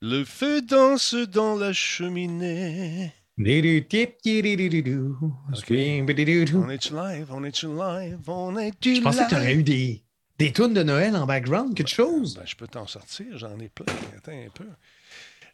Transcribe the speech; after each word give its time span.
Le 0.00 0.24
feu 0.24 0.62
danse 0.62 1.14
dans 1.14 1.56
la 1.56 1.72
cheminée. 1.72 3.12
On 6.56 6.70
est-tu 6.70 6.94
live? 6.94 7.28
On 7.30 7.44
est-tu 7.44 7.66
live? 7.66 8.18
On 8.28 8.50
live? 8.50 8.74
Je 8.82 9.00
pensais 9.00 9.24
que 9.24 9.28
tu 9.28 9.34
aurais 9.34 9.54
eu 9.54 9.62
des, 9.62 10.02
des 10.38 10.52
tunes 10.52 10.74
de 10.74 10.82
Noël 10.82 11.16
en 11.16 11.26
background, 11.26 11.74
quelque 11.74 11.88
chose. 11.88 12.34
Ben, 12.34 12.44
je 12.46 12.56
peux 12.56 12.66
t'en 12.66 12.86
sortir, 12.86 13.26
j'en 13.36 13.58
ai 13.58 13.68
plein. 13.68 13.86
Attends 14.16 14.32
un 14.32 14.50
peu. 14.54 14.66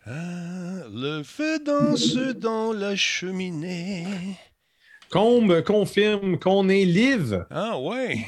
Ah, 0.07 0.87
le 0.93 1.23
feu 1.23 1.59
danse 1.65 2.15
dans 2.17 2.73
la 2.73 2.97
cheminée. 2.97 4.07
Combe 5.11 5.63
confirme 5.63 6.39
qu'on 6.39 6.69
est 6.69 6.85
live. 6.85 7.47
Ah 7.51 7.79
ouais. 7.79 8.27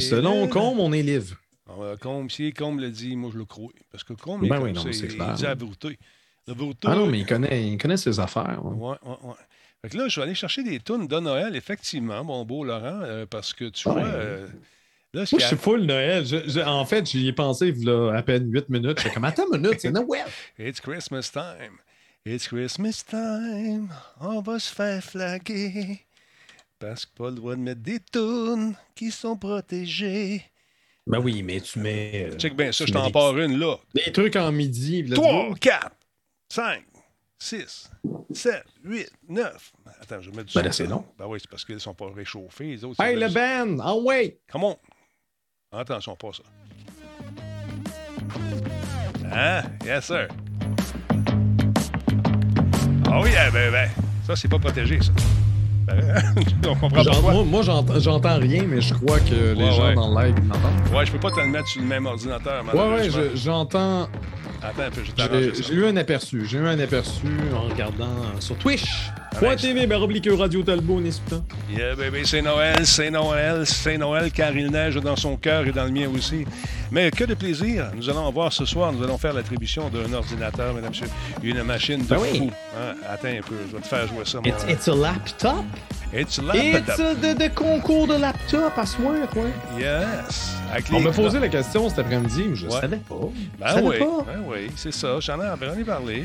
Selon 0.00 0.46
Combe, 0.48 0.78
on 0.78 0.92
est 0.92 1.02
live. 1.02 1.36
Ah, 1.68 1.94
Combe, 2.00 2.30
si 2.30 2.52
Combe 2.52 2.80
le 2.80 2.90
dit, 2.90 3.16
moi 3.16 3.30
je 3.32 3.38
le 3.38 3.44
crois. 3.44 3.70
Parce 3.90 4.04
que 4.04 4.12
Combe, 4.12 4.46
ben 4.46 4.56
il, 4.58 4.62
oui, 4.62 4.72
il 4.72 5.34
dit 5.34 5.46
la 5.46 5.54
vérité. 5.54 5.98
Ah 6.84 6.94
non, 6.94 7.06
mais 7.06 7.20
il 7.20 7.26
connaît, 7.26 7.66
il 7.66 7.78
connaît 7.78 7.96
ses 7.96 8.20
affaires. 8.20 8.60
Ouais, 8.64 8.96
ouais, 9.02 9.16
ouais. 9.22 9.34
Fait 9.82 9.88
que 9.90 9.98
là, 9.98 10.08
je 10.08 10.20
vais 10.20 10.24
aller 10.26 10.34
chercher 10.34 10.62
des 10.62 10.80
tunes 10.80 11.06
de 11.06 11.18
Noël, 11.18 11.56
effectivement, 11.56 12.22
mon 12.24 12.44
beau 12.44 12.64
Laurent, 12.64 13.00
euh, 13.02 13.26
parce 13.26 13.52
que 13.52 13.64
tu 13.66 13.88
vois. 13.88 14.02
Euh, 14.02 14.46
là, 15.12 15.24
Moi, 15.30 15.40
je 15.40 15.46
suis 15.46 15.56
full 15.56 15.82
Noël. 15.82 16.24
en 16.66 16.84
fait, 16.84 17.06
j'y 17.10 17.28
ai 17.28 17.32
pensé 17.32 17.72
là, 17.72 18.12
à 18.16 18.22
peine 18.22 18.50
8 18.50 18.68
minutes. 18.68 18.98
J'étais 18.98 19.14
comme, 19.14 19.24
attends 19.24 19.44
une 19.52 19.60
minute, 19.60 19.80
c'est 19.80 19.90
Noël. 19.90 20.26
It's 20.58 20.80
Christmas 20.80 21.30
time. 21.32 21.78
It's 22.24 22.46
Christmas 22.48 23.04
time. 23.08 23.88
On 24.20 24.40
va 24.40 24.58
se 24.58 24.72
faire 24.72 25.02
flaguer. 25.02 26.00
Parce 26.78 27.06
que 27.06 27.14
pas 27.16 27.30
le 27.30 27.36
droit 27.36 27.54
de 27.56 27.60
mettre 27.60 27.80
des 27.82 28.00
tunes 28.00 28.74
qui 28.94 29.10
sont 29.10 29.36
protégées. 29.36 30.42
Ben 31.06 31.20
oui, 31.20 31.42
mais 31.42 31.60
tu 31.60 31.78
mets. 31.78 32.30
Euh, 32.32 32.36
Check 32.36 32.56
bien 32.56 32.72
ça, 32.72 32.84
je 32.84 32.92
t'en 32.92 33.10
pars 33.10 33.38
une 33.38 33.58
là. 33.58 33.76
Des 33.94 34.10
trucs 34.12 34.34
en 34.34 34.50
midi. 34.50 35.08
3, 35.08 35.54
4, 35.60 35.90
5, 36.52 36.82
6, 37.38 37.90
7, 38.32 38.64
8, 38.82 39.12
9. 39.28 39.72
Attends, 40.00 40.20
je 40.20 40.30
vais 40.30 40.36
mettre 40.36 40.48
du 40.48 40.54
ben 40.54 40.62
là, 40.64 40.72
c'est 40.72 40.86
long. 40.86 41.04
Ben 41.16 41.26
oui, 41.26 41.38
c'est 41.40 41.48
parce 41.48 41.64
qu'ils 41.64 41.76
ne 41.76 41.80
sont 41.80 41.94
pas 41.94 42.10
réchauffés. 42.10 42.64
Les 42.64 42.84
autres, 42.84 43.00
hey, 43.00 43.16
le 43.16 43.28
band! 43.28 43.82
Oh, 43.86 44.02
wait! 44.04 44.40
Come 44.50 44.64
on! 44.64 44.76
Attention, 45.70 46.16
pas 46.16 46.30
ça. 46.32 46.42
Hein? 49.32 49.62
Yes, 49.84 50.06
sir. 50.06 50.28
Oh, 53.08 53.26
yeah, 53.26 53.50
ben, 53.50 53.70
ben. 53.70 53.90
Ça, 54.26 54.34
c'est 54.34 54.48
pas 54.48 54.58
protégé, 54.58 55.00
ça. 55.00 55.12
On 56.66 56.74
comprend 56.74 57.04
pas 57.04 57.20
Moi, 57.20 57.44
moi 57.44 57.62
j'entends 57.62 58.38
rien, 58.38 58.64
mais 58.66 58.80
je 58.80 58.94
crois 58.94 59.20
que 59.20 59.54
les 59.54 59.72
gens 59.72 59.94
dans 59.94 60.18
le 60.18 60.26
live 60.26 60.44
m'entendent. 60.44 60.94
Ouais, 60.94 61.06
je 61.06 61.12
peux 61.12 61.20
pas 61.20 61.30
te 61.30 61.40
le 61.40 61.46
mettre 61.46 61.68
sur 61.68 61.80
le 61.80 61.86
même 61.86 62.06
ordinateur. 62.06 62.64
Ouais, 62.74 63.08
ouais, 63.08 63.30
j'entends. 63.34 64.08
Attends 64.62 64.82
un 64.82 64.90
peu, 64.90 65.02
je 65.04 65.62
J'ai 65.62 65.74
eu 65.74 65.86
un 65.86 65.96
aperçu. 65.96 66.46
J'ai 66.46 66.58
eu 66.58 66.66
un 66.66 66.78
aperçu 66.78 67.26
en 67.54 67.68
regardant 67.68 68.40
sur 68.40 68.56
Twitch. 68.56 69.10
TV, 69.60 69.86
baroblique 69.86 70.28
Radio 70.30 70.62
Talbot, 70.62 71.00
n'est-ce 71.00 71.20
pas? 71.20 71.42
Yeah, 71.70 71.94
baby, 71.94 72.26
c'est 72.26 72.40
Noël, 72.40 72.86
c'est 72.86 73.10
Noël, 73.10 73.66
c'est 73.66 73.98
Noël, 73.98 74.30
car 74.32 74.56
il 74.56 74.70
neige 74.70 74.96
dans 74.96 75.16
son 75.16 75.36
cœur 75.36 75.66
et 75.66 75.72
dans 75.72 75.84
le 75.84 75.90
mien 75.90 76.08
aussi. 76.08 76.46
Mais 76.90 77.10
que 77.10 77.24
de 77.24 77.34
plaisir. 77.34 77.90
Nous 77.94 78.08
allons 78.08 78.30
voir 78.30 78.52
ce 78.52 78.64
soir, 78.64 78.92
nous 78.92 79.02
allons 79.02 79.18
faire 79.18 79.34
l'attribution 79.34 79.90
d'un 79.90 80.12
ordinateur, 80.12 80.72
mesdames 80.72 80.92
et 80.94 81.02
messieurs. 81.02 81.14
Une 81.42 81.62
machine 81.62 82.02
de 82.02 82.08
ben 82.08 82.18
fou. 82.18 82.50
Hein? 82.78 82.94
Attends 83.08 83.28
un 83.28 83.42
peu, 83.42 83.56
je 83.70 83.76
vais 83.76 83.82
te 83.82 83.88
faire 83.88 84.06
jouer 84.08 84.24
ça. 84.24 84.40
Mon 84.40 84.48
it's, 84.48 84.64
it's 84.68 84.88
a 84.88 84.94
laptop? 84.94 85.64
It's 86.18 86.38
a 86.38 86.42
laptop. 86.42 86.98
It's 86.98 87.00
a 87.00 87.34
de, 87.34 87.48
concours 87.54 88.06
de 88.06 88.14
laptop 88.14 88.72
à 88.78 88.86
soi, 88.86 89.26
quoi. 89.32 89.44
Yes. 89.78 90.56
On 90.92 91.00
m'a 91.00 91.10
posé 91.12 91.38
la 91.38 91.48
question 91.48 91.88
cet 91.90 91.98
après-midi, 91.98 92.44
je 92.54 92.66
ne 92.66 92.70
savais 92.70 92.96
pas. 92.96 93.14
Ben 93.58 93.82
oui, 93.82 93.96
ben 93.98 94.42
oui, 94.46 94.70
c'est 94.76 94.92
ça. 94.92 95.20
J'en 95.20 95.38
ai, 95.40 95.80
ai 95.80 95.84
parlé. 95.84 96.24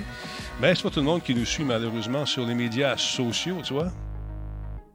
Mais 0.61 0.73
c'est 0.75 0.83
pas 0.83 0.89
tout 0.89 0.99
le 1.01 1.05
monde 1.05 1.21
qui 1.21 1.35
nous 1.35 1.45
suit, 1.45 1.65
malheureusement, 1.65 2.25
sur 2.25 2.45
les 2.45 2.55
médias 2.55 2.95
sociaux, 2.95 3.57
tu 3.63 3.73
vois. 3.73 3.91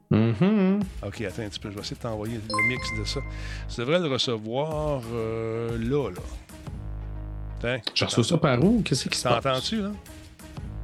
Mm 0.09 0.79
OK, 1.05 1.21
attends 1.21 1.43
un 1.43 1.49
petit 1.49 1.59
peu. 1.59 1.69
Je 1.69 1.75
vais 1.75 1.81
essayer 1.81 1.97
de 1.97 2.01
t'envoyer 2.01 2.39
le 2.49 2.67
mix 2.67 2.87
de 2.97 3.03
ça. 3.05 3.19
Tu 3.69 3.79
devrais 3.81 3.99
le 3.99 4.07
recevoir 4.07 5.01
euh, 5.13 5.77
là, 5.77 6.09
là. 6.09 6.21
Tiens. 7.59 7.79
Je 7.93 8.05
reçois 8.05 8.23
ça 8.23 8.37
par 8.37 8.63
où? 8.63 8.81
Qu'est-ce 8.83 9.09
qui 9.09 9.17
se 9.17 9.23
passe? 9.23 9.43
T'entends-tu, 9.43 9.81
là? 9.81 9.91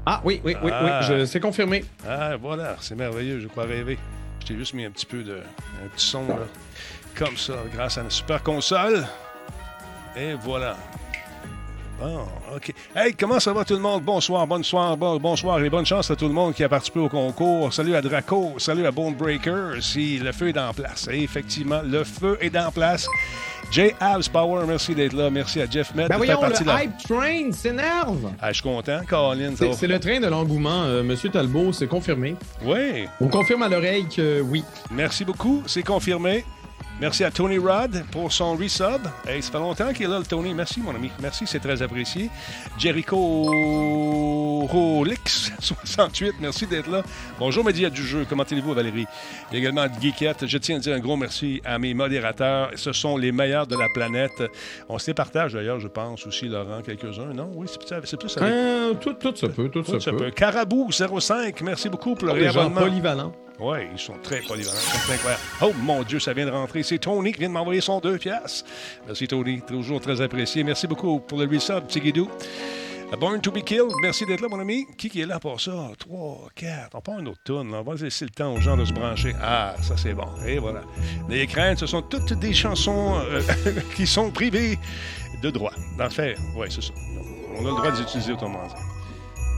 Ah 0.06 0.22
oui, 0.24 0.42
oui, 0.44 0.56
oui, 0.62 0.72
oui. 0.74 0.90
Ah. 0.92 1.26
C'est 1.26 1.40
confirmé. 1.40 1.86
Ah, 2.08 2.36
voilà. 2.38 2.76
C'est 2.82 2.96
merveilleux. 2.96 3.40
Je 3.40 3.48
crois 3.48 3.64
rêver. 3.64 3.98
Je 4.42 4.48
t'ai 4.48 4.56
juste 4.56 4.74
mis 4.74 4.84
un 4.84 4.92
petit 4.92 5.06
peu 5.06 5.24
de... 5.24 5.38
Un 5.38 5.88
petit 5.96 6.06
son, 6.06 6.28
là. 6.28 6.48
Comme 7.16 7.38
ça, 7.38 7.54
grâce 7.74 7.98
à 7.98 8.02
une 8.02 8.12
super 8.12 8.44
console. 8.44 9.06
Et 10.18 10.34
voilà. 10.34 10.76
Bon, 12.00 12.26
OK. 12.56 12.74
Hey, 12.96 13.14
comment 13.14 13.40
ça 13.40 13.54
va 13.54 13.64
tout 13.64 13.76
le 13.76 13.80
monde? 13.80 14.04
Bonsoir, 14.04 14.46
bonsoir, 14.48 14.98
bon, 14.98 15.18
bonsoir 15.18 15.64
et 15.64 15.70
bonne 15.70 15.86
chance 15.86 16.10
à 16.10 16.16
tout 16.16 16.28
le 16.28 16.34
monde 16.34 16.54
qui 16.54 16.64
a 16.64 16.70
participé 16.70 17.00
au 17.00 17.08
concours. 17.08 17.72
Salut 17.74 17.96
à 17.96 18.02
Draco, 18.02 18.54
salut 18.58 18.86
à 18.86 18.92
Bonebreaker. 18.92 19.82
Si 19.82 20.18
le 20.18 20.32
feu 20.32 20.50
est 20.50 20.58
en 20.58 20.74
place. 20.74 21.08
Et 21.12 21.22
effectivement, 21.24 21.82
le 21.86 22.04
feu 22.04 22.38
est 22.42 22.58
en 22.58 22.72
place. 22.72 23.08
Jay 23.72 23.96
Abs 24.00 24.28
Power, 24.28 24.66
merci 24.68 24.94
d'être 24.94 25.14
là. 25.14 25.30
Merci 25.30 25.62
à 25.62 25.70
Jeff 25.70 25.94
Med. 25.96 26.10
Ben 26.10 26.18
voyons, 26.18 26.42
le 26.42 26.84
hype 26.84 26.98
train 27.08 27.52
s'énerve. 27.52 28.32
Ah, 28.42 28.50
je 28.52 28.56
suis 28.56 28.64
content, 28.64 29.00
Colin. 29.08 29.54
C'est 29.56 29.88
le 29.88 30.00
train 30.00 30.20
de 30.20 30.28
l'engouement. 30.28 30.84
Euh, 30.84 31.04
Monsieur 31.04 31.30
Talbot, 31.30 31.74
c'est 31.74 31.88
confirmé. 31.88 32.36
Oui. 32.64 33.06
On 33.22 33.28
confirme 33.28 33.64
à 33.64 33.70
l'oreille 33.70 34.08
que 34.14 34.42
oui. 34.42 34.64
Merci 34.92 35.26
beaucoup, 35.26 35.64
c'est 35.68 35.84
confirmé. 35.84 36.44
Merci 37.04 37.26
à 37.26 37.32
Tony 37.32 37.58
Rod 37.58 38.02
pour 38.12 38.32
son 38.32 38.56
resub. 38.56 39.02
Hey, 39.28 39.44
ça 39.44 39.52
fait 39.52 39.58
longtemps 39.58 39.92
qu'il 39.92 40.06
est 40.06 40.08
là, 40.10 40.20
le 40.20 40.24
Tony. 40.24 40.54
Merci, 40.54 40.80
mon 40.80 40.96
ami. 40.96 41.12
Merci, 41.22 41.46
c'est 41.46 41.60
très 41.60 41.82
apprécié. 41.82 42.30
Jericho 42.78 43.18
Rolix, 44.66 45.52
68, 45.60 46.36
merci 46.40 46.66
d'être 46.66 46.90
là. 46.90 47.04
Bonjour, 47.38 47.66
média 47.66 47.90
du 47.90 48.02
jeu. 48.02 48.26
Comment 48.30 48.44
allez-vous, 48.44 48.74
Valérie? 48.74 49.06
Il 49.52 49.54
y 49.54 49.58
a 49.58 49.60
également 49.60 49.86
Geekette. 50.00 50.48
Je 50.48 50.58
tiens 50.58 50.78
à 50.78 50.80
dire 50.80 50.96
un 50.96 51.00
gros 51.00 51.18
merci 51.18 51.62
à 51.66 51.78
mes 51.78 51.94
modérateurs. 51.94 52.72
Ce 52.76 52.94
sont 52.94 53.18
les 53.18 53.34
meilleurs 53.34 53.68
de 53.68 53.76
la 53.76 53.90
planète. 53.94 54.42
On 54.88 54.98
se 54.98 55.08
les 55.08 55.14
partage, 55.14 55.52
d'ailleurs, 55.56 55.82
je 55.82 55.90
pense, 55.90 56.26
aussi, 56.26 56.48
Laurent, 56.48 56.82
quelques-uns. 56.86 57.34
Non? 57.34 57.52
Oui, 57.54 57.68
c'est 57.70 57.82
plus 57.82 57.92
avec... 57.92 58.50
Euh, 58.50 58.94
tout, 58.94 59.12
tout 59.16 59.36
ça 59.36 59.50
peut, 59.50 59.68
tout, 59.68 59.84
ça, 60.00 60.12
peut. 60.14 60.32
Carabou 60.32 60.90
05, 60.90 61.64
merci 61.64 61.90
beaucoup 61.90 62.16
pour 62.16 62.28
le 62.28 62.34
réabonnement. 62.34 62.80
polyvalent. 62.80 63.34
Oui, 63.64 63.78
ils 63.94 64.00
sont 64.00 64.18
très 64.22 64.42
polyvalents. 64.42 64.78
Incroyable. 65.10 65.42
Oh 65.62 65.72
mon 65.84 66.04
Dieu, 66.04 66.20
ça 66.20 66.34
vient 66.34 66.46
de 66.46 66.52
rentrer. 66.52 66.84
C'est 66.84 66.98
Tony 66.98 67.32
qui 67.32 67.40
vient 67.40 67.48
de 67.48 67.54
m'envoyer 67.54 67.80
son 67.80 68.02
2 68.02 68.18
piastres. 68.18 68.70
Merci 69.08 69.26
Tony, 69.26 69.62
toujours 69.62 70.02
très 70.02 70.20
apprécié. 70.20 70.66
Merci 70.66 70.86
beaucoup 70.86 71.22
pour 71.22 71.40
le 71.40 71.48
resub, 71.48 71.86
petit 71.88 72.02
guidou. 72.02 72.30
Born 73.18 73.40
to 73.40 73.52
be 73.52 73.62
killed, 73.64 73.94
merci 74.02 74.26
d'être 74.26 74.42
là, 74.42 74.50
mon 74.50 74.60
ami. 74.60 74.86
Qui, 74.98 75.22
est 75.22 75.26
là 75.26 75.40
pour 75.40 75.62
ça? 75.62 75.92
3, 75.98 76.50
4. 76.56 76.90
On 76.94 77.00
prend 77.00 77.20
une 77.20 77.30
autre 77.30 77.40
tourne. 77.46 77.74
On 77.74 77.84
va 77.84 77.94
laisser 77.94 78.26
le 78.26 78.32
temps 78.32 78.54
aux 78.54 78.60
gens 78.60 78.76
de 78.76 78.84
se 78.84 78.92
brancher. 78.92 79.34
Ah, 79.42 79.76
ça 79.82 79.96
c'est 79.96 80.14
bon. 80.14 80.28
Et 80.46 80.58
voilà. 80.58 80.82
Les 81.30 81.48
craintes, 81.48 81.80
ce 81.80 81.86
sont 81.86 82.02
toutes 82.02 82.34
des 82.34 82.54
chansons 82.54 83.16
euh, 83.20 83.42
qui 83.96 84.06
sont 84.06 84.30
privées 84.30 84.78
de 85.42 85.50
droit. 85.52 85.74
En 86.02 86.10
fait, 86.10 86.36
oui, 86.58 86.68
c'est 86.70 86.82
ça. 86.82 86.94
On 87.56 87.66
a 87.66 87.70
le 87.70 87.78
droit 87.78 87.92
d'utiliser 87.92 88.34
autrement. 88.34 88.68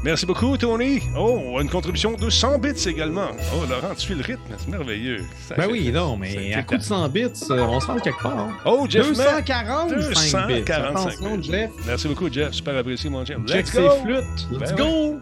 Merci 0.06 0.28
beaucoup, 0.28 0.56
Tony. 0.56 1.02
Oh, 1.18 1.60
une 1.60 1.68
contribution 1.68 2.14
de 2.14 2.30
100 2.30 2.60
bits 2.60 2.88
également. 2.88 3.30
Oh, 3.56 3.66
Laurent, 3.68 3.96
tu 3.96 4.02
suis 4.02 4.14
le 4.14 4.22
rythme. 4.22 4.54
C'est 4.56 4.68
merveilleux. 4.68 5.26
ben 5.58 5.68
oui, 5.68 5.92
non, 5.92 6.16
mais 6.16 6.54
à 6.54 6.62
coup 6.62 6.78
de 6.78 6.84
100 6.84 7.10
bits, 7.10 7.22
euh, 7.50 7.66
on 7.68 7.80
se 7.80 7.88
rend 7.88 7.98
quelque 7.98 8.22
part. 8.22 8.50
Oh, 8.66 8.86
Jeff 8.88 9.08
240 9.08 9.90
245 9.90 10.48
bits. 10.48 11.44
Jeff. 11.50 11.72
Merci 11.88 12.08
beaucoup, 12.08 12.32
Jeff. 12.32 12.52
Super 12.54 12.78
apprécié, 12.78 13.10
mon 13.10 13.26
Jeff. 13.26 13.40
Let's 13.48 13.74
go. 13.74 13.90
flûtes. 14.04 14.48
Let's 14.52 14.74
ben 14.74 14.78
go. 14.78 15.20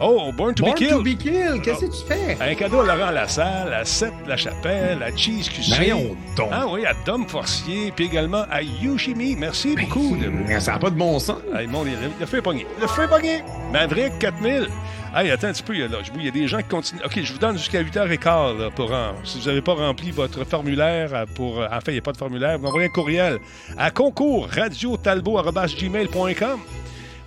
Oh, 0.00 0.32
Born 0.32 0.54
to 0.54 0.64
Born 0.64 0.74
be 0.74 0.78
Killed. 0.78 0.90
Born 0.90 1.04
to 1.04 1.04
be 1.04 1.16
Killed. 1.16 1.62
Qu'est-ce 1.62 1.84
que 1.84 1.86
tu 1.86 2.04
fais? 2.06 2.36
Un 2.40 2.54
cadeau 2.54 2.80
à 2.80 2.94
Laurent 2.94 3.10
Lassalle, 3.10 3.72
à 3.72 3.84
Seth 3.84 4.12
La 4.26 4.36
Chapelle, 4.36 5.02
à 5.02 5.16
Cheese 5.16 5.48
QC. 5.48 5.92
donc. 6.36 6.48
Ah 6.50 6.66
oui, 6.68 6.84
à 6.84 6.92
Dom 7.06 7.26
Forcier, 7.28 7.92
puis 7.94 8.06
également 8.06 8.44
à 8.50 8.60
Yushimi. 8.62 9.36
Merci 9.36 9.76
beaucoup. 9.76 10.16
De... 10.16 10.32
Ça 10.58 10.72
n'a 10.72 10.78
pas 10.78 10.90
de 10.90 10.96
bon 10.96 11.18
sens. 11.18 11.38
Mon, 11.68 11.84
le 11.84 12.26
feu 12.26 12.38
est 12.38 12.42
pogné. 12.42 12.66
Le 12.80 12.86
feu 12.88 13.04
est 13.04 13.08
pogné. 13.08 13.42
Maverick, 13.72 14.18
4000. 14.18 14.68
Hey, 15.16 15.30
attends 15.30 15.46
un 15.46 15.52
petit 15.52 15.62
peu, 15.62 15.74
là. 15.74 15.86
Il 16.16 16.24
y 16.24 16.28
a 16.28 16.32
des 16.32 16.48
gens 16.48 16.58
qui 16.58 16.64
continuent. 16.64 17.02
OK, 17.04 17.20
je 17.22 17.32
vous 17.32 17.38
donne 17.38 17.56
jusqu'à 17.56 17.80
8h15 17.80 18.58
là, 18.58 18.70
pour 18.74 18.90
Si 19.22 19.38
vous 19.38 19.46
n'avez 19.46 19.62
pas 19.62 19.74
rempli 19.74 20.10
votre 20.10 20.42
formulaire 20.44 21.10
euh, 21.14 21.24
pour. 21.36 21.60
Euh, 21.60 21.68
en 21.70 21.80
fait, 21.80 21.92
il 21.92 21.94
n'y 21.94 21.98
a 21.98 22.02
pas 22.02 22.10
de 22.10 22.16
formulaire, 22.16 22.58
vous 22.58 22.66
envoyez 22.66 22.88
un 22.88 22.92
courriel 22.92 23.38
à 23.78 23.92
concours 23.92 24.48
radiotalbo.gmail.com 24.48 26.58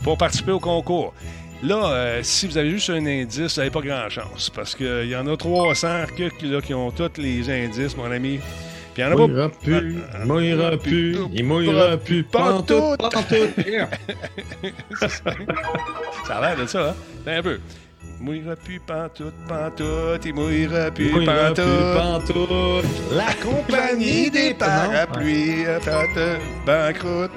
pour 0.03 0.17
participer 0.17 0.51
au 0.51 0.59
concours. 0.59 1.13
Là, 1.63 1.89
euh, 1.91 2.19
si 2.21 2.45
vous 2.47 2.57
avez 2.57 2.69
juste 2.69 2.89
un 2.91 3.05
indice, 3.05 3.55
vous 3.55 3.59
n'avez 3.59 3.71
pas 3.71 3.81
grand-chance 3.81 4.51
parce 4.51 4.75
qu'il 4.75 5.07
y 5.07 5.15
en 5.15 5.25
a 5.27 5.35
300 5.35 5.87
là, 5.87 6.61
qui 6.61 6.73
ont 6.73 6.91
tous 6.91 7.17
les 7.17 7.49
indices, 7.49 7.97
mon 7.97 8.11
ami. 8.11 8.39
Puis 8.93 9.03
il 9.03 9.05
y 9.05 9.05
en 9.05 9.11
a 9.11 9.15
pas. 9.15 9.27
Mouillera 9.27 9.49
plus, 9.49 9.97
il 10.19 10.25
mouillera 10.25 10.77
plus, 10.77 11.17
il 11.33 11.45
mouillera 11.45 11.97
plus, 11.97 12.23
pantoute, 12.23 12.99
pantoute. 12.99 13.55
ça 16.27 16.37
a 16.37 16.41
l'air 16.41 16.57
de 16.61 16.67
ça, 16.67 16.89
hein? 16.89 16.95
un 17.25 17.41
peu. 17.41 17.59
Mouillera 18.19 18.55
plus 18.55 18.79
pantoute, 18.79 19.33
pantoute, 19.47 20.25
il 20.25 20.33
mouillera 20.35 20.91
plus 20.91 21.09
pantoute. 21.09 21.95
pantoute. 21.95 22.85
La 23.11 23.33
compagnie 23.43 24.29
des 24.29 24.53
parapluies, 24.53 25.65
banqueroute. 26.65 27.31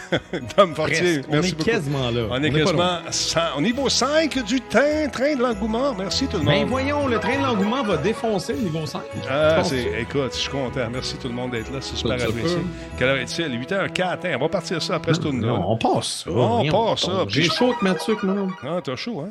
Dom 0.56 0.74
Fortier. 0.74 1.22
On 1.28 1.32
merci 1.32 1.50
est 1.50 1.52
beaucoup. 1.56 1.70
quasiment 1.70 2.10
là. 2.10 2.22
On 2.30 2.42
est 2.42 2.50
loin. 2.50 2.60
quasiment 2.60 2.98
100 3.10 3.40
au 3.56 3.60
niveau 3.60 3.88
5 3.88 4.44
du 4.44 4.60
train, 4.60 5.08
train 5.12 5.34
de 5.36 5.42
l'engouement. 5.42 5.94
Merci 5.94 6.26
tout 6.26 6.38
le 6.38 6.44
Ben 6.44 6.60
monde. 6.60 6.68
voyons, 6.68 7.06
le 7.06 7.18
train 7.18 7.38
de 7.38 7.42
l'engouement 7.42 7.82
va 7.82 7.96
défoncer 7.96 8.54
le 8.54 8.60
niveau 8.60 8.86
5. 8.86 9.00
Ah, 9.30 9.62
écoute, 9.98 10.32
je 10.32 10.38
suis 10.38 10.50
content. 10.50 10.88
Merci 10.90 11.16
tout 11.16 11.28
le 11.28 11.34
monde 11.34 11.50
d'être 11.52 11.70
là. 11.72 11.78
C'est 11.80 11.96
super 11.96 12.18
Ça, 12.20 12.26
apprécié. 12.26 12.58
Quelle 12.98 13.08
heure 13.08 13.16
est-il? 13.18 13.58
8h04. 13.60 14.18
Hein, 14.26 14.36
on 14.36 14.40
va 14.40 14.48
partir 14.48 14.82
ça 14.82 14.94
après 14.96 15.14
ce 15.14 15.20
tour 15.20 15.32
Non, 15.32 15.64
on 15.68 15.76
passe 15.76 16.24
ça. 16.24 16.30
On 16.30 16.68
passe 16.68 17.00
ça, 17.02 17.24
J'ai 17.28 17.44
chaud 17.44 17.74
de 17.82 17.98
ça, 17.98 18.12
moi. 18.24 18.46
Ah, 18.62 18.80
t'as 18.82 18.96
chaud, 18.96 19.20
hein? 19.22 19.30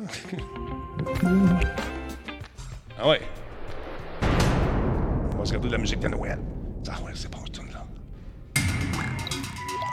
ah 3.00 3.08
ouais. 3.08 3.20
On 5.34 5.38
va 5.38 5.44
se 5.44 5.50
regarder 5.50 5.68
de 5.68 5.72
la 5.72 5.78
musique 5.78 6.00
de 6.00 6.08
Noël. 6.08 6.38
Ah 6.90 6.94
ouais, 7.04 7.12
c'est 7.14 7.30
bon, 7.30 7.38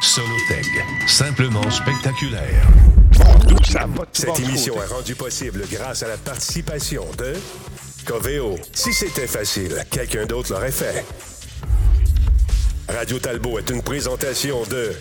Solotech, 0.06 0.68
simplement 1.08 1.68
spectaculaire. 1.72 2.68
Cette 4.14 4.40
émission 4.40 4.76
est 4.76 4.86
rendue 4.86 5.16
possible 5.16 5.64
grâce 5.72 6.04
à 6.04 6.08
la 6.08 6.18
participation 6.18 7.06
de 7.18 7.34
Coveo. 8.06 8.56
Si 8.72 8.94
c'était 8.94 9.26
facile, 9.26 9.84
quelqu'un 9.90 10.28
d'autre 10.28 10.54
l'aurait 10.54 10.72
fait. 10.72 11.04
Radio 12.88 13.18
Talbot 13.18 13.58
est 13.58 13.70
une 13.72 13.82
présentation 13.82 14.62
de 14.70 14.94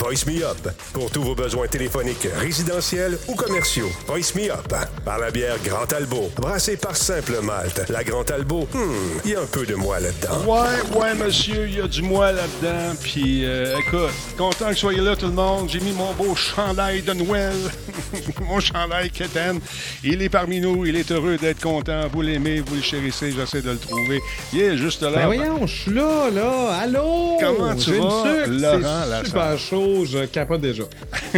Voice 0.00 0.24
Me 0.26 0.42
Up 0.42 0.56
pour 0.94 1.10
tous 1.10 1.22
vos 1.22 1.34
besoins 1.34 1.66
téléphoniques 1.66 2.26
résidentiels 2.36 3.18
ou 3.28 3.34
commerciaux. 3.34 3.90
Voice 4.06 4.34
Me 4.34 4.50
Up 4.50 4.74
par 5.04 5.18
la 5.18 5.30
bière 5.30 5.56
Grand 5.62 5.84
Talbot, 5.86 6.30
brassée 6.36 6.78
par 6.78 6.96
Simple 6.96 7.40
Malte. 7.42 7.88
La 7.90 8.02
Grand 8.02 8.22
hmm, 8.22 8.78
il 9.24 9.30
y 9.32 9.34
a 9.34 9.40
un 9.40 9.46
peu 9.46 9.66
de 9.66 9.74
moi 9.74 10.00
là-dedans. 10.00 10.44
Ouais, 10.46 10.98
ouais, 10.98 11.14
monsieur, 11.14 11.66
il 11.68 11.76
y 11.76 11.80
a 11.80 11.86
du 11.86 12.02
mois 12.02 12.32
là-dedans. 12.32 12.94
Puis, 13.02 13.44
euh, 13.44 13.76
écoute, 13.78 14.10
content 14.38 14.66
que 14.66 14.72
vous 14.72 14.76
soyez 14.76 15.00
là, 15.00 15.16
tout 15.16 15.26
le 15.26 15.32
monde. 15.32 15.68
J'ai 15.68 15.80
mis 15.80 15.92
mon 15.92 16.12
beau 16.14 16.34
chandail 16.34 17.02
de 17.02 17.12
Noël. 17.12 17.56
mon 18.40 18.60
chandail 18.60 19.10
Keten. 19.10 19.60
Il 20.02 20.22
est 20.22 20.28
parmi 20.28 20.60
nous. 20.60 20.86
Il 20.86 20.96
est 20.96 21.10
heureux 21.10 21.36
d'être 21.36 21.60
content. 21.60 22.08
Vous 22.12 22.22
l'aimez, 22.22 22.60
vous 22.60 22.76
le 22.76 22.82
chérissez. 22.82 23.32
J'essaie 23.32 23.62
de 23.62 23.70
le 23.70 23.78
trouver. 23.78 24.20
Il 24.52 24.60
est 24.60 24.76
juste 24.76 25.02
là. 25.02 25.10
Ben 25.10 25.26
voyons, 25.26 25.66
je 25.66 25.82
suis 25.82 25.92
là, 25.92 26.30
là. 26.30 26.78
Allô? 26.82 27.36
Comment 27.40 27.74
tu 27.74 27.92
vas, 27.92 28.22
sucre, 28.22 28.48
Laurent 28.48 29.02
C'est 29.20 29.26
super 29.26 29.58
chaud, 29.58 29.89
je 30.04 30.24
capote 30.26 30.60
déjà. 30.60 30.84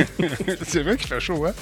c'est 0.67 0.83
vrai 0.83 0.97
qu'il 0.97 1.07
fait 1.09 1.21
chaud, 1.21 1.45
hein? 1.47 1.53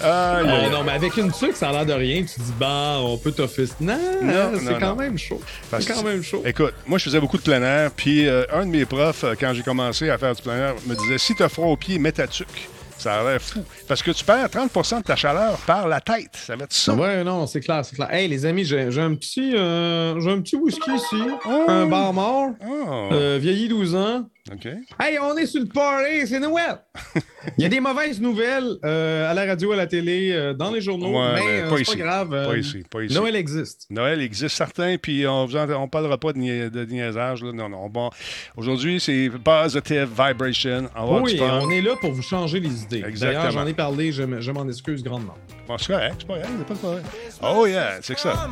Aïe, 0.00 0.70
non, 0.70 0.82
mais 0.84 0.92
avec 0.92 1.16
une 1.16 1.32
sucre, 1.32 1.56
ça 1.56 1.68
a 1.68 1.72
l'air 1.72 1.86
de 1.86 1.92
rien. 1.92 2.22
Tu 2.22 2.40
dis, 2.40 2.52
bah, 2.58 2.98
on 3.00 3.16
peut 3.18 3.32
t'office. 3.32 3.74
Non, 3.80 3.98
Non, 4.22 4.52
c'est 4.58 4.78
quand 4.78 4.90
non. 4.90 4.96
même 4.96 5.18
chaud. 5.18 5.40
C'est 5.78 5.86
quand 5.92 6.02
même 6.02 6.22
chaud. 6.22 6.42
Écoute, 6.44 6.74
moi, 6.86 6.98
je 6.98 7.04
faisais 7.04 7.20
beaucoup 7.20 7.36
de 7.38 7.42
plein 7.42 7.62
air, 7.62 7.90
puis 7.94 8.26
euh, 8.26 8.44
un 8.52 8.66
de 8.66 8.70
mes 8.70 8.84
profs, 8.84 9.24
euh, 9.24 9.34
quand 9.38 9.52
j'ai 9.54 9.62
commencé 9.62 10.10
à 10.10 10.18
faire 10.18 10.34
du 10.34 10.42
plein 10.42 10.56
air, 10.56 10.74
me 10.86 10.94
disait 10.94 11.18
si 11.18 11.34
t'as 11.34 11.48
froid 11.48 11.68
aux 11.68 11.76
pieds, 11.76 11.98
mets 11.98 12.12
ta 12.12 12.26
tuque. 12.26 12.68
Ça 12.98 13.14
a 13.20 13.24
l'air 13.24 13.42
fou. 13.42 13.64
Parce 13.88 14.00
que 14.00 14.12
tu 14.12 14.24
perds 14.24 14.46
30% 14.46 14.98
de 14.98 15.02
ta 15.02 15.16
chaleur 15.16 15.56
par 15.66 15.88
la 15.88 16.00
tête. 16.00 16.30
Ça 16.34 16.54
va 16.54 16.64
être 16.64 16.72
ça. 16.72 16.94
Ouais, 16.94 17.24
non, 17.24 17.48
c'est 17.48 17.58
clair, 17.58 17.84
c'est 17.84 17.96
clair. 17.96 18.08
Hey, 18.12 18.28
les 18.28 18.46
amis, 18.46 18.64
j'ai 18.64 18.92
j'ai 18.92 19.00
un 19.00 19.14
petit, 19.16 19.56
euh, 19.56 20.20
j'ai 20.20 20.30
un 20.30 20.40
petit 20.40 20.54
whisky 20.54 20.90
ici, 20.94 21.16
Oh. 21.46 21.64
un 21.66 21.86
bar 21.86 22.12
mort, 22.12 22.50
Oh, 22.64 23.08
euh, 23.12 23.38
vieilli 23.42 23.68
12 23.68 23.96
ans. 23.96 24.28
OK. 24.50 24.66
Hey, 24.98 25.18
on 25.20 25.36
est 25.36 25.46
sur 25.46 25.60
le 25.60 25.68
party, 25.68 26.26
c'est 26.26 26.40
Noël! 26.40 26.78
Il 27.58 27.62
y 27.62 27.64
a 27.64 27.68
des 27.68 27.78
mauvaises 27.78 28.20
nouvelles 28.20 28.76
euh, 28.84 29.30
à 29.30 29.34
la 29.34 29.44
radio, 29.44 29.70
à 29.70 29.76
la 29.76 29.86
télé, 29.86 30.32
euh, 30.32 30.52
dans 30.52 30.72
les 30.72 30.80
journaux, 30.80 31.12
Ouais, 31.16 31.34
mais, 31.34 31.40
mais 31.44 31.60
euh, 31.60 31.68
pas 31.70 31.76
c'est 31.76 31.82
ici. 31.82 31.96
pas 31.96 32.02
grave. 32.02 32.34
euh, 32.34 32.46
Pas 32.46 32.56
ici, 32.56 32.82
pas 32.90 33.02
ici. 33.04 33.14
Noël 33.14 33.36
existe. 33.36 33.86
Noël 33.88 34.20
existe 34.20 34.56
certain, 34.56 34.96
puis 35.00 35.24
on 35.28 35.46
ne 35.46 35.86
parlera 35.86 36.18
pas 36.18 36.32
de, 36.32 36.38
nia- 36.38 36.70
de 36.70 36.84
niaisage. 36.84 37.44
Là. 37.44 37.52
Non, 37.52 37.68
non. 37.68 37.88
Bon, 37.88 38.10
aujourd'hui, 38.56 38.98
c'est 38.98 39.30
Positive 39.44 40.08
Vibration. 40.10 40.88
On 40.96 40.98
va 40.98 41.02
avoir 41.02 41.22
Oui, 41.22 41.40
on 41.40 41.70
est 41.70 41.80
là 41.80 41.94
pour 42.00 42.10
vous 42.10 42.22
changer 42.22 42.58
les 42.58 42.82
idées. 42.82 43.04
Exactement. 43.06 43.42
D'ailleurs, 43.42 43.52
j'en 43.52 43.66
ai 43.68 43.74
parlé, 43.74 44.10
je, 44.10 44.50
m'en 44.50 44.68
excuse 44.68 45.04
grandement. 45.04 45.34
Bon, 45.68 45.78
c'est 45.78 45.92
correct, 45.92 46.16
c'est 46.18 46.26
pas 46.26 46.38
grave, 46.38 46.50
c'est 46.58 46.66
pas 46.66 46.74
de 46.74 46.78
problème. 46.78 47.04
Oh 47.42 47.66
yeah, 47.66 47.98
c'est 48.02 48.14
que 48.16 48.20
ça. 48.20 48.48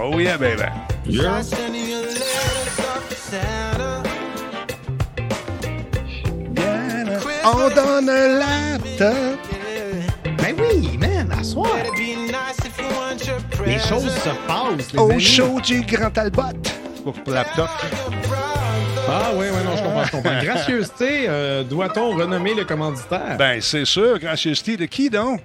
Oh 0.00 0.20
yeah, 0.20 0.38
baby. 0.38 0.62
On 7.48 7.68
donne 7.70 8.10
un 8.10 8.28
laptop. 8.40 9.38
Ben 10.38 10.56
oui, 10.58 10.98
man, 10.98 11.30
à 11.38 11.44
soir. 11.44 11.68
Les 13.64 13.78
choses 13.78 14.12
se 14.12 14.30
passent, 14.48 14.92
les 14.92 14.98
Au 14.98 15.10
amis. 15.12 15.20
show 15.22 15.60
du 15.60 15.82
Grand 15.82 16.10
Talbot. 16.10 16.42
Pour 17.04 17.14
laptop. 17.32 17.68
Ah 19.08 19.30
oui, 19.36 19.46
oui, 19.48 19.64
non, 19.64 19.76
je 19.76 19.82
comprends, 19.82 20.04
je 20.04 20.10
comprends. 20.10 20.38
Gracieuseté, 20.42 21.26
euh, 21.28 21.62
doit-on 21.62 22.16
renommer 22.16 22.54
le 22.54 22.64
commanditaire? 22.64 23.36
Ben, 23.38 23.60
c'est 23.60 23.84
sûr, 23.84 24.18
gracieuseté 24.18 24.76
de 24.76 24.86
qui 24.86 25.08
donc? 25.08 25.40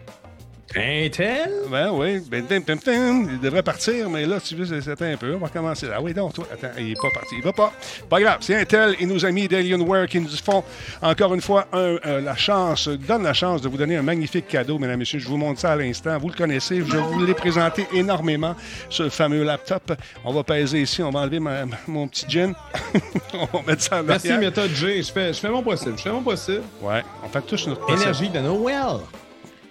Intel? 0.75 1.50
Ben 1.69 1.89
oui, 1.91 2.21
ben, 2.29 2.45
tim, 2.47 2.62
tim, 2.62 2.77
tim. 2.77 3.25
il 3.29 3.39
devrait 3.39 3.62
partir, 3.63 4.09
mais 4.09 4.25
là, 4.25 4.39
tu 4.39 4.56
veux, 4.56 4.65
c'est- 4.65 4.81
c'était 4.81 5.12
un 5.13 5.18
peu. 5.18 5.35
On 5.35 5.38
va 5.39 5.47
recommencer. 5.47 5.88
Ah 5.94 6.01
oui, 6.01 6.13
donc, 6.13 6.33
toi, 6.33 6.45
attends, 6.51 6.69
il 6.79 6.91
est 6.91 7.01
pas 7.01 7.09
parti. 7.13 7.35
Il 7.38 7.44
va 7.44 7.51
pas. 7.51 7.73
Pas 8.09 8.21
grave, 8.21 8.38
c'est 8.41 8.56
Intel 8.56 8.95
et 9.00 9.06
nos 9.06 9.25
amis 9.25 9.47
d'Alienware 9.47 10.07
qui 10.07 10.19
nous 10.21 10.29
font 10.29 10.63
encore 11.01 11.33
une 11.33 11.41
fois 11.41 11.68
un, 11.73 11.97
euh, 12.06 12.21
la 12.21 12.35
chance, 12.35 12.88
donne 12.88 13.23
la 13.23 13.33
chance 13.33 13.62
de 13.62 13.68
vous 13.69 13.77
donner 13.77 13.97
un 13.97 14.01
magnifique 14.01 14.47
cadeau, 14.47 14.77
mesdames 14.79 14.95
et 14.95 15.00
messieurs. 15.00 15.19
Je 15.19 15.27
vous 15.27 15.38
montre 15.38 15.59
ça 15.59 15.71
à 15.73 15.75
l'instant. 15.75 16.18
Vous 16.19 16.29
le 16.29 16.35
connaissez, 16.35 16.77
je 16.77 16.97
vous 16.97 17.25
l'ai 17.25 17.33
présenté 17.33 17.85
énormément, 17.94 18.56
ce 18.89 19.09
fameux 19.09 19.44
laptop. 19.44 19.91
On 20.24 20.31
va 20.31 20.44
peser 20.44 20.81
ici, 20.81 21.03
on 21.03 21.09
va 21.12 21.19
enlever 21.21 21.39
ma- 21.39 21.65
mon 21.88 22.07
petit 22.07 22.25
gin. 22.29 22.53
on 23.33 23.45
va 23.57 23.63
mettre 23.67 23.81
ça 23.83 24.00
en 24.00 24.03
Merci, 24.03 24.31
méthode 24.38 24.71
G. 24.71 25.03
Je 25.03 25.12
fais, 25.12 25.33
je 25.33 25.39
fais 25.39 25.50
mon 25.50 25.63
possible. 25.63 25.97
Je 25.97 26.03
fais 26.03 26.12
mon 26.12 26.24
possible. 26.24 26.63
Ouais, 26.81 27.03
on 27.24 27.27
fait 27.27 27.41
tous 27.41 27.67
notre 27.67 27.81
possible. 27.85 28.01
Énergie 28.03 28.29
de 28.29 28.39
Noël. 28.39 29.00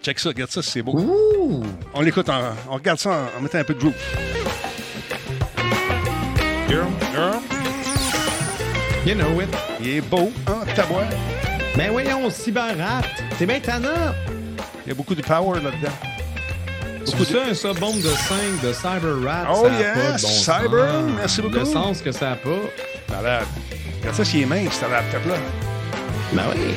Check 0.02 0.18
ça, 0.18 0.30
regarde 0.30 0.50
ça, 0.50 0.62
c'est 0.62 0.82
beau. 0.82 0.92
Ouh! 0.98 1.62
On 1.94 2.00
l'écoute, 2.00 2.28
en- 2.30 2.54
on 2.70 2.74
regarde 2.74 2.98
ça 2.98 3.10
en, 3.10 3.38
en 3.38 3.42
mettant 3.42 3.58
un 3.58 3.64
peu 3.64 3.74
de 3.74 3.80
groove. 3.80 3.94
Girl, 6.68 6.86
girl. 7.12 7.40
You 9.06 9.14
know 9.14 9.40
it. 9.40 9.48
Il 9.80 9.88
est 9.96 10.00
beau, 10.00 10.30
hein, 10.46 10.60
tabouin. 10.74 11.04
Ben 11.76 11.90
voyons, 11.90 12.30
cyberrat. 12.30 13.02
T'es 13.38 13.46
bien 13.46 13.60
tannant. 13.60 14.14
Il 14.86 14.88
y 14.88 14.92
a 14.92 14.94
beaucoup 14.94 15.14
de 15.14 15.22
power 15.22 15.60
là-dedans. 15.60 15.92
Beaucoup 17.06 17.24
ça, 17.24 17.54
ça, 17.54 17.72
bombe 17.72 17.96
de 18.00 18.08
5 18.08 18.60
de 18.62 18.72
Cyber 18.72 19.22
Rat. 19.24 19.46
Oh 19.50 19.64
ça 19.66 19.72
yeah, 19.80 19.92
pas 19.94 20.00
de 20.00 20.22
bon 20.22 20.28
Cyber, 20.28 20.90
sens. 20.90 21.10
merci 21.16 21.42
beaucoup. 21.42 21.54
Le 21.56 21.64
sens 21.64 22.02
que 22.02 22.12
ça 22.12 22.32
a 22.32 22.36
pas. 22.36 22.50
Malade. 23.10 23.46
Regarde 24.00 24.16
ça, 24.16 24.24
s'il 24.24 24.42
est 24.42 24.46
mince, 24.46 24.78
ce 24.80 24.90
laptop-là. 24.90 25.34
Ben 26.32 26.42
oui. 26.54 26.74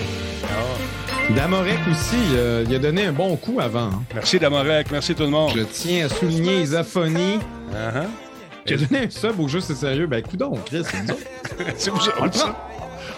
Damorek 1.31 1.79
aussi, 1.89 2.17
euh, 2.35 2.63
il 2.67 2.75
a 2.75 2.79
donné 2.79 3.05
un 3.05 3.11
bon 3.13 3.35
coup 3.37 3.59
avant. 3.59 3.85
hein. 3.87 4.03
Merci 4.13 4.37
Damorek, 4.39 4.91
merci 4.91 5.15
tout 5.15 5.23
le 5.23 5.29
monde. 5.29 5.51
Je 5.55 5.63
tiens 5.63 6.05
à 6.05 6.09
souligner 6.09 6.61
Isaphonie. 6.61 7.39
Uh-huh. 7.71 8.73
A 8.73 8.77
donné 8.77 9.05
un 9.07 9.09
sub 9.09 9.39
au 9.39 9.47
juste 9.47 9.71
et 9.71 9.75
sérieux. 9.75 10.05
Ben, 10.05 10.21
coudon, 10.21 10.51
Chris, 10.65 10.83
c'est 10.89 11.01
nous 11.03 11.11
autres. 11.11 11.23
C'est 11.77 11.89
vous 11.89 11.97
autres, 11.97 12.33
ça. 12.35 12.55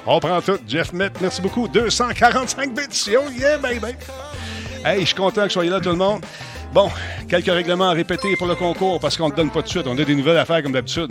On 0.05 0.19
prend 0.19 0.41
tout. 0.41 0.57
Jeff 0.67 0.91
Met, 0.93 1.09
merci 1.21 1.41
beaucoup. 1.41 1.67
245 1.67 2.73
bits. 2.73 3.15
Oh 3.17 3.29
yeah, 3.37 3.57
baby. 3.57 3.95
Hey, 4.83 5.01
je 5.01 5.05
suis 5.07 5.15
content 5.15 5.41
que 5.41 5.47
vous 5.47 5.49
soyez 5.53 5.69
là, 5.69 5.79
tout 5.79 5.89
le 5.89 5.95
monde. 5.95 6.21
Bon, 6.75 6.89
quelques 7.29 7.45
règlements 7.47 7.87
à 7.91 7.93
répéter 7.93 8.35
pour 8.35 8.47
le 8.47 8.55
concours 8.55 8.99
parce 8.99 9.15
qu'on 9.15 9.29
ne 9.29 9.33
donne 9.33 9.49
pas 9.49 9.61
de 9.61 9.67
suite. 9.69 9.87
On 9.87 9.97
a 9.97 10.03
des 10.03 10.13
nouvelles 10.13 10.35
à 10.37 10.43
faire 10.43 10.61
comme 10.61 10.73
d'habitude. 10.73 11.09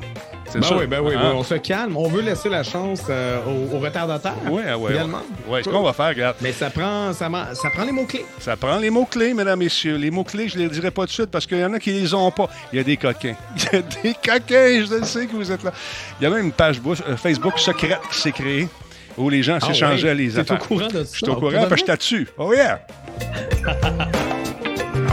C'est 0.51 0.61
Ben 0.61 0.69
ça. 0.69 0.77
oui, 0.77 0.87
ben 0.87 1.01
oui, 1.01 1.15
Hein? 1.17 1.21
ben, 1.23 1.33
on 1.37 1.43
se 1.43 1.55
calme. 1.55 1.97
On 1.97 2.07
veut 2.07 2.21
laisser 2.21 2.51
la 2.51 2.63
chance 2.63 3.01
euh, 3.09 3.39
aux, 3.47 3.75
aux 3.75 3.79
retardataires. 3.79 4.35
Ouais, 4.51 4.75
ouais. 4.75 4.93
Également. 4.93 5.23
Ouais, 5.49 5.63
ce 5.63 5.71
qu'on 5.71 5.83
va 5.83 5.95
faire, 5.95 6.09
regarde. 6.09 6.37
Mais 6.43 6.53
ça 6.53 6.69
prend, 6.69 7.15
ça, 7.15 7.31
prend 7.31 7.85
les 7.87 7.93
mots-clés. 7.93 8.27
Ça 8.41 8.57
prend 8.59 8.77
les 8.77 8.91
mots-clés, 8.91 9.33
mesdames, 9.33 9.59
messieurs. 9.59 9.97
Les 9.97 10.11
mots-clés, 10.11 10.49
je 10.49 10.59
ne 10.59 10.65
les 10.65 10.69
dirai 10.69 10.91
pas 10.91 11.03
tout 11.05 11.09
de 11.09 11.13
suite 11.13 11.31
parce 11.31 11.47
qu'il 11.47 11.59
y 11.59 11.65
en 11.65 11.73
a 11.73 11.79
qui 11.79 11.93
les 11.93 12.13
ont 12.13 12.31
pas. 12.31 12.51
Il 12.71 12.77
y 12.77 12.81
a 12.81 12.85
des 12.85 12.99
coquins. 12.99 13.35
Il 13.57 13.63
y 13.73 13.77
a 13.79 13.83
des 14.03 14.13
coquins, 14.13 14.85
je 14.87 14.95
le 15.01 15.05
sais 15.05 15.25
que 15.27 15.35
vous 15.35 15.51
êtes 15.51 15.63
là. 15.65 15.73
Il 16.21 16.25
y 16.25 16.27
a 16.27 16.31
même 16.31 16.45
une 16.45 16.53
page 16.53 16.79
euh, 16.87 17.17
Facebook 17.17 17.59
secrète 17.59 18.01
qui 18.13 18.21
s'est 18.21 18.33
créée 18.33 18.69
où 19.17 19.31
les 19.31 19.43
gens 19.43 19.57
Ah 19.63 19.67
s'échangeaient 19.67 20.09
ouais? 20.09 20.15
les 20.15 20.39
affaires. 20.39 20.61
au 20.63 20.65
courant 20.67 20.89
de 20.89 21.05
ça? 21.05 21.11
Je 21.11 21.25
suis 21.25 21.29
au 21.31 21.37
courant 21.37 21.67
parce 21.71 21.83
que 21.83 21.97
dessus. 21.97 22.29
Oh 22.37 22.53
yeah! 22.53 22.87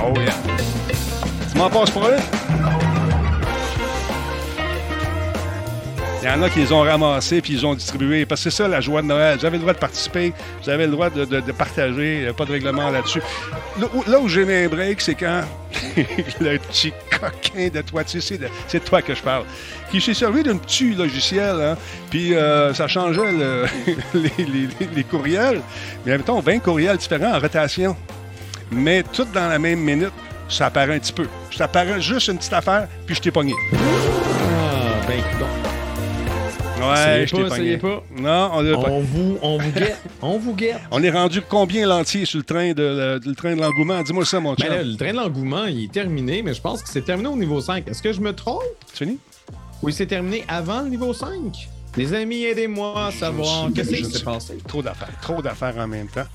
oh 0.03 0.13
yeah! 0.20 0.34
Tu 1.51 1.58
m'en 1.58 1.70
passes 1.70 1.91
pour 1.91 2.05
eux? 2.05 2.17
Il 6.24 6.27
y 6.27 6.29
en 6.29 6.39
a 6.43 6.50
qui 6.51 6.60
les 6.60 6.72
ont 6.72 6.81
ramassés 6.81 7.41
puis 7.41 7.53
ils 7.53 7.65
ont 7.65 7.74
distribués. 7.74 8.27
Parce 8.27 8.43
que 8.43 8.51
c'est 8.51 8.58
ça 8.58 8.67
la 8.67 8.79
joie 8.79 9.01
de 9.01 9.08
Noël. 9.08 9.39
J'avais 9.41 9.58
le 9.58 9.62
droit 9.62 9.74
de 9.74 9.79
participer, 9.79 10.34
j'avais 10.63 10.86
le 10.86 10.91
droit 10.91 11.10
de, 11.10 11.51
partager. 11.51 12.29
Pas 12.38 12.46
de 12.46 12.51
règlement 12.51 12.91
là-dessus. 12.91 13.22
Là 13.79 13.88
où, 13.91 14.03
là 14.10 14.20
où 14.20 14.27
j'ai 14.29 14.46
mis 14.46 14.53
un 14.53 14.67
break, 14.67 15.01
c'est 15.01 15.15
quand 15.15 15.41
le 15.98 16.58
petit 16.60 16.93
coquin 17.20 17.70
de 17.74 17.81
toi, 17.81 18.03
tu 18.03 18.22
sais, 18.22 18.38
c'est 18.67 18.79
de, 18.79 18.86
toi 18.86 19.01
que 19.01 19.15
je 19.15 19.22
parle, 19.24 19.46
qui 19.89 20.00
s'est 20.00 20.13
servi 20.13 20.43
d'un 20.43 20.58
petit 20.58 20.93
logiciel, 20.93 21.55
hein, 21.60 21.75
puis 22.12 22.36
euh, 22.36 22.72
ça 22.74 22.88
changeait 22.88 23.31
le- 23.31 23.65
les, 24.13 24.31
les- 24.38 24.89
les 24.96 25.03
courriels. 25.03 25.62
Mais 26.05 26.17
mettons 26.17 26.39
20 26.39 26.60
courriels 26.60 26.98
différents 26.98 27.34
en 27.36 27.39
rotation. 27.39 27.96
Mais 28.72 29.04
tout 29.04 29.25
dans 29.34 29.48
la 29.48 29.60
même 29.60 29.80
minute, 29.80 30.13
ça 30.48 30.68
apparaît 30.68 30.96
un 30.96 31.00
petit 31.00 31.13
peu. 31.13 31.28
Ça 31.56 31.66
apparaît 31.66 32.01
juste 32.01 32.28
une 32.30 32.38
petite 32.38 32.54
affaire, 32.54 32.88
puis 33.06 33.16
je 33.16 33.22
t'ai 33.22 33.32
pogné. 33.32 33.54
Ah, 33.74 35.08
ben, 35.08 35.22
coudon. 35.34 35.46
Ouais, 36.90 37.25
je 37.28 37.36
t'ai 37.36 37.44
pogné. 37.44 37.78
pas. 37.78 38.04
Non, 38.18 38.50
on 38.54 38.62
l'a 38.62 38.78
pas. 38.78 38.90
On 38.90 39.01
vous, 39.01 39.38
on 39.42 39.58
vous 39.58 39.72
guette. 39.72 40.01
On 40.22 40.38
vous 40.40 40.56
guette. 40.56 40.80
On 40.92 41.04
est 41.04 41.12
rendu 41.12 41.42
combien 41.48 41.86
l'entier 41.86 42.25
sur 42.25 42.40
le 42.40 42.44
train 42.44 42.72
de, 42.74 42.82
le, 42.82 43.20
le 43.24 43.36
train 43.36 43.56
de 43.56 43.62
l'engouement? 43.62 44.01
Dis-moi 44.01 44.25
ça, 44.25 44.40
mon 44.40 44.56
Ben 44.56 44.70
là, 44.70 44.84
le 44.84 44.96
train 44.96 45.12
de 45.12 45.18
l'engouement, 45.18 45.66
il 45.66 45.86
est 45.86 45.92
terminé, 45.92 46.42
mais 46.42 46.54
je 46.54 46.62
pense 46.62 46.82
que 46.82 46.90
c'est 46.90 47.04
terminé 47.04 47.28
au 47.30 47.36
niveau 47.36 47.62
5. 47.62 47.88
Est-ce 47.88 48.01
que 48.01 48.12
je 48.13 48.22
me 48.22 48.34
trompe? 48.34 48.63
C'est 48.88 49.06
fini? 49.06 49.20
Ou 49.84 49.90
il 49.90 49.94
s'est 49.94 50.06
terminé 50.08 50.44
avant 50.48 50.82
le 50.82 50.90
niveau 50.90 51.13
5? 51.13 51.30
Les 51.98 52.13
amis, 52.13 52.44
aidez-moi 52.46 53.08
à 53.08 53.12
savoir 53.12 53.68
qu'est-ce 53.75 53.94
je 53.94 54.04
qui 54.04 54.12
s'est 54.12 54.24
passé. 54.24 54.58
Trop 54.68 54.82
d'affaires. 54.82 55.10
Trop 55.22 55.42
d'affaires 55.42 55.75
en 55.78 55.88
même 55.88 56.08
temps. 56.08 56.25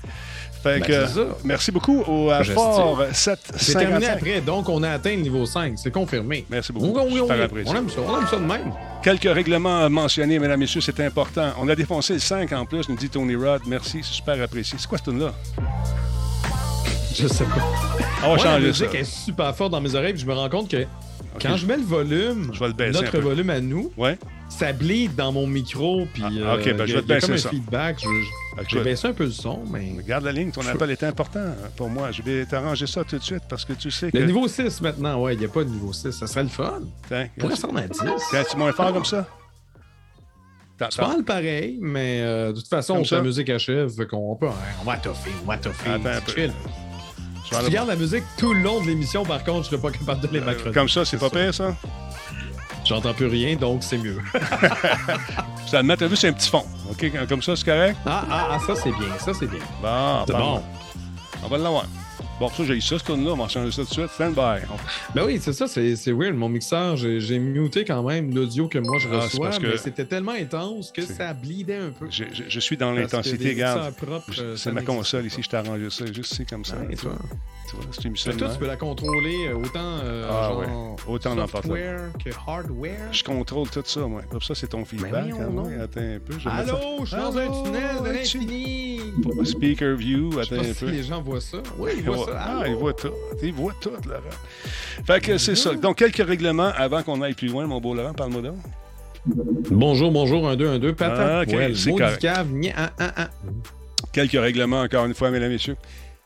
Fait 0.73 0.79
Ben, 0.79 0.85
que, 0.87 1.07
c'est 1.07 1.13
ça. 1.13 1.25
merci 1.43 1.71
beaucoup 1.71 1.99
au 2.07 2.29
Fort 2.53 3.01
C'est 3.11 3.35
755. 3.35 3.79
terminé 3.79 4.07
après, 4.07 4.41
donc 4.41 4.69
on 4.69 4.81
a 4.83 4.89
atteint 4.91 5.11
le 5.15 5.21
niveau 5.21 5.45
5. 5.45 5.73
C'est 5.77 5.91
confirmé. 5.91 6.45
Merci 6.49 6.71
beaucoup. 6.73 6.87
Oui, 6.97 7.01
oui, 7.11 7.19
Super 7.19 7.35
oui. 7.37 7.41
apprécié. 7.43 7.71
On 7.73 7.77
aime 7.77 7.89
ça. 7.89 7.99
On 8.07 8.19
aime 8.21 8.27
ça 8.27 8.35
de 8.37 8.45
même. 8.45 8.73
Quelques 9.03 9.33
règlements 9.33 9.89
mentionnés, 9.89 10.39
mesdames, 10.39 10.59
messieurs, 10.59 10.81
c'est 10.81 10.99
important. 10.99 11.51
On 11.59 11.67
a 11.69 11.75
défoncé 11.75 12.13
le 12.13 12.19
5 12.19 12.51
en 12.53 12.65
plus, 12.65 12.87
nous 12.89 12.95
dit 12.95 13.09
Tony 13.09 13.35
Rod. 13.35 13.61
Merci, 13.67 13.99
c'est 14.03 14.13
super 14.13 14.41
apprécié. 14.41 14.77
C'est 14.79 14.87
quoi 14.87 14.97
ce 14.97 15.03
tune-là? 15.05 15.33
Je 17.15 17.27
sais 17.27 17.45
pas. 17.45 17.65
On 18.23 18.29
va 18.29 18.35
la 18.35 18.37
changer 18.43 18.73
ça. 18.73 18.85
musique 18.85 18.95
est 18.95 19.03
super 19.03 19.55
forte 19.55 19.71
dans 19.71 19.81
mes 19.81 19.95
oreilles, 19.95 20.13
puis 20.13 20.21
je 20.21 20.27
me 20.27 20.33
rends 20.33 20.49
compte 20.49 20.69
que 20.69 20.85
quand 21.41 21.55
je 21.57 21.65
mets 21.65 21.77
le 21.77 21.83
volume, 21.83 22.51
Je 22.53 22.59
vais 22.59 22.67
le 22.67 22.73
baisser 22.73 22.97
un 22.97 23.01
notre 23.01 23.11
peu. 23.13 23.19
volume 23.19 23.49
à 23.49 23.59
nous, 23.59 23.91
Ouais. 23.97 24.17
Ça 24.49 24.73
bleed 24.73 25.13
dans 25.15 25.31
mon 25.31 25.45
micro, 25.45 26.07
puis 26.13 26.23
Ah, 26.25 26.29
euh, 26.31 26.55
ok, 26.57 26.75
ben, 26.77 26.85
je 26.85 26.93
vais 26.95 27.01
te 27.01 27.07
baisser 27.07 27.27
comme 27.27 27.35
un 27.35 27.49
feedback. 27.49 27.99
Je, 27.99 28.07
je- 28.07 28.63
je 28.69 28.75
vais 28.75 28.79
je- 28.79 28.83
baisser 28.83 29.07
un 29.09 29.13
peu 29.13 29.25
le 29.25 29.31
son, 29.31 29.61
mais... 29.71 29.93
Garde 30.07 30.23
la 30.23 30.31
ligne, 30.31 30.51
ton 30.51 30.65
appel 30.65 30.89
est 30.91 31.03
important 31.03 31.53
pour 31.75 31.89
moi. 31.89 32.11
Je 32.11 32.21
vais 32.23 32.45
t'arranger 32.45 32.87
ça 32.87 33.03
tout 33.03 33.17
de 33.17 33.23
suite 33.23 33.43
parce 33.49 33.65
que 33.65 33.73
tu 33.73 33.91
sais 33.91 34.09
que. 34.11 34.17
Le 34.17 34.25
niveau 34.25 34.47
6 34.47 34.81
maintenant, 34.81 35.21
ouais, 35.21 35.33
il 35.35 35.39
n'y 35.39 35.45
a 35.45 35.49
pas 35.49 35.63
de 35.63 35.69
niveau 35.69 35.93
6. 35.93 36.11
Ça 36.11 36.25
serait 36.27 36.43
le 36.43 36.49
fun. 36.49 36.81
Tiens, 37.07 37.27
pourrait 37.37 37.55
s'en 37.55 37.75
à 37.75 37.81
10. 37.87 37.99
Quand 38.31 38.43
tu 38.49 38.57
moins 38.57 38.71
fort 38.71 38.93
comme 38.93 39.05
ça? 39.05 39.27
Pas 40.77 41.07
mal 41.07 41.23
pareil, 41.23 41.79
mais 41.81 42.21
euh, 42.21 42.49
de 42.53 42.59
toute 42.59 42.67
façon, 42.67 43.01
la 43.11 43.21
musique 43.21 43.49
achève, 43.49 43.89
qu'on 44.05 44.35
peut, 44.35 44.47
on 44.81 44.83
va 44.85 44.97
toffer, 44.97 45.31
on 45.43 45.47
va 45.47 45.57
toffer. 45.57 45.89
Chill. 46.35 46.53
Je 47.51 47.55
Si 47.57 47.65
tu 47.65 47.71
gardes 47.71 47.87
la 47.87 47.95
musique 47.95 48.23
tout 48.37 48.53
le 48.53 48.61
long 48.61 48.81
de 48.81 48.87
l'émission, 48.87 49.23
par 49.23 49.43
contre, 49.43 49.63
je 49.63 49.69
serais 49.69 49.81
pas 49.81 49.89
capable 49.91 50.21
de 50.21 50.27
les 50.33 50.39
voir. 50.39 50.53
macroner. 50.53 50.73
Comme 50.73 50.89
ça, 50.89 51.03
c'est 51.05 51.17
pas 51.17 51.29
pire, 51.31 51.53
ça? 51.53 51.75
J'entends 52.87 53.13
plus 53.13 53.27
rien, 53.27 53.55
donc 53.55 53.83
c'est 53.83 53.97
mieux. 53.97 54.17
Ça 55.67 55.81
le 55.81 55.83
met, 55.83 55.97
t'as 55.97 56.07
vu, 56.07 56.15
c'est 56.15 56.29
un 56.29 56.33
petit 56.33 56.49
fond. 56.49 56.63
OK, 56.89 57.11
comme 57.27 57.41
ça, 57.41 57.55
c'est 57.55 57.65
correct? 57.65 57.97
ah, 58.05 58.23
ah, 58.31 58.47
ah, 58.51 58.59
ça 58.65 58.73
c'est 58.75 58.91
bien, 58.91 59.09
ça 59.19 59.33
c'est 59.37 59.47
bien. 59.47 59.59
Bon, 59.81 60.23
C'est 60.25 60.31
parle-moi. 60.31 60.61
bon. 60.61 60.63
On 61.43 61.47
va 61.49 61.57
l'avoir. 61.57 61.85
Bon, 62.39 62.49
ça, 62.49 62.63
j'ai 62.65 62.75
eu 62.75 62.81
ça, 62.81 62.99
ce 62.99 63.03
tune-là. 63.03 63.31
On 63.31 63.35
va 63.37 63.47
changer 63.47 63.71
ça 63.71 63.81
tout 63.81 63.87
de 63.89 63.93
suite. 63.93 64.09
Stand 64.11 64.35
by. 64.35 64.63
Ben 65.15 65.23
oui, 65.25 65.39
c'est 65.41 65.53
ça, 65.53 65.67
c'est 65.67 66.11
weird. 66.11 66.35
Mon 66.35 66.49
mixeur, 66.49 66.95
j'ai 66.95 67.39
muté 67.39 67.83
quand 67.83 68.03
même 68.03 68.33
l'audio 68.33 68.67
que 68.67 68.77
moi 68.77 68.99
je 68.99 69.07
Ah, 69.11 69.21
reçois, 69.21 69.47
parce 69.47 69.57
que- 69.59 69.65
mais 69.67 69.77
c'était 69.77 70.05
tellement 70.05 70.33
intense 70.33 70.91
que 70.91 71.01
ça 71.01 71.33
bleedait 71.33 71.77
un 71.77 71.89
peu. 71.89 72.05
Je, 72.11 72.25
je- 72.31 72.43
je 72.47 72.59
suis 72.59 72.77
dans 72.77 72.91
l'intensité, 72.91 73.49
regarde. 73.49 73.91
euh, 74.39 74.55
C'est 74.55 74.71
ma 74.71 74.83
console 74.83 75.21
pas. 75.21 75.27
ici, 75.27 75.41
je 75.41 75.49
t'ai 75.49 75.57
arrangé 75.57 75.89
ça 75.89 76.05
juste 76.13 76.31
ici, 76.33 76.45
comme 76.45 76.63
ça. 76.63 76.75
Tu 76.91 76.95
toi? 76.97 77.11
vois, 77.13 77.19
tu 77.69 77.75
vois, 77.75 77.85
c'est 77.91 78.03
une 78.05 78.13
que 78.13 78.37
toi, 78.37 78.49
tu 78.53 78.59
peux 78.59 78.67
la 78.67 78.77
contrôler 78.77 79.47
euh, 79.49 79.55
autant, 79.55 79.79
euh, 80.03 80.29
Ah, 80.29 80.49
genre, 80.49 80.59
ouais. 80.59 80.67
Autant 81.07 81.47
software 81.47 82.11
que 82.23 82.29
hardware? 82.47 83.11
Je 83.11 83.23
contrôle 83.23 83.67
tout 83.69 83.81
ça, 83.83 84.01
moi. 84.01 84.21
Comme 84.29 84.41
ça, 84.41 84.53
c'est 84.53 84.67
ton 84.67 84.85
feedback. 84.85 85.09
voyons 85.11 85.65
hein. 85.65 85.71
Attends 85.81 86.01
un 86.01 86.19
peu. 86.19 86.37
je 86.37 86.47
Allô, 86.49 86.77
je 87.01 87.05
suis 87.07 87.15
dans 87.17 87.35
un 87.37 87.63
tunnel 87.63 88.03
de 88.05 88.09
l'infini. 88.11 88.99
Speaker 89.43 89.95
view, 89.95 90.31
Je 90.31 90.35
sais 90.35 90.53
attends 90.53 90.63
pas 90.63 90.69
un 90.69 90.73
si 90.73 90.85
peu. 90.85 90.91
les 90.91 91.03
gens 91.03 91.21
voient 91.21 91.41
ça. 91.41 91.57
Oui, 91.79 91.91
ils 91.97 92.03
voient 92.03 92.26
ça. 92.27 92.39
Ah, 92.39 92.63
il 92.67 92.75
voit 92.75 92.93
tout. 92.93 93.13
Il 93.41 93.53
voit 93.53 93.73
tout, 93.79 93.91
Laurent. 94.05 94.21
Fait 95.05 95.21
que 95.21 95.37
c'est 95.37 95.55
ça. 95.55 95.73
Donc, 95.73 95.97
quelques 95.97 96.25
règlements 96.25 96.71
avant 96.75 97.03
qu'on 97.03 97.21
aille 97.21 97.33
plus 97.33 97.47
loin, 97.47 97.65
mon 97.67 97.79
beau 97.79 97.93
Laurent. 97.93 98.13
Parle-moi 98.13 98.41
donc. 98.41 98.57
Bonjour, 99.25 100.11
bonjour, 100.11 100.47
1, 100.47 100.55
2, 100.55 100.67
1, 100.67 100.79
2, 100.79 100.93
patate. 100.93 101.19
Ah, 101.19 101.43
c'est 101.47 101.89
maudit 101.89 102.01
correct. 102.01 102.21
cave, 102.21 102.51
nia, 102.51 102.73
ah, 102.77 102.91
ah, 102.99 103.13
ah. 103.17 103.29
Quelques 104.13 104.39
règlements, 104.39 104.81
encore 104.81 105.05
une 105.05 105.13
fois, 105.13 105.31
mesdames 105.31 105.51
et 105.51 105.55
messieurs. 105.55 105.75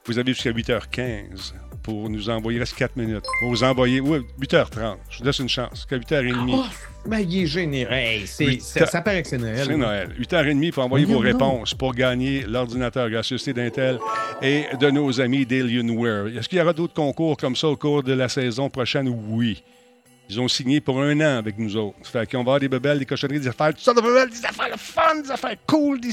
Vous 0.05 0.19
avez 0.19 0.33
jusqu'à 0.33 0.51
8h15 0.51 1.53
pour 1.83 2.09
nous 2.09 2.29
envoyer. 2.29 2.57
Il 2.57 2.59
reste 2.61 2.75
4 2.75 2.95
minutes. 2.95 3.25
Pour 3.41 3.49
vous 3.49 3.63
envoyer. 3.63 3.99
Oui, 3.99 4.19
8h30. 4.39 4.97
Je 5.09 5.19
vous 5.19 5.23
laisse 5.25 5.39
une 5.39 5.49
chance. 5.49 5.69
Jusqu'à 5.73 5.97
8h30. 5.97 6.49
Oh, 6.53 6.63
ben, 7.05 7.19
il 7.19 7.43
est 7.43 7.47
généreux. 7.47 7.91
Hey, 7.91 8.27
c'est- 8.27 8.59
ça, 8.61 9.01
paraît 9.01 9.21
que 9.23 9.27
c'est 9.29 9.37
Noël. 9.37 9.63
C'est 9.65 9.77
Noël. 9.77 10.15
8h30 10.19 10.71
pour 10.71 10.83
envoyer 10.83 11.05
vos 11.05 11.19
réponses 11.19 11.73
pour 11.73 11.93
gagner 11.93 12.41
l'ordinateur 12.47 13.09
gracieuseté 13.09 13.53
d'Intel 13.53 13.99
et 14.41 14.65
de 14.79 14.89
nos 14.91 15.19
amis 15.19 15.45
d'Alienware. 15.45 16.27
Est-ce 16.37 16.47
qu'il 16.49 16.57
y 16.57 16.61
aura 16.61 16.73
d'autres 16.73 16.93
concours 16.93 17.37
comme 17.37 17.55
ça 17.55 17.67
au 17.67 17.75
cours 17.77 18.03
de 18.03 18.13
la 18.13 18.29
saison 18.29 18.69
prochaine? 18.69 19.07
Oui. 19.29 19.63
Ils 20.29 20.39
ont 20.39 20.47
signé 20.47 20.79
pour 20.79 21.01
un 21.01 21.19
an 21.19 21.37
avec 21.39 21.57
nous 21.57 21.75
autres. 21.75 21.97
Fait 22.03 22.25
qu'on 22.29 22.37
va 22.37 22.41
avoir 22.41 22.59
des 22.61 22.69
bebelles, 22.69 22.99
des 22.99 23.05
cochonneries, 23.05 23.41
des 23.41 23.47
affaires, 23.49 23.69
toutes 23.69 23.79
sortes 23.79 23.97
de 23.97 24.01
bebelles, 24.01 24.29
des 24.29 24.45
affaires 24.45 24.69
le 24.71 24.77
fun, 24.77 25.21
des 25.21 25.29
affaires 25.31 25.57
cool, 25.67 25.99
des... 25.99 26.11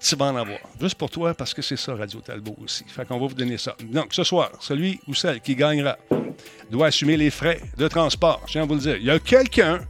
Tu 0.00 0.14
vas 0.16 0.26
en 0.26 0.36
avoir. 0.36 0.58
Juste 0.80 0.94
pour 0.94 1.10
toi, 1.10 1.34
parce 1.34 1.52
que 1.52 1.62
c'est 1.62 1.76
ça, 1.76 1.94
Radio 1.94 2.20
Talbot 2.20 2.56
aussi. 2.62 2.84
Fait 2.86 3.06
qu'on 3.06 3.18
va 3.18 3.26
vous 3.26 3.34
donner 3.34 3.58
ça. 3.58 3.76
Donc, 3.82 4.14
ce 4.14 4.22
soir, 4.22 4.50
celui 4.60 5.00
ou 5.08 5.14
celle 5.14 5.40
qui 5.40 5.56
gagnera 5.56 5.96
doit 6.70 6.86
assumer 6.86 7.16
les 7.16 7.30
frais 7.30 7.60
de 7.76 7.88
transport. 7.88 8.40
Je 8.46 8.52
tiens 8.52 8.62
à 8.62 8.66
vous 8.66 8.74
le 8.74 8.80
dire. 8.80 8.96
Il 8.96 9.04
y 9.04 9.10
a 9.10 9.18
quelqu'un 9.18 9.80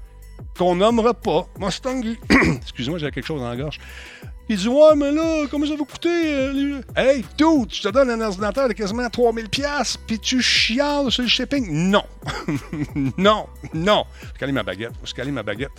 qu'on 0.57 0.77
nommera 0.77 1.12
pas, 1.15 1.47
Mustang. 1.59 2.03
Excuse-moi, 2.62 2.99
j'ai 2.99 3.11
quelque 3.11 3.27
chose 3.27 3.41
dans 3.41 3.50
la 3.50 3.57
gorge. 3.57 3.79
Il 4.49 4.57
dit 4.57 4.69
Ouais, 4.69 4.97
mais 4.97 5.12
là, 5.12 5.47
comment 5.50 5.67
ça 5.67 5.77
va 5.77 5.85
coûter 5.85 6.09
euh, 6.09 6.81
Hey, 6.97 7.23
dude, 7.37 7.73
je 7.73 7.83
te 7.83 7.88
donne 7.88 8.09
un 8.11 8.21
ordinateur 8.21 8.67
de 8.67 8.73
quasiment 8.73 9.07
3000$, 9.07 9.97
puis 10.07 10.19
tu 10.19 10.41
chiales 10.41 11.11
sur 11.11 11.23
le 11.23 11.29
shipping. 11.29 11.71
Non. 11.91 12.05
non. 13.19 13.47
Non. 13.75 14.05
Je 14.35 14.38
caler 14.38 14.53
ma 14.53 14.62
baguette. 14.62 14.93
Je 15.05 15.12
caler 15.12 15.33
ma 15.33 15.43
baguette. 15.43 15.71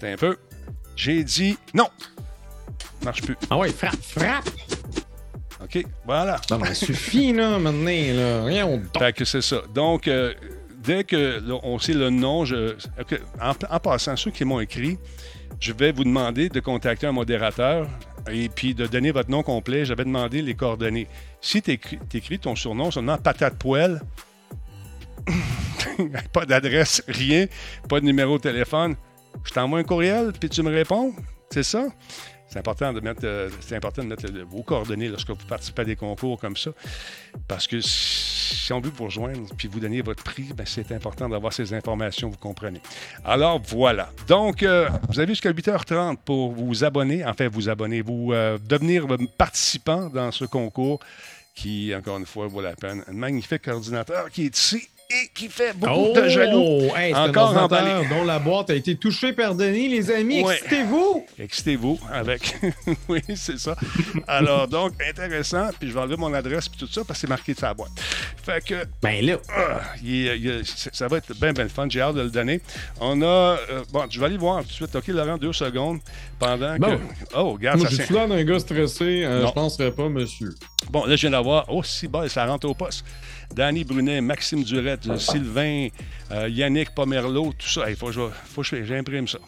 T'as 0.00 0.12
un 0.12 0.16
peu. 0.16 0.36
J'ai 0.96 1.22
dit 1.22 1.56
non. 1.72 1.88
Marche 3.04 3.22
plus. 3.22 3.36
Ah 3.48 3.58
ouais, 3.58 3.70
frappe, 3.70 4.00
frappe. 4.02 4.48
OK, 5.62 5.84
voilà. 6.06 6.40
Non, 6.50 6.58
mais 6.58 6.68
ça 6.68 6.74
suffit, 6.74 7.32
là, 7.32 7.58
maintenant, 7.58 7.90
là. 7.90 8.44
Rien, 8.44 8.66
on 8.66 8.82
Fait 8.98 9.12
que 9.14 9.24
c'est 9.24 9.42
ça. 9.42 9.62
Donc, 9.74 10.08
euh, 10.08 10.32
dès 10.82 11.04
que 11.04 11.40
là, 11.46 11.58
on 11.62 11.78
sait 11.78 11.92
le 11.92 12.10
nom, 12.10 12.44
je, 12.44 12.74
ok, 12.98 13.20
en, 13.40 13.52
en 13.68 13.78
passant, 13.80 14.16
ceux 14.16 14.30
qui 14.30 14.44
m'ont 14.44 14.60
écrit, 14.60 14.98
je 15.58 15.72
vais 15.72 15.92
vous 15.92 16.04
demander 16.04 16.48
de 16.48 16.60
contacter 16.60 17.06
un 17.06 17.12
modérateur 17.12 17.86
et 18.30 18.48
puis 18.48 18.74
de 18.74 18.86
donner 18.86 19.10
votre 19.10 19.30
nom 19.30 19.42
complet. 19.42 19.84
J'avais 19.84 20.04
demandé 20.04 20.40
les 20.40 20.54
coordonnées. 20.54 21.06
Si 21.40 21.60
tu 21.60 21.72
écris 21.72 22.38
ton 22.38 22.56
surnom 22.56 22.90
seulement 22.90 23.18
patate 23.18 23.56
poêle, 23.56 24.00
pas 26.32 26.46
d'adresse, 26.46 27.02
rien, 27.08 27.46
pas 27.88 28.00
de 28.00 28.06
numéro 28.06 28.38
de 28.38 28.42
téléphone, 28.42 28.96
je 29.44 29.52
t'envoie 29.52 29.78
un 29.78 29.84
courriel 29.84 30.32
puis 30.38 30.48
tu 30.48 30.62
me 30.62 30.70
réponds. 30.70 31.14
C'est 31.50 31.62
ça? 31.62 31.88
C'est 32.50 32.58
important 32.58 32.92
de 32.92 32.98
mettre, 32.98 33.20
euh, 33.22 33.48
c'est 33.60 33.76
important 33.76 34.02
de 34.02 34.08
mettre 34.08 34.26
vos 34.48 34.64
coordonnées 34.64 35.08
lorsque 35.08 35.30
vous 35.30 35.46
participez 35.48 35.82
à 35.82 35.84
des 35.84 35.94
concours 35.94 36.40
comme 36.40 36.56
ça. 36.56 36.72
Parce 37.46 37.68
que 37.68 37.80
si 37.80 38.72
on 38.72 38.80
veut 38.80 38.90
vous 38.90 39.04
rejoindre 39.04 39.46
puis 39.56 39.68
vous 39.68 39.78
donner 39.78 40.02
votre 40.02 40.24
prix, 40.24 40.52
ben, 40.52 40.66
c'est 40.66 40.90
important 40.90 41.28
d'avoir 41.28 41.52
ces 41.52 41.72
informations, 41.74 42.28
vous 42.28 42.36
comprenez. 42.36 42.80
Alors 43.24 43.60
voilà. 43.60 44.10
Donc, 44.26 44.64
euh, 44.64 44.88
vous 45.08 45.20
avez 45.20 45.32
jusqu'à 45.32 45.52
8h30 45.52 46.16
pour 46.24 46.50
vous 46.50 46.82
abonner, 46.82 47.24
enfin 47.24 47.46
vous 47.48 47.68
abonner, 47.68 48.02
vous 48.02 48.32
euh, 48.32 48.58
devenir 48.58 49.06
participant 49.38 50.10
dans 50.10 50.32
ce 50.32 50.44
concours 50.44 50.98
qui, 51.54 51.94
encore 51.94 52.18
une 52.18 52.26
fois, 52.26 52.48
vaut 52.48 52.60
la 52.60 52.74
peine. 52.74 53.04
Un 53.06 53.12
magnifique 53.12 53.68
ordinateur 53.68 54.28
qui 54.28 54.46
est 54.46 54.58
ici 54.58 54.88
et 55.10 55.28
qui 55.34 55.48
fait 55.48 55.76
beaucoup 55.76 56.12
de 56.14 56.28
jaloux. 56.28 56.60
Oh! 56.62 56.96
Hey, 56.96 57.12
c'est 57.12 57.18
un 57.18 57.28
Encore 57.30 57.54
ordinateur 57.56 57.80
emballé. 57.94 58.08
dont 58.08 58.24
la 58.24 58.38
boîte 58.38 58.70
a 58.70 58.74
été 58.74 58.94
touchée 58.96 59.32
par 59.32 59.54
Denis, 59.54 59.88
les 59.88 60.10
amis. 60.10 60.42
Ouais. 60.42 60.54
Excitez-vous! 60.56 61.26
Excitez-vous 61.38 61.98
avec. 62.12 62.56
oui, 63.08 63.20
c'est 63.34 63.58
ça. 63.58 63.74
Alors, 64.28 64.68
donc, 64.68 64.92
intéressant. 65.08 65.68
Puis 65.78 65.88
je 65.88 65.94
vais 65.94 66.00
enlever 66.00 66.16
mon 66.16 66.32
adresse 66.32 66.68
puis 66.68 66.78
tout 66.78 66.86
ça 66.92 67.02
parce 67.04 67.18
que 67.18 67.22
c'est 67.22 67.28
marqué 67.28 67.54
sur 67.54 67.66
la 67.66 67.74
boîte. 67.74 67.90
Fait 68.42 68.64
que 68.64 68.84
Ben 69.02 69.24
là, 69.24 69.36
ah, 69.54 69.80
il 70.02 70.26
il 70.26 70.62
ça 70.64 71.08
va 71.08 71.18
être 71.18 71.34
bien, 71.38 71.52
bien 71.52 71.64
le 71.64 71.68
fun. 71.70 71.86
J'ai 71.88 72.00
hâte 72.00 72.14
de 72.14 72.22
le 72.22 72.30
donner. 72.30 72.60
On 73.00 73.20
a. 73.22 73.26
euh, 73.26 73.56
bon, 73.92 74.04
je 74.08 74.18
vais 74.20 74.26
aller 74.26 74.36
voir 74.38 74.62
tout 74.62 74.68
de 74.68 74.72
suite. 74.72 74.94
OK, 74.96 75.08
Laurent, 75.08 75.36
deux 75.38 75.52
secondes. 75.52 75.98
Pendant 76.38 76.76
Bon. 76.78 76.96
que. 76.96 77.02
Oh, 77.36 77.52
regarde, 77.52 77.80
moi, 77.80 77.88
ça 77.90 77.96
j'ai 77.96 78.04
c'est- 78.04 78.12
l'air 78.14 78.28
d'un 78.28 78.44
gars 78.44 78.58
stressé. 78.60 79.24
euh, 79.24 79.46
je 79.46 79.52
penserais 79.52 79.90
pas, 79.90 80.08
monsieur. 80.08 80.50
Bon, 80.90 81.04
là, 81.04 81.16
je 81.16 81.20
viens 81.22 81.30
d'avoir. 81.30 81.66
Oh, 81.68 81.82
si, 81.82 82.08
bon, 82.08 82.26
ça 82.28 82.46
rentre 82.46 82.66
au 82.68 82.74
poste. 82.74 83.04
Danny 83.54 83.84
Brunet, 83.84 84.20
Maxime 84.20 84.62
Durette, 84.62 85.18
Sylvain, 85.18 85.88
euh, 86.30 86.48
Yannick 86.48 86.90
Pomerleau, 86.94 87.52
tout 87.58 87.68
ça. 87.68 87.90
Il 87.90 87.96
faut 87.96 88.06
que 88.10 88.30
faut 88.44 88.62
j'imprime 88.62 89.26
ça. 89.28 89.38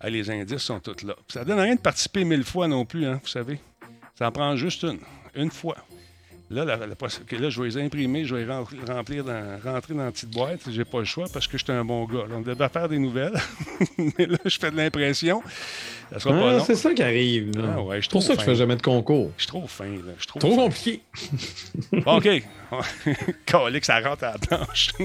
Ah, 0.00 0.10
les 0.10 0.28
indices 0.30 0.58
sont 0.62 0.80
tous 0.80 1.04
là. 1.06 1.14
Ça 1.28 1.44
donne 1.44 1.58
rien 1.60 1.74
de 1.74 1.80
participer 1.80 2.24
mille 2.24 2.44
fois 2.44 2.68
non 2.68 2.84
plus, 2.84 3.06
hein, 3.06 3.18
vous 3.22 3.28
savez. 3.28 3.58
Ça 4.18 4.28
en 4.28 4.32
prend 4.32 4.56
juste 4.56 4.82
une. 4.82 4.98
Une 5.34 5.50
fois. 5.50 5.76
Là, 6.48 6.64
la- 6.64 6.76
la 6.76 6.86
là, 6.86 7.50
je 7.50 7.60
vais 7.60 7.68
les 7.68 7.76
imprimer, 7.78 8.24
je 8.24 8.34
vais 8.36 8.44
les 8.44 8.92
remplir, 8.92 9.24
dans, 9.24 9.58
rentrer 9.64 9.94
dans 9.94 10.06
une 10.06 10.12
petite 10.12 10.30
boîte. 10.30 10.60
J'ai 10.70 10.84
pas 10.84 11.00
le 11.00 11.04
choix 11.04 11.26
parce 11.32 11.48
que 11.48 11.58
j'étais 11.58 11.72
un 11.72 11.84
bon 11.84 12.04
gars. 12.04 12.24
là. 12.28 12.36
On 12.36 12.40
devait 12.40 12.68
faire 12.68 12.88
des 12.88 12.98
nouvelles. 13.00 13.32
Mais 13.98 14.26
là, 14.26 14.38
je 14.44 14.56
fais 14.56 14.70
de 14.70 14.76
l'impression. 14.76 15.42
Ça 16.12 16.20
sera 16.20 16.34
pas 16.38 16.48
Ah, 16.50 16.52
long. 16.58 16.64
c'est 16.64 16.76
ça 16.76 16.94
qui 16.94 17.02
arrive. 17.02 17.50
Ah 17.58 17.82
ouais, 17.82 17.98
c'est 18.00 18.10
pour 18.12 18.22
ça 18.22 18.34
que 18.34 18.40
je 18.40 18.44
fais 18.44 18.54
jamais 18.54 18.76
de 18.76 18.82
concours. 18.82 19.32
Je 19.36 19.42
suis 19.42 19.48
trop 19.48 19.66
fin, 19.66 19.86
là. 19.86 20.12
Je 20.16 20.20
suis 20.20 20.26
trop, 20.28 20.38
Trop 20.38 20.50
fin. 20.54 20.62
compliqué. 20.62 21.00
OK. 22.06 22.42
Calique, 23.46 23.84
ça 23.84 24.00
rentre 24.00 24.24
à 24.24 24.32
la 24.32 24.38
planche. 24.38 24.90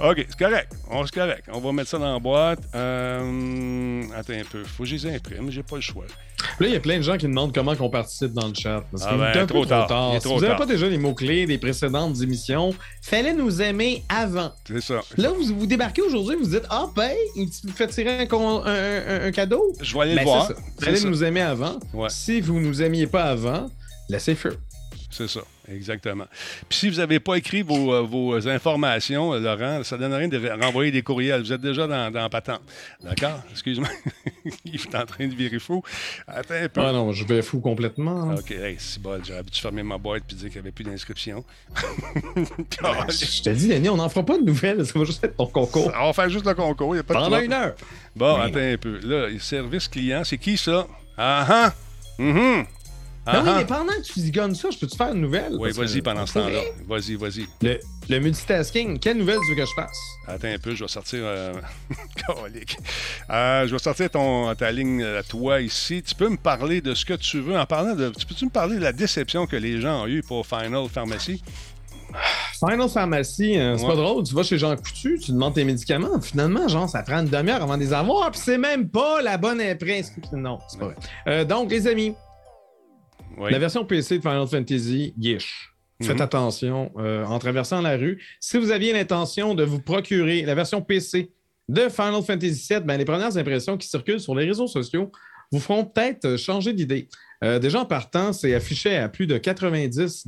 OK, 0.00 0.26
c'est 0.28 0.38
correct. 0.38 0.72
On 0.90 1.04
c'est 1.04 1.14
correct. 1.14 1.44
On 1.52 1.60
va 1.60 1.72
mettre 1.72 1.90
ça 1.90 1.98
dans 1.98 2.12
la 2.12 2.18
boîte. 2.18 2.60
Euh, 2.74 4.02
attends 4.16 4.32
un 4.32 4.44
peu. 4.50 4.64
Faut 4.64 4.82
que 4.84 4.88
je 4.88 4.94
les 4.96 5.06
imprime. 5.14 5.50
J'ai 5.50 5.62
pas 5.62 5.76
le 5.76 5.82
choix. 5.82 6.04
Là, 6.58 6.66
il 6.66 6.72
y 6.72 6.76
a 6.76 6.80
plein 6.80 6.96
de 6.96 7.02
gens 7.02 7.16
qui 7.18 7.26
demandent 7.26 7.54
comment 7.54 7.74
on 7.78 7.90
participe 7.90 8.32
dans 8.32 8.48
le 8.48 8.54
chat. 8.54 8.82
Parce 8.90 9.04
Ah 9.06 9.16
ben, 9.16 9.46
trop 9.46 9.62
peu 9.62 9.68
tard. 9.68 10.14
Si 10.14 10.20
trop 10.20 10.36
vous 10.36 10.40
n'avez 10.42 10.56
pas 10.56 10.66
déjà 10.66 10.88
les 10.88 10.96
mots-clés 10.98 11.46
des 11.46 11.58
précédentes 11.58 12.20
émissions, 12.22 12.74
fallait 13.02 13.34
nous 13.34 13.60
aimer 13.60 14.02
avant. 14.08 14.52
C'est 14.66 14.80
ça. 14.80 15.00
Là, 15.18 15.30
vous, 15.30 15.44
vous 15.54 15.66
débarquez 15.66 16.02
aujourd'hui, 16.02 16.36
vous 16.36 16.48
dites 16.48 16.64
Ah, 16.70 16.86
ben, 16.96 17.12
il 17.36 17.46
vous 17.64 17.72
fait 17.74 17.88
tirer 17.88 18.20
un, 18.20 18.26
con- 18.26 18.62
un- 18.64 18.66
un- 18.66 19.24
un 19.26 19.30
cadeau. 19.32 19.72
Je 19.80 19.94
vais 19.94 20.00
aller 20.00 20.14
Ben, 20.14 20.20
le 20.22 20.26
voir. 20.26 20.50
Fallait 20.80 21.00
nous 21.02 21.22
aimer 21.24 21.42
avant. 21.42 21.78
Ouais. 21.92 22.08
Si 22.10 22.40
vous 22.40 22.58
nous 22.58 22.80
aimiez 22.82 23.06
pas 23.06 23.24
avant, 23.24 23.68
laissez 24.08 24.34
feu. 24.34 24.56
C'est 25.10 25.28
ça, 25.28 25.40
exactement. 25.70 26.26
Puis 26.68 26.78
si 26.78 26.90
vous 26.90 26.96
n'avez 26.96 27.20
pas 27.20 27.36
écrit 27.36 27.62
vos, 27.62 27.92
euh, 27.92 28.02
vos 28.02 28.48
informations, 28.48 29.32
euh, 29.34 29.38
Laurent, 29.40 29.82
ça 29.84 29.96
ne 29.96 30.02
donne 30.02 30.14
rien 30.14 30.28
de 30.28 30.62
renvoyer 30.62 30.90
des 30.90 31.02
courriels. 31.02 31.40
Vous 31.42 31.52
êtes 31.52 31.60
déjà 31.60 31.86
dans, 31.86 32.10
dans 32.10 32.28
patente. 32.28 32.62
D'accord? 33.02 33.42
Excuse-moi. 33.50 33.88
Il 34.64 34.74
est 34.76 34.94
en 34.94 35.06
train 35.06 35.26
de 35.28 35.34
virer 35.34 35.58
fou. 35.58 35.82
Attends 36.26 36.54
un 36.54 36.68
peu. 36.68 36.80
Ah 36.80 36.92
non, 36.92 37.12
je 37.12 37.24
vais 37.26 37.42
fou 37.42 37.60
complètement. 37.60 38.34
OK, 38.34 38.50
hey, 38.50 38.76
c'est 38.78 39.00
bon, 39.00 39.20
j'aurais 39.24 39.42
dû 39.42 39.60
fermer 39.60 39.82
ma 39.82 39.98
boîte 39.98 40.24
et 40.30 40.34
dire 40.34 40.44
qu'il 40.48 40.54
n'y 40.54 40.58
avait 40.58 40.72
plus 40.72 40.84
d'inscription. 40.84 41.44
Ah, 42.82 43.06
Je 43.08 43.42
te 43.42 43.50
dis, 43.50 43.68
Denis, 43.68 43.88
on 43.88 43.96
n'en 43.96 44.08
fera 44.08 44.24
pas 44.24 44.38
de 44.38 44.42
nouvelles. 44.44 44.84
Ça 44.86 44.98
va 44.98 45.04
juste 45.04 45.22
être 45.24 45.36
ton 45.36 45.46
concours. 45.46 45.92
On 46.00 46.06
va 46.06 46.12
faire 46.12 46.28
juste 46.30 46.46
le 46.46 46.54
concours, 46.54 46.94
il 46.94 46.98
n'y 46.98 47.00
a 47.00 47.02
pas 47.04 47.14
Pendant 47.14 47.38
une 47.40 47.52
heure. 47.52 47.74
Bon, 48.16 48.34
Oui. 48.36 48.40
attends 48.42 48.58
un 48.58 48.76
peu. 48.76 48.98
Là, 49.02 49.28
service 49.38 49.88
client, 49.88 50.22
c'est 50.24 50.38
qui 50.38 50.56
ça? 50.56 50.86
Ah 51.16 51.46
ah! 51.48 51.74
Ben 52.18 52.64
Ah 53.32 53.40
oui, 53.44 53.48
ah! 53.52 53.54
mais 53.58 53.64
pendant 53.64 53.92
que 53.92 54.02
tu 54.02 54.20
zigonnes 54.20 54.54
ça, 54.54 54.68
je 54.70 54.78
peux 54.78 54.86
te 54.86 54.96
faire 54.96 55.12
une 55.12 55.20
nouvelle? 55.20 55.56
Oui, 55.58 55.70
vas-y 55.72 56.00
pendant 56.02 56.26
ce 56.26 56.34
temps-là. 56.34 56.60
Vas-y, 56.88 57.14
vas-y. 57.14 57.46
Le, 57.62 57.78
le 58.08 58.18
multitasking, 58.20 58.98
quelle 58.98 59.18
nouvelle 59.18 59.38
tu 59.46 59.54
veux 59.54 59.60
que 59.62 59.68
je 59.68 59.74
fasse? 59.74 59.98
Attends 60.26 60.48
un 60.48 60.58
peu, 60.58 60.74
je 60.74 60.84
vais 60.84 60.88
sortir. 60.88 61.20
Euh... 61.22 61.52
Euh, 63.30 63.66
je 63.66 63.72
vais 63.72 63.78
sortir 63.78 64.10
ton, 64.10 64.54
ta 64.54 64.70
ligne 64.72 65.02
à 65.02 65.22
toi 65.22 65.60
ici. 65.60 66.02
Tu 66.02 66.14
peux 66.14 66.28
me 66.28 66.36
parler 66.36 66.80
de 66.80 66.94
ce 66.94 67.04
que 67.04 67.14
tu 67.14 67.40
veux 67.40 67.56
en 67.58 67.66
parlant 67.66 67.94
de. 67.94 68.10
Tu 68.16 68.26
peux-tu 68.26 68.44
me 68.46 68.50
parler 68.50 68.76
de 68.76 68.82
la 68.82 68.92
déception 68.92 69.46
que 69.46 69.56
les 69.56 69.80
gens 69.80 70.02
ont 70.02 70.06
eue 70.06 70.22
pour 70.22 70.46
Final 70.46 70.88
Pharmacy? 70.92 71.42
Final 72.58 72.88
Pharmacy, 72.88 73.58
euh, 73.58 73.76
c'est 73.76 73.84
Ouais. 73.84 73.88
pas 73.90 73.96
drôle. 73.96 74.24
Tu 74.24 74.34
vas 74.34 74.42
chez 74.42 74.58
Jean 74.58 74.76
Coutu, 74.76 75.18
tu 75.22 75.32
demandes 75.32 75.54
tes 75.54 75.64
médicaments. 75.64 76.20
Finalement, 76.20 76.66
genre, 76.68 76.88
ça 76.88 77.02
prend 77.02 77.18
une 77.20 77.28
demi-heure 77.28 77.62
avant 77.62 77.76
de 77.76 77.82
les 77.82 77.92
avoir, 77.92 78.30
puis 78.30 78.40
c'est 78.42 78.58
même 78.58 78.88
pas 78.88 79.22
la 79.22 79.36
bonne 79.38 79.60
impression. 79.60 80.14
Non, 80.32 80.58
c'est 80.68 80.78
pas 80.78 80.86
vrai. 80.86 80.96
Euh, 81.28 81.44
donc, 81.44 81.70
les 81.70 81.86
amis, 81.86 82.14
Oui. 83.40 83.50
la 83.50 83.58
version 83.58 83.84
PC 83.84 84.18
de 84.18 84.22
Final 84.22 84.46
Fantasy, 84.46 85.14
yish. 85.18 85.72
Faites 86.02 86.16
Mhm. 86.16 86.22
attention 86.22 86.92
euh, 86.98 87.24
en 87.26 87.38
traversant 87.38 87.80
la 87.82 87.96
rue. 87.96 88.22
Si 88.40 88.56
vous 88.58 88.70
aviez 88.70 88.92
l'intention 88.92 89.54
de 89.54 89.64
vous 89.64 89.80
procurer 89.82 90.42
la 90.42 90.54
version 90.54 90.80
PC 90.80 91.30
de 91.68 91.88
Final 91.88 92.22
Fantasy 92.22 92.66
VII, 92.70 92.80
ben, 92.80 92.96
les 92.96 93.04
premières 93.04 93.36
impressions 93.36 93.76
qui 93.76 93.86
circulent 93.88 94.20
sur 94.20 94.34
les 94.34 94.46
réseaux 94.46 94.66
sociaux 94.66 95.10
vous 95.52 95.58
feront 95.60 95.84
peut-être 95.84 96.36
changer 96.36 96.72
d'idée. 96.72 97.08
Euh, 97.42 97.58
déjà 97.58 97.80
en 97.80 97.84
partant, 97.86 98.32
c'est 98.32 98.54
affiché 98.54 98.96
à 98.96 99.08
plus 99.08 99.26
de 99.26 99.36
90 99.36 100.24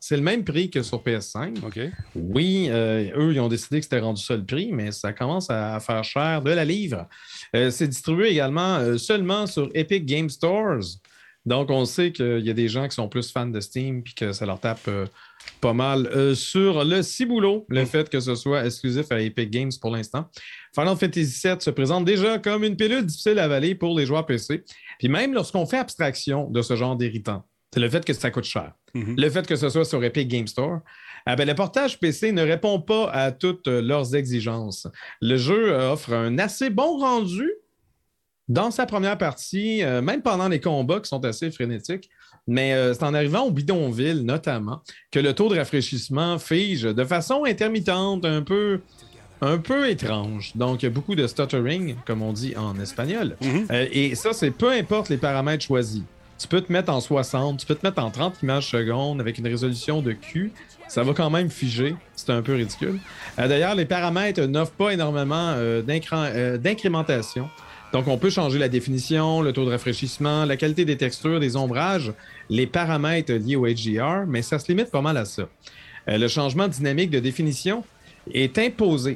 C'est 0.00 0.16
le 0.16 0.22
même 0.22 0.42
prix 0.44 0.70
que 0.70 0.82
sur 0.82 1.02
PS5. 1.02 1.58
OK. 1.66 1.80
Oui, 2.14 2.68
euh, 2.70 3.10
eux, 3.16 3.32
ils 3.34 3.40
ont 3.40 3.48
décidé 3.48 3.78
que 3.78 3.84
c'était 3.84 3.98
rendu 3.98 4.22
ça 4.22 4.36
le 4.36 4.44
prix, 4.44 4.70
mais 4.72 4.90
ça 4.90 5.12
commence 5.12 5.50
à 5.50 5.78
faire 5.80 6.02
cher 6.04 6.42
de 6.42 6.50
la 6.50 6.64
livre. 6.64 7.06
Euh, 7.54 7.70
c'est 7.70 7.88
distribué 7.88 8.30
également 8.30 8.96
seulement 8.98 9.46
sur 9.46 9.68
Epic 9.74 10.06
Game 10.06 10.30
Stores. 10.30 10.82
Donc, 11.46 11.70
on 11.70 11.84
sait 11.84 12.12
qu'il 12.12 12.40
y 12.40 12.50
a 12.50 12.54
des 12.54 12.68
gens 12.68 12.88
qui 12.88 12.94
sont 12.94 13.08
plus 13.08 13.30
fans 13.30 13.46
de 13.46 13.60
Steam 13.60 14.02
puis 14.02 14.14
que 14.14 14.32
ça 14.32 14.46
leur 14.46 14.60
tape 14.60 14.88
euh, 14.88 15.06
pas 15.60 15.74
mal 15.74 16.06
euh, 16.06 16.34
sur 16.34 16.84
le 16.84 17.02
ciboulot, 17.02 17.66
le 17.68 17.84
fait 17.84 18.08
que 18.08 18.20
ce 18.20 18.34
soit 18.34 18.64
exclusif 18.64 19.10
à 19.12 19.20
Epic 19.20 19.50
Games 19.50 19.72
pour 19.80 19.90
l'instant. 19.90 20.28
Final 20.74 20.96
Fantasy 20.96 21.46
VII 21.46 21.56
se 21.60 21.70
présente 21.70 22.04
déjà 22.04 22.38
comme 22.38 22.64
une 22.64 22.76
pilule 22.76 23.04
difficile 23.04 23.38
à 23.38 23.44
avaler 23.44 23.74
pour 23.74 23.96
les 23.98 24.06
joueurs 24.06 24.24
PC. 24.24 24.64
Puis 24.98 25.08
même 25.08 25.34
lorsqu'on 25.34 25.66
fait 25.66 25.78
abstraction 25.78 26.50
de 26.50 26.62
ce 26.62 26.76
genre 26.76 26.96
d'irritant, 26.96 27.44
c'est 27.72 27.80
le 27.80 27.90
fait 27.90 28.04
que 28.04 28.12
ça 28.12 28.30
coûte 28.30 28.44
cher. 28.44 28.72
Mhm. 28.94 29.16
Le 29.18 29.30
fait 29.30 29.46
que 29.46 29.56
ce 29.56 29.68
soit 29.68 29.84
sur 29.84 30.02
Epic 30.02 30.28
Game 30.28 30.46
Store, 30.46 30.80
ah 31.26 31.36
ben, 31.36 31.48
le 31.48 31.54
portage 31.54 31.98
PC 31.98 32.32
ne 32.32 32.42
répond 32.42 32.80
pas 32.80 33.10
à 33.10 33.32
toutes 33.32 33.66
euh, 33.66 33.82
leurs 33.82 34.14
exigences. 34.14 34.86
Le 35.20 35.36
jeu 35.36 35.72
offre 35.72 36.12
un 36.12 36.38
assez 36.38 36.70
bon 36.70 36.98
rendu 36.98 37.50
dans 38.48 38.70
sa 38.70 38.86
première 38.86 39.16
partie, 39.18 39.82
euh, 39.82 40.02
même 40.02 40.20
pendant 40.22 40.48
les 40.48 40.60
combats 40.60 41.00
qui 41.00 41.08
sont 41.08 41.24
assez 41.24 41.50
frénétiques. 41.50 42.10
Mais 42.46 42.74
euh, 42.74 42.92
c'est 42.92 43.02
en 43.04 43.14
arrivant 43.14 43.44
au 43.44 43.50
bidonville, 43.50 44.22
notamment, 44.24 44.82
que 45.10 45.18
le 45.18 45.32
taux 45.32 45.48
de 45.48 45.56
rafraîchissement 45.56 46.38
fige 46.38 46.82
de 46.82 47.04
façon 47.04 47.44
intermittente, 47.46 48.26
un 48.26 48.42
peu, 48.42 48.80
un 49.40 49.56
peu 49.56 49.88
étrange. 49.88 50.52
Donc, 50.54 50.84
beaucoup 50.86 51.14
de 51.14 51.26
stuttering, 51.26 51.96
comme 52.06 52.20
on 52.20 52.34
dit 52.34 52.54
en 52.56 52.78
espagnol. 52.78 53.36
Mhm. 53.40 53.66
Euh, 53.70 53.86
et 53.90 54.14
ça, 54.14 54.34
c'est 54.34 54.50
peu 54.50 54.70
importe 54.70 55.08
les 55.08 55.16
paramètres 55.16 55.64
choisis. 55.64 56.02
Tu 56.38 56.46
peux 56.48 56.60
te 56.60 56.70
mettre 56.70 56.92
en 56.92 57.00
60, 57.00 57.60
tu 57.60 57.64
peux 57.66 57.76
te 57.76 57.86
mettre 57.86 58.02
en 58.02 58.10
30 58.10 58.42
images 58.42 58.66
secondes 58.68 59.20
avec 59.22 59.38
une 59.38 59.46
résolution 59.46 60.02
de 60.02 60.12
Q. 60.12 60.52
Ça 60.88 61.02
va 61.02 61.14
quand 61.14 61.30
même 61.30 61.48
figer. 61.48 61.96
C'est 62.14 62.28
un 62.30 62.42
peu 62.42 62.54
ridicule. 62.56 62.98
D'ailleurs, 63.38 63.74
les 63.74 63.86
paramètres 63.86 64.42
n'offrent 64.42 64.72
pas 64.72 64.90
énormément 64.92 65.54
d'incré- 65.86 66.58
d'incrémentation. 66.58 67.48
Donc, 67.94 68.08
on 68.08 68.18
peut 68.18 68.28
changer 68.28 68.58
la 68.58 68.68
définition, 68.68 69.40
le 69.40 69.52
taux 69.52 69.64
de 69.64 69.70
rafraîchissement, 69.70 70.46
la 70.46 70.56
qualité 70.56 70.84
des 70.84 70.96
textures, 70.96 71.38
des 71.38 71.54
ombrages, 71.54 72.12
les 72.50 72.66
paramètres 72.66 73.32
liés 73.32 73.54
au 73.54 73.68
HDR, 73.68 74.26
mais 74.26 74.42
ça 74.42 74.58
se 74.58 74.66
limite 74.66 74.90
pas 74.90 75.00
mal 75.00 75.16
à 75.16 75.24
ça. 75.24 75.44
Euh, 76.08 76.18
le 76.18 76.26
changement 76.26 76.66
dynamique 76.66 77.10
de 77.10 77.20
définition 77.20 77.84
est 78.32 78.58
imposé. 78.58 79.14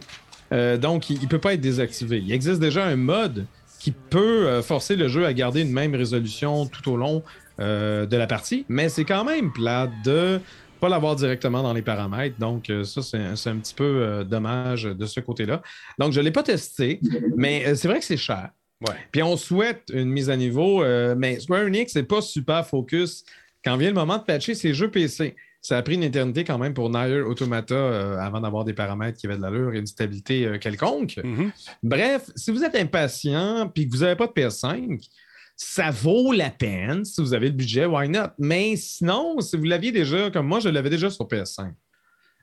Euh, 0.53 0.77
donc, 0.77 1.11
il 1.11 1.21
ne 1.21 1.27
peut 1.27 1.41
pas 1.41 1.55
être 1.55 1.61
désactivé. 1.61 2.23
Il 2.25 2.31
existe 2.31 2.61
déjà 2.61 2.87
un 2.87 2.95
mode 2.95 3.47
qui 3.81 3.91
peut 3.91 4.47
euh, 4.47 4.62
forcer 4.62 4.95
le 4.95 5.09
jeu 5.09 5.27
à 5.27 5.33
garder 5.33 5.62
une 5.62 5.73
même 5.73 5.97
résolution 5.97 6.67
tout 6.67 6.88
au 6.88 6.97
long 6.97 7.25
de 7.59 8.17
la 8.17 8.29
partie, 8.29 8.64
mais 8.69 8.88
c'est 8.88 9.05
quand 9.05 9.25
même 9.25 9.53
plat 9.53 9.91
de 10.05 10.38
pas 10.79 10.88
l'avoir 10.88 11.17
directement 11.17 11.64
dans 11.64 11.73
les 11.73 11.83
paramètres. 11.83 12.38
Donc, 12.38 12.71
ça, 12.85 13.03
c'est 13.03 13.19
un, 13.19 13.57
petit 13.57 13.75
peu 13.75 14.25
dommage 14.25 14.85
de 14.85 15.07
ce 15.07 15.19
côté-là. 15.19 15.62
Donc, 15.99 16.12
je 16.12 16.21
ne 16.21 16.25
l'ai 16.25 16.31
pas 16.31 16.45
testé, 16.45 17.01
mais 17.37 17.75
c'est 17.75 17.88
vrai 17.88 17.99
que 17.99 18.05
c'est 18.05 18.17
cher. 18.17 18.51
Ouais. 18.87 18.95
Puis 19.11 19.23
on 19.23 19.37
souhaite 19.37 19.91
une 19.93 20.11
mise 20.11 20.31
à 20.31 20.37
niveau, 20.37 20.83
euh, 20.83 21.14
mais 21.17 21.41
Square 21.41 21.67
Enix 21.67 21.95
n'est 21.97 22.05
pas 22.05 22.21
super 22.21 22.67
focus 22.67 23.25
quand 23.64 23.77
vient 23.77 23.88
le 23.88 23.95
moment 23.95 24.19
de 24.19 24.23
patcher 24.23 24.55
ses 24.55 24.73
jeux 24.73 24.91
PC. 24.91 25.35
Ça 25.61 25.77
a 25.77 25.83
pris 25.83 25.95
une 25.95 26.05
éternité 26.05 26.45
quand 26.45 26.59
même 26.59 26.75
pour 26.75 26.88
Nier 26.88 27.21
Automata 27.21 27.75
euh, 27.75 28.17
avant 28.19 28.41
d'avoir 28.41 28.64
des 28.64 28.75
paramètres 28.75 29.19
qui 29.19 29.27
avaient 29.27 29.37
de 29.37 29.43
l'allure 29.43 29.75
et 29.75 29.79
une 29.79 29.87
stabilité 29.87 30.47
euh, 30.47 30.59
quelconque. 30.59 31.17
Mhm. 31.23 31.51
Bref, 31.83 32.31
si 32.37 32.53
vous 32.53 32.62
êtes 32.62 32.77
impatient 32.77 33.69
puis 33.69 33.88
que 33.88 33.97
vous 33.97 34.03
n'avez 34.03 34.14
pas 34.14 34.29
de 34.29 34.33
PS5, 34.33 35.09
ça 35.57 35.91
vaut 35.91 36.33
la 36.33 36.51
peine. 36.51 37.05
Si 37.05 37.21
vous 37.21 37.35
avez 37.35 37.49
le 37.49 37.55
budget, 37.55 37.87
why 37.87 38.09
not? 38.09 38.29
Mais 38.38 38.77
sinon, 38.77 39.41
si 39.41 39.57
vous 39.57 39.64
l'aviez 39.64 39.91
déjà, 39.91 40.31
comme 40.31 40.47
moi, 40.47 40.61
je 40.61 40.69
l'avais 40.69 40.91
déjà 40.91 41.11
sur 41.11 41.27
PS5, 41.27 41.73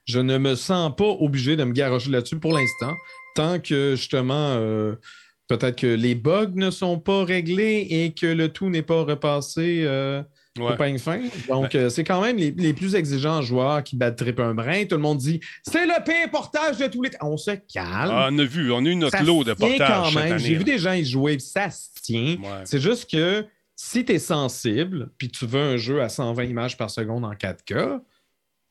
je 0.04 0.19
ne 0.19 0.38
me 0.38 0.56
sens 0.56 0.93
pas 0.95 1.06
obligé 1.06 1.56
de 1.56 1.63
me 1.63 1.71
garocher 1.71 2.12
là-dessus 2.12 2.38
pour 2.38 2.54
l'instant, 2.54 2.93
tant 3.36 3.60
que 3.60 3.95
justement, 3.95 4.60
peut-être 5.47 5.77
que 5.77 5.88
les 5.88 6.15
bugs 6.15 6.51
ne 6.55 6.69
sont 6.71 6.99
pas 6.99 7.23
réglés 7.23 7.88
et 7.89 8.13
que 8.13 8.25
le 8.27 8.49
tout 8.49 8.69
n'est 8.69 8.81
pas 8.81 9.03
repassé. 9.03 9.84
euh, 9.86 10.21
Ouais. 10.58 10.71
au 10.71 10.75
peigne 10.77 10.97
fin. 10.99 11.19
Donc, 11.49 11.75
euh, 11.75 11.89
c'est 11.89 12.05
quand 12.05 12.21
même 12.21 12.38
les, 12.38 12.49
les 12.51 12.71
plus 12.73 12.95
exigeants 12.95 13.41
joueurs 13.41 13.84
qui 13.84 13.97
battent 13.97 14.15
trip 14.15 14.39
un 14.39 14.53
brin. 14.53 14.86
Tout 14.86 14.95
le 14.95 15.01
monde 15.01 15.17
dit 15.17 15.41
c'est 15.67 15.86
le 15.86 16.01
pire 16.05 16.31
portage 16.31 16.77
de 16.77 16.88
tous 16.88 17.01
les 17.01 17.10
temps. 17.10 17.27
On 17.29 17.36
se 17.36 17.51
calme. 17.51 18.10
Ah, 18.10 18.29
on 18.31 18.39
a 18.39 18.43
vu, 18.45 18.71
on 18.71 18.77
a 18.86 18.88
eu 18.88 18.95
notre 18.95 19.17
Ça 19.17 19.23
lot 19.23 19.43
de 19.43 19.51
portages 19.53 19.77
quand 19.86 20.12
même. 20.17 20.39
J'ai 20.39 20.55
vu 20.55 20.63
des 20.63 20.77
gens 20.79 20.93
y 20.93 21.03
jouer, 21.03 21.39
ça 21.39 21.69
se 21.69 21.89
tient. 22.01 22.38
Ouais. 22.41 22.62
C'est 22.63 22.79
juste 22.79 23.12
que 23.12 23.45
si 23.75 24.05
tu 24.05 24.13
es 24.13 24.19
sensible, 24.19 25.10
puis 25.17 25.27
tu 25.27 25.45
veux 25.45 25.60
un 25.60 25.75
jeu 25.75 26.01
à 26.01 26.08
120 26.08 26.45
images 26.45 26.77
par 26.77 26.89
seconde 26.89 27.25
en 27.25 27.34
4K, 27.34 27.99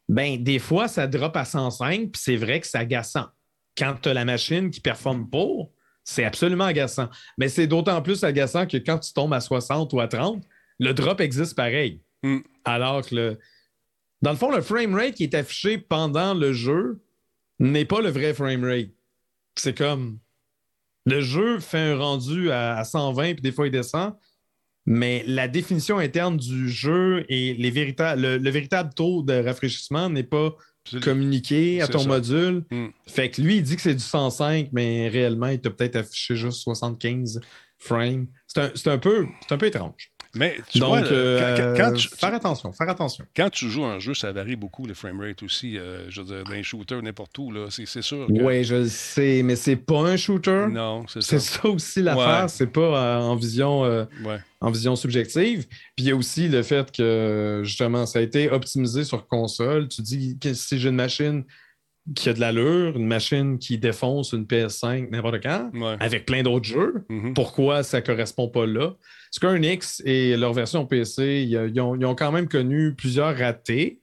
ben 0.09 0.43
des 0.43 0.59
fois, 0.59 0.89
ça 0.89 1.07
drop 1.07 1.37
à 1.37 1.45
105, 1.45 2.13
puis 2.13 2.23
c'est 2.23 2.37
vrai 2.37 2.61
que 2.61 2.67
c'est 2.67 2.79
agaçant. 2.79 3.27
Quand 3.77 3.95
tu 4.01 4.09
as 4.09 4.15
la 4.15 4.25
machine 4.25 4.71
qui 4.71 4.81
performe 4.81 5.29
pas, 5.29 5.45
c'est 6.05 6.25
absolument 6.25 6.65
agaçant. 6.65 7.09
Mais 7.39 7.49
c'est 7.49 7.67
d'autant 7.67 8.01
plus 8.03 8.23
agaçant 8.25 8.67
que 8.67 8.77
quand 8.77 8.99
tu 8.99 9.13
tombes 9.13 9.33
à 9.35 9.41
60 9.41 9.93
ou 9.95 10.01
à 10.01 10.07
30, 10.09 10.45
le 10.79 10.93
drop 10.93 11.21
existe 11.21 11.57
pareil. 11.57 12.01
Mm. 12.23 12.39
Alors 12.65 13.05
que 13.07 13.15
le... 13.15 13.39
Dans 14.23 14.31
le 14.31 14.37
fond, 14.37 14.51
le 14.51 14.63
frame 14.63 14.95
rate 14.95 15.15
qui 15.15 15.25
est 15.25 15.35
affiché 15.35 15.79
pendant 15.79 16.35
le 16.35 16.53
jeu 16.53 17.03
n'est 17.59 17.85
pas 17.85 18.01
le 18.01 18.11
vrai 18.11 18.33
frame 18.35 18.65
rate. 18.65 18.91
C'est 19.57 19.77
comme 19.77 20.19
le 21.07 21.21
jeu 21.21 21.61
fait 21.61 21.79
un 21.93 21.97
rendu 21.99 22.51
à, 22.51 22.77
à 22.77 22.85
120 22.85 23.35
puis 23.35 23.43
des 23.43 23.53
fois 23.53 23.67
il 23.67 23.71
descend. 23.71 24.15
Mais 24.87 25.25
la 25.27 25.49
définition 25.49 25.99
interne 25.99 26.37
du 26.37 26.69
jeu 26.69 27.25
et 27.31 27.55
les 27.55 27.71
vérita- 27.71 28.17
le, 28.17 28.37
le 28.37 28.51
véritable 28.51 28.93
taux 28.95 29.23
de 29.23 29.33
rafraîchissement 29.33 30.11
n'est 30.11 30.23
pas 30.25 30.55
Communiqué 31.03 31.81
à 31.81 31.89
ton 31.89 32.01
ça. 32.01 32.09
module. 32.09 32.65
Mm. 32.71 32.87
Fait 33.07 33.31
que 33.31 33.41
lui, 33.41 33.57
il 33.57 33.63
dit 33.63 33.77
que 33.77 33.83
c'est 33.83 33.95
du 33.95 34.03
105, 34.03 34.69
mais 34.73 35.09
réellement, 35.09 35.49
il 35.49 35.61
t'a 35.61 35.71
peut-être 35.71 35.97
affiché 35.97 36.37
juste 36.37 36.61
75 36.63 37.41
frames. 37.79 38.27
C'est 38.47 38.61
un, 38.61 38.93
un, 38.93 38.99
peu, 38.99 39.27
un 39.51 39.57
peu 39.57 39.67
étrange. 39.67 40.13
Mais 40.35 40.57
tu 40.69 40.79
Donc, 40.79 40.89
vois, 40.89 41.13
euh, 41.13 41.75
quand, 41.77 41.93
tu, 41.93 42.09
faire 42.09 42.35
attention, 42.35 42.73
faire 42.73 42.89
attention. 42.89 43.25
quand 43.37 43.51
tu 43.51 43.69
joues 43.69 43.85
un 43.85 43.99
jeu, 43.99 44.15
ça 44.15 44.33
varie 44.33 44.57
beaucoup 44.57 44.87
le 44.87 44.95
framerate 44.95 45.43
aussi. 45.43 45.79
euh, 45.79 46.11
je 46.11 46.21
veux 46.21 46.27
dire, 46.27 46.45
dans 46.45 46.53
les 46.53 46.63
shooters, 46.63 47.03
n'importe 47.03 47.39
où, 47.39 47.53
là, 47.53 47.67
c'est 47.71 47.87
c'est 47.87 48.03
sûr 48.03 48.27
que... 48.27 48.33
Oui, 48.33 48.65
je 48.65 48.75
le 48.75 48.89
sais, 48.89 49.43
mais 49.45 49.57
c'est 49.57 49.77
pas 49.77 50.01
un 50.01 50.17
shooter. 50.17 50.67
Non, 50.71 51.07
c'est 51.09 51.23
C'est 51.23 51.39
ça. 51.39 51.61
ça 51.63 51.69
aussi 51.69 52.03
l'affaire, 52.03 52.43
Ouais. 52.43 52.49
c'est 52.49 52.67
pas 52.67 52.81
euh, 52.81 53.21
en 53.21 53.37
vision 53.37 53.83
Ouais. 53.83 54.39
en 54.61 54.71
vision 54.71 54.97
subjective. 54.97 55.67
Puis 55.97 56.05
il 56.05 56.09
y 56.09 56.11
a 56.11 56.17
aussi 56.17 56.49
le 56.49 56.63
fait 56.63 56.91
que 56.91 57.61
justement 57.65 58.07
ça 58.07 58.19
a 58.19 58.23
été 58.23 58.51
optimisé 58.51 59.05
sur 59.05 59.27
console. 59.29 59.89
Tu 59.89 60.03
dis 60.03 60.39
que 60.41 60.55
si 60.55 60.79
j'ai 60.79 60.89
une 60.89 60.97
machine 60.97 61.45
qui 62.15 62.29
a 62.29 62.35
de 62.35 62.41
l'allure, 62.41 62.97
une 62.97 63.07
machine 63.07 63.59
qui 63.59 63.79
défonce 63.79 64.33
une 64.33 64.45
PS5 64.47 65.09
n'importe 65.11 65.43
quand, 65.43 65.71
Ouais. 65.75 65.97
avec 66.01 66.27
plein 66.27 66.43
d'autres 66.43 66.67
jeux, 66.67 67.05
Mhm. 67.09 67.33
pourquoi 67.35 67.83
ça 67.83 68.03
correspond 68.03 68.49
pas 68.49 68.67
là? 68.67 68.95
Square 69.31 69.55
Enix 69.55 70.03
et 70.05 70.37
leur 70.37 70.53
version 70.53 70.85
PC, 70.87 71.45
ils, 71.49 71.81
ont, 71.81 71.95
ils 71.97 72.05
ont 72.05 72.15
quand 72.15 72.31
même 72.31 72.47
connu 72.49 72.95
plusieurs 72.95 73.37
ratés. 73.37 74.01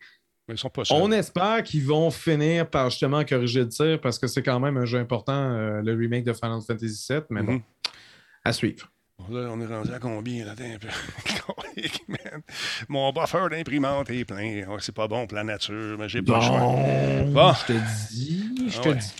Mais 0.48 0.56
ils 0.56 0.58
sont 0.58 0.70
pas. 0.70 0.82
On 0.90 1.12
espère 1.12 1.62
qu'ils 1.64 1.86
vont 1.86 2.10
finir 2.10 2.68
par 2.70 2.90
justement 2.90 3.24
corriger 3.24 3.62
le 3.62 3.70
tir 3.70 4.02
parce 4.02 4.18
que 4.18 4.26
c'est 4.28 4.42
quand 4.44 4.60
même 4.60 4.76
un 4.78 4.86
jeu 4.86 4.98
important, 4.98 5.34
euh, 5.52 5.82
le 5.84 5.94
remake 5.94 6.24
de 6.26 6.34
Final 6.34 6.60
Fantasy 6.66 7.06
VII, 7.08 7.22
mais 7.30 7.44
bon, 7.44 7.54
Mhm. 7.54 7.62
à 8.44 8.52
suivre. 8.52 8.91
Là, 9.30 9.50
on 9.52 9.62
est 9.62 9.66
rendu 9.66 9.94
à 9.94 10.00
combien? 10.00 10.48
Attends 10.48 10.64
un 10.64 10.78
peu. 10.78 10.88
Mon 12.90 13.12
buffer 13.12 13.48
d'imprimante 13.50 14.10
est 14.10 14.26
plein. 14.26 14.64
C'est 14.80 14.96
pas 14.96 15.08
bon 15.08 15.26
pour 15.28 15.36
la 15.38 15.44
nature, 15.44 15.98
mais 16.00 16.10
j'ai 16.10 16.22
pas 16.22 16.36
le 16.38 16.42
choix. 16.42 16.60
Bon, 16.60 17.54
je 17.54 17.66
te 17.66 17.74
dis, 18.14 18.50
je 18.68 18.78
Ah 18.78 18.82
te 18.82 18.90
ouais. 18.90 18.96
dis. 18.96 19.14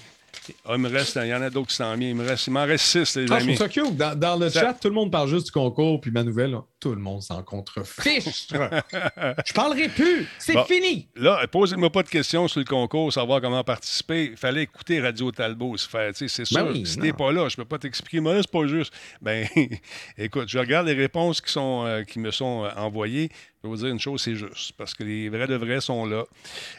Ah, 0.66 0.72
il 0.74 0.78
me 0.80 0.90
reste, 0.90 1.20
il 1.22 1.28
y 1.28 1.34
en 1.34 1.42
a 1.42 1.50
d'autres 1.50 1.70
qui 1.70 1.76
s'en 1.76 1.96
viennent. 1.96 2.10
Il 2.12 2.16
me 2.24 2.28
reste, 2.28 2.48
il 2.48 2.52
m'en 2.52 2.66
reste 2.66 2.86
six, 2.86 3.16
les 3.16 3.24
Ah, 3.32 3.40
je 3.40 3.44
amis. 3.44 3.56
trouve 3.56 3.68
ça 3.68 3.70
cute. 3.70 3.96
Dans, 3.96 4.18
dans 4.18 4.36
le 4.38 4.50
Ça- 4.50 4.62
chat, 4.62 4.74
tout 4.74 4.88
le 4.88 4.94
monde 4.96 5.12
parle 5.12 5.30
juste 5.30 5.46
du 5.48 5.52
concours, 5.52 6.02
puis 6.02 6.10
ma 6.12 6.24
nouvelle, 6.24 6.52
là, 6.52 6.64
tout 6.80 6.92
le 6.96 7.02
monde 7.02 7.22
s'en 7.22 7.44
contrefiche. 7.44 8.48
je 8.52 9.54
parlerai 9.54 9.90
plus. 9.90 10.28
C'est 10.40 10.54
Bon. 10.54 10.64
fini. 10.66 11.08
Là, 11.16 11.46
posez-moi 11.48 11.92
pas 11.92 12.04
de 12.04 12.10
questions 12.10 12.48
sur 12.48 12.60
le 12.60 12.66
concours, 12.66 13.12
savoir 13.14 13.40
comment 13.42 13.64
participer. 13.64 14.30
Il 14.32 14.38
fallait 14.38 14.64
écouter 14.64 15.00
Radio 15.02 15.32
Talbot. 15.32 15.78
se 15.78 15.88
faire, 15.88 16.12
tu 16.14 16.28
sais, 16.28 16.46
C'est 16.46 16.54
Ben 16.56 16.66
sûr, 16.66 16.72
oui, 16.74 16.86
si 16.86 16.98
t'es 16.98 17.14
pas 17.14 17.32
là, 17.32 17.48
je 17.50 17.56
peux 17.56 17.66
pas 17.66 17.78
t'expliquer. 17.78 18.20
Moi, 18.20 18.34
là, 18.34 18.42
c'est 18.42 18.52
pas 18.52 18.68
juste. 18.68 18.92
Ben, 19.22 19.48
écoute, 20.18 20.48
je 20.50 20.58
regarde 20.60 20.88
les 20.88 20.94
réponses 20.94 21.40
qui, 21.42 21.52
sont, 21.52 21.86
euh, 21.86 22.04
qui 22.04 22.20
me 22.20 22.32
sont 22.32 22.66
euh, 22.66 22.70
envoyées. 22.78 23.30
Je 23.64 23.68
vais 23.68 23.76
vous 23.76 23.84
dire 23.84 23.92
une 23.94 24.00
chose, 24.00 24.24
c'est 24.24 24.34
juste. 24.34 24.72
Parce 24.76 24.96
que 24.96 25.04
les 25.04 25.30
vrais 25.30 25.46
de 25.46 25.54
vrais 25.54 25.82
sont 25.82 26.08
là. 26.08 26.24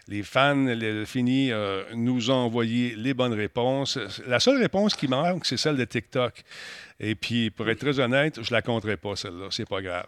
Les 0.09 0.25
fans, 0.25 0.64
le 0.66 1.05
fini, 1.05 1.53
euh, 1.53 1.85
nous 1.95 2.33
ont 2.33 2.35
envoyé 2.35 2.97
les 2.97 3.14
bonnes 3.14 3.35
réponses. 3.35 4.01
La 4.27 4.40
seule 4.40 4.61
réponse 4.61 4.95
qui 4.95 5.07
manque, 5.07 5.47
c'est 5.47 5.57
celle 5.57 5.77
de 5.77 5.85
TikTok. 5.85 6.42
Et 6.99 7.14
puis, 7.14 7.51
pour 7.51 7.68
être 7.71 7.79
très 7.79 8.01
honnête, 8.01 8.42
je 8.42 8.53
la 8.53 8.62
compterai 8.62 8.97
pas, 8.97 9.14
celle-là. 9.14 9.47
C'est 9.51 9.68
pas 9.68 9.81
grave. 9.81 10.07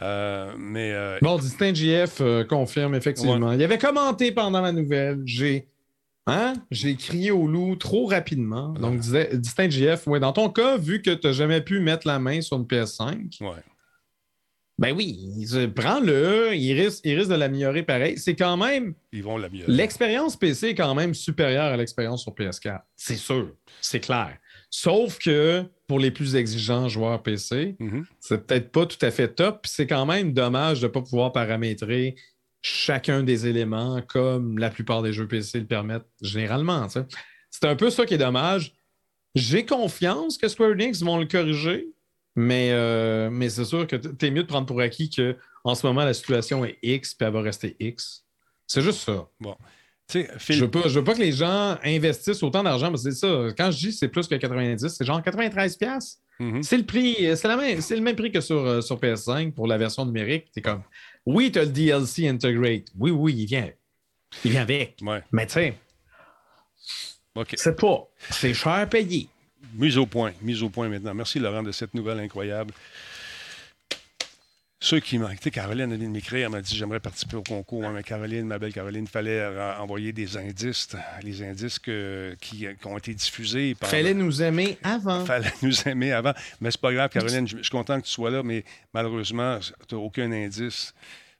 Euh, 0.00 0.52
mais 0.58 0.92
euh, 0.92 1.18
Bon, 1.22 1.38
Distinct 1.38 1.76
JF 1.76 2.20
confirme 2.48 2.96
effectivement. 2.96 3.52
Il 3.52 3.62
avait 3.62 3.78
commenté 3.78 4.32
pendant 4.32 4.60
la 4.60 4.72
nouvelle. 4.72 5.20
J'ai. 5.24 5.68
Hein? 6.26 6.54
J'ai 6.72 6.96
crié 6.96 7.30
au 7.30 7.46
loup 7.46 7.76
trop 7.76 8.06
rapidement. 8.06 8.70
Donc, 8.70 8.98
disait, 8.98 9.30
Distinct 9.34 9.70
JF, 9.70 10.08
ouais, 10.08 10.18
dans 10.18 10.32
ton 10.32 10.50
cas, 10.50 10.78
vu 10.78 11.00
que 11.00 11.12
tu 11.14 11.28
n'as 11.28 11.32
jamais 11.32 11.60
pu 11.60 11.78
mettre 11.78 12.08
la 12.08 12.18
main 12.18 12.40
sur 12.40 12.56
une 12.56 12.64
PS5, 12.64 13.40
ouais. 13.40 13.62
Ben 14.78 14.94
oui, 14.94 15.44
prends-le, 15.74 16.54
il 16.54 16.80
risque, 16.80 17.00
il 17.04 17.16
risque 17.18 17.30
de 17.30 17.34
l'améliorer 17.34 17.82
pareil. 17.82 18.16
C'est 18.18 18.36
quand 18.36 18.56
même. 18.56 18.94
ils 19.12 19.22
vont 19.22 19.36
la 19.36 19.48
mieux. 19.48 19.64
L'expérience 19.66 20.36
PC 20.36 20.68
est 20.68 20.74
quand 20.74 20.94
même 20.94 21.14
supérieure 21.14 21.64
à 21.72 21.76
l'expérience 21.76 22.22
sur 22.22 22.32
PS4. 22.32 22.80
C'est 22.96 23.16
sûr, 23.16 23.50
c'est 23.80 24.00
clair. 24.00 24.36
Sauf 24.70 25.18
que 25.18 25.64
pour 25.86 25.98
les 25.98 26.10
plus 26.10 26.36
exigeants 26.36 26.88
joueurs 26.88 27.22
PC, 27.22 27.76
Mhm. 27.80 28.04
c'est 28.20 28.46
peut-être 28.46 28.70
pas 28.70 28.86
tout 28.86 28.98
à 29.04 29.10
fait 29.10 29.28
top. 29.28 29.62
puis 29.62 29.72
C'est 29.74 29.86
quand 29.86 30.06
même 30.06 30.32
dommage 30.32 30.80
de 30.80 30.86
ne 30.86 30.92
pas 30.92 31.00
pouvoir 31.02 31.32
paramétrer 31.32 32.14
chacun 32.60 33.22
des 33.22 33.46
éléments 33.46 34.02
comme 34.02 34.58
la 34.58 34.68
plupart 34.70 35.02
des 35.02 35.12
jeux 35.12 35.26
PC 35.26 35.60
le 35.60 35.66
permettent 35.66 36.06
généralement. 36.20 36.86
C'est 37.50 37.64
un 37.64 37.76
peu 37.76 37.88
ça 37.90 38.04
qui 38.04 38.14
est 38.14 38.18
dommage. 38.18 38.74
J'ai 39.34 39.64
confiance 39.64 40.36
que 40.38 40.48
Square 40.48 40.70
Enix 40.72 41.02
vont 41.02 41.18
le 41.18 41.26
corriger, 41.26 41.88
mais, 42.40 42.70
euh, 42.72 43.30
mais 43.30 43.48
c'est 43.50 43.64
sûr 43.64 43.86
que 43.86 43.96
tu 43.96 44.26
es 44.26 44.30
mieux 44.30 44.42
de 44.44 44.48
prendre 44.48 44.66
pour 44.66 44.80
acquis 44.80 45.10
que 45.10 45.36
en 45.64 45.74
ce 45.74 45.84
moment 45.86 46.04
la 46.04 46.14
situation 46.14 46.64
est 46.64 46.78
X 46.82 47.14
puis 47.14 47.26
elle 47.26 47.32
va 47.32 47.40
rester 47.42 47.76
X. 47.80 48.24
C'est 48.66 48.80
juste 48.82 49.00
ça. 49.00 49.26
Phil- 50.38 50.54
Je 50.56 50.64
veux, 50.64 50.70
pas, 50.70 50.82
je 50.88 50.98
veux 51.00 51.04
pas 51.04 51.14
que 51.14 51.18
les 51.20 51.32
gens 51.32 51.76
investissent 51.84 52.42
autant 52.42 52.62
d'argent, 52.62 52.90
mais 52.90 52.96
c'est 52.96 53.10
ça. 53.12 53.48
Quand 53.56 53.70
je 53.70 53.78
dis 53.78 53.92
c'est 53.92 54.08
plus 54.08 54.26
que 54.28 54.36
90, 54.36 54.88
c'est 54.88 55.04
genre 55.04 55.20
93$. 55.20 55.76
piastres. 55.78 56.20
Mhm. 56.40 56.62
C'est 56.62 56.76
le 56.76 56.84
prix, 56.84 57.16
c'est, 57.36 57.48
la 57.48 57.56
même, 57.56 57.80
c'est 57.80 57.96
le 57.96 58.02
même 58.02 58.14
prix 58.14 58.30
que 58.30 58.40
sur, 58.40 58.56
euh, 58.64 58.80
sur 58.80 58.98
PS5 59.00 59.52
pour 59.52 59.66
la 59.66 59.76
version 59.76 60.06
numérique. 60.06 60.52
T'es 60.52 60.62
comme, 60.62 60.82
oui, 61.26 61.50
tu 61.50 61.58
as 61.58 61.64
le 61.64 61.70
DLC 61.70 62.28
Integrate. 62.28 62.84
Oui, 62.96 63.10
oui, 63.10 63.34
il 63.36 63.46
vient. 63.46 63.68
Il 64.44 64.52
vient 64.52 64.62
avec. 64.62 64.98
Ouais. 65.02 65.22
Mais 65.32 65.46
tu 65.46 65.54
sais, 65.54 65.74
c'est 67.56 67.76
pas. 67.78 68.06
C'est 68.30 68.54
cher 68.54 68.88
payé. 68.88 69.28
Mise 69.74 69.98
au 69.98 70.06
point. 70.06 70.32
Mise 70.42 70.62
au 70.62 70.68
point 70.70 70.88
maintenant. 70.88 71.14
Merci, 71.14 71.38
Laurent, 71.38 71.62
de 71.62 71.72
cette 71.72 71.94
nouvelle 71.94 72.20
incroyable. 72.20 72.72
Ceux 74.80 75.00
qui 75.00 75.18
m'ont. 75.18 75.28
Caroline 75.52 75.96
vient 75.96 76.06
de 76.06 76.12
m'écrire, 76.12 76.46
elle 76.46 76.52
m'a 76.52 76.60
dit 76.60 76.76
J'aimerais 76.76 77.00
participer 77.00 77.36
au 77.36 77.42
concours. 77.42 77.88
Mais 77.90 78.04
Caroline, 78.04 78.46
ma 78.46 78.60
belle 78.60 78.72
Caroline, 78.72 79.04
il 79.04 79.10
fallait 79.10 79.44
envoyer 79.78 80.12
des 80.12 80.36
indices, 80.36 80.90
les 81.24 81.42
indices 81.42 81.80
que- 81.80 82.36
qui, 82.40 82.58
qui 82.80 82.86
ont 82.86 82.96
été 82.96 83.12
diffusés. 83.12 83.74
Par... 83.74 83.90
Fallait 83.90 84.14
nous 84.14 84.40
aimer 84.40 84.78
avant. 84.84 85.24
fallait 85.24 85.52
nous 85.62 85.74
aimer 85.88 86.12
avant. 86.12 86.32
Mais 86.60 86.70
c'est 86.70 86.80
pas 86.80 86.92
grave, 86.92 87.10
Caroline, 87.10 87.48
je, 87.48 87.56
je 87.56 87.62
suis 87.62 87.70
content 87.72 88.00
que 88.00 88.06
tu 88.06 88.12
sois 88.12 88.30
là, 88.30 88.44
mais 88.44 88.64
malheureusement, 88.94 89.58
tu 89.88 89.96
n'as 89.96 90.00
aucun 90.00 90.30
indice. 90.30 90.94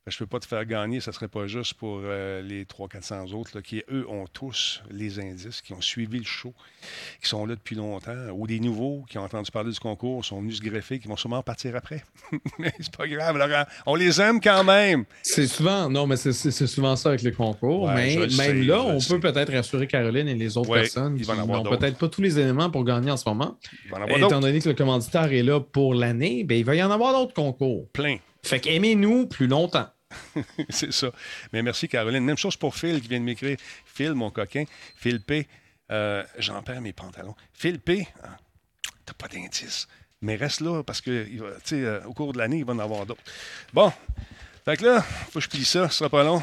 Que 0.08 0.14
Je 0.14 0.22
ne 0.22 0.26
peux 0.26 0.30
pas 0.30 0.40
te 0.40 0.46
faire 0.46 0.64
gagner, 0.64 1.00
ça 1.00 1.10
ne 1.10 1.14
serait 1.14 1.28
pas 1.28 1.46
juste 1.46 1.74
pour 1.74 2.00
euh, 2.02 2.40
les 2.40 2.64
300-400 2.64 3.34
autres 3.34 3.50
là, 3.54 3.62
qui, 3.62 3.82
eux, 3.90 4.06
ont 4.08 4.26
tous 4.26 4.82
les 4.90 5.20
indices, 5.20 5.60
qui 5.60 5.74
ont 5.74 5.80
suivi 5.80 6.18
le 6.18 6.24
show, 6.24 6.54
qui 7.22 7.28
sont 7.28 7.44
là 7.44 7.54
depuis 7.54 7.76
longtemps, 7.76 8.30
ou 8.34 8.46
des 8.46 8.58
nouveaux 8.58 9.04
qui 9.08 9.18
ont 9.18 9.22
entendu 9.22 9.50
parler 9.50 9.70
du 9.70 9.78
concours, 9.78 10.24
sont 10.24 10.40
venus 10.40 10.58
se 10.58 10.62
greffer, 10.62 10.98
qui 10.98 11.08
vont 11.08 11.16
sûrement 11.16 11.42
partir 11.42 11.76
après. 11.76 12.02
mais 12.58 12.72
c'est 12.80 12.96
pas 12.96 13.06
grave, 13.06 13.36
Laurent. 13.36 13.64
On 13.84 13.94
les 13.94 14.20
aime 14.20 14.40
quand 14.40 14.64
même. 14.64 15.04
C'est 15.22 15.46
souvent, 15.46 15.90
non, 15.90 16.06
mais 16.06 16.16
c'est, 16.16 16.32
souvent 16.32 16.96
ça 16.96 17.10
avec 17.10 17.22
les 17.22 17.32
concours. 17.32 17.82
Ouais, 17.84 17.94
mais 17.94 18.16
même 18.16 18.30
sais, 18.30 18.54
là, 18.54 18.80
on 18.82 18.98
peut 19.00 19.20
peut-être 19.20 19.52
rassurer 19.52 19.86
Caroline 19.86 20.28
et 20.28 20.34
les 20.34 20.56
autres 20.56 20.70
Ouais, 20.70 20.80
personnes 20.80 21.20
qui 21.20 21.30
n'ont 21.30 21.62
peut-être 21.64 21.98
pas 21.98 22.08
tous 22.08 22.22
les 22.22 22.38
éléments 22.38 22.70
pour 22.70 22.84
gagner 22.84 23.10
en 23.10 23.16
ce 23.16 23.28
moment. 23.28 23.58
Étant 24.16 24.40
donné 24.40 24.60
que 24.60 24.68
le 24.68 24.74
commanditaire 24.74 25.32
est 25.32 25.42
là 25.42 25.60
pour 25.60 25.94
l'année, 25.94 26.44
ben, 26.44 26.56
il 26.58 26.64
va 26.64 26.74
y 26.74 26.82
en 26.82 26.90
avoir 26.90 27.12
d'autres 27.12 27.34
concours. 27.34 27.88
Plein. 27.92 28.16
Fait 28.42 28.60
qu'aimez-nous 28.60 29.26
plus 29.26 29.46
longtemps. 29.46 29.86
c'est 30.70 30.92
ça. 30.92 31.10
Mais 31.52 31.62
merci, 31.62 31.88
Caroline. 31.88 32.24
Même 32.24 32.38
chose 32.38 32.56
pour 32.56 32.74
Phil 32.74 33.00
qui 33.00 33.08
vient 33.08 33.20
de 33.20 33.24
m'écrire. 33.24 33.56
Phil, 33.84 34.12
mon 34.14 34.30
coquin. 34.30 34.64
Phil 34.96 35.20
P. 35.22 35.46
euh, 35.90 36.24
J'en 36.38 36.62
perds 36.62 36.80
mes 36.80 36.92
pantalons. 36.92 37.34
Phil 37.52 37.78
P. 37.80 38.06
ah, 38.22 38.36
T'as 39.04 39.12
pas 39.14 39.28
d'indice. 39.28 39.86
Mais 40.20 40.36
reste 40.36 40.60
là 40.60 40.82
parce 40.82 41.00
que 41.00 41.26
euh, 41.72 42.04
au 42.04 42.12
cours 42.12 42.32
de 42.32 42.38
l'année, 42.38 42.58
il 42.58 42.64
va 42.64 42.72
en 42.72 42.78
avoir 42.78 43.06
d'autres. 43.06 43.22
Bon. 43.72 43.92
Fait 44.64 44.76
que 44.76 44.84
là, 44.84 45.02
faut 45.02 45.38
que 45.38 45.40
je 45.40 45.48
plie 45.48 45.64
ça. 45.64 45.88
Ce 45.88 45.98
sera 45.98 46.10
pas 46.10 46.24
long. 46.24 46.42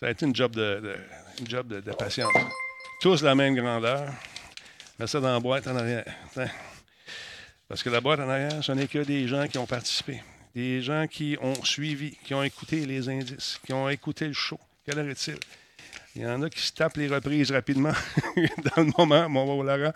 Ça 0.00 0.06
a 0.06 0.10
été 0.10 0.26
une 0.26 0.34
job 0.34 0.54
de, 0.54 0.96
une 1.40 1.48
job 1.48 1.66
de, 1.68 1.80
de 1.80 1.92
patience. 1.92 2.32
Tous 3.00 3.22
la 3.22 3.34
même 3.34 3.54
grandeur. 3.54 4.12
Mets 4.98 5.06
ça 5.06 5.20
dans 5.20 5.32
la 5.32 5.40
boîte 5.40 5.66
en 5.66 5.76
arrière. 5.76 6.04
Parce 7.68 7.82
que 7.82 7.90
la 7.90 8.00
boîte 8.00 8.20
en 8.20 8.28
arrière, 8.28 8.62
ce 8.62 8.72
n'est 8.72 8.86
que 8.86 8.98
des 8.98 9.26
gens 9.26 9.46
qui 9.48 9.58
ont 9.58 9.66
participé. 9.66 10.22
Des 10.54 10.82
gens 10.82 11.06
qui 11.08 11.36
ont 11.42 11.64
suivi, 11.64 12.16
qui 12.24 12.32
ont 12.34 12.42
écouté 12.42 12.86
les 12.86 13.08
indices, 13.08 13.58
qui 13.66 13.72
ont 13.72 13.88
écouté 13.88 14.26
le 14.26 14.32
show. 14.34 14.58
Quelle 14.86 14.98
heure 15.00 15.08
est-il? 15.08 15.36
Il 16.16 16.22
y 16.22 16.26
en 16.26 16.40
a 16.42 16.48
qui 16.48 16.60
se 16.60 16.72
tapent 16.72 16.96
les 16.96 17.08
reprises 17.08 17.50
rapidement 17.50 17.90
dans 18.76 18.82
le 18.84 18.92
moment, 18.96 19.28
mon 19.28 19.44
beau 19.46 19.64
Laurent, 19.64 19.92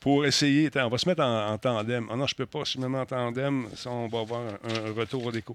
pour 0.00 0.26
essayer. 0.26 0.66
Attends, 0.66 0.86
on 0.86 0.88
va 0.88 0.98
se 0.98 1.08
mettre 1.08 1.22
en, 1.22 1.52
en 1.52 1.58
tandem. 1.58 2.08
Ah 2.10 2.16
non, 2.16 2.26
je 2.26 2.34
ne 2.34 2.38
peux 2.38 2.46
pas. 2.46 2.64
Si 2.64 2.72
je 2.72 2.78
me 2.80 2.88
mets 2.88 2.98
en 2.98 3.06
tandem, 3.06 3.66
ça, 3.76 3.88
on 3.88 4.08
va 4.08 4.18
avoir 4.18 4.40
un, 4.40 4.88
un 4.88 4.92
retour 4.98 5.30
d'écho 5.30 5.54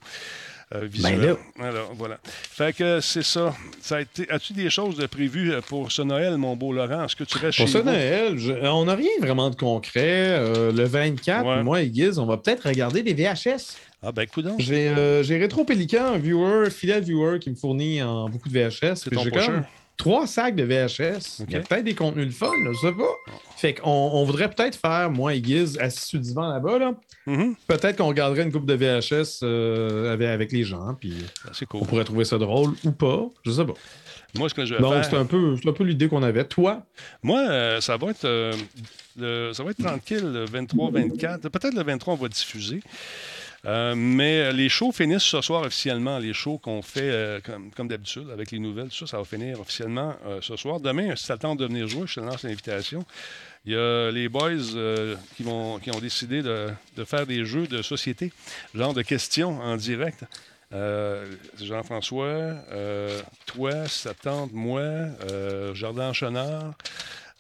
euh, 0.74 0.86
visuel. 0.86 1.36
là. 1.60 1.66
Alors, 1.68 1.92
voilà. 1.96 2.18
Fait 2.24 2.74
que 2.74 3.02
c'est 3.02 3.24
ça. 3.24 3.54
ça 3.82 3.98
a 3.98 4.02
été... 4.02 4.26
As-tu 4.32 4.54
des 4.54 4.70
choses 4.70 4.96
de 4.96 5.06
prévues 5.06 5.52
euh, 5.52 5.60
pour 5.60 5.92
ce 5.92 6.02
Noël, 6.02 6.38
mon 6.38 6.56
beau 6.56 6.72
Laurent? 6.72 7.04
Est-ce 7.04 7.18
que 7.18 7.26
tu 7.26 7.38
restes 7.38 7.58
Pour 7.58 7.68
chez 7.68 7.74
ça, 7.74 7.80
vous? 7.82 7.90
Noël, 7.90 8.38
je- 8.38 8.54
on 8.54 8.86
n'a 8.86 8.96
rien 8.96 9.12
vraiment 9.20 9.50
de 9.50 9.56
concret. 9.58 10.30
Euh, 10.30 10.72
le 10.72 10.86
24, 10.86 11.46
Ouais. 11.46 11.62
moi 11.64 11.82
et 11.82 11.92
Giz, 11.94 12.20
on 12.20 12.26
va 12.26 12.38
peut-être 12.38 12.70
regarder 12.70 13.04
des 13.04 13.14
VHS. 13.14 13.76
Ah 14.06 14.12
ben. 14.12 14.28
J'ai 14.60 14.90
euh, 14.90 15.24
Rétro 15.28 15.64
Pélican, 15.66 16.14
un 16.14 16.18
viewer, 16.18 16.70
fidèle 16.70 17.04
viewer 17.04 17.40
qui 17.40 17.50
me 17.50 17.56
fournit 17.56 18.02
en 18.04 18.30
beaucoup 18.30 18.50
de 18.50 18.54
VHS. 18.54 19.06
J'ai 19.12 19.32
comme- 19.32 19.64
trois 19.98 20.28
sacs 20.28 20.56
de 20.56 20.64
VHS. 20.64 21.42
Il 21.48 21.54
y 21.54 21.56
a 21.56 21.62
peut-être 21.62 21.86
des 21.86 21.96
contenus 21.96 22.28
de 22.28 22.34
fun, 22.34 22.52
là, 22.66 22.72
je 22.74 22.80
sais 22.88 22.94
pas. 22.94 23.34
Fait 23.56 23.74
qu'on 23.76 23.90
on 23.90 24.26
voudrait 24.26 24.50
peut-être 24.50 24.76
faire, 24.78 25.10
moi 25.10 25.34
et 25.34 25.42
Giz, 25.44 25.78
assis 25.80 26.20
divan 26.20 26.50
là-bas, 26.50 26.78
là. 26.80 26.94
Mhm. 27.26 27.56
Peut-être 27.66 27.98
qu'on 27.98 28.08
regarderait 28.08 28.44
une 28.44 28.52
coupe 28.52 28.66
de 28.66 28.74
VHS 28.74 29.40
euh, 29.44 30.12
avec, 30.14 30.28
avec 30.28 30.52
les 30.52 30.64
gens, 30.64 30.96
puis 31.00 31.14
C'est 31.54 31.66
on 31.74 31.80
cool. 31.80 31.88
pourrait 31.88 32.04
trouver 32.04 32.26
ça 32.26 32.38
drôle 32.38 32.74
ou 32.84 32.92
pas. 32.92 33.26
Je 33.46 33.52
sais 33.52 33.66
pas. 33.66 33.74
Moi, 34.38 34.50
ce 34.50 34.54
que 34.54 34.66
je 34.66 34.74
vais 34.76 34.82
Donc, 34.82 34.92
faire. 34.96 35.06
c'est 35.06 35.16
un 35.16 35.26
peu, 35.26 35.56
c'est 35.56 35.70
un 35.70 35.72
peu 35.72 35.86
l'idée 35.86 36.10
qu'on 36.10 36.22
avait. 36.22 36.44
Toi, 36.44 36.84
Moi, 37.24 37.40
euh, 37.50 37.80
ça 37.80 37.96
va 37.96 38.10
être 38.12 38.26
euh, 38.26 38.52
le- 39.18 39.54
ça 39.54 39.64
va 39.64 39.72
être 39.72 39.82
tranquille 39.82 40.30
le 40.30 40.44
23-24. 40.46 41.40
Peut-être 41.50 41.74
le 41.74 41.84
23, 41.84 42.16
on 42.16 42.18
va 42.18 42.28
diffuser. 42.28 42.82
Euh, 43.66 43.96
mais 43.96 44.54
les 44.54 44.70
shows 44.70 44.92
finissent 44.92 45.24
ce 45.24 45.42
soir 45.42 45.64
officiellement. 45.64 46.20
Les 46.20 46.34
shows 46.34 46.58
qu'on 46.58 46.82
fait 46.82 47.10
euh, 47.10 47.40
comme, 47.76 47.88
d'habitude 47.88 48.30
avec 48.32 48.52
les 48.52 48.60
nouvelles, 48.60 48.90
tout 48.90 48.98
ça, 48.98 49.08
ça 49.08 49.18
va 49.18 49.26
finir 49.26 49.60
officiellement 49.60 50.16
euh, 50.26 50.40
ce 50.42 50.56
soir. 50.56 50.80
Demain, 50.80 51.16
si 51.16 51.26
tu 51.26 51.32
attends 51.32 51.56
de 51.56 51.66
venir 51.66 51.88
jouer, 51.88 52.04
je 52.06 52.16
te 52.16 52.20
lance 52.20 52.44
l'invitation. 52.44 53.06
Il 53.66 53.74
y 53.74 53.76
a 53.76 54.12
les 54.12 54.30
boys 54.30 54.52
euh, 54.76 55.16
qui, 55.36 55.44
ont 55.48 56.00
décidé 56.00 56.44
de, 56.44 56.70
faire 57.06 57.26
des 57.26 57.46
jeux 57.46 57.66
de 57.66 57.82
société, 57.82 58.32
genre 58.76 58.94
de 58.94 59.02
questions 59.02 59.60
en 59.60 59.76
direct. 59.76 60.24
Euh, 60.74 61.26
Jean-François, 61.60 62.26
euh, 62.26 63.22
toi, 63.46 63.88
Septembre, 63.88 64.52
moi, 64.54 64.82
euh, 64.82 65.74
Jardin 65.74 66.12
Chenard, 66.12 66.74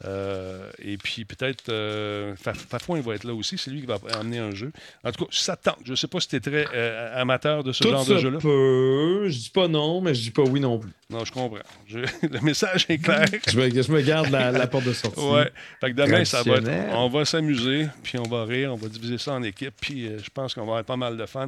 euh, 0.03 0.69
et 0.84 0.97
puis 0.97 1.23
peut-être 1.23 1.69
euh, 1.69 2.36
Faf- 2.36 2.67
Fafouin 2.69 2.99
va 2.99 3.15
être 3.15 3.23
là 3.23 3.34
aussi. 3.34 3.58
C'est 3.58 3.71
lui 3.71 3.79
qui 3.79 3.86
va 3.88 3.97
amener 4.19 4.39
un 4.39 4.51
jeu. 4.51 4.73
En 5.05 5.12
tout 5.12 5.23
cas, 5.25 5.31
ça 5.31 5.55
tente. 5.55 5.77
Je 5.86 5.91
ne 5.91 5.95
sais 5.95 6.08
pas 6.08 6.19
si 6.19 6.27
tu 6.27 6.36
es 6.36 6.39
très 6.41 6.67
euh, 6.73 7.21
amateur 7.21 7.63
de 7.63 7.71
ce 7.71 7.81
tout 7.84 7.89
genre 7.91 8.05
de 8.05 8.17
jeu-là. 8.17 8.39
Je 8.41 9.29
dis 9.38 9.49
pas 9.53 9.67
non, 9.69 10.01
mais 10.01 10.13
je 10.13 10.21
dis 10.23 10.31
pas 10.31 10.41
oui 10.43 10.60
non 10.60 10.79
plus. 10.79 10.91
Non, 11.10 11.23
je 11.23 11.31
comprends. 11.31 11.60
Je- 11.88 11.99
Le 12.23 12.41
message 12.41 12.86
est 12.89 12.97
clair. 12.97 13.25
Je 13.47 13.58
me, 13.58 13.69
je 13.81 13.91
me 13.91 14.01
garde 14.01 14.29
la, 14.31 14.51
la 14.51 14.67
porte 14.67 14.86
de 14.86 14.93
sortie. 14.93 15.19
Ouais. 15.19 15.49
Fait 15.79 15.91
que 15.91 15.95
demain, 15.95 16.25
ça 16.25 16.41
va 16.43 16.58
être. 16.58 16.69
On 16.93 17.08
va 17.10 17.23
s'amuser, 17.25 17.88
puis 18.03 18.17
on 18.17 18.23
va 18.23 18.43
rire, 18.43 18.73
on 18.73 18.75
va 18.75 18.88
diviser 18.89 19.17
ça 19.17 19.34
en 19.34 19.43
équipe, 19.43 19.73
puis 19.79 20.08
euh, 20.08 20.17
je 20.21 20.29
pense 20.34 20.53
qu'on 20.55 20.62
va 20.62 20.67
avoir 20.79 20.84
pas 20.84 20.97
mal 20.97 21.15
de 21.15 21.25
fun. 21.25 21.47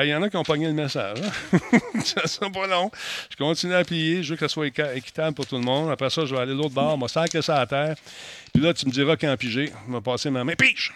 Il 0.00 0.06
y 0.08 0.14
en 0.14 0.22
a 0.22 0.30
qui 0.30 0.36
ont 0.36 0.42
pogné 0.42 0.66
le 0.66 0.72
message. 0.72 1.18
hein? 1.52 1.58
ça 2.04 2.26
sera 2.26 2.50
pas 2.50 2.66
long. 2.66 2.90
Je 3.30 3.36
continue 3.36 3.74
à 3.74 3.84
plier, 3.84 4.22
je 4.22 4.30
veux 4.30 4.36
que 4.36 4.48
ça 4.48 4.52
soit 4.52 4.66
équitable 4.66 5.34
pour 5.34 5.46
tout 5.46 5.56
le 5.56 5.62
monde. 5.62 5.90
Après 5.90 6.08
ça, 6.10 6.24
je 6.24 6.34
vais 6.34 6.40
aller 6.40 6.54
l'autre 6.54 6.74
bord, 6.74 6.94
on 6.94 6.98
va 6.98 7.08
sacrer 7.08 7.42
ça 7.42 7.60
à 7.60 7.66
Puis 8.52 8.62
là, 8.62 8.72
tu 8.74 8.86
me 8.86 8.90
diras 8.90 9.16
quand 9.16 9.36
piger. 9.36 9.72
Je 9.86 9.92
vais 9.92 10.00
passer 10.00 10.30
ma 10.30 10.44
main. 10.44 10.54
Pige! 10.54 10.92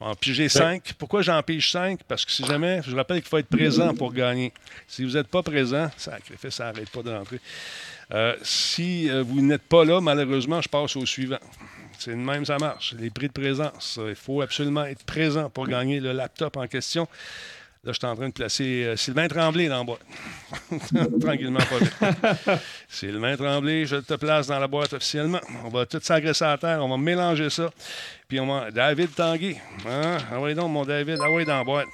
En 0.00 0.16
piger 0.16 0.48
5. 0.48 0.94
Pourquoi 0.98 1.22
j'en 1.22 1.40
pige 1.44 1.70
5? 1.70 2.00
Parce 2.08 2.24
que 2.24 2.32
si 2.32 2.44
jamais, 2.44 2.80
je 2.84 2.96
rappelle 2.96 3.20
qu'il 3.20 3.28
faut 3.28 3.38
être 3.38 3.48
présent 3.48 3.94
pour 3.94 4.12
gagner. 4.12 4.52
Si 4.88 5.04
vous 5.04 5.12
n'êtes 5.12 5.28
pas 5.28 5.44
présent, 5.44 5.88
sacrifice, 5.96 6.56
ça 6.56 6.64
n'arrête 6.64 6.90
pas 6.90 7.02
de 7.02 7.10
rentrer. 7.10 7.38
Euh, 8.12 8.36
si 8.42 9.08
euh, 9.08 9.22
vous 9.22 9.40
n'êtes 9.40 9.62
pas 9.62 9.84
là, 9.84 10.00
malheureusement, 10.00 10.60
je 10.60 10.68
passe 10.68 10.96
au 10.96 11.06
suivant. 11.06 11.38
C'est 12.00 12.10
de 12.10 12.16
même, 12.16 12.44
ça 12.44 12.58
marche. 12.58 12.94
Les 12.98 13.10
prix 13.10 13.28
de 13.28 13.32
présence. 13.32 14.00
Il 14.08 14.16
faut 14.16 14.40
absolument 14.40 14.84
être 14.84 15.04
présent 15.04 15.48
pour 15.48 15.68
gagner 15.68 16.00
le 16.00 16.12
laptop 16.12 16.56
en 16.56 16.66
question. 16.66 17.06
Là, 17.84 17.90
je 17.90 17.98
suis 17.98 18.06
en 18.06 18.14
train 18.14 18.28
de 18.28 18.32
placer 18.32 18.84
euh, 18.84 18.96
Sylvain 18.96 19.26
Tremblay 19.26 19.66
dans 19.66 19.78
la 19.78 19.82
boîte. 19.82 20.06
Tranquillement, 21.20 21.58
pas 21.58 21.78
vite. 21.78 22.60
Sylvain 22.88 23.36
Tremblay, 23.36 23.86
je 23.86 23.96
te 23.96 24.14
place 24.14 24.46
dans 24.46 24.60
la 24.60 24.68
boîte 24.68 24.92
officiellement. 24.92 25.40
On 25.64 25.68
va 25.68 25.84
tout 25.84 25.98
s'agresser 26.00 26.44
à 26.44 26.56
terre, 26.56 26.78
on 26.84 26.88
va 26.88 26.96
mélanger 26.96 27.50
ça. 27.50 27.72
Puis 28.28 28.38
on 28.38 28.46
va. 28.46 28.70
David 28.70 29.12
Tanguay. 29.16 29.60
Hein? 29.84 30.18
Ah 30.30 30.40
oui, 30.40 30.54
donc, 30.54 30.70
mon 30.70 30.84
David. 30.84 31.18
Ah 31.20 31.28
oui, 31.28 31.44
dans 31.44 31.58
la 31.58 31.64
boîte. 31.64 31.88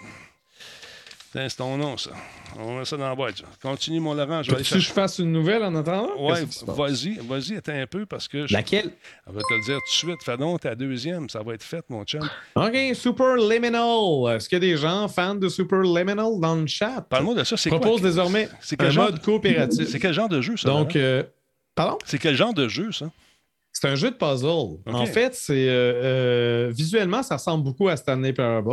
C'est 1.31 1.57
ton 1.57 1.77
nom, 1.77 1.97
ça. 1.99 2.11
On 2.59 2.79
met 2.79 2.85
ça 2.87 2.97
dans 2.97 3.07
la 3.09 3.15
boîte. 3.15 3.43
Continue, 3.61 4.01
mon 4.01 4.15
Laurent. 4.15 4.43
Je 4.43 4.51
vais 4.51 4.57
aller 4.57 4.65
Si 4.65 4.81
je 4.81 4.91
fasse 4.91 5.19
une 5.19 5.31
nouvelle 5.31 5.63
en 5.63 5.75
attendant? 5.75 6.09
Passe? 6.27 6.65
vas-y, 6.67 7.19
vas-y, 7.23 7.57
attends 7.57 7.73
un 7.75 7.87
peu 7.87 8.07
parce 8.07 8.27
que 8.29 8.47
je, 8.47 8.55
Laquelle? 8.55 8.91
on 9.27 9.33
va 9.33 9.41
te 9.43 9.55
le 9.55 9.61
dire 9.61 9.77
tout 9.77 10.07
de 10.07 10.13
suite. 10.13 10.23
Fais 10.25 10.39
donc 10.39 10.61
ta 10.61 10.75
deuxième, 10.75 11.29
ça 11.29 11.43
va 11.43 11.53
être 11.53 11.63
fait, 11.63 11.85
mon 11.91 12.03
chum. 12.05 12.27
OK, 12.57 12.77
Super 12.95 13.37
Liminal. 13.37 14.35
Est-ce 14.37 14.49
qu'il 14.49 14.57
y 14.57 14.61
a 14.65 14.71
des 14.71 14.77
gens 14.79 15.07
fans 15.09 15.35
de 15.35 15.49
Super 15.51 15.83
Liminal 15.83 16.41
dans 16.41 16.55
le 16.57 16.67
chat? 16.67 17.03
Parle-moi 17.03 17.35
de 17.35 17.45
ça, 17.45 17.59
c'est 17.59 17.69
quoi? 17.69 17.79
propose 17.79 18.01
désormais 18.01 18.49
C'est 18.61 18.77
quel 18.77 18.89
un 18.89 18.91
genre 18.91 19.05
mode 19.11 19.23
coopératif. 19.23 19.87
C'est 19.87 19.99
quel 19.99 20.15
genre 20.15 20.29
de 20.31 20.41
jeu, 20.41 20.57
ça? 20.57 20.69
Donc, 20.71 20.97
euh, 20.97 21.23
pardon? 21.75 21.99
C'est 22.07 22.19
quel 22.19 22.35
genre 22.37 22.55
de 22.55 22.69
jeu, 22.69 22.91
ça? 22.91 23.11
C'est 23.81 23.87
un 23.89 23.95
jeu 23.95 24.11
de 24.11 24.17
puzzle. 24.17 24.49
En 24.93 25.07
fait, 25.07 25.35
c'est 25.37 25.69
euh, 25.69 25.93
euh, 26.03 26.73
visuellement, 26.75 27.23
ça 27.23 27.37
ressemble 27.37 27.63
beaucoup 27.63 27.87
à 27.89 27.97
Stanley 27.97 28.33
Parable, 28.33 28.69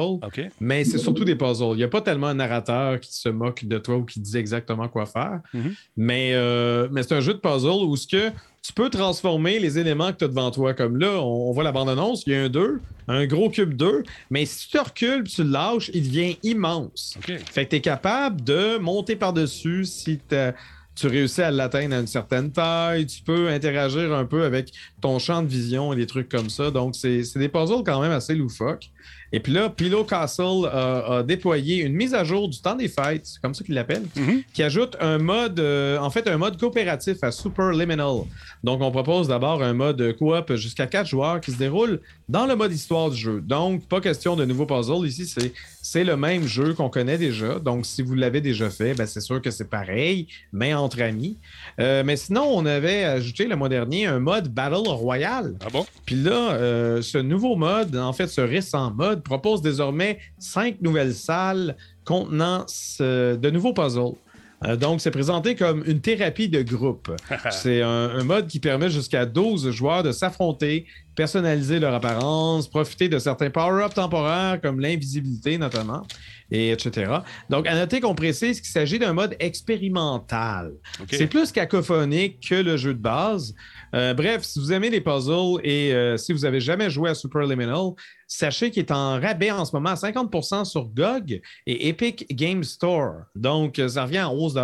mais 0.59 0.83
c'est 0.83 0.97
surtout 0.97 1.23
des 1.25 1.35
puzzles. 1.35 1.73
Il 1.73 1.77
n'y 1.77 1.83
a 1.83 1.87
pas 1.87 2.01
tellement 2.01 2.25
un 2.27 2.33
narrateur 2.33 2.99
qui 2.99 3.13
se 3.13 3.29
moque 3.29 3.65
de 3.65 3.77
toi 3.77 3.97
ou 3.97 4.03
qui 4.05 4.19
dit 4.19 4.35
exactement 4.37 4.87
quoi 4.87 5.05
faire. 5.05 5.41
Mhm. 5.53 5.75
Mais, 5.95 6.31
euh, 6.33 6.87
mais 6.91 7.03
c'est 7.03 7.13
un 7.13 7.19
jeu 7.21 7.33
de 7.35 7.39
puzzle 7.39 7.83
où 7.85 7.95
ce 7.95 8.07
que 8.07 8.29
tu 8.63 8.73
peux 8.73 8.89
transformer 8.89 9.59
les 9.59 9.77
éléments 9.77 10.11
que 10.11 10.17
tu 10.17 10.23
as 10.23 10.27
devant 10.27 10.49
toi. 10.49 10.73
Comme 10.73 10.97
là, 10.97 11.19
on, 11.21 11.49
on 11.49 11.51
voit 11.51 11.63
la 11.63 11.71
bande-annonce, 11.71 12.23
il 12.25 12.33
y 12.33 12.35
a 12.35 12.41
un 12.45 12.49
2, 12.49 12.79
un 13.07 13.27
gros 13.27 13.51
cube 13.51 13.75
2, 13.75 14.01
mais 14.31 14.45
si 14.47 14.67
tu 14.69 14.75
te 14.75 14.83
recules 14.83 15.23
tu 15.25 15.43
le 15.43 15.51
lâches, 15.51 15.91
il 15.93 16.01
devient 16.01 16.35
immense. 16.41 17.15
Fait 17.51 17.65
que 17.65 17.69
tu 17.69 17.75
es 17.75 17.81
capable 17.81 18.43
de 18.43 18.79
monter 18.79 19.15
par-dessus 19.15 19.85
si 19.85 20.17
t'as- 20.17 20.53
tu 20.95 21.07
réussis 21.07 21.41
à 21.41 21.51
l'atteindre 21.51 21.95
à 21.95 21.99
une 21.99 22.07
certaine 22.07 22.51
taille. 22.51 23.05
Tu 23.05 23.21
peux 23.21 23.49
interagir 23.49 24.13
un 24.13 24.25
peu 24.25 24.43
avec 24.43 24.71
ton 25.01 25.19
champ 25.19 25.43
de 25.43 25.47
vision 25.47 25.93
et 25.93 25.95
des 25.95 26.07
trucs 26.07 26.29
comme 26.29 26.49
ça. 26.49 26.71
Donc, 26.71 26.95
c'est 26.95 27.21
des 27.35 27.49
puzzles 27.49 27.83
quand 27.85 28.01
même 28.01 28.11
assez 28.11 28.33
loufoques. 28.33 28.89
Et 29.35 29.41
puis 29.41 29.51
là, 29.51 29.69
Pillow 29.69 30.05
Castle 30.05 30.65
a, 30.71 31.17
a 31.17 31.23
déployé 31.23 31.81
une 31.83 31.93
mise 31.93 32.13
à 32.13 32.23
jour 32.23 32.47
du 32.47 32.59
temps 32.61 32.75
des 32.75 32.87
fêtes, 32.87 33.25
c'est 33.25 33.41
comme 33.41 33.53
ça 33.53 33.65
qu'il 33.65 33.75
l'appelle, 33.75 34.03
Mhm. 34.15 34.43
qui 34.53 34.63
ajoute 34.63 34.95
un 35.01 35.17
mode, 35.17 35.59
euh, 35.59 35.97
en 35.99 36.09
fait, 36.09 36.25
un 36.29 36.37
mode 36.37 36.57
coopératif 36.57 37.17
à 37.21 37.31
Super 37.31 37.71
Liminal. 37.71 38.21
Donc, 38.63 38.81
on 38.81 38.91
propose 38.91 39.27
d'abord 39.27 39.61
un 39.61 39.73
mode 39.73 40.15
coop 40.17 40.55
jusqu'à 40.55 40.87
quatre 40.87 41.07
joueurs 41.07 41.41
qui 41.41 41.51
se 41.51 41.57
déroule 41.57 41.99
dans 42.29 42.45
le 42.47 42.55
mode 42.55 42.71
histoire 42.71 43.09
du 43.11 43.17
jeu. 43.17 43.41
Donc, 43.45 43.85
pas 43.87 43.99
question 43.99 44.35
de 44.37 44.45
nouveaux 44.45 44.65
puzzles. 44.65 45.05
Ici, 45.05 45.25
c'est 45.25 45.51
c'est 45.87 46.03
le 46.03 46.17
même 46.17 46.47
jeu 46.47 46.73
qu'on 46.73 46.89
connaît 46.89 47.19
déjà. 47.19 47.59
Donc, 47.59 47.85
si 47.85 48.01
vous 48.01 48.15
l'avez 48.15 48.41
déjà 48.41 48.71
fait, 48.71 48.95
ben, 48.95 49.05
c'est 49.05 49.21
sûr 49.21 49.39
que 49.39 49.51
c'est 49.51 49.69
pareil, 49.69 50.25
mais 50.51 50.73
entre 50.73 50.99
amis. 51.03 51.37
Euh, 51.79 52.01
mais 52.03 52.15
sinon, 52.17 52.45
on 52.51 52.65
avait 52.65 53.03
ajouté 53.03 53.45
le 53.45 53.55
mois 53.55 53.69
dernier 53.69 54.07
un 54.07 54.17
mode 54.19 54.47
Battle 54.51 54.87
Royale. 54.87 55.53
Ah 55.63 55.67
bon? 55.71 55.85
Puis 56.07 56.15
là, 56.15 56.53
euh, 56.53 57.03
ce 57.03 57.19
nouveau 57.19 57.55
mode, 57.55 57.95
en 57.95 58.13
fait, 58.13 58.25
ce 58.25 58.41
récent 58.41 58.89
mode, 58.95 59.21
propose 59.25 59.61
désormais 59.61 60.19
cinq 60.37 60.81
nouvelles 60.81 61.13
salles 61.13 61.75
contenant 62.05 62.65
de 62.99 63.49
nouveaux 63.49 63.73
puzzles. 63.73 64.15
Euh, 64.63 64.75
donc, 64.75 65.01
c'est 65.01 65.11
présenté 65.11 65.55
comme 65.55 65.83
une 65.85 65.99
thérapie 65.99 66.47
de 66.47 66.61
groupe. 66.61 67.11
c'est 67.51 67.81
un, 67.81 68.09
un 68.09 68.23
mode 68.23 68.47
qui 68.47 68.59
permet 68.59 68.89
jusqu'à 68.89 69.25
12 69.25 69.71
joueurs 69.71 70.03
de 70.03 70.11
s'affronter, 70.11 70.85
personnaliser 71.15 71.79
leur 71.79 71.93
apparence, 71.93 72.67
profiter 72.67 73.09
de 73.09 73.19
certains 73.19 73.49
power-ups 73.49 73.95
temporaires 73.95 74.59
comme 74.61 74.79
l'invisibilité 74.79 75.57
notamment, 75.57 76.03
et 76.51 76.71
etc. 76.71 77.11
Donc, 77.49 77.67
à 77.67 77.75
noter 77.75 77.99
qu'on 77.99 78.15
précise 78.15 78.61
qu'il 78.61 78.69
s'agit 78.69 78.99
d'un 78.99 79.13
mode 79.13 79.35
expérimental. 79.39 80.73
C'est 81.11 81.27
plus 81.27 81.51
cacophonique 81.51 82.47
que 82.47 82.55
le 82.55 82.77
jeu 82.77 82.93
de 82.93 82.99
base. 82.99 83.53
Euh, 83.93 84.13
bref, 84.13 84.43
si 84.43 84.59
vous 84.59 84.71
aimez 84.71 84.89
les 84.89 85.01
puzzles 85.01 85.59
et 85.63 85.93
euh, 85.93 86.17
si 86.17 86.33
vous 86.33 86.45
avez 86.45 86.59
jamais 86.59 86.89
joué 86.89 87.09
à 87.09 87.15
Superliminal, 87.15 87.91
sachez 88.27 88.71
qu'il 88.71 88.83
est 88.83 88.91
en 88.91 89.19
rabais 89.19 89.51
en 89.51 89.65
ce 89.65 89.75
moment 89.75 89.89
à 89.89 89.95
50% 89.95 90.65
sur 90.65 90.85
GOG 90.85 91.41
et 91.65 91.87
Epic 91.87 92.25
Game 92.35 92.63
Store. 92.63 93.23
Donc, 93.35 93.81
ça 93.87 94.03
revient 94.03 94.17
à 94.17 94.29
11 94.29 94.59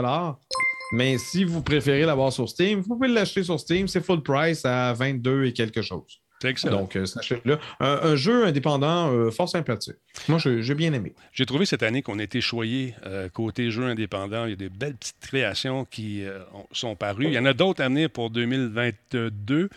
Mais 0.93 1.17
si 1.17 1.43
vous 1.43 1.61
préférez 1.61 2.05
l'avoir 2.05 2.31
sur 2.31 2.47
Steam, 2.47 2.81
vous 2.81 2.95
pouvez 2.95 3.07
l'acheter 3.07 3.43
sur 3.43 3.59
Steam. 3.59 3.87
C'est 3.87 4.03
full 4.03 4.21
price 4.21 4.65
à 4.65 4.93
22 4.93 5.45
et 5.45 5.53
quelque 5.53 5.81
chose. 5.81 6.20
Excellent. 6.43 6.81
Donc, 6.81 6.95
euh, 6.95 7.05
sachez-le. 7.05 7.57
Un, 7.79 7.99
un 8.03 8.15
jeu 8.15 8.45
indépendant 8.45 9.11
euh, 9.11 9.31
fort 9.31 9.47
sympathique. 9.49 9.95
Moi, 10.27 10.39
j'ai 10.39 10.75
bien 10.75 10.91
aimé. 10.93 11.13
J'ai 11.33 11.45
trouvé 11.45 11.65
cette 11.65 11.83
année 11.83 12.01
qu'on 12.01 12.19
a 12.19 12.23
été 12.23 12.41
choyé 12.41 12.95
euh, 13.05 13.29
côté 13.29 13.71
jeux 13.71 13.85
indépendants. 13.85 14.45
Il 14.45 14.49
y 14.51 14.53
a 14.53 14.57
des 14.57 14.69
belles 14.69 14.95
petites 14.95 15.19
créations 15.21 15.85
qui 15.85 16.23
ont- 16.53 16.67
sont 16.71 16.95
parues. 16.95 17.25
Il 17.25 17.33
y 17.33 17.39
en 17.39 17.45
a 17.45 17.53
d'autres 17.53 17.81
à 17.83 17.87
venir 17.89 18.09
pour 18.09 18.29
2022 18.29 19.69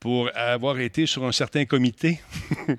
pour 0.00 0.30
avoir 0.34 0.78
été 0.78 1.06
sur 1.06 1.24
un 1.24 1.32
certain 1.32 1.64
comité 1.64 2.20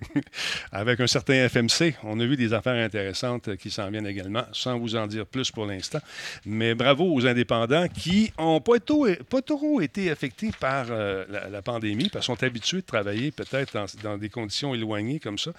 avec 0.71 0.99
un 0.99 1.07
certain 1.07 1.49
FMC. 1.49 1.95
On 2.03 2.19
a 2.19 2.25
vu 2.25 2.37
des 2.37 2.53
affaires 2.53 2.83
intéressantes 2.83 3.57
qui 3.57 3.69
s'en 3.69 3.89
viennent 3.89 4.07
également, 4.07 4.43
sans 4.53 4.79
vous 4.79 4.95
en 4.95 5.05
dire 5.05 5.25
plus 5.25 5.51
pour 5.51 5.65
l'instant. 5.65 5.99
Mais 6.45 6.75
bravo 6.75 7.13
aux 7.13 7.25
indépendants 7.27 7.87
qui 7.87 8.31
n'ont 8.39 8.61
pas, 8.61 8.79
trop- 8.79 9.81
été 9.81 10.09
affectés 10.09 10.51
par 10.59 10.87
euh, 10.89 11.25
la, 11.51 11.61
pandémie, 11.61 12.09
parce 12.09 12.25
qu'ils 12.25 12.35
sont 12.35 12.43
habitués 12.43 12.81
de 12.81 12.85
travailler 12.85 13.31
peut-être 13.31 13.77
dans, 14.01 14.17
des 14.17 14.29
conditions 14.29 14.73
éloignées 14.73 15.19
comme 15.19 15.37
ça. 15.37 15.51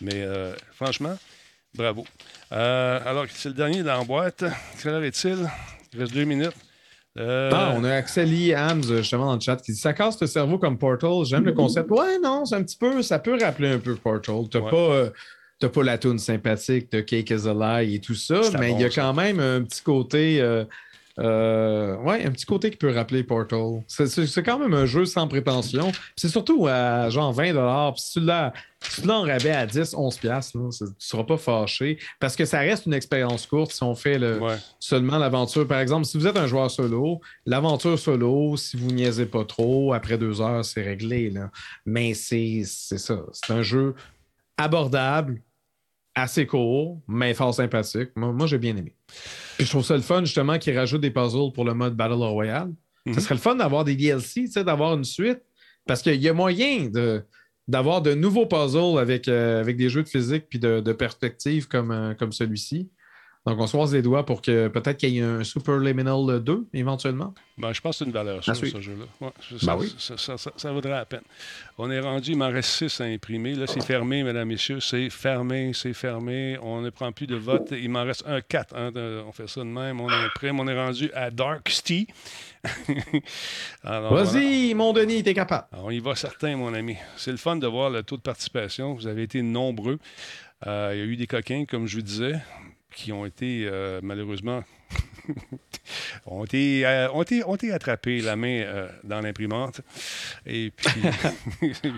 Mais 0.00 0.22
euh, 0.22 0.54
franchement, 0.74 1.18
bravo. 1.74 2.06
Euh, 2.52 3.00
alors, 3.04 3.26
c'est 3.30 3.48
le 3.48 3.54
dernier 3.54 3.82
dans 3.82 3.98
la 3.98 4.04
boîte. 4.04 4.44
Quelle 4.80 4.92
heure 4.92 5.02
est-il? 5.02 5.48
Il 5.92 6.00
reste 6.00 6.12
deux 6.12 6.24
minutes. 6.24 6.54
Euh, 7.18 7.50
Ah, 7.52 7.74
on 7.76 7.82
a 7.84 7.90
Axeli 7.94 8.54
Hams 8.54 8.82
justement 8.84 9.26
dans 9.26 9.34
le 9.34 9.40
chat 9.40 9.56
qui 9.56 9.72
dit 9.72 9.78
Ça 9.78 9.92
casse 9.92 10.20
le 10.20 10.26
cerveau 10.26 10.58
comme 10.58 10.78
Portal. 10.78 11.24
J'aime 11.24 11.44
le 11.44 11.52
concept. 11.52 11.90
Ouais, 11.90 12.18
non, 12.22 12.44
c'est 12.44 12.54
un 12.54 12.62
petit 12.62 12.76
peu. 12.76 13.02
Ça 13.02 13.18
peut 13.18 13.36
rappeler 13.40 13.68
un 13.70 13.78
peu 13.78 13.96
Portal. 13.96 14.36
T'as 14.50 14.60
Ouais. 14.60 14.70
pas. 14.70 14.76
euh, 14.76 15.10
T'as 15.58 15.68
pas 15.68 15.82
la 15.82 15.98
toune 15.98 16.18
sympathique 16.18 16.90
de 16.90 17.00
Cake 17.02 17.28
is 17.28 17.46
a 17.46 17.52
Lie 17.82 17.96
et 17.96 18.00
tout 18.00 18.14
ça, 18.14 18.40
mais 18.58 18.70
bon, 18.70 18.76
il 18.78 18.80
y 18.80 18.84
a 18.86 18.90
ça. 18.90 19.02
quand 19.02 19.12
même 19.12 19.40
un 19.40 19.60
petit 19.62 19.82
côté 19.82 20.40
euh, 20.40 20.64
Euh, 21.20 21.96
ouais, 21.98 22.24
un 22.24 22.30
petit 22.30 22.46
côté 22.46 22.70
qui 22.70 22.76
peut 22.78 22.92
rappeler 22.94 23.22
Portal. 23.22 23.82
C'est- 23.86 24.42
quand 24.42 24.58
même 24.58 24.72
un 24.72 24.86
jeu 24.86 25.04
sans 25.04 25.28
prétention. 25.28 25.92
C'est 26.16 26.28
surtout 26.28 26.66
à 26.66 27.10
genre 27.10 27.32
20 27.32 27.52
Puis 27.92 28.00
si 28.02 28.12
tu 28.20 28.20
l'as 28.26 28.52
en 29.08 29.22
rabais 29.22 29.50
à 29.50 29.66
10, 29.66 29.92
11 29.94 30.16
piastres, 30.16 30.56
là, 30.56 30.70
c'est- 30.70 30.84
tu 30.86 30.90
ne 30.90 30.94
seras 30.98 31.24
pas 31.24 31.36
fâché. 31.36 31.98
Parce 32.20 32.36
que 32.36 32.44
ça 32.46 32.60
reste 32.60 32.86
une 32.86 32.94
expérience 32.94 33.46
courte 33.46 33.72
si 33.72 33.82
on 33.82 33.94
fait 33.94 34.18
le, 34.18 34.38
Ouais. 34.38 34.56
seulement 34.78 35.18
l'aventure. 35.18 35.66
Par 35.68 35.80
exemple, 35.80 36.06
si 36.06 36.16
vous 36.16 36.26
êtes 36.26 36.38
un 36.38 36.46
joueur 36.46 36.70
solo, 36.70 37.20
l'aventure 37.44 37.98
solo, 37.98 38.56
si 38.56 38.78
vous 38.78 38.90
niaisez 38.90 39.26
pas 39.26 39.44
trop, 39.44 39.92
après 39.92 40.16
deux 40.16 40.40
heures, 40.40 40.64
c'est 40.64 40.82
réglé. 40.82 41.28
Là. 41.28 41.50
Mais 41.84 42.14
c'est 42.14 42.62
c'est 42.64 42.98
ça. 42.98 43.18
C'est 43.32 43.52
un 43.52 43.62
jeu 43.62 43.94
abordable, 44.56 45.42
assez 46.14 46.46
court, 46.46 47.00
mais 47.06 47.34
fort 47.34 47.54
sympathique. 47.54 48.10
Moi, 48.16 48.32
moi, 48.32 48.46
j'ai 48.46 48.58
bien 48.58 48.76
aimé. 48.76 48.94
Puis 49.60 49.66
je 49.66 49.72
trouve 49.72 49.84
ça 49.84 49.94
le 49.94 50.00
fun, 50.00 50.24
justement, 50.24 50.58
qu'ils 50.58 50.74
rajoutent 50.74 51.02
des 51.02 51.10
puzzles 51.10 51.52
pour 51.52 51.66
le 51.66 51.74
mode 51.74 51.94
Battle 51.94 52.14
Royale. 52.14 52.72
Mhm. 53.04 53.12
Ce 53.12 53.20
serait 53.20 53.34
le 53.34 53.40
fun 53.42 53.54
d'avoir 53.56 53.84
des 53.84 53.94
DLC, 53.94 54.44
tu 54.44 54.52
sais, 54.52 54.64
d'avoir 54.64 54.94
une 54.94 55.04
suite. 55.04 55.42
Parce 55.86 56.00
qu'il 56.00 56.14
y 56.14 56.30
a 56.30 56.32
moyen 56.32 56.88
de 56.88 57.22
d'avoir 57.68 58.00
de 58.00 58.14
nouveaux 58.14 58.46
puzzles 58.46 58.98
avec, 58.98 59.28
euh, 59.28 59.60
avec 59.60 59.76
des 59.76 59.90
jeux 59.90 60.02
de 60.02 60.08
physique 60.08 60.46
puis 60.48 60.58
de, 60.58 60.80
de 60.80 60.92
perspective 60.92 61.68
comme, 61.68 61.90
euh, 61.90 62.14
comme 62.14 62.32
celui-ci. 62.32 62.88
Donc, 63.46 63.58
on 63.58 63.66
se 63.66 63.72
croise 63.72 63.94
les 63.94 64.02
doigts 64.02 64.26
pour 64.26 64.42
que 64.42 64.68
peut-être 64.68 64.98
qu'il 64.98 65.14
y 65.14 65.18
ait 65.18 65.22
un 65.22 65.42
Superliminal 65.44 66.40
2 66.42 66.66
éventuellement. 66.74 67.32
Ben, 67.56 67.72
je 67.72 67.80
pense 67.80 67.94
que 67.94 67.98
c'est 68.00 68.04
une 68.04 68.12
valeur 68.12 68.44
sûre, 68.44 68.54
ce 68.54 68.80
jeu-là. 68.82 69.04
Ouais, 69.22 69.30
je- 69.48 69.54
Ben 69.54 69.60
ça, 69.60 69.76
oui. 69.78 69.94
ça, 69.98 70.18
ça- 70.18 70.36
ça- 70.36 70.52
ça 70.56 70.72
vaudrait 70.72 70.90
la 70.92 71.06
peine. 71.06 71.22
On 71.78 71.90
est 71.90 72.00
rendu, 72.00 72.32
il 72.32 72.36
m'en 72.36 72.50
reste 72.50 72.68
6 72.68 73.00
à 73.00 73.04
imprimer. 73.04 73.54
Là, 73.54 73.66
c'est 73.66 73.82
fermé, 73.82 74.22
mesdames, 74.22 74.46
messieurs. 74.46 74.80
C'est 74.80 75.08
fermé, 75.08 75.72
c'est 75.72 75.94
fermé. 75.94 76.58
On 76.62 76.82
ne 76.82 76.90
prend 76.90 77.12
plus 77.12 77.26
de 77.26 77.36
vote. 77.36 77.68
Il 77.72 77.88
m'en 77.88 78.04
reste 78.04 78.24
un 78.26 78.42
4. 78.42 78.74
on 79.26 79.32
fait 79.32 79.48
ça 79.48 79.60
de 79.60 79.64
même. 79.66 80.02
On 80.02 80.08
imprime. 80.10 80.60
On 80.60 80.68
est 80.68 80.78
rendu 80.78 81.10
à. 81.14 81.30
Alors, 83.84 84.12
voilà. 84.12 84.24
Vas-y, 84.30 84.74
mon 84.74 84.92
Denis, 84.92 85.22
t'es 85.22 85.34
capable. 85.34 85.66
On 85.72 85.90
y 85.90 85.98
va 85.98 86.14
certain, 86.14 86.56
mon 86.56 86.74
ami. 86.74 86.96
C'est 87.16 87.30
le 87.30 87.36
fun 87.38 87.56
de 87.56 87.66
voir 87.66 87.90
le 87.90 88.02
taux 88.02 88.16
de 88.16 88.22
participation. 88.22 88.94
Vous 88.94 89.06
avez 89.06 89.22
été 89.22 89.42
nombreux. 89.42 89.98
Euh, 90.66 90.90
il 90.94 90.98
y 90.98 91.02
a 91.02 91.04
eu 91.06 91.16
des 91.16 91.26
coquins, 91.26 91.64
comme 91.64 91.86
je 91.86 91.96
vous 91.96 92.02
disais, 92.02 92.34
qui 92.94 93.12
ont 93.12 93.26
été 93.26 93.66
euh, 93.66 94.00
malheureusement 94.02 94.62
ont 96.26 96.44
été, 96.44 96.84
euh, 96.86 97.10
ont 97.12 97.22
été, 97.22 97.44
ont 97.44 97.54
été 97.54 97.72
attrapés 97.72 98.20
la 98.20 98.36
main 98.36 98.60
euh, 98.62 98.88
dans 99.04 99.20
l'imprimante. 99.20 99.80
Et 100.46 100.72
puis, 100.74 101.02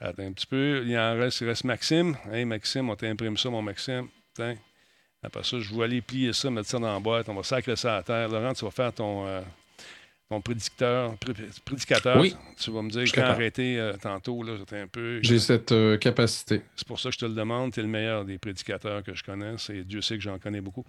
attends 0.00 0.22
un 0.22 0.32
petit 0.32 0.46
peu. 0.46 0.84
Il 0.86 0.96
en 0.98 1.16
reste, 1.16 1.40
il 1.40 1.48
reste 1.48 1.64
Maxime. 1.64 2.16
Hey, 2.32 2.44
Maxime, 2.44 2.88
on 2.90 2.96
t'imprime 2.96 3.36
ça, 3.36 3.50
mon 3.50 3.62
Maxime. 3.62 4.08
Tiens. 4.34 4.56
Après 5.22 5.44
ça, 5.44 5.58
je 5.58 5.74
vais 5.74 5.84
aller 5.84 6.00
plier 6.00 6.32
ça, 6.32 6.50
mettre 6.50 6.68
ça 6.68 6.78
dans 6.78 6.92
la 6.92 7.00
boîte. 7.00 7.28
On 7.28 7.34
va 7.34 7.42
sacrer 7.42 7.76
ça 7.76 7.96
à 7.96 8.02
terre. 8.02 8.28
Laurent, 8.28 8.54
tu 8.54 8.64
vas 8.64 8.70
faire 8.70 8.92
ton, 8.92 9.26
euh, 10.30 10.36
ton 10.36 10.40
prédicteur, 10.40 11.16
pré- 11.16 11.32
prédicateur. 11.64 12.18
Oui. 12.18 12.36
Tu 12.58 12.70
vas 12.70 12.82
me 12.82 12.90
dire 12.90 13.04
Je 13.06 13.12
quand 13.12 13.22
arrêter 13.22 13.78
euh, 13.78 13.94
tantôt. 14.00 14.42
Là, 14.42 14.52
j'étais 14.58 14.78
un 14.78 14.86
peu... 14.86 15.20
J'ai 15.22 15.38
cette 15.38 15.72
euh, 15.72 15.96
capacité. 15.98 16.62
C'est 16.76 16.86
pour 16.86 17.00
ça 17.00 17.08
que 17.10 17.14
je 17.14 17.18
te 17.20 17.24
le 17.26 17.34
demande. 17.34 17.72
Tu 17.72 17.80
es 17.80 17.82
le 17.82 17.88
meilleur 17.88 18.24
des 18.24 18.38
prédicateurs 18.38 19.02
que 19.02 19.14
je 19.14 19.22
connaisse 19.24 19.70
et 19.70 19.82
Dieu 19.84 20.00
sait 20.00 20.16
que 20.16 20.22
j'en 20.22 20.38
connais 20.38 20.60
beaucoup. 20.60 20.84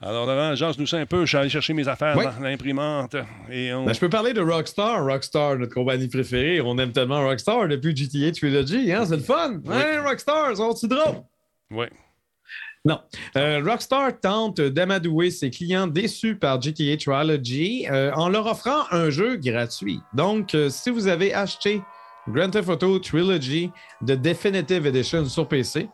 Alors, 0.00 0.26
Laurent, 0.26 0.54
jase-nous 0.54 0.86
ça 0.86 0.96
un 0.98 1.06
peu. 1.06 1.20
Je 1.22 1.26
suis 1.26 1.36
allé 1.36 1.48
chercher 1.48 1.72
mes 1.74 1.86
affaires 1.88 2.16
Oui. 2.16 2.24
dans 2.24 2.40
l'imprimante. 2.42 3.16
Et 3.50 3.72
on... 3.74 3.84
Ben, 3.84 3.92
je 3.92 4.00
peux 4.00 4.08
parler 4.10 4.32
de 4.32 4.40
Rockstar. 4.40 5.04
Rockstar, 5.04 5.56
notre 5.56 5.74
compagnie 5.74 6.08
préférée. 6.08 6.60
On 6.60 6.78
aime 6.78 6.92
tellement 6.92 7.22
Rockstar 7.24 7.68
depuis 7.68 7.94
GTA 7.96 8.32
Trilogy. 8.32 8.92
Hein? 8.92 9.04
C'est 9.06 9.16
le 9.16 9.22
fun. 9.22 9.60
Hein, 9.68 10.02
Rockstar, 10.04 10.56
sont-ils 10.56 10.88
drôles? 10.88 11.22
Ouais. 11.70 11.90
Non. 12.86 13.00
Euh, 13.36 13.60
Rockstar 13.66 14.20
tente 14.20 14.60
d'amadouer 14.60 15.30
ses 15.30 15.50
clients 15.50 15.88
déçus 15.88 16.36
par 16.36 16.62
GTA 16.62 16.96
Trilogy 16.96 17.86
euh, 17.90 18.12
en 18.14 18.28
leur 18.28 18.46
offrant 18.46 18.84
un 18.92 19.10
jeu 19.10 19.36
gratuit. 19.36 19.98
Donc, 20.14 20.54
euh, 20.54 20.70
si 20.70 20.90
vous 20.90 21.08
avez 21.08 21.34
acheté 21.34 21.82
Grand 22.28 22.48
Theft 22.48 22.68
Auto 22.68 22.98
Trilogy 23.00 23.70
de 24.02 24.14
Definitive 24.14 24.86
Edition 24.86 25.24
sur 25.24 25.48
PC, 25.48 25.88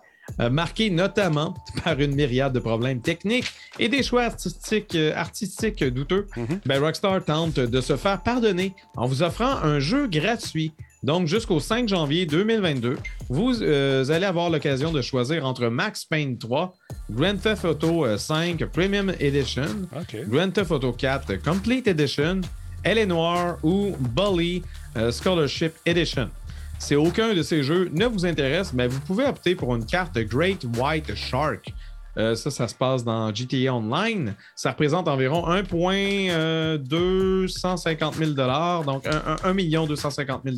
marqué 0.50 0.88
notamment 0.90 1.54
par 1.84 1.98
une 1.98 2.14
myriade 2.14 2.52
de 2.52 2.60
problèmes 2.60 3.00
techniques 3.00 3.50
et 3.78 3.88
des 3.88 4.02
choix 4.02 4.22
artistiques, 4.22 4.96
artistiques 5.16 5.82
douteux, 5.84 6.26
Mhm. 6.36 6.60
ben, 6.66 6.80
Rockstar 6.80 7.24
tente 7.24 7.54
de 7.58 7.80
se 7.80 7.96
faire 7.96 8.22
pardonner 8.22 8.74
en 8.96 9.06
vous 9.06 9.22
offrant 9.22 9.56
un 9.62 9.78
jeu 9.80 10.06
gratuit. 10.08 10.72
Donc, 11.02 11.26
jusqu'au 11.26 11.58
5 11.58 11.88
janvier 11.88 12.26
2022, 12.26 12.96
vous 13.28 13.60
euh, 13.62 14.08
allez 14.08 14.24
avoir 14.24 14.48
l'occasion 14.50 14.92
de 14.92 15.02
choisir 15.02 15.44
entre 15.44 15.66
Max 15.66 16.04
Payne 16.04 16.38
3, 16.38 16.74
Grand 17.12 17.36
Theft 17.36 17.64
Auto 17.64 18.04
euh, 18.04 18.16
5 18.16 18.64
Premium 18.66 19.12
Edition. 19.20 19.88
Grand 20.28 20.50
Theft 20.50 20.72
Auto 20.72 20.92
4 20.92 21.36
Complete 21.42 21.88
Edition, 21.88 22.42
L.A. 22.84 23.06
Noir 23.06 23.56
ou 23.62 23.96
Bully 23.98 24.62
euh, 24.96 25.10
Scholarship 25.12 25.72
Edition. 25.86 26.28
Si 26.78 26.94
aucun 26.96 27.34
de 27.34 27.42
ces 27.42 27.62
jeux 27.62 27.88
ne 27.92 28.06
vous 28.06 28.26
intéresse, 28.26 28.72
mais 28.72 28.88
vous 28.88 28.98
pouvez 29.00 29.24
opter 29.24 29.54
pour 29.54 29.76
une 29.76 29.86
carte 29.86 30.18
Great 30.18 30.66
White 30.76 31.14
Shark. 31.14 31.72
Euh, 32.18 32.34
ça, 32.34 32.50
ça 32.50 32.66
se 32.66 32.74
passe 32.74 33.04
dans 33.04 33.32
GTA 33.34 33.74
Online. 33.74 34.34
Ça 34.56 34.72
représente 34.72 35.06
environ 35.08 35.46
1,250 35.46 38.14
000 38.16 38.32
donc 38.82 39.06
1 39.06 39.86
250 39.86 40.42
000 40.44 40.56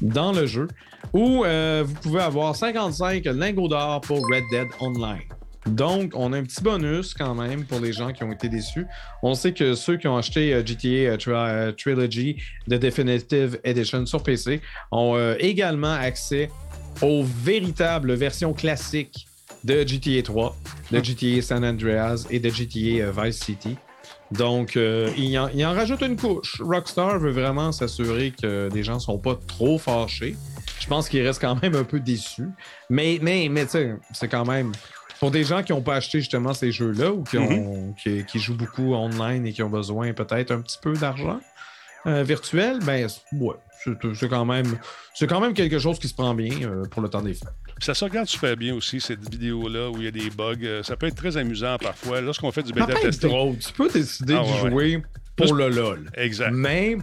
dans 0.00 0.32
le 0.32 0.46
jeu. 0.46 0.68
Ou 1.12 1.44
euh, 1.44 1.84
vous 1.86 1.94
pouvez 1.94 2.20
avoir 2.20 2.56
55 2.56 3.24
lingots 3.26 3.68
d'or 3.68 4.00
pour 4.00 4.26
Red 4.28 4.44
Dead 4.50 4.68
Online. 4.80 5.20
Donc, 5.66 6.12
on 6.14 6.32
a 6.32 6.38
un 6.38 6.42
petit 6.42 6.62
bonus 6.62 7.14
quand 7.14 7.34
même 7.34 7.64
pour 7.64 7.80
les 7.80 7.92
gens 7.92 8.12
qui 8.12 8.22
ont 8.22 8.32
été 8.32 8.48
déçus. 8.48 8.86
On 9.22 9.34
sait 9.34 9.52
que 9.54 9.74
ceux 9.74 9.96
qui 9.96 10.06
ont 10.08 10.16
acheté 10.16 10.52
euh, 10.52 10.62
GTA 10.64 10.88
euh, 10.88 11.16
Tri- 11.16 11.32
euh, 11.34 11.72
Trilogy 11.72 12.36
de 12.68 12.76
Definitive 12.76 13.58
Edition 13.64 14.04
sur 14.04 14.22
PC 14.22 14.60
ont 14.92 15.16
euh, 15.16 15.36
également 15.38 15.94
accès 15.94 16.50
aux 17.00 17.24
véritables 17.24 18.12
versions 18.14 18.52
classiques 18.52 19.26
de 19.64 19.86
GTA 19.86 20.22
3, 20.22 20.56
de 20.92 21.02
GTA 21.02 21.40
San 21.40 21.64
Andreas 21.64 22.26
et 22.30 22.38
de 22.38 22.50
GTA 22.50 23.10
Vice 23.24 23.38
City. 23.42 23.76
Donc, 24.30 24.76
euh, 24.76 25.10
il, 25.16 25.38
en, 25.38 25.48
il 25.48 25.64
en 25.64 25.72
rajoute 25.72 26.02
une 26.02 26.16
couche. 26.16 26.60
Rockstar 26.60 27.18
veut 27.18 27.30
vraiment 27.30 27.72
s'assurer 27.72 28.32
que 28.32 28.68
les 28.74 28.82
gens 28.82 28.94
ne 28.94 28.98
sont 29.00 29.18
pas 29.18 29.38
trop 29.46 29.78
fâchés. 29.78 30.36
Je 30.80 30.86
pense 30.86 31.08
qu'ils 31.08 31.26
restent 31.26 31.40
quand 31.40 31.60
même 31.62 31.74
un 31.76 31.84
peu 31.84 32.00
déçus. 32.00 32.48
Mais, 32.90 33.18
mais, 33.22 33.48
mais 33.50 33.64
tu 33.64 33.70
sais, 33.72 33.94
c'est 34.12 34.28
quand 34.28 34.44
même. 34.44 34.72
Pour 35.20 35.30
des 35.30 35.44
gens 35.44 35.62
qui 35.62 35.72
n'ont 35.72 35.82
pas 35.82 35.96
acheté 35.96 36.18
justement 36.20 36.52
ces 36.54 36.72
jeux-là 36.72 37.12
ou 37.12 37.22
qui, 37.24 37.38
ont, 37.38 37.94
qui, 37.94 38.24
qui 38.24 38.38
jouent 38.38 38.56
beaucoup 38.56 38.94
online 38.94 39.46
et 39.46 39.52
qui 39.52 39.62
ont 39.62 39.70
besoin 39.70 40.12
peut-être 40.12 40.50
un 40.50 40.60
petit 40.60 40.78
peu 40.80 40.92
d'argent 40.94 41.40
euh, 42.06 42.22
virtuel, 42.22 42.80
ben 42.84 43.08
ouais, 43.32 43.54
c'est 44.14 44.28
quand 44.28 44.44
même 44.44 44.78
c'est 45.14 45.26
quand 45.26 45.40
même 45.40 45.54
quelque 45.54 45.78
chose 45.78 45.98
qui 45.98 46.08
se 46.08 46.14
prend 46.14 46.34
bien 46.34 46.50
euh, 46.62 46.84
pour 46.90 47.00
le 47.00 47.08
temps 47.08 47.22
des 47.22 47.34
fêtes. 47.34 47.48
Ça 47.80 47.94
se 47.94 48.04
regarde 48.04 48.28
super 48.28 48.56
bien 48.56 48.74
aussi, 48.74 49.00
cette 49.00 49.28
vidéo-là, 49.30 49.90
où 49.90 49.96
il 49.98 50.04
y 50.04 50.08
a 50.08 50.10
des 50.10 50.30
bugs. 50.30 50.54
Euh, 50.62 50.82
Ça 50.82 50.96
peut 50.96 51.06
être 51.06 51.16
très 51.16 51.36
amusant 51.36 51.76
parfois. 51.78 52.20
Lorsqu'on 52.20 52.52
fait 52.52 52.62
du 52.62 52.72
bêta 52.72 52.94
testing. 52.94 53.30
drôle. 53.30 53.58
Tu 53.58 53.72
peux 53.72 53.88
décider 53.88 54.34
Ah, 54.38 54.42
de 54.42 54.64
ouais, 54.64 54.70
jouer 54.70 55.02
pour 55.36 55.54
le 55.54 55.68
LOL. 55.68 56.10
Exact. 56.16 56.52
Mais, 56.52 56.96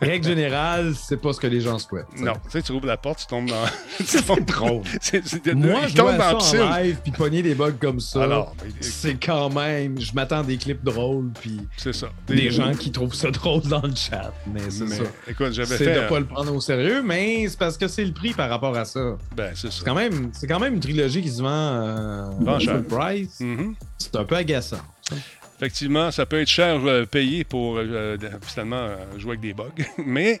règle 0.00 0.24
générale, 0.26 0.94
c'est 0.94 1.16
pas 1.20 1.32
ce 1.32 1.40
que 1.40 1.46
les 1.48 1.60
gens 1.60 1.78
souhaitent. 1.80 2.06
Non, 2.20 2.34
tu 2.44 2.50
sais, 2.50 2.62
tu 2.62 2.70
ouvres 2.72 2.86
la 2.86 2.96
porte, 2.96 3.18
tu 3.20 3.26
tombes 3.26 3.48
dans. 3.48 3.64
C'est 4.04 4.24
drôle. 4.44 4.82
C'est- 5.00 5.26
c'est- 5.26 5.54
Moi, 5.54 5.88
je 5.88 5.94
tombe 5.96 6.16
dans 6.16 6.38
ça 6.38 6.66
en 6.66 6.76
live 6.76 6.98
puis 7.02 7.10
pogner 7.10 7.42
des 7.42 7.54
bugs 7.56 7.72
comme 7.80 7.98
ça. 7.98 8.22
Alors, 8.22 8.54
mais- 8.64 8.70
c'est 8.80 9.14
quand 9.14 9.50
même. 9.50 10.00
Je 10.00 10.12
m'attends 10.12 10.40
à 10.40 10.42
des 10.44 10.56
clips 10.58 10.84
drôles 10.84 11.30
puis 11.40 11.60
c'est 11.76 11.92
ça. 11.92 12.08
des 12.28 12.50
gens 12.52 12.72
qui 12.74 12.92
trouvent 12.92 13.14
ça 13.14 13.30
drôle 13.32 13.62
dans 13.62 13.82
le 13.82 13.94
chat. 13.96 14.32
Mais 14.46 14.60
c'est 14.68 14.84
Mais, 14.84 14.96
ça. 14.96 15.02
Écoute, 15.26 15.52
j'avais 15.52 15.76
C'est 15.76 15.84
fait. 15.84 16.02
de 16.04 16.08
pas 16.08 16.20
le 16.20 16.26
prendre 16.26 16.54
au 16.54 16.60
sérieux, 16.60 17.02
mais 17.02 17.48
c'est 17.48 17.58
parce 17.58 17.76
que 17.76 17.88
c'est 17.88 18.04
le 18.04 18.12
prix 18.12 18.34
par 18.34 18.48
rapport 18.48 18.76
à 18.76 18.84
ça. 18.84 19.16
Ben, 19.34 19.50
c'est 19.54 19.72
ça. 19.72 19.78
C'est 19.78 19.84
quand 19.84 19.94
même, 19.96 20.30
c'est 20.32 20.46
quand 20.46 20.60
même 20.60 20.74
une 20.74 20.80
trilogie 20.80 21.22
qui 21.22 21.30
se 21.30 21.42
vend 21.42 21.48
euh, 21.50 22.30
Vend 22.40 22.58
cher. 22.60 22.80
price. 22.88 23.40
Mhm. 23.40 23.74
C'est 23.98 24.14
un 24.14 24.24
peu 24.24 24.36
agaçant. 24.36 24.76
Effectivement, 25.60 26.12
ça 26.12 26.24
peut 26.24 26.40
être 26.40 26.48
cher 26.48 26.80
euh, 26.86 27.04
payé 27.04 27.42
pour 27.42 27.78
euh, 27.78 28.16
finalement 28.42 28.76
euh, 28.76 28.96
jouer 29.18 29.30
avec 29.30 29.40
des 29.40 29.54
bugs. 29.54 29.64
Mais 30.06 30.38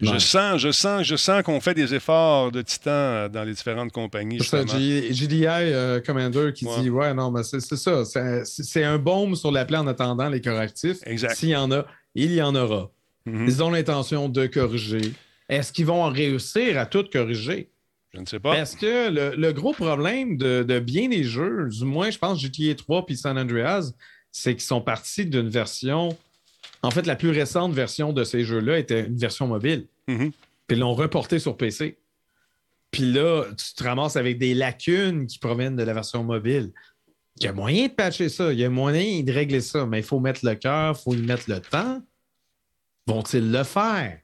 je 0.00 0.16
sens, 0.18 0.58
je 0.60 0.72
sens, 0.72 1.02
je 1.06 1.14
sens 1.16 1.42
qu'on 1.42 1.60
fait 1.60 1.74
des 1.74 1.94
efforts 1.94 2.50
de 2.52 2.62
titan 2.62 3.28
dans 3.28 3.44
les 3.44 3.52
différentes 3.52 3.92
compagnies. 3.92 4.38
C'est 4.40 4.46
ça, 4.46 4.64
GDI 4.64 6.02
Commander 6.06 6.52
qui 6.54 6.64
Ouais. 6.64 6.80
dit 6.80 6.90
Ouais, 6.90 7.12
non, 7.12 7.30
mais 7.30 7.42
c'est 7.42 7.60
ça. 7.60 8.02
C'est 8.44 8.82
un 8.84 8.98
baume 8.98 9.36
sur 9.36 9.52
la 9.52 9.64
plaie 9.66 9.76
en 9.78 9.86
attendant 9.86 10.28
les 10.30 10.40
correctifs. 10.40 10.98
Exact. 11.04 11.34
S'il 11.36 11.50
y 11.50 11.56
en 11.56 11.70
a, 11.70 11.84
il 12.14 12.32
y 12.32 12.40
en 12.40 12.54
aura. 12.54 12.90
Mhm. 13.26 13.44
Ils 13.46 13.62
ont 13.62 13.70
l'intention 13.70 14.28
de 14.30 14.46
corriger. 14.46 15.12
Est-ce 15.48 15.72
qu'ils 15.72 15.86
vont 15.86 16.04
réussir 16.08 16.78
à 16.78 16.86
tout 16.86 17.04
corriger? 17.12 17.68
Je 18.14 18.20
ne 18.20 18.26
sais 18.26 18.40
pas. 18.40 18.54
Parce 18.56 18.74
que 18.74 19.10
le, 19.10 19.36
le 19.36 19.52
gros 19.52 19.72
problème 19.74 20.38
de, 20.38 20.62
de 20.62 20.78
bien 20.78 21.08
des 21.08 21.24
jeux, 21.24 21.68
du 21.68 21.84
moins, 21.84 22.10
je 22.10 22.16
pense, 22.18 22.40
GTA 22.40 22.74
3 22.74 23.04
puis 23.04 23.16
San 23.16 23.36
Andreas, 23.38 23.92
c'est 24.36 24.52
qu'ils 24.52 24.64
sont 24.64 24.82
partis 24.82 25.24
d'une 25.24 25.48
version. 25.48 26.16
En 26.82 26.90
fait, 26.90 27.06
la 27.06 27.16
plus 27.16 27.30
récente 27.30 27.72
version 27.72 28.12
de 28.12 28.22
ces 28.22 28.44
jeux-là 28.44 28.78
était 28.78 29.06
une 29.06 29.16
version 29.16 29.46
mobile. 29.46 29.86
Mhm. 30.08 30.30
Puis 30.66 30.76
ils 30.76 30.78
l'ont 30.78 30.94
reporté 30.94 31.38
sur 31.38 31.56
PC. 31.56 31.96
Puis 32.90 33.10
là, 33.12 33.44
tu 33.56 33.74
te 33.74 33.82
ramasses 33.82 34.16
avec 34.16 34.38
des 34.38 34.52
lacunes 34.52 35.26
qui 35.26 35.38
proviennent 35.38 35.74
de 35.74 35.82
la 35.82 35.94
version 35.94 36.22
mobile. 36.22 36.70
Il 37.40 37.44
y 37.44 37.46
a 37.48 37.54
moyen 37.54 37.86
de 37.86 37.92
patcher 37.92 38.28
ça, 38.28 38.52
il 38.52 38.58
y 38.58 38.64
a 38.64 38.68
moyen 38.68 39.22
de 39.22 39.32
régler 39.32 39.62
ça, 39.62 39.86
mais 39.86 40.00
il 40.00 40.04
faut 40.04 40.20
mettre 40.20 40.44
le 40.44 40.54
cœur, 40.54 40.94
il 40.98 41.02
faut 41.02 41.14
y 41.14 41.22
mettre 41.22 41.48
le 41.48 41.60
temps. 41.60 42.02
Vont-ils 43.06 43.50
le 43.50 43.64
faire? 43.64 44.18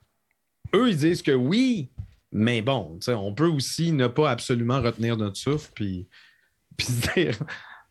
Eux, 0.75 0.91
ils 0.91 0.97
disent 0.99 1.23
que 1.23 1.33
oui, 1.33 1.89
mais 2.33 2.61
bon, 2.61 2.99
on 3.09 3.33
peut 3.33 3.49
aussi 3.49 3.93
ne 3.93 4.09
pas 4.09 4.31
absolument 4.31 4.83
retenir 4.83 5.17
notre 5.17 5.39
souffle, 5.39 5.71
puis, 5.75 6.07
puis 6.77 6.87
se 6.87 7.15
dire 7.15 7.39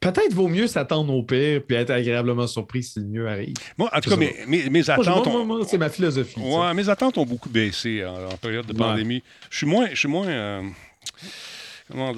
peut-être 0.02 0.34
vaut 0.34 0.50
mieux 0.50 0.68
s'attendre 0.68 1.14
au 1.14 1.24
pire 1.24 1.62
puis 1.66 1.78
être 1.78 1.92
agréablement 1.92 2.48
surpris 2.48 2.84
si 2.84 3.00
le 3.00 3.06
mieux 3.06 3.30
arrive. 3.30 3.54
Moi, 3.78 3.90
en 3.94 4.02
tout 4.02 4.10
cas, 4.10 4.18
mes, 4.18 4.70
mes, 4.70 4.90
attentes. 4.90 5.28
Moi, 5.46 5.62
c'est 5.66 5.78
ma 5.78 5.90
philosophie. 5.90 6.42
Ouais, 6.42 6.74
mes 6.74 6.90
attentes 6.90 7.18
ont 7.18 7.26
beaucoup 7.26 7.50
baissé 7.50 8.04
en, 8.04 8.36
période 8.38 8.66
de 8.66 8.74
pandémie. 8.74 9.24
Je 9.50 9.58
suis 9.58 9.68
moins. 9.68 9.88
Je 9.92 9.96
suis 9.96 10.10
moins 10.10 10.28
euh, 10.28 10.62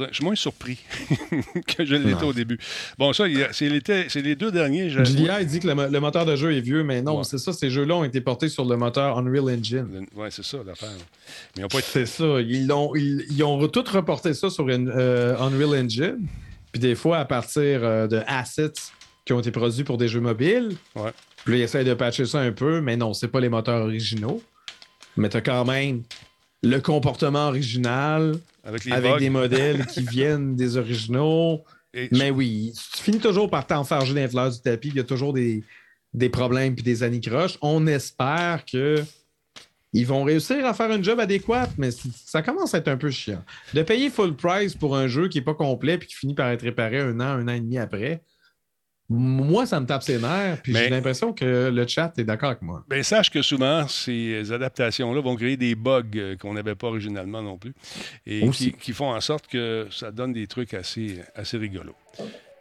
je 0.10 0.16
suis 0.16 0.24
moins 0.24 0.36
surpris 0.36 0.80
que 1.68 1.86
je 1.86 1.96
l'étais 1.96 2.24
au 2.24 2.34
début. 2.34 2.60
Bon, 2.98 3.14
ça, 3.14 3.26
c'est 3.52 3.70
les 3.70 4.36
deux 4.36 4.52
derniers. 4.52 4.90
Julia, 4.90 5.42
il 5.42 5.48
dit 5.48 5.60
que 5.60 5.68
le, 5.68 6.00
moteur 6.00 6.26
de 6.26 6.36
jeu 6.36 6.56
est 6.56 6.62
vieux, 6.62 6.84
mais 6.84 7.02
non, 7.02 7.24
c'est 7.24 7.38
ça, 7.38 7.54
ces 7.54 7.70
jeux-là 7.70 7.96
ont 7.96 8.04
été 8.04 8.22
portés 8.22 8.50
sur 8.50 8.66
le 8.66 8.78
moteur 8.78 9.18
Unreal 9.18 9.58
Engine. 9.58 10.06
Oui, 10.16 10.28
c'est 10.30 10.44
ça 10.46 10.58
l'affaire. 10.66 10.90
Mais 11.58 11.64
C'est 11.82 12.06
ça. 12.06 12.42
Ils 12.42 12.72
ont, 12.72 12.94
ils, 12.96 13.44
ont 13.44 13.68
tout 13.68 13.84
reporté 13.92 14.34
ça 14.34 14.50
sur 14.50 14.70
une, 14.70 14.90
euh, 14.90 15.38
Unreal 15.40 15.86
Engine. 15.86 16.28
Puis 16.74 16.82
des 16.82 16.96
fois, 16.96 17.20
à 17.20 17.26
partir 17.26 17.84
euh, 17.84 18.08
de 18.08 18.22
assets 18.28 18.74
qui 19.26 19.32
ont 19.32 19.40
été 19.40 19.52
produits 19.52 19.86
pour 19.86 19.98
des 19.98 20.10
jeux 20.10 20.20
mobiles. 20.20 20.76
Ouais. 20.96 21.12
Puis 21.46 21.54
là, 21.54 21.60
ils 21.60 21.62
essayent 21.62 21.86
de 21.86 21.94
patcher 21.94 22.26
ça 22.26 22.40
un 22.40 22.52
peu, 22.52 22.82
mais 22.82 22.98
non, 22.98 23.14
c'est 23.14 23.30
pas 23.30 23.40
les 23.40 23.48
moteurs 23.48 23.84
originaux. 23.84 24.42
Mais 25.16 25.30
tu 25.30 25.38
as 25.38 25.42
quand 25.42 25.64
même 25.66 26.02
le 26.64 26.80
comportement 26.80 27.48
original 27.48 28.36
avec, 28.64 28.84
des 29.20 29.30
modèles 29.30 29.86
qui 29.94 30.02
viennent 30.02 30.56
des 30.56 30.76
originaux. 30.76 31.64
mais 32.12 32.32
oui, 32.32 32.74
tu 32.96 33.04
finis 33.04 33.20
toujours 33.20 33.50
par 33.50 33.68
t'enfarger 33.68 34.14
dans 34.14 34.22
les 34.22 34.28
fleurs 34.28 34.52
du 34.52 34.60
tapis. 34.60 34.90
Il 34.90 34.96
y 34.96 35.00
a 35.00 35.04
toujours 35.04 35.32
des, 35.32 35.64
des 36.14 36.30
problèmes 36.30 36.74
puis 36.74 36.84
des 36.84 37.04
anicroches. 37.04 37.58
On 37.62 37.86
espère 37.86 38.66
que 38.66 39.04
ils 39.94 40.08
vont 40.08 40.24
réussir 40.24 40.66
à 40.66 40.74
faire 40.74 40.92
un 40.92 41.02
job 41.02 41.20
adéquat, 41.20 41.70
mais 41.78 41.90
ça 41.92 42.42
commence 42.42 42.74
à 42.74 42.80
être 42.80 42.88
un 42.88 42.98
peu 42.98 43.12
chiant. 43.12 43.44
De 43.74 43.84
payer 43.84 44.10
full 44.10 44.36
price 44.36 44.76
pour 44.76 44.98
un 44.98 45.08
jeu 45.08 45.28
qui 45.28 45.38
n'est 45.38 45.44
pas 45.44 45.54
complet 45.54 45.98
puis 45.98 46.08
qui 46.08 46.16
finit 46.16 46.34
par 46.34 46.50
être 46.50 46.64
réparé 46.64 47.00
un 47.00 47.20
an, 47.20 47.26
un 47.26 47.48
an 47.48 47.54
et 47.54 47.60
demi 47.60 47.78
après, 47.78 48.24
moi, 49.10 49.66
ça 49.66 49.80
me 49.80 49.86
tape 49.86 50.02
ses 50.02 50.18
nerfs, 50.18 50.62
puis 50.64 50.74
j'ai 50.74 50.90
l'impression 50.90 51.34
que 51.34 51.70
le 51.70 51.88
chat 51.88 52.14
est 52.18 52.24
d'accord 52.24 52.50
avec 52.50 52.62
moi. 52.62 52.84
Ben, 52.88 53.04
sache 53.04 53.30
que 53.30 53.42
souvent, 53.42 53.88
ces 53.88 54.52
adaptations-là 54.52 55.22
vont 55.22 55.36
créer 55.36 55.58
des 55.58 55.76
bugs 55.76 56.04
euh, 56.16 56.36
qu'on 56.38 56.54
n'avait 56.54 56.76
pas 56.76 56.88
originalement 56.88 57.42
non 57.42 57.58
plus, 57.58 57.74
et 58.26 58.50
qui, 58.50 58.94
font 58.94 59.14
en 59.14 59.22
sorte 59.22 59.48
que 59.48 59.88
ça 59.92 60.12
donne 60.12 60.34
des 60.34 60.48
trucs 60.48 60.74
assez, 60.74 61.20
assez 61.36 61.58
rigolos. 61.58 61.96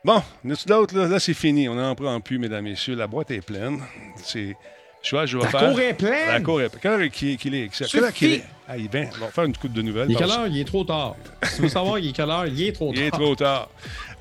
Bon, 0.05 0.20
d'autres, 0.66 0.99
là, 0.99 1.07
là 1.07 1.20
c'est 1.20 1.35
fini. 1.35 1.68
On 1.68 1.76
n'en 1.76 1.95
prend 1.95 2.20
plus, 2.20 2.39
mesdames, 2.39 2.66
et 2.66 2.70
messieurs. 2.70 2.97
La 2.97 3.07
boîte 3.07 3.30
est 3.30 3.41
pleine. 3.41 3.80
C'est 4.16 4.57
je 5.03 5.11
vois, 5.17 5.27
je 5.27 5.37
vais 5.37 5.45
la 5.45 5.51
faire. 5.51 5.69
cour 5.71 5.81
est 5.81 5.95
pleine. 5.95 6.29
La 6.29 6.41
cour 6.41 6.61
est 6.61 6.69
pleine. 6.69 6.93
Heure 6.93 7.11
qu'il 7.11 7.55
est? 7.55 7.71
Quelle 7.91 8.43
Ah, 8.69 8.77
il 8.77 8.89
vient. 8.89 9.09
On 9.17 9.25
va 9.25 9.31
faire 9.31 9.45
une 9.45 9.57
coupe 9.57 9.73
de 9.73 9.83
nouvelles. 9.83 10.09
Il 10.09 10.15
est 10.15 10.19
quelle 10.19 10.31
heure? 10.31 10.47
Il 10.47 10.59
est 10.59 10.65
trop 10.65 10.85
tard. 10.85 11.17
si 11.43 11.57
tu 11.57 11.63
veux 11.63 11.69
savoir, 11.69 11.99
il 11.99 12.09
est 12.09 12.13
quelle 12.13 12.31
heure? 12.31 12.47
Il 12.47 12.63
est 12.63 12.73
trop 12.73 12.93
tard. 12.93 13.03
Il 13.03 13.07
est 13.07 13.11
trop 13.11 13.35
tard. 13.35 13.69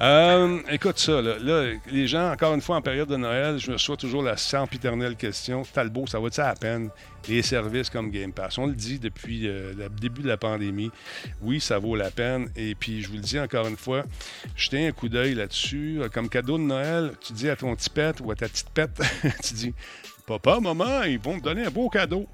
Euh, 0.02 0.60
écoute 0.72 0.98
ça, 0.98 1.22
là, 1.22 1.36
là, 1.40 1.74
Les 1.92 2.08
gens, 2.08 2.32
encore 2.32 2.56
une 2.56 2.62
fois, 2.62 2.78
en 2.78 2.82
période 2.82 3.08
de 3.08 3.18
Noël, 3.18 3.60
je 3.60 3.68
me 3.68 3.74
reçois 3.74 3.98
toujours 3.98 4.24
la 4.24 4.36
sempiternelle 4.36 5.16
question. 5.16 5.62
Talbot, 5.62 6.08
ça 6.08 6.20
va-tu 6.20 6.42
à 6.42 6.56
peine? 6.56 6.90
Les 7.30 7.44
services 7.44 7.92
comme 7.92 8.10
Game 8.10 8.34
Pass. 8.34 8.58
On 8.58 8.66
le 8.66 8.74
dit 8.74 8.98
depuis 8.98 9.48
euh, 9.48 9.74
le 9.78 9.90
début 9.90 10.24
de 10.24 10.28
la 10.28 10.38
pandémie. 10.38 10.90
Oui, 11.42 11.62
ça 11.62 11.78
vaut 11.78 11.96
la 11.96 12.10
peine. 12.10 12.50
Et 12.56 12.74
puis, 12.74 13.04
je 13.04 13.10
vous 13.10 13.16
le 13.16 13.22
dis 13.22 13.40
encore 13.40 13.68
une 13.68 13.78
fois, 13.78 14.06
jetez 14.56 14.88
un 14.88 14.92
coup 14.92 15.08
d'œil 15.08 15.36
là-dessus. 15.36 16.02
Comme 16.12 16.30
cadeau 16.30 16.58
de 16.58 16.64
Noël, 16.64 17.12
tu 17.22 17.34
dis 17.34 17.48
à 17.48 17.56
ton 17.56 17.76
petit 17.76 17.92
pet 17.92 18.20
ou 18.22 18.32
à 18.32 18.36
ta 18.36 18.48
petite 18.48 18.72
pète, 18.72 19.00
tu 19.44 19.54
dis 19.54 19.74
Papa, 20.26 20.60
maman, 20.60 21.04
ils 21.04 21.20
vont 21.20 21.38
te 21.38 21.44
donner 21.44 21.66
un 21.66 21.70
beau 21.70 21.90
cadeau. 21.90 22.26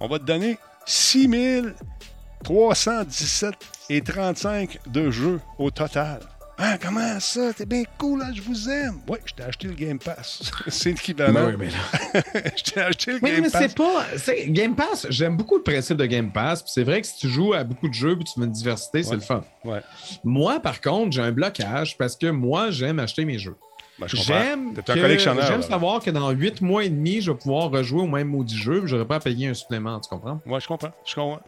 On 0.00 0.06
va 0.06 0.20
te 0.20 0.24
donner 0.24 0.56
6317 0.88 3.54
et 3.90 4.00
35 4.00 4.78
de 4.90 5.10
jeux 5.10 5.38
au 5.58 5.70
total. 5.70 6.20
Ah, 6.56 6.78
comment 6.80 7.20
ça? 7.20 7.52
T'es 7.52 7.66
bien 7.66 7.82
cool, 7.98 8.20
là, 8.20 8.30
je 8.34 8.40
vous 8.40 8.70
aime. 8.70 8.94
Oui, 9.06 9.18
je 9.26 9.34
t'ai 9.34 9.42
acheté 9.42 9.68
le 9.68 9.74
Game 9.74 9.98
Pass. 9.98 10.50
c'est 10.68 10.88
l'équivalent. 10.90 11.46
Oui, 11.46 11.52
mais 11.58 11.66
là. 11.66 12.22
je 12.56 12.62
t'ai 12.64 12.80
acheté 12.80 13.12
le 13.12 13.18
Game 13.18 13.42
Pass. 13.42 13.52
mais 13.54 13.68
c'est 13.68 13.76
pas. 13.76 14.06
Game 14.46 14.74
Pass, 14.74 15.06
j'aime 15.10 15.36
beaucoup 15.36 15.58
le 15.58 15.62
principe 15.62 15.98
de 15.98 16.06
Game 16.06 16.32
Pass. 16.32 16.64
c'est 16.66 16.84
vrai 16.84 17.02
que 17.02 17.06
si 17.06 17.18
tu 17.18 17.28
joues 17.28 17.52
à 17.52 17.64
beaucoup 17.64 17.88
de 17.88 17.94
jeux 17.94 18.16
et 18.18 18.24
tu 18.24 18.40
veux 18.40 18.46
une 18.46 18.52
diversité, 18.52 19.02
c'est 19.02 19.14
le 19.14 19.20
fun. 19.20 19.44
Ouais. 19.64 19.82
Moi, 20.24 20.58
par 20.58 20.80
contre, 20.80 21.12
j'ai 21.12 21.20
un 21.22 21.32
blocage 21.32 21.98
parce 21.98 22.16
que 22.16 22.28
moi, 22.28 22.70
j'aime 22.70 22.98
acheter 22.98 23.26
mes 23.26 23.38
jeux. 23.38 23.56
Ben, 23.98 24.06
j'aime 24.06 24.74
J'aime 24.86 25.62
savoir 25.62 26.00
que 26.00 26.10
dans 26.10 26.30
8 26.30 26.60
mois 26.60 26.84
et 26.84 26.88
demi, 26.88 27.20
je 27.20 27.32
vais 27.32 27.36
pouvoir 27.38 27.70
rejouer 27.70 28.02
au 28.02 28.06
même 28.06 28.28
maudit 28.28 28.56
jeu, 28.56 28.86
je 28.86 28.94
n'aurai 28.94 29.06
pas 29.06 29.16
à 29.16 29.20
payer 29.20 29.48
un 29.48 29.54
supplément, 29.54 29.98
tu 30.00 30.08
comprends? 30.08 30.40
Oui, 30.46 30.60
je 30.60 30.68
comprends. 30.68 30.92
Je 31.04 31.14
comprends. 31.14 31.40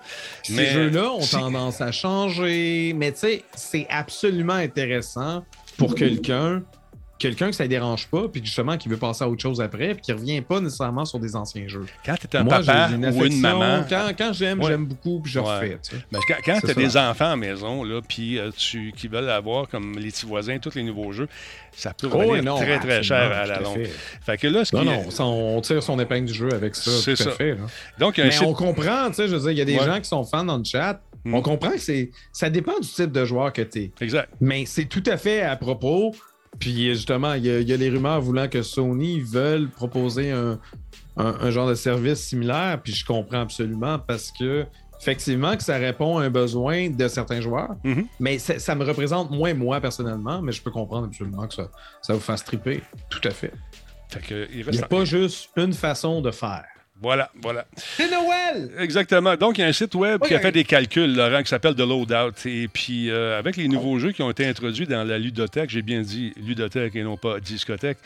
Ces 0.43 0.67
jeux-là 0.67 1.13
ont 1.13 1.27
tendance 1.27 1.81
à 1.81 1.93
changer, 1.93 2.93
mais 2.97 3.13
tu 3.13 3.19
sais, 3.19 3.45
c'est 3.55 3.87
absolument 3.89 4.55
intéressant 4.55 5.45
pour 5.77 5.95
quelqu'un 5.95 6.63
quelqu'un 7.21 7.51
que 7.51 7.55
ça 7.55 7.65
ne 7.65 7.69
dérange 7.69 8.09
pas, 8.09 8.27
puis 8.29 8.41
justement 8.45 8.77
qui 8.77 8.89
veut 8.89 8.97
passer 8.97 9.23
à 9.23 9.29
autre 9.29 9.43
chose 9.43 9.61
après, 9.61 9.95
puis 9.95 10.01
qui 10.01 10.11
ne 10.13 10.17
revient 10.17 10.41
pas 10.41 10.61
nécessairement 10.61 11.05
sur 11.05 11.21
des 11.21 11.37
anciens 11.37 11.69
jeux. 11.69 11.87
Quand 12.05 12.15
tu 12.17 12.27
es 12.27 12.37
un 12.37 12.45
papa 12.45 12.91
ou 12.91 13.25
une 13.25 13.41
maman. 13.41 13.85
Quand, 13.89 14.33
j'aime, 14.33 14.63
j'aime 14.63 14.87
beaucoup, 14.87 15.21
puis 15.21 15.31
je 15.31 15.39
refais. 15.39 15.79
quand, 16.45 16.61
tu 16.61 16.71
as 16.71 16.75
des 16.75 16.97
enfants 16.97 17.27
à 17.27 17.31
la 17.31 17.37
maison, 17.37 17.85
là, 17.85 18.01
puis 18.07 18.39
euh, 18.39 18.51
tu, 18.57 18.93
qui 18.97 19.07
veulent 19.07 19.29
avoir, 19.29 19.69
comme 19.69 19.97
les 19.99 20.11
petits 20.11 20.27
voisins, 20.27 20.59
tous 20.59 20.75
les 20.75 20.83
nouveaux 20.83 21.13
jeux, 21.13 21.29
ça 21.73 21.93
peut 21.93 22.09
oh, 22.11 22.19
revenir 22.19 22.55
très, 22.57 22.79
très 22.81 23.03
cher 23.03 23.33
à 23.33 23.47
la 23.47 23.61
longue. 23.61 23.87
Fait. 24.23 24.39
que 24.39 24.47
là, 24.47 24.65
ce 24.65 24.75
non, 24.75 24.85
non, 24.85 25.05
on 25.19 25.61
tire 25.61 25.83
son 25.83 26.01
épingle 26.01 26.27
du 26.27 26.35
jeu 26.35 26.53
avec 26.53 26.75
ça. 26.75 26.91
C'est 26.91 27.17
ça. 27.17 27.31
Fait, 27.33 27.57
Donc, 27.99 28.17
Mais 28.17 28.43
on 28.43 28.55
comprend, 28.55 29.09
tu 29.09 29.17
sais, 29.17 29.29
je 29.29 29.37
veux 29.37 29.41
dire, 29.41 29.51
il 29.51 29.59
y 29.59 29.63
a 29.63 29.65
des 29.67 29.79
gens 29.79 30.01
qui 30.01 30.09
sont 30.09 30.25
fans 30.25 30.45
dans 30.45 30.59
le 30.59 30.65
chat. 30.65 31.01
On 31.27 31.41
mm. 31.41 31.43
comprend 31.43 31.73
que 31.73 31.79
c'est 31.79 32.11
ça 32.33 32.49
dépend 32.49 32.79
du 32.81 32.89
type 32.89 33.13
de 33.13 33.27
joueur 33.27 33.53
que 33.53 33.61
tu 33.61 33.79
es. 33.79 33.91
Exact. 34.01 34.31
Mais 34.41 34.65
c'est 34.65 34.87
tout 34.87 35.03
à 35.07 35.19
fait 35.19 35.43
à 35.43 35.55
propos 35.55 36.15
puis 36.59 36.93
justement, 36.95 37.35
il 37.35 37.47
y, 37.47 37.73
a 37.73 37.77
les 37.77 37.91
rumeurs 37.91 38.21
voulant 38.21 38.49
que 38.49 38.63
Sony 38.63 39.21
veulent 39.21 39.69
proposer 39.69 40.31
un, 40.31 41.51
genre 41.51 41.69
de 41.69 41.75
service 41.75 42.21
similaire, 42.21 42.81
puis 42.83 42.93
je 42.93 43.05
comprends 43.05 43.41
absolument 43.41 43.99
parce 43.99 44.31
que 44.31 44.67
effectivement 45.01 45.57
que 45.57 45.63
ça 45.63 45.79
répond 45.79 46.19
à 46.19 46.25
un 46.25 46.31
besoin 46.31 46.91
de 46.91 47.09
certains 47.09 47.41
joueurs, 47.41 47.75
mhm. 47.85 48.07
mais 48.19 48.39
ça, 48.39 48.75
me 48.75 48.85
représente 48.85 49.31
moins 49.31 49.55
moi 49.55 49.81
personnellement, 49.81 50.43
mais 50.43 50.53
je 50.53 50.63
peux 50.63 50.71
comprendre 50.71 51.07
absolument 51.07 51.47
que 51.47 51.55
ça, 51.55 51.71
ça 52.03 52.15
vous 52.15 52.21
fasse 52.21 52.45
triper. 52.45 52.83
Tout 53.09 53.21
à 53.25 53.31
fait. 53.31 53.53
il 54.31 54.67
n'y 54.71 54.79
a 54.79 54.87
pas 54.87 55.05
juste 55.05 55.51
une 55.57 55.73
façon 55.73 56.21
de 56.21 56.31
faire. 56.31 56.67
Voilà, 57.03 57.31
voilà. 57.41 57.67
C'est 57.77 58.11
Noël! 58.11 58.71
Exactement. 58.79 59.35
Donc, 59.35 59.57
il 59.57 59.63
y 59.63 59.65
a 59.65 59.69
un 59.69 59.73
site 59.73 59.95
web 59.95 60.21
qui 60.23 60.35
a 60.35 60.39
fait 60.41 60.53
des 60.53 60.65
calculs, 60.65 61.15
Laurent, 61.15 61.43
qui 61.43 61.49
s'appelle 61.49 61.75
The 61.75 61.81
Loadout. 61.81 62.47
Et 62.47 62.69
puis, 62.69 63.11
euh, 63.11 63.39
avec 63.39 63.57
les 63.57 63.69
nouveaux 63.69 63.99
jeux 63.99 64.13
qui 64.13 64.23
ont 64.23 64.31
été 64.31 64.47
introduits 64.47 64.87
dans 64.87 65.03
la 65.05 65.19
ludothèque, 65.19 65.71
j'ai 65.71 65.81
bien 65.81 66.03
dit 66.03 66.35
ludothèque 66.37 66.95
et 66.97 67.03
non 67.03 67.17
pas 67.17 67.41
discothèque. 67.41 67.97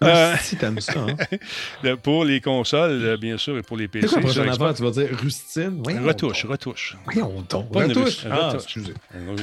Ah, 0.00 0.06
euh, 0.06 0.34
si 0.40 0.56
t'aimes 0.56 0.80
ça, 0.80 0.94
hein? 0.98 1.94
pour 2.02 2.24
les 2.24 2.40
consoles, 2.40 3.00
euh, 3.04 3.16
bien 3.16 3.38
sûr, 3.38 3.56
et 3.56 3.62
pour 3.62 3.76
les 3.76 3.86
PC. 3.86 4.08
Quoi 4.08 4.16
la 4.16 4.22
prochaine 4.56 4.74
Tu 4.74 4.82
vas 4.82 4.90
dire 4.90 5.08
rustine? 5.16 5.82
retouche, 6.04 6.44
retouche. 6.44 6.96
Voyons 7.04 7.44
donc. 7.48 7.70
Pas 7.70 7.86
retouche? 7.86 8.26
Ah, 8.28 8.48
retouche. 8.48 8.62
excusez. 8.64 8.94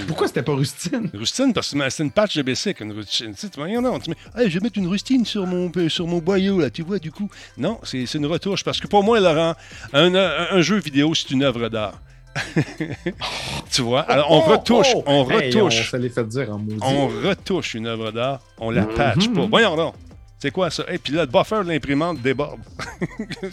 Pourquoi 0.07 0.27
c'était 0.27 0.43
pas 0.43 0.55
rustine? 0.55 1.09
Rustine, 1.13 1.53
parce 1.53 1.73
que 1.73 1.89
c'est 1.89 2.03
une 2.03 2.11
patch 2.11 2.35
de 2.35 2.41
basic, 2.41 2.81
une 2.81 2.91
rustine. 2.91 3.33
Tu 3.33 3.47
sais, 3.47 3.49
tu 3.49 3.59
non, 3.59 3.99
tu 3.99 4.09
mets, 4.09 4.49
je 4.49 4.59
vais 4.59 4.59
mettre 4.59 4.77
une 4.77 4.87
rustine 4.87 5.23
sur 5.23 5.47
mon, 5.47 5.71
sur 5.87 6.05
mon 6.05 6.17
boyau, 6.17 6.59
là, 6.59 6.69
tu 6.69 6.81
vois, 6.81 6.99
du 6.99 7.13
coup. 7.13 7.29
Non, 7.57 7.79
c'est 7.83 8.13
une 8.13 8.25
retouche, 8.25 8.65
parce 8.65 8.81
que 8.81 8.88
pour 8.89 9.03
moi, 9.03 9.19
Laurent, 9.19 9.55
un, 9.93 10.61
jeu 10.61 10.77
vidéo, 10.77 11.13
c'est 11.13 11.31
une 11.31 11.43
œuvre 11.43 11.69
d'art. 11.69 12.01
tu 13.71 13.81
vois? 13.81 14.01
Alors, 14.01 14.31
on 14.31 14.37
oh, 14.37 14.51
retouche, 14.51 14.87
oh, 14.95 15.03
on 15.05 15.23
retouche. 15.23 15.91
on, 15.93 16.09
fait 16.09 16.27
dire 16.27 16.53
en 16.53 16.61
On 16.81 17.07
retouche 17.07 17.73
une 17.73 17.87
œuvre 17.87 18.11
d'art, 18.11 18.39
on 18.59 18.69
la 18.69 18.83
patch 18.83 19.29
pas. 19.29 19.45
Voyons 19.47 19.75
donc. 19.75 19.95
C'est 20.41 20.51
quoi 20.51 20.69
ça? 20.69 20.85
Et 20.87 20.97
puis 20.97 21.11
là, 21.11 21.25
le 21.25 21.27
buffer 21.27 21.63
de 21.65 21.69
l'imprimante 21.69 22.21
déborde. 22.21 22.61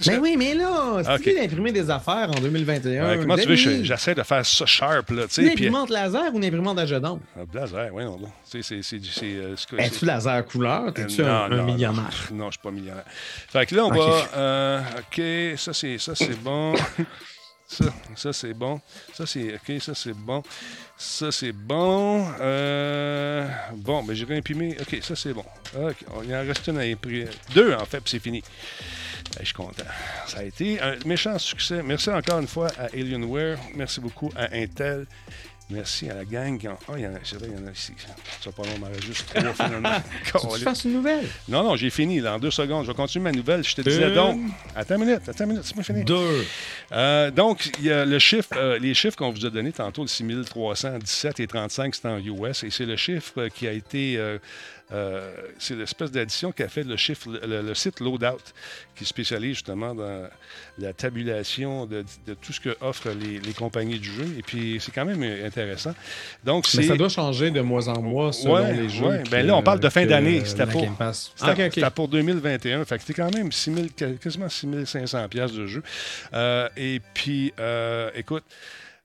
mais 0.06 0.18
oui, 0.22 0.36
mais 0.36 0.54
là, 0.54 1.02
si 1.02 1.24
tu 1.24 1.32
veux 1.32 1.42
imprimer 1.42 1.72
des 1.72 1.90
affaires 1.90 2.30
en 2.30 2.40
2021. 2.40 3.18
comment 3.18 3.36
tu 3.36 3.48
veux? 3.48 3.56
J'essaie 3.56 4.14
de 4.14 4.22
faire 4.22 4.46
ça 4.46 4.66
sharp. 4.66 5.10
Là, 5.10 5.24
une 5.38 5.48
imprimante 5.48 5.90
laser 5.90 6.32
ou 6.32 6.36
une 6.36 6.44
imprimante 6.44 6.78
à 6.78 6.86
jetons? 6.86 7.20
Euh, 7.36 7.44
laser, 7.52 7.92
oui, 7.92 8.04
non. 8.04 8.20
C'est. 8.44 8.60
Euh, 8.70 9.56
Es-tu 9.78 10.04
laser 10.04 10.46
couleur? 10.46 10.94
T'es-tu 10.94 11.22
euh, 11.22 11.46
un, 11.46 11.62
millionnaire? 11.64 12.28
Non, 12.30 12.44
je 12.44 12.44
ne 12.44 12.50
suis 12.52 12.60
pas 12.62 12.70
millionnaire. 12.70 13.04
Fait 13.08 13.66
que 13.66 13.74
là, 13.74 13.86
on 13.86 13.90
va. 13.90 14.82
OK, 14.98 15.58
ça, 15.58 15.72
c'est 15.72 16.42
bon. 16.42 16.74
ça, 17.66 17.84
ça 18.14 18.32
c'est 18.32 18.54
bon. 18.54 18.80
Ça, 19.12 19.26
c'est. 19.26 19.54
OK, 19.54 19.80
ça, 19.80 19.92
c'est 19.94 20.14
bon. 20.14 20.40
Ça, 20.98 21.30
c'est 21.30 21.52
bon. 21.52 22.26
Euh, 22.40 23.46
bon, 23.74 24.02
ben, 24.02 24.14
j'ai 24.14 24.24
réimprimé. 24.24 24.76
OK, 24.80 24.98
ça, 25.02 25.14
c'est 25.14 25.34
bon. 25.34 25.44
OK, 25.78 25.96
il 26.24 26.34
en 26.34 26.40
reste 26.40 26.66
une 26.68 26.78
à 26.78 26.82
imprimer. 26.82 27.26
Deux, 27.54 27.74
en 27.74 27.84
fait, 27.84 28.00
puis 28.00 28.10
c'est 28.12 28.18
fini. 28.18 28.42
Ben, 29.32 29.40
je 29.40 29.46
suis 29.46 29.54
content. 29.54 29.84
Ça 30.26 30.38
a 30.38 30.42
été 30.44 30.80
un 30.80 30.96
méchant 31.04 31.38
succès. 31.38 31.82
Merci 31.82 32.08
encore 32.08 32.38
une 32.38 32.46
fois 32.46 32.68
à 32.78 32.86
Alienware. 32.86 33.58
Merci 33.74 34.00
beaucoup 34.00 34.30
à 34.36 34.54
Intel. 34.54 35.06
Merci 35.68 36.08
à 36.08 36.14
la 36.14 36.24
gang. 36.24 36.60
Ah, 36.88 36.92
il 36.96 37.02
y 37.02 37.06
en 37.08 37.14
a, 37.14 37.18
c'est 37.24 37.36
vrai, 37.36 37.48
il 37.50 37.60
y 37.60 37.64
en 37.64 37.66
a 37.66 37.72
ici. 37.72 37.92
Ça 38.40 38.52
pas 38.52 38.62
long, 38.62 38.86
reste 38.86 39.02
juste 39.04 39.26
trois 39.34 39.52
finalement. 39.66 39.90
Tu 40.56 40.60
fasses 40.62 40.84
une 40.84 40.92
nouvelle. 40.92 41.26
non, 41.48 41.64
non, 41.64 41.74
j'ai 41.74 41.90
fini 41.90 42.20
là, 42.20 42.36
en 42.36 42.38
deux 42.38 42.52
secondes. 42.52 42.84
Je 42.84 42.90
vais 42.92 42.96
continuer 42.96 43.24
ma 43.24 43.32
nouvelle. 43.32 43.64
Je 43.64 43.74
te 43.74 43.80
disais 43.80 44.08
Une. 44.08 44.14
donc. 44.14 44.40
Attends 44.76 44.94
une 44.94 45.04
minute, 45.06 45.28
attends 45.28 45.44
une 45.44 45.50
minute, 45.50 45.64
c'est 45.64 45.74
moi 45.74 45.82
fini. 45.82 46.04
Deux. 46.04 46.44
Euh, 46.92 47.30
donc, 47.32 47.70
il 47.80 47.86
y 47.86 47.90
a 47.90 48.04
le 48.04 48.18
chiffre, 48.20 48.50
euh, 48.56 48.78
les 48.78 48.94
chiffres 48.94 49.16
qu'on 49.16 49.30
vous 49.30 49.44
a 49.44 49.50
donnés 49.50 49.72
tantôt, 49.72 50.02
le 50.02 50.08
6317 50.08 51.40
et 51.40 51.46
35, 51.48 51.94
c'est 51.96 52.06
en 52.06 52.18
US, 52.18 52.62
et 52.62 52.70
c'est 52.70 52.86
le 52.86 52.96
chiffre 52.96 53.48
qui 53.48 53.66
a 53.66 53.72
été. 53.72 54.16
euh, 54.18 54.38
euh, 54.92 55.32
c'est 55.58 55.74
l'espèce 55.74 56.10
d'addition 56.12 56.52
qu'a 56.52 56.68
fait 56.68 56.84
le, 56.84 56.96
chiffre, 56.96 57.28
le, 57.44 57.60
le 57.62 57.74
site 57.74 58.00
Loadout, 58.00 58.38
qui 58.94 59.04
spécialise 59.04 59.54
justement 59.54 59.94
dans 59.94 60.28
la 60.78 60.92
tabulation 60.92 61.86
de, 61.86 62.04
de 62.26 62.34
tout 62.34 62.52
ce 62.52 62.60
que 62.60 62.76
offrent 62.80 63.10
les, 63.10 63.40
les 63.40 63.52
compagnies 63.52 63.98
du 63.98 64.10
jeu. 64.12 64.26
Et 64.38 64.42
puis, 64.42 64.78
c'est 64.80 64.92
quand 64.92 65.04
même 65.04 65.22
intéressant. 65.44 65.94
Donc, 66.44 66.66
Mais 66.76 66.84
ça 66.84 66.96
doit 66.96 67.08
changer 67.08 67.50
de 67.50 67.60
mois 67.60 67.88
en 67.88 68.00
mois 68.00 68.32
selon 68.32 68.54
Ouais, 68.54 68.72
les 68.74 68.88
jeux. 68.88 69.04
ouais. 69.06 69.22
Ben 69.30 69.44
là, 69.46 69.56
on 69.56 69.62
parle 69.62 69.80
de 69.80 69.88
fin 69.88 70.06
d'année. 70.06 70.42
C'était 70.44 70.66
pour- 70.66 70.82
Ah, 71.84 71.90
pour 71.90 72.08
2021. 72.08 72.84
Fait 72.84 72.96
que 72.98 73.04
c'était 73.04 73.20
quand 73.22 73.34
même 73.34 73.50
6 73.50 73.74
000, 73.98 74.16
quasiment 74.22 74.48
6500 74.48 75.28
pièces 75.28 75.52
de 75.52 75.66
jeu. 75.66 75.82
Euh, 76.32 76.68
et 76.76 77.00
puis, 77.14 77.52
euh, 77.58 78.10
écoute, 78.14 78.44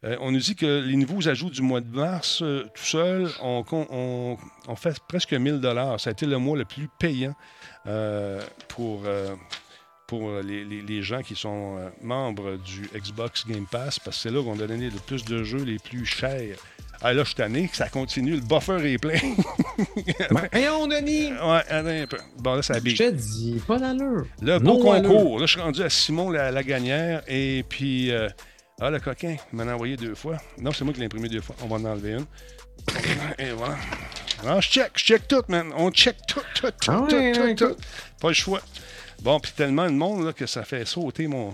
euh, 0.04 0.16
on 0.22 0.32
nous 0.32 0.40
dit 0.40 0.56
que 0.56 0.80
les 0.82 0.96
nouveaux 0.96 1.28
ajouts 1.28 1.50
du 1.50 1.62
mois 1.62 1.82
de 1.82 1.96
mars, 1.96 2.42
euh, 2.42 2.64
tout 2.74 2.84
seul, 2.84 3.30
on, 3.42 3.64
on- 3.72 4.38
on 4.68 4.76
fait 4.76 4.98
presque 5.08 5.34
1000 5.34 5.60
dollars. 5.60 6.00
Ça 6.00 6.10
a 6.10 6.14
été 6.14 6.26
le 6.26 6.38
mois 6.38 6.58
le 6.58 6.66
plus 6.66 6.88
payant 7.00 7.36
euh, 7.88 8.42
pour, 8.68 9.04
euh, 9.06 9.36
pour 10.08 10.32
les, 10.44 10.66
les- 10.66 10.82
les 10.82 11.02
gens 11.04 11.22
qui 11.22 11.36
sont 11.36 11.78
euh, 11.78 11.90
membres 12.02 12.58
du 12.58 12.90
Xbox 12.96 13.46
Game 13.48 13.66
Pass, 13.72 14.00
parce 14.00 14.18
que 14.18 14.24
c'est 14.24 14.32
là 14.32 14.42
qu'on 14.44 14.60
a 14.60 14.68
donné 14.68 14.90
le 14.90 15.00
plus 15.00 15.24
de 15.26 15.44
jeux 15.44 15.64
les 15.64 15.78
plus 15.78 16.06
chers. 16.06 16.58
Ah 17.04 17.14
là, 17.14 17.24
je 17.24 17.30
suis 17.30 17.36
tanné, 17.36 17.68
que 17.68 17.76
ça 17.76 17.90
continue, 17.90 18.34
le 18.36 18.42
buffer 18.42 18.94
est 18.94 18.98
plein. 19.00 19.18
Ben, 20.30 20.48
Voyons, 20.52 20.88
Denis! 20.88 21.32
Ouais, 21.32 21.62
attends 21.68 21.88
un 21.88 22.06
peu. 22.08 22.18
Bon, 22.38 22.54
là, 22.56 22.62
ça 22.62 22.76
Je 22.76 22.80
bille. 22.82 22.96
te 22.96 23.10
dis, 23.10 23.60
pas 23.66 23.80
d'allure. 23.80 24.26
Le 24.42 24.60
beau 24.60 24.84
Non, 24.84 24.92
allure. 24.92 25.10
concours. 25.10 25.40
Là, 25.40 25.46
je 25.48 25.52
suis 25.54 25.62
rendu 25.62 25.82
à 25.82 25.90
Simon 25.90 26.30
la, 26.30 26.52
la 26.52 26.62
gagnère. 26.64 27.24
Et 27.28 27.66
puis, 27.68 28.12
euh, 28.12 28.30
ah, 28.82 28.90
le 28.90 29.00
coquin, 29.00 29.36
il 29.54 29.56
m'en 29.56 29.68
a 29.68 29.76
envoyé 29.76 29.96
deux 29.96 30.16
fois. 30.16 30.38
Non, 30.58 30.72
c'est 30.72 30.84
moi 30.84 30.92
qui 30.92 31.00
l'ai 31.00 31.06
imprimé 31.06 31.30
deux 31.30 31.40
fois. 31.42 31.56
On 31.62 31.68
va 31.68 31.76
en 31.76 31.86
enlever 31.86 32.14
une. 32.14 32.26
Et 33.38 33.52
voilà. 33.52 33.78
Alors, 34.42 34.60
je 34.60 34.70
check, 34.70 34.92
je 34.96 35.04
check 35.04 35.28
tout, 35.28 35.44
man. 35.50 35.72
On 35.76 35.92
check 35.92 36.18
tout, 36.28 36.42
tout, 36.56 36.72
tout, 36.82 36.92
Ah 36.92 37.06
tout, 37.08 37.16
ouais, 37.16 37.32
tout, 37.56 37.68
tout. 37.68 37.76
Pas 38.20 38.30
le 38.30 38.34
choix. 38.34 38.62
Bon, 39.22 39.40
puis 39.40 39.52
tellement 39.52 39.86
de 39.86 39.96
monde 39.96 40.26
là, 40.26 40.34
que 40.34 40.48
ça 40.48 40.64
fait 40.64 40.84
sauter 40.86 41.28
mon. 41.28 41.54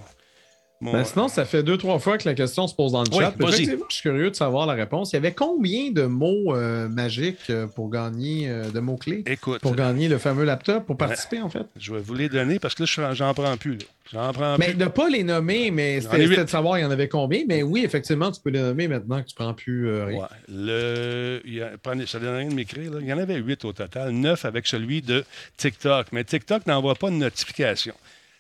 Mon 0.80 0.94
Ben, 0.94 1.04
sinon, 1.04 1.28
ça 1.28 1.44
fait 1.46 1.64
deux, 1.64 1.78
trois 1.78 1.98
fois 1.98 2.18
que 2.18 2.28
la 2.28 2.36
question 2.36 2.68
se 2.68 2.76
pose 2.76 2.92
dans 2.92 3.04
le 3.04 3.12
chat. 3.12 3.34
Effectivement, 3.40 3.86
je 3.90 3.96
suis 3.96 4.04
curieux 4.04 4.30
de 4.30 4.36
savoir 4.36 4.68
la 4.68 4.74
réponse. 4.74 5.12
Il 5.12 5.16
y 5.16 5.18
avait 5.18 5.34
combien 5.34 5.92
de 5.92 6.04
mots 6.04 6.56
euh, 6.56 6.88
magiques 6.88 7.50
euh, 7.50 7.66
pour 7.68 7.90
gagner, 7.90 8.48
euh, 8.48 8.70
de 8.70 8.80
mots-clés, 8.80 9.24
Écoute, 9.26 9.62
pour 9.62 9.76
gagner 9.76 10.08
le 10.08 10.18
fameux 10.18 10.44
laptop, 10.44 10.86
pour 10.86 10.98
participer, 10.98 11.42
en 11.42 11.50
fait? 11.50 11.66
je 11.78 11.94
vais 11.94 12.00
vous 12.00 12.14
les 12.14 12.30
donner 12.30 12.60
parce 12.60 12.76
que 12.76 12.84
là, 13.02 13.14
j'en 13.14 13.34
prends 13.34 13.58
plus. 13.58 13.80
J'en 14.12 14.32
prends 14.32 14.58
Mais 14.58 14.68
plus. 14.68 14.76
de 14.76 14.86
pas 14.86 15.10
les 15.10 15.24
nommer, 15.24 15.72
mais 15.72 16.02
c'était 16.02 16.28
de 16.44 16.50
savoir 16.50 16.78
il 16.78 16.84
y 16.84 16.86
en 16.86 16.92
avait 16.92 17.10
combien. 17.10 17.44
Mais 17.48 17.64
oui, 17.64 17.84
effectivement, 17.84 18.32
tu 18.32 18.40
peux 18.42 18.50
les 18.50 18.62
nommer 18.62 18.88
maintenant 18.88 19.22
que 19.22 19.28
tu 19.28 19.36
prends 19.36 19.54
plus 19.54 19.90
euh, 19.90 20.06
rien. 20.06 20.20
Ouais. 20.20 20.28
Le, 20.48 21.42
il 21.46 21.56
y 21.56 21.62
a, 21.62 21.72
prenez, 21.82 22.06
ça 22.06 22.20
donne 22.20 22.36
rien 22.36 22.50
de 22.50 22.54
m'écrire. 22.54 22.92
Il 23.02 23.08
y 23.08 23.14
en 23.14 23.18
avait 23.18 23.36
huit 23.36 23.66
au 23.66 23.74
total, 23.74 24.12
neuf 24.12 24.46
avec 24.46 24.68
celui 24.68 25.02
de 25.02 25.26
TikTok. 25.58 26.08
Mais 26.12 26.24
TikTok 26.24 26.66
n'envoie 26.68 26.96
pas 26.96 27.10
de 27.10 27.16
notification. 27.16 27.94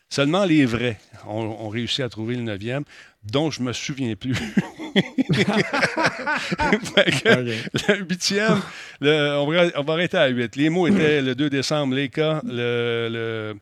Seulement 0.09 0.45
les 0.45 0.65
vrais 0.65 0.97
ont, 1.27 1.57
ont 1.59 1.69
réussi 1.69 2.01
à 2.01 2.09
trouver 2.09 2.35
le 2.35 2.41
neuvième, 2.41 2.83
dont 3.23 3.51
je 3.51 3.61
me 3.61 3.73
souviens 3.73 4.15
plus. 4.15 4.35
Le 7.87 8.03
huitième, 8.09 8.61
le- 9.01 9.35
on, 9.37 9.45
va, 9.51 9.65
on 9.75 9.83
va 9.83 9.93
arrêter 9.93 10.17
à 10.17 10.27
huit. 10.27 10.55
Les 10.55 10.69
mots 10.69 10.87
étaient 10.87 11.21
le 11.21 11.35
2 11.35 11.49
décembre, 11.49 11.93
Leica. 11.95 12.41
Le, 12.45 13.09
le, 13.11 13.55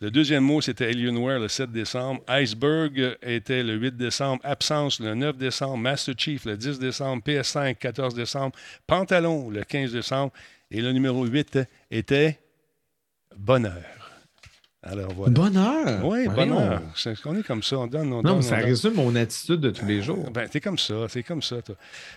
le 0.00 0.10
deuxième 0.10 0.42
mot, 0.44 0.60
c'était 0.60 0.86
Alienware, 0.86 1.38
le 1.38 1.48
7 1.48 1.70
décembre. 1.70 2.22
Iceberg 2.28 3.16
était 3.22 3.62
le 3.62 3.74
8 3.74 3.96
décembre. 3.96 4.40
Absence, 4.44 5.00
le 5.00 5.14
9 5.14 5.36
décembre. 5.36 5.76
Master 5.76 6.14
Chief, 6.16 6.44
le 6.44 6.56
10 6.56 6.78
décembre. 6.78 7.22
PS5, 7.24 7.76
14 7.76 8.14
décembre. 8.14 8.54
Pantalon, 8.86 9.50
le 9.50 9.62
15 9.62 9.92
décembre. 9.92 10.32
Et 10.70 10.80
le 10.80 10.92
numéro 10.92 11.24
8 11.24 11.58
était 11.90 12.38
Bonheur. 13.36 13.99
Alors 14.82 15.12
voilà. 15.14 15.32
Bonheur! 15.34 16.04
Oui, 16.04 16.26
bonheur. 16.28 16.80
On 17.26 17.36
est 17.36 17.46
comme 17.46 17.62
ça, 17.62 17.76
on 17.78 17.86
donne, 17.86 18.12
on 18.14 18.22
donne. 18.22 18.32
Non, 18.32 18.38
mais 18.38 18.38
on 18.38 18.42
ça 18.48 18.56
donne. 18.56 18.64
résume 18.64 18.94
mon 18.94 19.14
attitude 19.14 19.60
de 19.60 19.70
tous 19.70 19.84
les 19.84 20.00
jours. 20.00 20.30
Ben, 20.30 20.48
t'es 20.48 20.60
comme 20.60 20.78
ça, 20.78 20.94
t'es 21.12 21.22
comme 21.22 21.42
ça, 21.42 21.60
toi. 21.60 21.74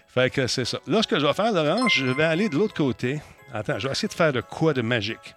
Fait 0.08 0.30
que 0.30 0.48
c'est 0.48 0.64
ça. 0.64 0.80
Là, 0.88 1.02
ce 1.04 1.08
que 1.08 1.20
je 1.20 1.26
vais 1.26 1.34
faire, 1.34 1.52
Laurent, 1.52 1.90
je 1.90 2.06
vais 2.06 2.24
aller 2.24 2.48
de 2.48 2.56
l'autre 2.56 2.74
côté. 2.74 3.22
Attends, 3.54 3.78
je 3.80 3.88
vais 3.88 3.92
essayer 3.92 4.08
de 4.08 4.14
faire 4.14 4.32
de 4.32 4.40
quoi 4.42 4.74
de 4.74 4.82
magique. 4.82 5.36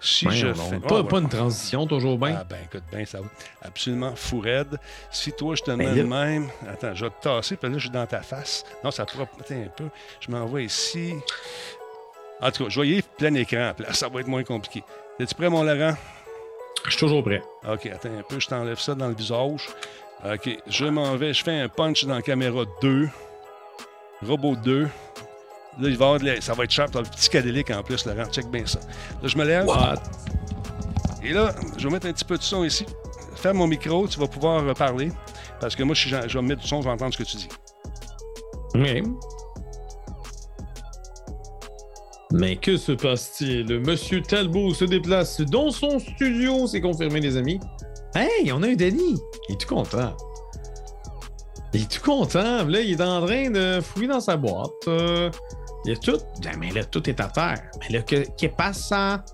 Si 0.00 0.28
je 0.30 0.52
fais. 0.54 0.78
Pas, 0.80 0.86
Ah, 0.90 1.02
ouais. 1.02 1.08
pas 1.08 1.18
une 1.18 1.28
transition, 1.28 1.86
toujours 1.86 2.18
bien? 2.18 2.38
Ah, 2.40 2.44
ben, 2.48 2.56
écoute, 2.64 2.82
ben, 2.90 3.04
ça 3.06 3.20
va. 3.20 3.26
Absolument 3.62 4.16
fou 4.16 4.40
raide. 4.40 4.78
Si 5.10 5.32
toi, 5.32 5.54
je 5.54 5.62
te 5.62 5.70
Ben 5.70 5.76
mets 5.76 5.94
le 5.94 6.04
même. 6.04 6.48
Attends, 6.68 6.94
je 6.94 7.04
vais 7.04 7.10
te 7.10 7.22
tasser, 7.22 7.56
puis 7.56 7.68
là, 7.70 7.76
je 7.76 7.82
suis 7.82 7.90
dans 7.90 8.06
ta 8.06 8.20
face. 8.22 8.64
Non, 8.82 8.90
ça 8.90 9.04
pourra. 9.04 9.24
Attends 9.38 9.54
un 9.54 9.68
peu. 9.76 9.84
Je 10.20 10.30
m'envoie 10.30 10.62
ici. 10.62 11.12
En 12.40 12.50
tout 12.50 12.64
cas, 12.64 12.70
je 12.70 12.80
vais 12.80 12.88
y 12.88 12.92
aller 12.94 13.04
plein 13.18 13.34
écran. 13.34 13.72
là, 13.78 13.92
ça 13.92 14.08
va 14.08 14.20
être 14.20 14.28
moins 14.28 14.44
compliqué. 14.44 14.82
Es-tu 15.20 15.34
prêt, 15.34 15.48
mon 15.50 15.62
Laurent? 15.62 15.94
Je 16.84 16.90
suis 16.90 17.00
toujours 17.00 17.24
prêt. 17.24 17.42
OK, 17.68 17.86
attends 17.86 18.10
un 18.18 18.22
peu, 18.22 18.38
je 18.38 18.46
t'enlève 18.46 18.78
ça 18.78 18.94
dans 18.94 19.08
le 19.08 19.14
visage. 19.14 19.68
OK, 20.24 20.58
je 20.66 20.84
m'en 20.86 21.16
vais, 21.16 21.34
je 21.34 21.42
fais 21.42 21.60
un 21.60 21.68
punch 21.68 22.04
dans 22.04 22.14
la 22.14 22.22
caméra 22.22 22.64
2. 22.82 23.08
Robot 24.22 24.56
2. 24.56 24.82
Là, 24.82 24.88
il 25.80 25.96
va 25.96 26.06
avoir 26.06 26.20
de 26.20 26.40
ça 26.40 26.54
va 26.54 26.64
être 26.64 26.70
sharp, 26.70 26.92
t'as 26.92 27.00
le 27.00 27.06
petit 27.06 27.28
cadélique 27.28 27.70
en 27.70 27.82
plus, 27.82 28.06
Laurent. 28.06 28.30
Check 28.30 28.46
bien 28.46 28.64
ça. 28.64 28.78
Là, 29.22 29.28
je 29.28 29.36
me 29.36 29.44
lève. 29.44 29.66
What? 29.66 29.96
Et 31.22 31.32
là, 31.32 31.54
je 31.76 31.88
vais 31.88 31.92
mettre 31.92 32.06
un 32.06 32.12
petit 32.12 32.24
peu 32.24 32.36
de 32.36 32.42
son 32.42 32.64
ici. 32.64 32.86
Ferme 33.34 33.58
mon 33.58 33.66
micro, 33.66 34.06
tu 34.06 34.20
vas 34.20 34.28
pouvoir 34.28 34.62
euh, 34.62 34.74
parler. 34.74 35.10
Parce 35.60 35.74
que 35.74 35.82
moi, 35.82 35.94
je 35.94 36.08
vais 36.14 36.42
mettre 36.42 36.62
du 36.62 36.68
son, 36.68 36.80
je 36.80 36.86
vais 36.86 36.92
entendre 36.92 37.12
ce 37.14 37.18
que 37.18 37.24
tu 37.24 37.36
dis. 37.36 37.48
Oui. 38.74 39.02
Mais 42.36 42.56
que 42.56 42.76
se 42.76 42.90
passe-t-il? 42.90 43.78
Monsieur 43.86 44.20
Talbot 44.20 44.74
se 44.74 44.84
déplace 44.84 45.40
dans 45.40 45.70
son 45.70 46.00
studio, 46.00 46.66
c'est 46.66 46.80
confirmé, 46.80 47.20
les 47.20 47.36
amis. 47.36 47.60
Hey, 48.16 48.50
on 48.52 48.60
a 48.64 48.70
un 48.70 48.74
Denis! 48.74 49.20
Il 49.48 49.54
est 49.54 49.60
tout 49.60 49.72
content. 49.72 50.16
Il 51.72 51.82
est 51.82 51.88
tout 51.88 52.02
content. 52.02 52.66
Là, 52.66 52.80
il 52.80 52.90
est 52.90 53.00
en 53.00 53.24
train 53.24 53.50
de 53.50 53.80
fouiller 53.80 54.08
dans 54.08 54.18
sa 54.18 54.36
boîte. 54.36 54.72
Euh, 54.88 55.30
il 55.84 55.92
y 55.92 55.94
a 55.94 55.96
tout. 55.96 56.18
Ah, 56.44 56.56
Mais 56.58 56.72
là, 56.72 56.82
tout 56.82 57.08
est 57.08 57.20
à 57.20 57.28
terre. 57.28 57.70
Mais 57.80 57.98
là, 57.98 58.02
que, 58.02 58.24
que 58.36 58.46
passe 58.48 58.88
ça? 58.88 59.24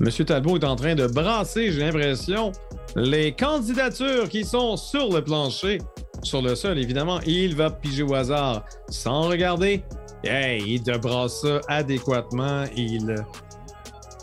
Monsieur 0.00 0.26
Talbot 0.26 0.58
est 0.58 0.64
en 0.64 0.76
train 0.76 0.94
de 0.94 1.06
brasser, 1.06 1.72
j'ai 1.72 1.80
l'impression, 1.80 2.52
les 2.96 3.32
candidatures 3.32 4.28
qui 4.28 4.44
sont 4.44 4.76
sur 4.76 5.10
le 5.10 5.24
plancher. 5.24 5.78
Sur 6.22 6.42
le 6.42 6.54
sol, 6.54 6.78
évidemment, 6.78 7.18
il 7.26 7.56
va 7.56 7.70
piger 7.70 8.02
au 8.02 8.14
hasard 8.14 8.66
sans 8.88 9.22
regarder. 9.22 9.84
Hey, 10.24 10.62
il 10.66 10.82
te 10.82 10.96
brasse 10.96 11.40
ça 11.40 11.60
adéquatement. 11.68 12.64
Il. 12.76 13.14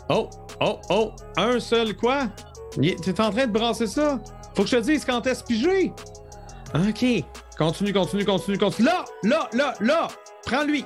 Oh, 0.08 0.28
oh, 0.60 0.78
oh, 0.90 1.12
un 1.36 1.60
seul 1.60 1.96
quoi? 1.96 2.28
T'es 2.80 3.20
en 3.20 3.30
train 3.30 3.46
de 3.46 3.52
brasser 3.52 3.86
ça? 3.86 4.18
Faut 4.54 4.62
que 4.62 4.68
je 4.68 4.76
te 4.76 4.82
dise 4.82 5.04
quand 5.04 5.26
est-ce 5.26 5.44
piger? 5.44 5.92
Ok. 6.74 7.24
Continue, 7.58 7.92
continue, 7.92 8.24
continue, 8.24 8.58
continue. 8.58 8.86
Là, 8.86 9.04
là, 9.22 9.48
là, 9.52 9.74
là! 9.80 10.08
Prends-lui! 10.46 10.84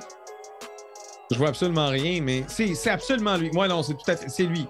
Je 1.31 1.37
vois 1.37 1.49
absolument 1.49 1.87
rien, 1.87 2.21
mais 2.21 2.43
c'est 2.47 2.89
absolument 2.89 3.37
lui. 3.37 3.49
Moi, 3.51 3.67
non, 3.67 3.81
c'est 3.81 3.93
tout 3.93 4.11
à 4.11 4.15
fait. 4.15 4.29
C'est 4.29 4.43
lui. 4.43 4.67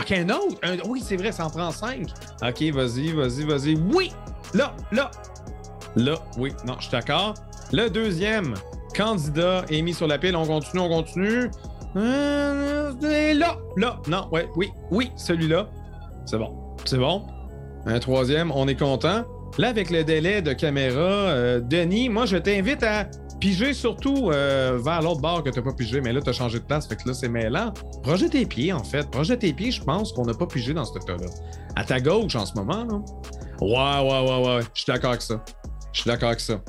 Ok, 0.00 0.12
un 0.12 0.28
autre? 0.30 0.58
Oui, 0.86 1.02
c'est 1.04 1.16
vrai, 1.16 1.32
ça 1.32 1.46
en 1.46 1.50
prend 1.50 1.70
cinq. 1.70 2.08
Ok, 2.42 2.62
vas-y, 2.72 3.12
vas-y, 3.12 3.44
vas-y. 3.44 3.76
Oui! 3.94 4.12
Là, 4.54 4.74
là! 4.92 5.10
Là, 5.96 6.14
oui, 6.36 6.52
non, 6.66 6.74
je 6.78 6.82
suis 6.82 6.92
d'accord. 6.92 7.34
Le 7.72 7.88
deuxième 7.88 8.54
candidat 8.98 9.64
est 9.70 9.80
mis 9.80 9.94
sur 9.94 10.08
la 10.08 10.18
pile. 10.18 10.34
On 10.34 10.44
continue, 10.44 10.82
on 10.82 10.88
continue. 10.88 11.50
Euh, 11.96 12.92
là, 13.34 13.56
là, 13.76 14.00
non, 14.08 14.28
ouais, 14.32 14.48
oui, 14.56 14.70
oui, 14.90 15.12
celui-là. 15.16 15.68
C'est 16.26 16.36
bon, 16.36 16.52
c'est 16.84 16.98
bon. 16.98 17.22
Un 17.86 17.98
troisième, 18.00 18.50
on 18.50 18.66
est 18.66 18.78
content. 18.78 19.24
Là, 19.56 19.68
avec 19.68 19.90
le 19.90 20.02
délai 20.04 20.42
de 20.42 20.52
caméra, 20.52 21.00
euh, 21.00 21.60
Denis, 21.60 22.08
moi, 22.08 22.26
je 22.26 22.36
t'invite 22.36 22.82
à 22.82 23.06
piger 23.40 23.72
surtout 23.72 24.30
euh, 24.30 24.78
vers 24.84 25.00
l'autre 25.00 25.20
bord 25.20 25.44
que 25.44 25.50
t'as 25.50 25.62
pas 25.62 25.72
pigé, 25.72 26.00
mais 26.00 26.12
là, 26.12 26.20
t'as 26.20 26.32
changé 26.32 26.58
de 26.58 26.64
place, 26.64 26.88
fait 26.88 26.96
que 26.96 27.08
là, 27.08 27.14
c'est 27.14 27.28
mêlant. 27.28 27.72
Projette 28.02 28.32
tes 28.32 28.46
pieds, 28.46 28.72
en 28.72 28.82
fait. 28.82 29.08
Projette 29.10 29.40
tes 29.40 29.52
pieds, 29.52 29.70
je 29.70 29.82
pense 29.82 30.12
qu'on 30.12 30.24
n'a 30.24 30.34
pas 30.34 30.46
pigé 30.46 30.74
dans 30.74 30.84
ce 30.84 30.98
tas-là. 30.98 31.28
À 31.76 31.84
ta 31.84 32.00
gauche, 32.00 32.34
en 32.34 32.44
ce 32.44 32.54
moment, 32.54 32.84
là. 32.84 33.00
Ouais, 33.60 34.10
ouais, 34.10 34.28
ouais, 34.28 34.56
ouais. 34.56 34.62
Je 34.74 34.82
suis 34.82 34.92
d'accord 34.92 35.10
avec 35.10 35.22
ça. 35.22 35.42
Je 35.92 36.00
suis 36.00 36.08
d'accord 36.08 36.28
avec 36.28 36.40
ça. 36.40 36.60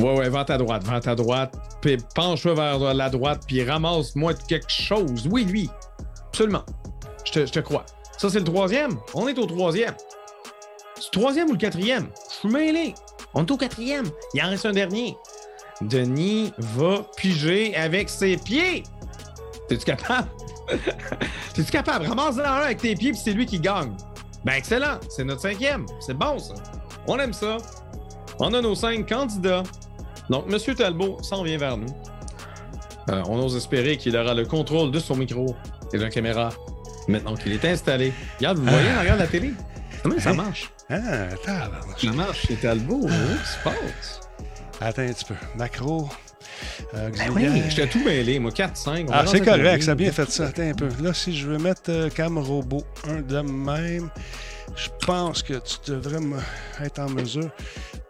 Ouais, 0.00 0.16
ouais, 0.16 0.30
vers 0.30 0.46
ta 0.46 0.56
droite, 0.56 0.82
vers 0.84 1.00
ta 1.00 1.14
droite. 1.14 1.54
Puis 1.82 1.98
penche-toi 2.14 2.54
vers 2.54 2.94
la 2.94 3.10
droite, 3.10 3.42
puis 3.46 3.62
ramasse-moi 3.62 4.32
quelque 4.34 4.70
chose. 4.70 5.28
Oui, 5.30 5.44
lui. 5.44 5.68
Absolument. 6.28 6.64
Je 7.24 7.44
te, 7.44 7.60
crois. 7.60 7.84
Ça, 8.16 8.30
c'est 8.30 8.38
le 8.38 8.44
troisième. 8.44 8.98
On 9.14 9.28
est 9.28 9.38
au 9.38 9.44
troisième. 9.44 9.94
C'est 10.96 11.14
le 11.14 11.20
troisième 11.20 11.48
ou 11.48 11.52
le 11.52 11.58
quatrième? 11.58 12.08
Je 12.30 12.34
suis 12.36 12.48
mêlé. 12.48 12.94
On 13.34 13.44
est 13.44 13.50
au 13.50 13.56
quatrième. 13.58 14.06
Il 14.32 14.42
en 14.42 14.48
reste 14.48 14.64
un 14.64 14.72
dernier. 14.72 15.16
Denis 15.82 16.52
va 16.58 17.04
piger 17.16 17.76
avec 17.76 18.08
ses 18.08 18.38
pieds. 18.38 18.84
T'es-tu 19.68 19.84
capable? 19.84 20.28
T'es-tu 21.54 21.70
capable? 21.70 22.06
Ramasse-en 22.06 22.44
un 22.44 22.62
avec 22.62 22.78
tes 22.78 22.94
pieds, 22.94 23.12
puis 23.12 23.20
c'est 23.22 23.32
lui 23.32 23.44
qui 23.44 23.60
gagne. 23.60 23.92
Ben, 24.44 24.54
excellent. 24.54 24.98
C'est 25.10 25.24
notre 25.24 25.42
cinquième. 25.42 25.84
C'est 26.00 26.14
bon, 26.14 26.38
ça. 26.38 26.54
On 27.06 27.18
aime 27.18 27.34
ça. 27.34 27.58
On 28.38 28.54
a 28.54 28.62
nos 28.62 28.74
cinq 28.74 29.06
candidats. 29.06 29.62
Donc, 30.30 30.44
M. 30.50 30.74
Talbot 30.74 31.18
s'en 31.22 31.42
vient 31.42 31.58
vers 31.58 31.76
nous. 31.76 31.92
Euh, 33.10 33.22
on 33.28 33.38
ose 33.40 33.56
espérer 33.56 33.96
qu'il 33.96 34.16
aura 34.16 34.32
le 34.34 34.46
contrôle 34.46 34.90
de 34.92 34.98
son 35.00 35.16
micro 35.16 35.54
et 35.92 35.98
de 35.98 36.02
la 36.02 36.10
caméra 36.10 36.50
maintenant 37.08 37.34
qu'il 37.34 37.52
est 37.52 37.64
installé. 37.64 38.12
Regarde, 38.38 38.58
vous 38.58 38.64
voyez, 38.64 38.86
on 38.96 39.00
regarde 39.00 39.18
la 39.20 39.26
télé. 39.26 39.52
Ça 40.18 40.32
marche? 40.32 40.70
Ah, 40.88 40.98
tabarnak. 41.44 41.98
Ça 42.00 42.12
marche 42.12 42.46
chez 42.46 42.54
Talbot. 42.56 43.02
Qu'est-ce 43.02 43.42
qui 43.42 43.48
se 43.48 43.64
passe? 43.64 44.20
Attends 44.80 45.02
un 45.02 45.12
petit 45.12 45.24
peu. 45.24 45.34
Macro. 45.56 46.08
euh, 46.94 47.10
Ben 47.18 47.30
oui, 47.34 47.62
j'étais 47.68 47.86
tout 47.88 48.02
mêlé, 48.04 48.38
moi, 48.38 48.50
4, 48.52 48.76
5. 48.76 49.06
Ah, 49.12 49.24
c'est 49.26 49.40
correct, 49.40 49.82
ça 49.82 49.90
a 49.90 49.94
bien 49.94 50.10
fait 50.12 50.30
ça. 50.30 50.46
Attends 50.46 50.62
un 50.62 50.74
peu. 50.74 50.88
Là, 51.02 51.12
si 51.12 51.36
je 51.36 51.48
veux 51.48 51.58
mettre 51.58 51.90
euh, 51.90 52.08
Cam 52.08 52.38
Robot 52.38 52.84
1 53.08 53.22
de 53.22 53.40
même, 53.40 54.08
je 54.80 55.06
pense 55.06 55.42
que 55.42 55.54
tu 55.54 55.90
devrais 55.90 56.20
être 56.82 56.98
en 57.00 57.10
mesure 57.10 57.50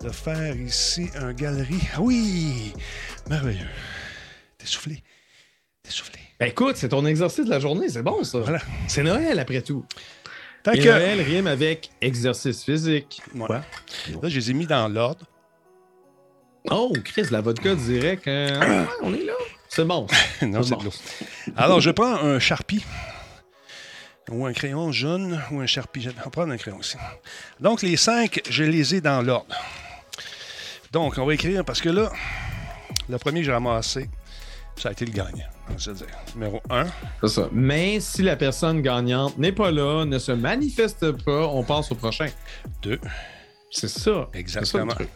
de 0.03 0.09
faire 0.11 0.55
ici 0.57 1.09
un 1.17 1.33
galerie. 1.33 1.81
Ah 1.95 2.01
oui! 2.01 2.73
Merveilleux. 3.29 3.67
T'es 4.59 4.67
soufflé. 4.67 5.03
T'es 5.83 5.91
soufflé. 5.91 6.21
Ben 6.39 6.47
écoute, 6.47 6.77
c'est 6.77 6.91
ton 6.91 7.05
exercice 7.07 7.45
de 7.45 7.51
la 7.51 7.59
journée, 7.59 7.89
c'est 7.89 8.03
bon 8.03 8.23
ça. 8.23 8.39
Voilà. 8.39 8.61
C'est 8.87 9.03
Noël 9.03 9.39
après 9.39 9.63
tout. 9.63 9.85
Fait 10.65 10.77
Et 10.77 10.83
que, 10.83 10.89
Noël 10.89 11.21
rime 11.21 11.47
avec 11.47 11.91
exercice 12.01 12.65
physique. 12.65 13.21
Ouais. 13.35 13.47
Quoi? 13.47 13.63
là, 14.23 14.29
je 14.29 14.37
les 14.37 14.51
ai 14.51 14.55
mis 14.55 14.67
dans 14.67 14.89
l'ordre. 14.89 15.27
Oh, 16.71 16.93
Chris, 17.05 17.27
la 17.31 17.41
vodka 17.41 17.75
dirait 17.75 18.17
que. 18.17 18.53
Ah, 18.61 18.87
on 19.03 19.13
est 19.15 19.25
là. 19.25 19.33
C'est 19.69 19.85
bon. 19.85 20.07
non, 20.43 20.63
c'est 20.63 20.75
bon. 20.75 20.91
Alors, 21.57 21.81
je 21.81 21.91
prends 21.91 22.15
un 22.15 22.39
Sharpie. 22.39 22.85
Ou 24.31 24.47
un 24.47 24.53
crayon 24.53 24.93
jaune 24.93 25.43
ou 25.51 25.61
un 25.61 25.67
Sharpie. 25.67 26.03
Je 26.03 26.11
vais 26.11 26.23
en 26.25 26.31
prendre 26.31 26.53
un 26.53 26.57
crayon 26.57 26.79
aussi. 26.79 26.97
Donc, 27.59 27.83
les 27.83 27.97
cinq, 27.97 28.41
je 28.49 28.63
les 28.63 28.95
ai 28.95 29.01
dans 29.01 29.23
l'ordre. 29.23 29.55
Donc, 30.93 31.19
on 31.19 31.27
va 31.27 31.35
écrire 31.35 31.65
parce 31.65 31.81
que 31.81 31.89
là, 31.89 32.11
le 33.09 33.19
premier 33.19 33.41
que 33.41 33.47
j'ai 33.47 33.53
ramassé, 33.53 34.09
ça 34.77 34.91
a 34.91 34.93
été 34.93 35.05
le 35.05 35.13
gagnant. 35.13 35.47
Se 35.77 35.91
dire. 35.91 36.07
Numéro 36.35 36.61
1. 36.71 36.87
C'est 37.21 37.29
ça. 37.29 37.49
Mais 37.53 38.01
si 38.01 38.23
la 38.23 38.37
personne 38.37 38.83
gagnante 38.83 39.37
n'est 39.39 39.53
pas 39.53 39.71
là, 39.71 40.05
ne 40.05 40.19
se 40.19 40.33
manifeste 40.33 41.13
pas, 41.25 41.47
on 41.47 41.63
passe 41.63 41.93
au 41.93 41.95
prochain. 41.95 42.29
2. 42.83 43.01
C'est 43.71 43.89
ça. 43.89 44.29
Exactement. 44.35 44.95
C'est 44.97 45.05
ça, 45.05 45.09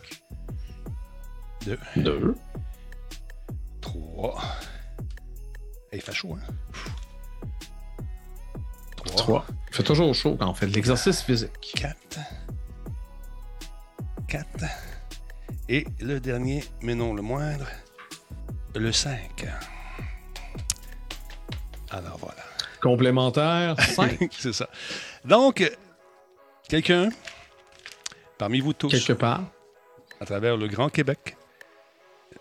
le 1.67 1.79
truc. 1.79 1.79
2. 1.97 2.03
Deux. 2.03 2.35
3. 3.81 4.43
Il 5.93 6.01
fait 6.01 6.13
chaud, 6.13 6.37
hein? 6.37 6.53
3. 9.05 9.17
Trois. 9.17 9.45
Il 9.71 9.77
fait 9.77 9.83
toujours 9.83 10.15
chaud 10.15 10.37
quand 10.39 10.49
on 10.49 10.55
fait 10.55 10.67
de 10.67 10.73
l'exercice 10.73 11.23
physique. 11.23 11.75
4. 11.77 11.97
4. 14.29 14.47
Et 15.69 15.87
le 16.01 16.21
dernier, 16.21 16.65
mais 16.83 16.95
non 16.95 17.15
le 17.15 17.23
moindre, 17.23 17.67
le 18.75 18.93
5. 18.93 19.47
Alors 21.91 22.19
voilà. 22.19 22.43
Complémentaire, 22.83 23.81
5. 23.81 24.29
C'est 24.39 24.53
ça. 24.53 24.69
Donc, 25.25 25.71
quelqu'un 26.69 27.09
parmi 28.37 28.61
vous 28.61 28.73
tous, 28.73 28.89
quelque 28.89 29.13
part. 29.15 29.43
à 30.21 30.27
travers 30.27 30.57
le 30.57 30.69
Grand 30.69 30.89
Québec, 30.89 31.37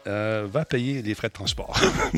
euh, 0.08 0.48
va 0.52 0.66
payer 0.66 1.02
les 1.02 1.14
frais 1.16 1.30
de 1.30 1.34
transport. 1.34 1.80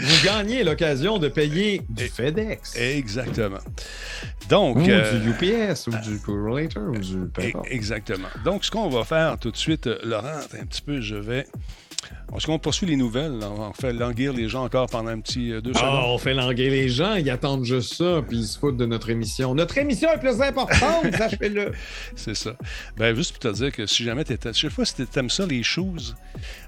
Vous 0.00 0.24
gagnez 0.24 0.64
l'occasion 0.64 1.18
de 1.18 1.28
payer 1.28 1.82
du 1.88 2.06
FedEx. 2.08 2.76
Exactement. 2.76 3.58
Donc, 4.48 4.76
ou 4.76 4.88
euh, 4.88 5.20
du 5.20 5.30
UPS, 5.30 5.86
ou 5.88 5.90
du 5.98 6.18
Correlator, 6.20 6.82
ou 6.90 6.98
du... 6.98 7.16
E- 7.16 7.30
importe. 7.48 7.66
Exactement. 7.70 8.28
Donc, 8.44 8.64
ce 8.64 8.70
qu'on 8.70 8.88
va 8.88 9.04
faire 9.04 9.38
tout 9.38 9.50
de 9.50 9.56
suite, 9.56 9.86
euh, 9.86 9.98
Laurent, 10.04 10.40
un 10.60 10.66
petit 10.66 10.82
peu, 10.82 11.00
je 11.00 11.16
vais. 11.16 11.46
Est-ce 12.36 12.46
qu'on 12.46 12.58
poursuit 12.58 12.86
les 12.86 12.96
nouvelles? 12.96 13.38
On 13.42 13.72
fait 13.72 13.92
languir 13.92 14.32
les 14.32 14.48
gens 14.48 14.64
encore 14.64 14.88
pendant 14.88 15.10
un 15.10 15.20
petit 15.20 15.52
euh, 15.52 15.60
deux 15.60 15.72
Ah, 15.76 15.78
secondes. 15.78 16.04
on 16.06 16.18
fait 16.18 16.34
languer 16.34 16.68
les 16.70 16.88
gens, 16.88 17.14
ils 17.14 17.30
attendent 17.30 17.64
juste 17.64 17.94
ça, 17.94 18.22
puis 18.26 18.38
ils 18.38 18.46
se 18.46 18.58
foutent 18.58 18.76
de 18.76 18.86
notre 18.86 19.08
émission. 19.10 19.54
Notre 19.54 19.78
émission 19.78 20.08
est 20.10 20.18
plus 20.18 20.40
importante, 20.40 21.12
sachez-le. 21.16 21.72
C'est 22.16 22.34
ça. 22.34 22.56
Ben, 22.96 23.14
juste 23.14 23.32
pour 23.32 23.38
te 23.52 23.56
dire 23.56 23.70
que 23.70 23.86
si 23.86 24.02
jamais 24.02 24.24
tu 24.24 24.34
Je 24.42 24.52
sais 24.52 24.70
pas 24.74 24.84
si 24.84 24.94
t'aimes 25.06 25.30
ça, 25.30 25.46
les 25.46 25.62
shoes, 25.62 26.14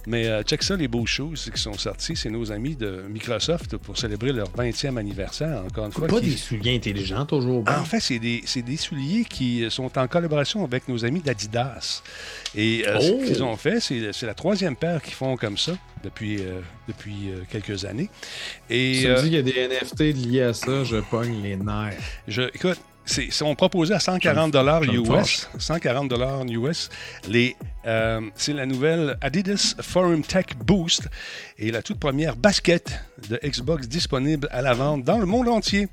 mais 0.06 0.28
euh, 0.28 0.42
check 0.44 0.62
ça, 0.62 0.76
les 0.76 0.86
beaux 0.88 1.06
shoes 1.06 1.34
qui 1.52 1.60
sont 1.60 1.72
sortis. 1.74 2.14
C'est 2.14 2.30
nos 2.30 2.52
amis 2.52 2.76
de 2.76 3.04
Microsoft 3.10 3.76
pour 3.78 3.98
célébrer 3.98 4.32
leur 4.32 4.48
20e 4.50 4.96
anniversaire, 4.98 5.62
encore 5.66 5.86
une 5.86 5.92
fois. 5.92 6.06
Pas 6.06 6.20
qui- 6.20 6.30
des 6.30 6.36
souliers 6.36 6.76
intelligents, 6.76 7.26
toujours. 7.26 7.60
En 7.60 7.78
bon. 7.78 7.84
fait, 7.84 8.00
c'est 8.00 8.18
des, 8.20 8.44
des 8.64 8.76
souliers 8.76 9.24
qui 9.24 9.68
sont 9.70 9.90
en 9.98 10.06
collaboration 10.06 10.62
avec 10.64 10.86
nos 10.86 11.04
amis 11.04 11.20
d'Adidas. 11.22 12.02
Et 12.54 12.84
euh, 12.86 12.98
Oh! 13.00 13.20
ce 13.22 13.26
qu'ils 13.26 13.42
ont 13.42 13.56
fait, 13.56 13.80
c'est, 13.80 14.12
c'est 14.12 14.26
la 14.26 14.34
troisième 14.34 14.76
paire 14.76 15.02
qu'ils 15.02 15.14
font 15.14 15.36
comme 15.46 15.56
ça 15.56 15.74
depuis, 16.02 16.38
euh, 16.40 16.60
depuis 16.88 17.30
euh, 17.30 17.44
quelques 17.48 17.84
années. 17.84 18.10
Et 18.68 18.98
Tu 19.00 19.06
me 19.06 19.12
euh, 19.12 19.22
dis 19.22 19.30
qu'il 19.30 19.34
y 19.34 19.38
a 19.38 19.42
des 19.42 19.68
NFT 19.68 20.00
liés 20.00 20.42
à 20.42 20.52
ça, 20.52 20.82
je 20.82 20.96
pogne 20.96 21.40
les 21.40 21.54
nerfs. 21.54 21.94
je, 22.26 22.42
écoute, 22.52 22.80
c'est, 23.04 23.30
sont 23.30 23.54
proposés 23.54 23.94
à 23.94 24.00
140 24.00 24.50
dollars 24.50 24.82
US. 24.82 25.06
fâche. 25.06 25.46
140 25.56 26.08
dollars 26.08 26.42
US. 26.46 26.90
Les, 27.28 27.54
euh, 27.86 28.20
c'est 28.34 28.52
la 28.52 28.66
nouvelle 28.66 29.16
Adidas 29.20 29.74
Forum 29.80 30.22
Tech 30.22 30.46
Boost 30.64 31.08
et 31.58 31.70
la 31.70 31.82
toute 31.82 31.98
première 31.98 32.36
basket 32.36 32.92
de 33.30 33.38
Xbox 33.44 33.88
disponible 33.88 34.48
à 34.50 34.62
la 34.62 34.74
vente 34.74 35.04
dans 35.04 35.18
le 35.18 35.26
monde 35.26 35.48
entier. 35.48 35.88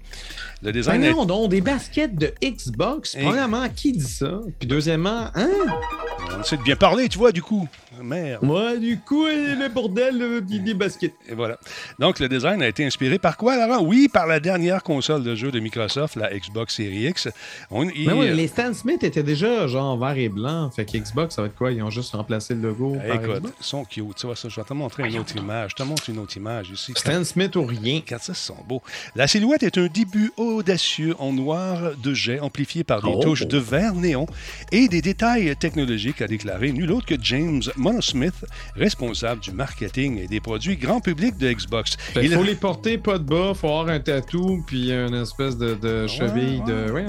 Le 0.62 0.72
Ben 0.72 0.74
design 0.74 1.04
est- 1.04 1.12
non, 1.12 1.26
donc 1.26 1.50
des 1.50 1.62
baskets 1.62 2.16
de 2.16 2.34
Xbox. 2.44 3.16
Et- 3.16 3.24
Premièrement, 3.24 3.68
qui 3.70 3.92
dit 3.92 4.02
ça? 4.02 4.40
Puis 4.60 4.68
deuxièmement, 4.68 5.28
hein? 5.36 5.50
on 6.38 6.42
essaie 6.42 6.58
de 6.58 6.64
bien 6.64 6.76
parler, 6.76 7.10
tu 7.10 7.18
vois, 7.18 7.32
du 7.32 7.42
coup. 7.42 7.68
Merde. 8.02 8.44
Ouais, 8.44 8.80
du 8.80 8.98
coup, 9.00 9.26
le 9.26 9.70
bordel, 9.70 10.18
le- 10.18 10.42
des 10.42 10.74
baskets. 10.74 11.14
Et 11.30 11.36
voilà. 11.36 11.58
Donc, 12.00 12.20
le 12.20 12.28
design 12.28 12.62
a 12.62 12.68
été 12.68 12.84
inspiré 12.86 13.20
par 13.20 13.38
quoi, 13.38 13.56
Laurent? 13.68 13.84
Oui, 13.84 14.08
par 14.12 14.26
la 14.28 14.40
dernière 14.40 14.82
console 14.84 15.24
de 15.24 15.36
jeu 15.36 15.52
de 15.52 15.60
Microsoft, 15.60 16.16
la 16.16 16.34
Xbox 16.36 16.76
Series 16.76 17.08
X. 17.10 17.28
On, 17.70 17.86
Mais 17.86 18.12
ouais, 18.14 18.32
les 18.34 18.48
Stan 18.48 18.74
Smith 18.74 19.04
étaient 19.04 19.24
déjà 19.24 19.68
genre 19.68 19.98
vert 19.98 20.18
et 20.18 20.30
blanc. 20.30 20.70
Fait 20.72 20.86
que 20.86 20.98
Xbox, 20.98 21.36
ça 21.36 21.42
va 21.44 21.48
être 21.50 21.56
quoi? 21.56 21.72
Ils 21.72 21.83
ont 21.84 21.90
juste 21.90 22.14
remplacé 22.14 22.56
le 22.56 22.62
logo 22.62 22.96
par 22.96 23.16
écoute, 23.24 23.54
ils 23.60 23.66
sont 23.66 23.84
cute. 23.86 24.16
Tu 24.16 24.26
vois 24.26 24.36
ça, 24.36 24.50
je 24.50 24.56
vais 24.56 24.64
te 24.66 24.74
montrer 24.74 25.08
une 25.10 25.20
autre 25.20 25.36
image. 25.36 25.72
Je 25.72 25.76
te 25.76 25.84
montre 25.84 26.10
une 26.10 26.20
autre 26.20 26.36
image 26.38 26.70
ici. 26.72 26.94
Stan 26.96 27.24
Smith 27.24 27.56
ou 27.56 27.66
rien. 27.66 28.02
Regarde 28.06 28.22
ça, 28.24 28.34
ils 28.34 28.36
sont 28.36 28.58
beaux. 28.68 28.82
La 29.16 29.28
silhouette 29.28 29.64
est 29.64 29.78
un 29.78 29.88
début 29.88 30.32
audacieux 30.38 31.16
en 31.20 31.32
noir 31.34 31.92
de 32.02 32.14
jet 32.14 32.40
amplifié 32.40 32.84
par 32.84 33.02
des 33.02 33.12
Oh. 33.14 33.22
touches 33.22 33.48
de 33.48 33.58
vert 33.58 33.94
néon 33.96 34.26
et 34.72 34.88
des 34.88 35.02
détails 35.02 35.56
technologiques, 35.58 36.22
a 36.22 36.28
déclaré 36.28 36.72
nul 36.72 36.92
autre 36.92 37.06
que 37.06 37.16
James 37.22 37.62
Monosmith, 37.76 38.46
responsable 38.76 39.42
du 39.42 39.52
marketing 39.52 40.18
et 40.20 40.28
des 40.28 40.40
produits 40.40 40.78
grand 40.78 41.00
public 41.02 41.38
de 41.38 41.52
Xbox. 41.52 41.98
Il 42.22 42.32
faut 42.32 42.42
a- 42.42 42.46
les 42.46 42.56
porter 42.56 42.98
pas 42.98 43.18
de 43.18 43.24
bas, 43.24 43.54
faut 43.54 43.68
avoir 43.68 43.90
un 43.90 44.00
tatou 44.00 44.64
puis 44.66 44.92
une 44.92 45.16
espèce 45.16 45.58
de, 45.58 45.74
de 45.76 46.08
cheville 46.08 46.62
de. 46.66 46.92
ouais, 46.92 47.06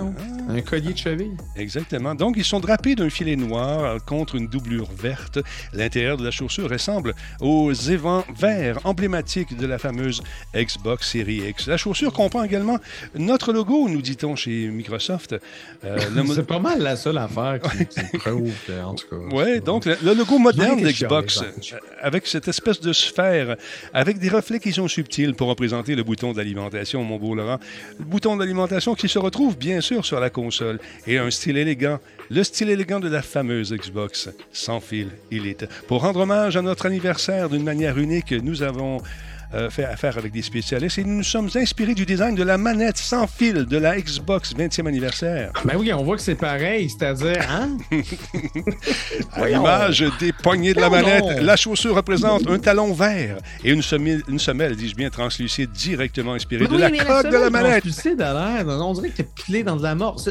un 0.48 0.60
collier 0.60 0.92
de 0.92 0.98
cheville. 0.98 1.36
Exactement. 1.56 2.14
Donc, 2.14 2.34
ils 2.36 2.44
sont 2.44 2.60
drapés 2.60 2.94
d'un 2.94 3.10
filet 3.10 3.36
noir 3.36 4.04
contre 4.04 4.34
une 4.34 4.46
doublure 4.64 4.88
verte. 4.96 5.38
L'intérieur 5.72 6.16
de 6.16 6.24
la 6.24 6.30
chaussure 6.30 6.70
ressemble 6.70 7.14
aux 7.40 7.72
évents 7.72 8.24
verts 8.36 8.78
emblématiques 8.84 9.56
de 9.56 9.66
la 9.66 9.78
fameuse 9.78 10.22
Xbox 10.54 11.10
Series 11.10 11.48
X. 11.50 11.66
La 11.66 11.76
chaussure 11.76 12.12
comprend 12.12 12.42
également 12.42 12.78
notre 13.14 13.52
logo, 13.52 13.88
nous 13.88 14.02
dit-on 14.02 14.36
chez 14.36 14.68
Microsoft. 14.68 15.34
Euh, 15.84 15.98
le 16.14 16.24
C'est 16.34 16.46
pas 16.46 16.58
mal 16.58 16.80
la 16.80 16.96
seule 16.96 17.18
affaire 17.18 17.60
qui, 17.60 17.86
qui 18.10 18.18
prouve 18.18 18.52
en 18.82 18.94
tout 18.94 19.06
cas. 19.08 19.34
Ouais, 19.34 19.60
donc 19.60 19.84
le, 19.84 19.96
le 20.02 20.14
logo 20.14 20.38
moderne 20.38 20.82
d'Xbox, 20.82 21.42
euh, 21.42 21.78
avec 22.00 22.26
cette 22.26 22.48
espèce 22.48 22.80
de 22.80 22.92
sphère, 22.92 23.56
avec 23.92 24.18
des 24.18 24.28
reflets 24.28 24.58
qui 24.58 24.72
sont 24.72 24.88
subtils 24.88 25.34
pour 25.34 25.48
représenter 25.48 25.94
le 25.94 26.02
bouton 26.02 26.32
d'alimentation, 26.32 27.04
mon 27.04 27.18
beau 27.18 27.34
Laurent. 27.34 27.58
Le 27.98 28.04
bouton 28.04 28.36
d'alimentation 28.36 28.94
qui 28.94 29.08
se 29.08 29.18
retrouve 29.18 29.56
bien 29.56 29.80
sûr 29.80 30.04
sur 30.04 30.18
la 30.18 30.30
console 30.30 30.80
et 31.06 31.18
un 31.18 31.30
style 31.30 31.56
élégant, 31.56 32.00
le 32.30 32.42
style 32.42 32.70
élégant 32.70 33.00
de 33.00 33.08
la 33.08 33.22
fameuse 33.22 33.72
Xbox 33.72 34.30
sans 34.54 34.80
fil 34.80 35.08
Elite. 35.30 35.66
Pour 35.86 36.00
rendre 36.00 36.20
hommage 36.20 36.56
à 36.56 36.62
notre 36.62 36.86
anniversaire 36.86 37.50
d'une 37.50 37.64
manière 37.64 37.98
unique, 37.98 38.32
nous 38.32 38.62
avons 38.62 39.02
euh, 39.54 39.70
fait 39.70 39.84
affaire 39.84 40.18
avec 40.18 40.32
des 40.32 40.42
spécialistes 40.42 40.98
et 40.98 41.04
nous 41.04 41.16
nous 41.16 41.22
sommes 41.22 41.48
inspirés 41.54 41.94
du 41.94 42.04
design 42.04 42.34
de 42.34 42.42
la 42.42 42.58
manette 42.58 42.98
sans 42.98 43.26
fil 43.26 43.66
de 43.66 43.76
la 43.78 43.98
Xbox 44.00 44.54
20e 44.54 44.86
anniversaire. 44.86 45.52
Ben 45.64 45.76
oui, 45.78 45.92
on 45.92 46.02
voit 46.02 46.16
que 46.16 46.22
c'est 46.22 46.34
pareil, 46.34 46.90
c'est-à-dire, 46.90 47.46
hein? 47.48 47.76
À 49.32 49.48
l'image 49.48 50.04
des 50.18 50.32
poignées 50.32 50.74
de 50.74 50.80
la 50.80 50.90
manette, 50.90 51.40
la 51.40 51.56
chaussure 51.56 51.94
représente 51.94 52.48
un 52.48 52.58
talon 52.58 52.92
vert 52.92 53.38
et 53.62 53.70
une 53.70 53.82
semelle, 53.82 54.22
une 54.28 54.38
semelle 54.38 54.76
dis-je 54.76 54.94
bien, 54.94 55.10
translucide 55.10 55.70
directement 55.70 56.34
inspirée 56.34 56.66
de 56.66 56.76
la 56.76 56.90
coque 56.90 57.30
de 57.30 57.36
la 57.36 57.50
manette. 57.50 57.82
translucide 57.82 58.18
l'air. 58.18 58.64
On 58.66 58.92
dirait 58.92 59.10
que 59.10 59.16
t'es 59.16 59.28
pilé 59.44 59.62
dans 59.62 59.76
de 59.76 59.82
la 59.82 59.94
mort. 59.94 60.20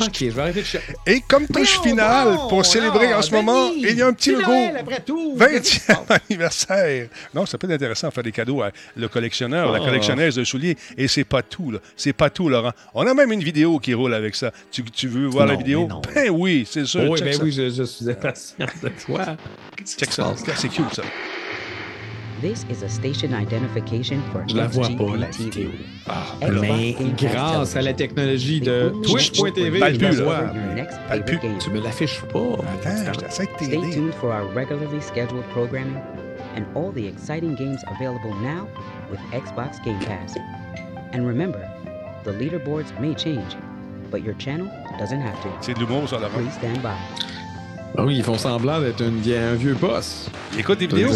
Ok, 0.00 0.16
je 0.20 0.28
vais 0.30 0.40
arrêter 0.42 0.60
de 0.60 0.66
chercher. 0.66 0.94
Et 1.06 1.20
comme 1.20 1.46
touche 1.46 1.78
Voyons 1.78 1.82
finale, 1.82 2.38
pour 2.48 2.64
célébrer 2.64 3.12
en 3.12 3.22
ce 3.22 3.32
moment, 3.32 3.70
il 3.76 3.96
y 3.96 4.02
a 4.02 4.06
un 4.06 4.12
petit 4.12 4.32
logo. 4.32 4.46
Noël, 4.46 4.76
après 4.80 5.00
tout. 5.00 5.36
20e 5.36 5.90
anniversaire. 6.28 7.08
Non, 7.34 7.44
ça 7.46 7.58
peut 7.58 7.66
être 7.66 7.74
intéressant 7.74 8.08
de 8.08 8.12
faire 8.12 8.22
des 8.22 8.32
cadeaux 8.40 8.62
à 8.62 8.70
le 8.96 9.08
collectionneur, 9.08 9.70
la 9.72 9.78
Ah. 9.80 9.84
collectionneuse 9.84 10.34
de 10.36 10.44
souliers. 10.44 10.76
Et 10.96 11.08
c'est 11.08 11.24
pas 11.24 11.42
tout, 11.42 11.70
là. 11.70 11.78
C'est 11.96 12.12
pas 12.12 12.30
tout, 12.30 12.48
Laurent. 12.48 12.72
On 12.94 13.06
a 13.06 13.14
même 13.14 13.32
une 13.32 13.42
vidéo 13.42 13.78
qui 13.78 13.94
roule 13.94 14.14
avec 14.14 14.34
ça. 14.34 14.50
Tu, 14.70 14.82
tu 14.84 15.08
veux 15.08 15.26
voir 15.26 15.46
la 15.46 15.54
vidéo? 15.56 15.88
Ben 16.14 16.30
oui, 16.30 16.66
c'est 16.68 16.84
sûr. 16.86 17.08
Oui, 17.10 17.18
Check 17.18 17.24
ben 17.28 17.34
ça. 17.34 17.42
oui, 17.44 17.52
je, 17.52 17.70
je 17.70 17.82
suis 17.84 18.10
impatient 18.10 18.66
de 18.82 18.88
toi. 19.04 19.36
Check 19.84 20.12
ça. 20.12 20.34
C'est 20.56 20.68
cute, 20.68 20.94
ça. 20.94 21.02
This 22.42 22.64
is 22.70 22.82
a 22.82 22.88
station 22.88 23.34
identification 23.38 24.16
for 24.32 24.40
Je 24.48 24.56
la 24.56 24.66
vois 24.66 24.88
pas, 24.88 25.14
la 25.18 25.26
vidéo. 25.28 25.68
Ah, 26.08 26.24
Mais 26.62 26.96
grâce 27.18 27.76
à 27.76 27.82
la 27.82 27.92
technologie 27.92 28.62
The 28.62 28.64
de 28.64 28.92
Twitch.tv, 29.02 29.78
je 29.78 30.00
la 30.00 30.10
vois. 30.24 30.44
Tu 31.60 31.70
me 31.70 31.80
l'affiches 31.82 32.22
pas. 32.32 32.38
Attends, 32.38 33.12
j'essaie 33.20 33.44
de 33.44 33.50
Stay 33.56 33.66
t'aider. 33.76 33.90
tuned 33.92 34.14
for 34.14 34.30
our 34.30 34.46
regularly 34.54 35.02
scheduled 35.02 35.44
programming 35.52 35.98
and 36.56 36.64
all 36.74 36.92
the 36.92 37.06
exciting 37.06 37.54
games 37.54 37.82
available 37.88 38.34
now 38.40 38.66
with 39.10 39.20
Xbox 39.32 39.82
Game 39.84 39.98
Pass. 40.00 40.36
And 41.12 41.26
remember, 41.26 41.68
the 42.24 42.32
leaderboards 42.32 42.98
may 43.00 43.14
change, 43.14 43.56
but 44.10 44.22
your 44.22 44.34
channel 44.34 44.68
doesn't 44.98 45.20
have 45.20 45.40
to. 45.42 45.48
C'est 45.60 45.74
de 45.74 45.80
l'humour, 45.80 46.06
ça, 46.08 46.18
Laurent. 46.20 46.30
Please 46.34 46.52
stand 46.54 46.82
by. 46.82 46.96
Ah 47.98 48.04
oui, 48.04 48.16
ils 48.18 48.22
font 48.22 48.38
semblant 48.38 48.80
d'être 48.80 49.02
une 49.02 49.18
vie- 49.20 49.34
un 49.34 49.54
vieux 49.54 49.74
boss. 49.74 50.30
Écoute 50.56 50.78
des 50.78 50.86
vidéos. 50.86 51.10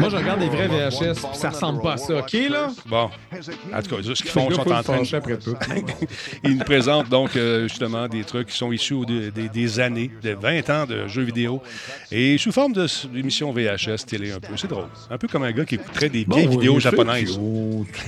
Moi, 0.00 0.08
je 0.10 0.16
regarde 0.16 0.40
des 0.40 0.48
vrais 0.48 0.66
VHS, 0.68 1.14
puis 1.14 1.38
ça 1.38 1.50
ressemble 1.50 1.80
pas 1.80 1.92
à 1.92 1.96
ça, 1.96 2.16
OK, 2.18 2.32
là? 2.50 2.68
Bon. 2.86 3.08
En 3.72 3.82
tout 3.82 3.96
cas, 3.96 4.02
ce 4.02 4.12
qu'ils 4.22 4.30
font, 4.30 4.48
ils 4.50 4.54
sont 4.56 4.60
en 4.72 4.82
train 4.82 5.02
de... 5.02 5.14
après 5.16 5.38
tout. 5.38 5.54
Ils 6.44 6.56
nous 6.58 6.64
présentent 6.64 7.08
donc 7.08 7.36
euh, 7.36 7.68
justement 7.68 8.08
des 8.08 8.24
trucs 8.24 8.48
qui 8.48 8.56
sont 8.56 8.72
issus 8.72 9.04
de- 9.06 9.30
des- 9.30 9.48
des 9.48 9.80
années, 9.80 10.10
de 10.22 10.30
20 10.34 10.70
ans 10.70 10.86
de 10.86 11.06
jeux 11.06 11.22
vidéo, 11.22 11.62
et 12.10 12.36
sous 12.38 12.50
forme 12.52 12.72
d'émissions 13.12 13.52
VHS 13.52 14.04
télé 14.06 14.32
un 14.32 14.40
peu. 14.40 14.56
C'est 14.56 14.66
drôle. 14.68 14.86
Un 15.10 15.18
peu 15.18 15.28
comme 15.28 15.44
un 15.44 15.52
gars 15.52 15.64
qui 15.64 15.76
écouterait 15.76 16.08
des 16.08 16.24
Bon, 16.24 16.36
vieilles 16.36 16.48
oui, 16.48 16.56
vidéos 16.56 16.80
japonaises. 16.80 17.38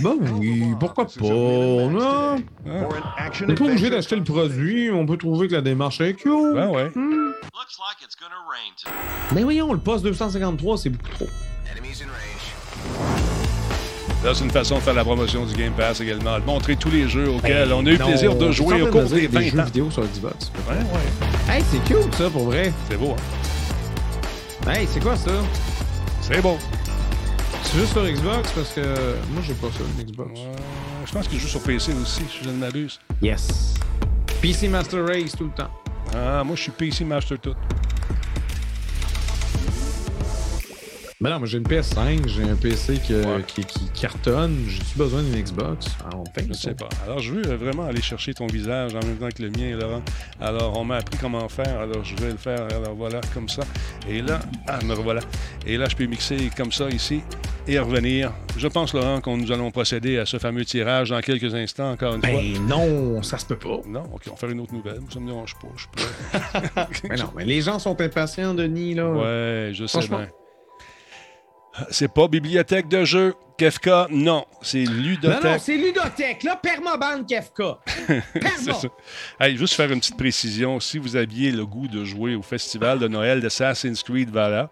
Ben 0.00 0.14
oui, 0.38 0.64
pourquoi 0.80 1.04
pas? 1.04 1.10
Non, 1.20 2.36
on 2.66 3.46
n'est 3.46 3.54
pas 3.54 3.64
obligé 3.64 3.90
d'acheter 3.90 4.16
le 4.16 4.24
produit, 4.24 4.90
on 4.90 5.06
peut 5.06 5.16
trouver 5.16 5.46
que 5.48 5.54
la 5.54 5.60
démarche 5.60 6.00
est 6.00 6.14
cute. 6.14 6.26
Ouais, 6.32 6.66
ouais. 6.66 6.90
Looks 6.94 7.78
like 7.78 8.02
it's 8.02 8.16
gonna 8.16 8.34
rain 8.50 8.72
today. 8.76 8.92
Mais 9.34 9.42
voyons, 9.42 9.72
le 9.72 9.78
poste 9.78 10.04
253, 10.04 10.78
c'est 10.78 10.90
beaucoup 10.90 11.08
trop. 11.10 11.28
Là, 14.24 14.32
c'est 14.34 14.44
une 14.44 14.50
façon 14.50 14.76
de 14.76 14.80
faire 14.80 14.94
la 14.94 15.04
promotion 15.04 15.44
du 15.44 15.54
Game 15.54 15.72
Pass 15.74 16.00
également, 16.00 16.38
de 16.38 16.44
montrer 16.44 16.76
tous 16.76 16.90
les 16.90 17.08
jeux 17.08 17.28
auxquels 17.28 17.70
on 17.72 17.84
a 17.84 17.90
eu 17.90 17.96
Ben, 17.98 18.04
Non, 18.04 18.06
plaisir 18.08 18.34
de 18.36 18.50
jouer 18.50 18.80
au 18.82 18.86
cours 18.86 19.02
des 19.04 19.28
des 19.28 19.40
jeux 19.50 19.56
20 19.56 19.60
ans. 19.62 19.64
vidéo 19.66 19.90
sur 19.90 20.02
Xbox. 20.04 20.50
Ouais, 20.68 20.76
ouais. 20.76 21.54
Hey, 21.54 21.62
c'est 21.70 21.84
cute 21.84 22.14
ça 22.14 22.30
pour 22.30 22.44
vrai. 22.46 22.72
C'est 22.88 22.96
beau, 22.96 23.14
hein? 24.66 24.70
Hey, 24.72 24.88
c'est 24.90 25.00
quoi 25.00 25.14
ça? 25.16 25.30
C'est 26.22 26.40
beau. 26.40 26.56
C'est 27.64 27.78
juste 27.78 27.92
sur 27.92 28.02
Xbox 28.04 28.50
parce 28.52 28.70
que 28.70 28.80
moi 28.80 29.42
j'ai 29.46 29.54
pas 29.54 29.66
ça, 29.68 29.84
une 29.98 30.04
Xbox. 30.04 30.30
Ouais, 30.40 30.46
je 31.06 31.12
pense 31.12 31.28
qu'il 31.28 31.38
joue 31.38 31.48
sur 31.48 31.60
PC 31.62 31.92
aussi, 32.00 32.22
si 32.30 32.44
je 32.44 32.48
ne 32.48 32.54
m'abuse. 32.56 32.98
Yes. 33.20 33.74
PC 34.40 34.68
Master 34.68 35.06
Race 35.06 35.32
tout 35.36 35.44
le 35.44 35.50
temps. 35.50 35.70
Ah, 36.14 36.42
moi, 36.44 36.54
je 36.56 36.62
suis 36.62 36.70
PC 36.70 37.04
Master 37.04 37.38
tout. 37.40 37.54
Mais 41.24 41.30
non, 41.30 41.38
moi 41.38 41.46
j'ai 41.48 41.56
une 41.56 41.64
PS5, 41.64 42.28
j'ai 42.28 42.42
un 42.42 42.54
PC 42.54 42.98
que- 43.08 43.24
Ouais. 43.24 43.42
qui, 43.46 43.64
qui 43.64 43.88
cartonne. 43.98 44.66
J'ai-tu 44.68 44.98
besoin 44.98 45.22
d'une 45.22 45.42
Xbox? 45.42 45.86
Ah, 46.04 46.10
on 46.14 46.24
Je 46.38 46.44
ne 46.46 46.52
sais 46.52 46.74
pas. 46.74 46.90
Alors, 47.02 47.20
je 47.20 47.32
veux 47.32 47.54
vraiment 47.54 47.84
aller 47.84 48.02
chercher 48.02 48.34
ton 48.34 48.46
visage 48.46 48.94
en 48.94 48.98
même 49.06 49.16
temps 49.16 49.30
que 49.34 49.42
le 49.42 49.48
mien, 49.48 49.74
Laurent. 49.74 50.02
Alors, 50.38 50.78
on 50.78 50.84
m'a 50.84 50.96
appris 50.96 51.16
comment 51.16 51.48
faire. 51.48 51.80
Alors, 51.80 52.04
je 52.04 52.14
vais 52.16 52.32
le 52.32 52.36
faire. 52.36 52.66
Alors, 52.76 52.94
voilà, 52.94 53.22
comme 53.32 53.48
ça. 53.48 53.62
Et 54.06 54.20
là, 54.20 54.38
ah, 54.68 54.78
me 54.84 54.92
revoilà. 54.92 55.22
Et 55.66 55.78
là, 55.78 55.86
je 55.88 55.96
peux 55.96 56.04
mixer 56.04 56.50
comme 56.54 56.70
ça 56.72 56.90
ici 56.90 57.22
et 57.66 57.78
revenir. 57.78 58.30
Je 58.58 58.68
pense, 58.68 58.92
Laurent, 58.92 59.22
qu'on 59.22 59.38
nous 59.38 59.50
allons 59.50 59.70
procéder 59.70 60.18
à 60.18 60.26
ce 60.26 60.38
fameux 60.38 60.66
tirage 60.66 61.08
dans 61.08 61.22
quelques 61.22 61.54
instants, 61.54 61.92
encore 61.92 62.16
une 62.16 62.20
fois. 62.20 62.38
Ben 62.38 62.66
non, 62.68 63.22
ça 63.22 63.38
se 63.38 63.46
peut 63.46 63.56
pas. 63.56 63.80
Non, 63.86 64.02
OK, 64.12 64.24
on 64.26 64.30
va 64.32 64.36
faire 64.36 64.50
une 64.50 64.60
autre 64.60 64.74
nouvelle. 64.74 65.00
Ça 65.10 65.20
me 65.20 65.26
dérange 65.28 65.54
pas. 65.54 65.68
Je 65.74 65.86
peux... 65.90 67.08
Mais 67.08 67.16
non, 67.22 67.30
mais 67.34 67.46
les 67.46 67.62
gens 67.62 67.78
sont 67.78 67.98
impatients, 67.98 68.52
Denis, 68.52 68.92
là. 68.92 69.10
Ouais, 69.10 69.70
je 69.72 69.86
sais 69.86 70.06
bien. 70.06 70.28
C'est 71.90 72.12
pas 72.12 72.28
bibliothèque 72.28 72.88
de 72.88 73.04
jeux. 73.04 73.34
Kefka, 73.56 74.08
non. 74.10 74.44
C'est 74.62 74.82
Non, 74.84 74.90
non, 74.92 74.98
ludothèque. 75.02 75.60
c'est 75.60 75.76
Ludothèque, 75.76 76.42
là, 76.42 76.56
Permaban 76.56 77.22
Kefka. 77.24 77.78
C'est 78.08 78.40
Perma. 78.40 78.74
ça. 78.80 78.88
Hey, 79.38 79.56
juste 79.56 79.74
faire 79.74 79.92
une 79.92 80.00
petite 80.00 80.16
précision. 80.16 80.80
Si 80.80 80.98
vous 80.98 81.14
aviez 81.16 81.52
le 81.52 81.64
goût 81.64 81.86
de 81.86 82.04
jouer 82.04 82.34
au 82.34 82.42
festival 82.42 82.98
de 82.98 83.06
Noël 83.06 83.40
d'Assassin's 83.40 84.02
Creed 84.02 84.30
Valhalla, 84.30 84.70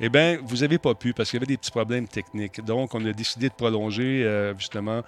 eh 0.00 0.08
bien, 0.08 0.38
vous 0.44 0.56
n'avez 0.58 0.76
pas 0.78 0.94
pu 0.94 1.12
parce 1.14 1.30
qu'il 1.30 1.38
y 1.38 1.40
avait 1.42 1.46
des 1.46 1.56
petits 1.56 1.70
problèmes 1.70 2.06
techniques. 2.06 2.62
Donc, 2.64 2.94
on 2.94 3.04
a 3.06 3.12
décidé 3.12 3.48
de 3.48 3.54
prolonger 3.54 4.24
euh, 4.24 4.52
justement 4.58 5.02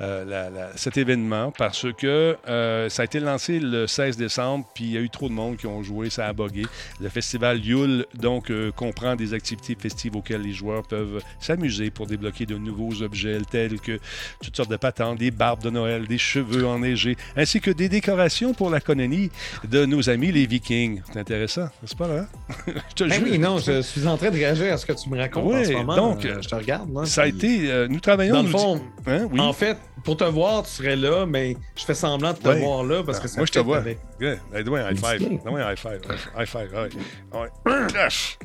euh, 0.00 0.24
la- 0.24 0.50
la- 0.50 0.76
cet 0.76 0.96
événement 0.98 1.52
parce 1.56 1.86
que 1.96 2.36
euh, 2.48 2.88
ça 2.90 3.02
a 3.02 3.04
été 3.06 3.20
lancé 3.20 3.58
le 3.60 3.86
16 3.86 4.16
décembre, 4.16 4.66
puis 4.74 4.84
il 4.84 4.90
y 4.92 4.98
a 4.98 5.00
eu 5.00 5.08
trop 5.10 5.28
de 5.28 5.34
monde 5.34 5.56
qui 5.56 5.66
ont 5.66 5.82
joué, 5.82 6.10
ça 6.10 6.26
a 6.26 6.32
bugué. 6.32 6.66
Le 7.00 7.08
festival 7.08 7.64
Yule, 7.64 8.04
donc, 8.14 8.52
comprend 8.74 9.16
des 9.16 9.32
activités 9.32 9.76
festives 9.80 10.16
auxquelles 10.16 10.42
les 10.42 10.52
joueurs 10.52 10.82
peuvent 10.86 11.22
s'amuser 11.40 11.90
pour 11.90 12.06
débloquer 12.06 12.44
de 12.46 12.56
nouveaux 12.66 13.02
objets 13.02 13.38
tels 13.50 13.80
que 13.80 13.98
toutes 14.42 14.56
sortes 14.56 14.70
de 14.70 14.76
patentes, 14.76 15.18
des 15.18 15.30
barbes 15.30 15.62
de 15.62 15.70
Noël, 15.70 16.06
des 16.06 16.18
cheveux 16.18 16.66
enneigés, 16.66 17.16
ainsi 17.36 17.60
que 17.60 17.70
des 17.70 17.88
décorations 17.88 18.52
pour 18.54 18.70
la 18.70 18.80
colonie 18.80 19.30
de 19.68 19.84
nos 19.86 20.08
amis 20.10 20.32
les 20.32 20.46
Vikings. 20.46 21.00
C'est 21.12 21.18
intéressant, 21.20 21.68
n'est-ce 21.82 21.96
pas, 21.96 22.08
là? 22.08 22.26
Je 22.90 22.94
te 22.94 23.04
Ben 23.04 23.12
jure. 23.14 23.28
oui, 23.30 23.38
non, 23.38 23.58
je 23.58 23.82
suis 23.82 24.06
en 24.06 24.16
train 24.16 24.30
de 24.30 24.36
réagir 24.36 24.72
à 24.72 24.76
ce 24.76 24.86
que 24.86 24.92
tu 24.92 25.08
me 25.08 25.18
racontes 25.18 25.44
en 25.44 25.56
Oui, 25.58 25.66
ce 25.66 25.72
moment. 25.72 25.96
donc, 25.96 26.24
Euh, 26.24 26.38
je 26.42 26.48
te 26.48 26.54
regarde, 26.54 26.92
là. 26.92 27.04
Ça 27.06 27.22
a 27.22 27.26
été... 27.26 27.70
euh, 27.70 27.88
nous 27.88 28.00
travaillons... 28.00 28.34
Dans 28.34 28.42
le 28.42 28.48
nous 28.48 28.58
fond, 28.58 28.80
Hein, 29.08 29.28
oui. 29.30 29.38
En 29.40 29.52
fait, 29.52 29.76
pour 30.04 30.16
te 30.16 30.24
voir, 30.24 30.64
tu 30.64 30.70
serais 30.70 30.96
là, 30.96 31.26
mais 31.26 31.56
je 31.76 31.84
fais 31.84 31.94
semblant 31.94 32.32
de 32.32 32.38
te 32.38 32.48
Ouais. 32.48 32.58
voir 32.60 32.82
là 32.82 33.02
parce 33.04 33.20
que 33.20 33.28
ça 33.28 33.36
Moi, 33.38 33.46
je 33.46 33.52
te 33.52 33.58
vois. 33.60 33.78
avec- 33.78 33.98
Yeah. 34.20 34.36
Donne-moi 34.52 34.80
un 34.80 34.90
high 34.92 34.98
five. 34.98 35.20
Donne-moi 35.20 35.60
un 35.60 35.72
high 35.72 35.78
five. 35.78 36.00
High 36.38 36.46
five, 36.46 36.68
ouais. 36.72 37.38
Ouais. 37.38 37.48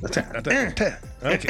Attends, 0.03 0.21
attends, 0.33 0.51
attends. 0.51 1.31
OK. 1.33 1.47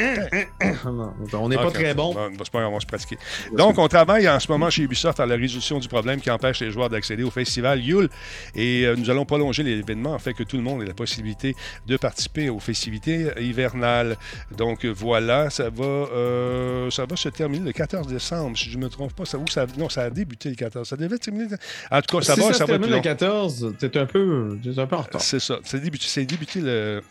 Ah 0.62 0.90
non, 0.90 1.12
On 1.34 1.48
n'est 1.48 1.56
pas 1.56 1.70
très 1.70 1.92
bon. 1.94 2.14
Bon, 2.14 2.30
c'est 2.38 2.50
pas 2.52 2.60
on 2.68 2.74
va 2.74 2.80
se 2.80 2.86
pratiquer. 2.86 3.18
Donc, 3.56 3.78
on 3.78 3.88
travaille 3.88 4.28
en 4.28 4.40
ce 4.40 4.50
moment 4.50 4.70
chez 4.70 4.82
Ubisoft 4.82 5.20
à 5.20 5.26
la 5.26 5.36
résolution 5.36 5.78
du 5.78 5.88
problème 5.88 6.20
qui 6.20 6.30
empêche 6.30 6.60
les 6.60 6.70
joueurs 6.70 6.88
d'accéder 6.88 7.22
au 7.22 7.30
festival 7.30 7.82
Yule. 7.82 8.08
Et 8.54 8.84
euh, 8.84 8.96
nous 8.96 9.10
allons 9.10 9.24
prolonger 9.24 9.62
l'événement 9.62 10.14
afin 10.14 10.32
que 10.32 10.42
tout 10.42 10.56
le 10.56 10.62
monde 10.62 10.82
ait 10.82 10.86
la 10.86 10.94
possibilité 10.94 11.54
de 11.86 11.96
participer 11.96 12.48
aux 12.48 12.60
festivités 12.60 13.28
hivernales. 13.40 14.16
Donc, 14.56 14.84
voilà, 14.84 15.50
ça 15.50 15.70
va, 15.70 15.84
euh, 15.84 16.90
ça 16.90 17.06
va 17.06 17.16
se 17.16 17.28
terminer 17.28 17.66
le 17.66 17.72
14 17.72 18.06
décembre, 18.06 18.56
si 18.56 18.70
je 18.70 18.78
ne 18.78 18.84
me 18.84 18.88
trompe 18.88 19.12
pas. 19.14 19.24
Ça, 19.24 19.38
non, 19.78 19.88
ça 19.88 20.02
a 20.02 20.10
débuté 20.10 20.48
le 20.48 20.56
14. 20.56 20.88
Ça 20.88 20.96
devait 20.96 21.18
terminer. 21.18 21.46
En 21.90 22.00
tout 22.00 22.18
cas, 22.18 22.24
ça 22.24 22.34
si 22.34 22.40
va, 22.40 22.46
ça, 22.48 22.52
ça 22.54 22.64
va 22.64 22.72
termine 22.72 22.90
le 22.90 22.96
long. 22.96 23.02
14, 23.02 23.74
t'es 23.78 23.96
un 23.98 24.06
peu, 24.06 24.58
t'es 24.62 24.78
un 24.78 24.86
peu 24.86 24.96
en 24.96 25.02
retard. 25.02 25.20
C'est 25.20 25.40
ça. 25.40 25.58
C'est 25.64 25.80
débuté, 25.80 26.06
c'est 26.08 26.24
débuté 26.24 26.60
le. 26.60 27.02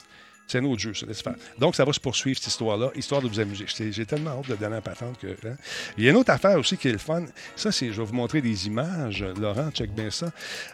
C'est 0.52 0.58
un 0.58 0.66
autre 0.66 0.82
jeu, 0.82 0.94
ça, 0.94 1.06
laisse 1.06 1.22
faire. 1.22 1.36
Donc, 1.58 1.76
ça 1.78 1.86
va 1.86 1.94
se 1.94 2.00
poursuivre, 2.02 2.38
cette 2.38 2.48
histoire-là, 2.48 2.92
histoire 2.94 3.22
de 3.22 3.30
vous 3.30 3.40
amuser. 3.40 3.64
J'ai 3.68 4.06
tellement 4.06 4.32
hâte 4.32 4.50
de 4.50 4.56
donner 4.56 4.76
la 4.76 4.82
patente 4.82 5.18
que. 5.18 5.28
hein. 5.48 5.56
Il 5.98 6.04
y 6.04 6.08
a 6.10 6.12
une 6.12 6.18
autre 6.18 6.32
affaire 6.32 6.60
aussi 6.60 6.76
qui 6.76 6.90
est 6.90 6.92
le 6.92 6.98
fun. 6.98 7.24
Ça, 7.56 7.72
c'est. 7.72 7.94
Je 7.94 8.02
vais 8.02 8.06
vous 8.06 8.14
montrer 8.14 8.42
des 8.42 8.68
images. 8.68 9.24
Laurent, 9.40 9.72
check 9.72 9.94
bien 9.96 10.12
ça. 10.12 10.30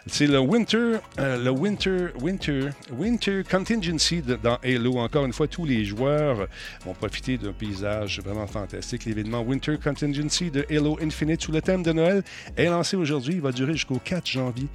C'est 0.08 0.26
le 0.26 0.40
Winter. 0.40 0.96
euh, 1.20 1.44
le 1.44 1.50
Winter. 1.50 2.08
Winter. 2.20 2.70
Winter 2.90 3.44
Contingency 3.48 4.20
dans 4.42 4.56
Halo. 4.64 4.98
Encore 4.98 5.24
une 5.26 5.32
fois, 5.32 5.46
tous 5.46 5.64
les 5.64 5.84
joueurs 5.84 6.48
vont 6.84 6.94
profiter 6.94 7.38
d'un 7.38 7.52
paysage 7.52 8.18
vraiment 8.20 8.48
fantastique. 8.48 9.04
L'événement 9.04 9.42
Winter 9.42 9.76
Contingency 9.78 10.50
de 10.50 10.66
Halo 10.70 10.98
Infinite 11.00 11.42
sous 11.42 11.52
le 11.52 11.62
thème 11.62 11.84
de 11.84 11.92
Noël 11.92 12.24
est 12.56 12.66
lancé 12.66 12.96
aujourd'hui. 12.96 13.34
Il 13.34 13.42
va 13.42 13.52
durer 13.52 13.74
jusqu'au 13.74 14.00
4 14.04 14.26
janvier. 14.26 14.66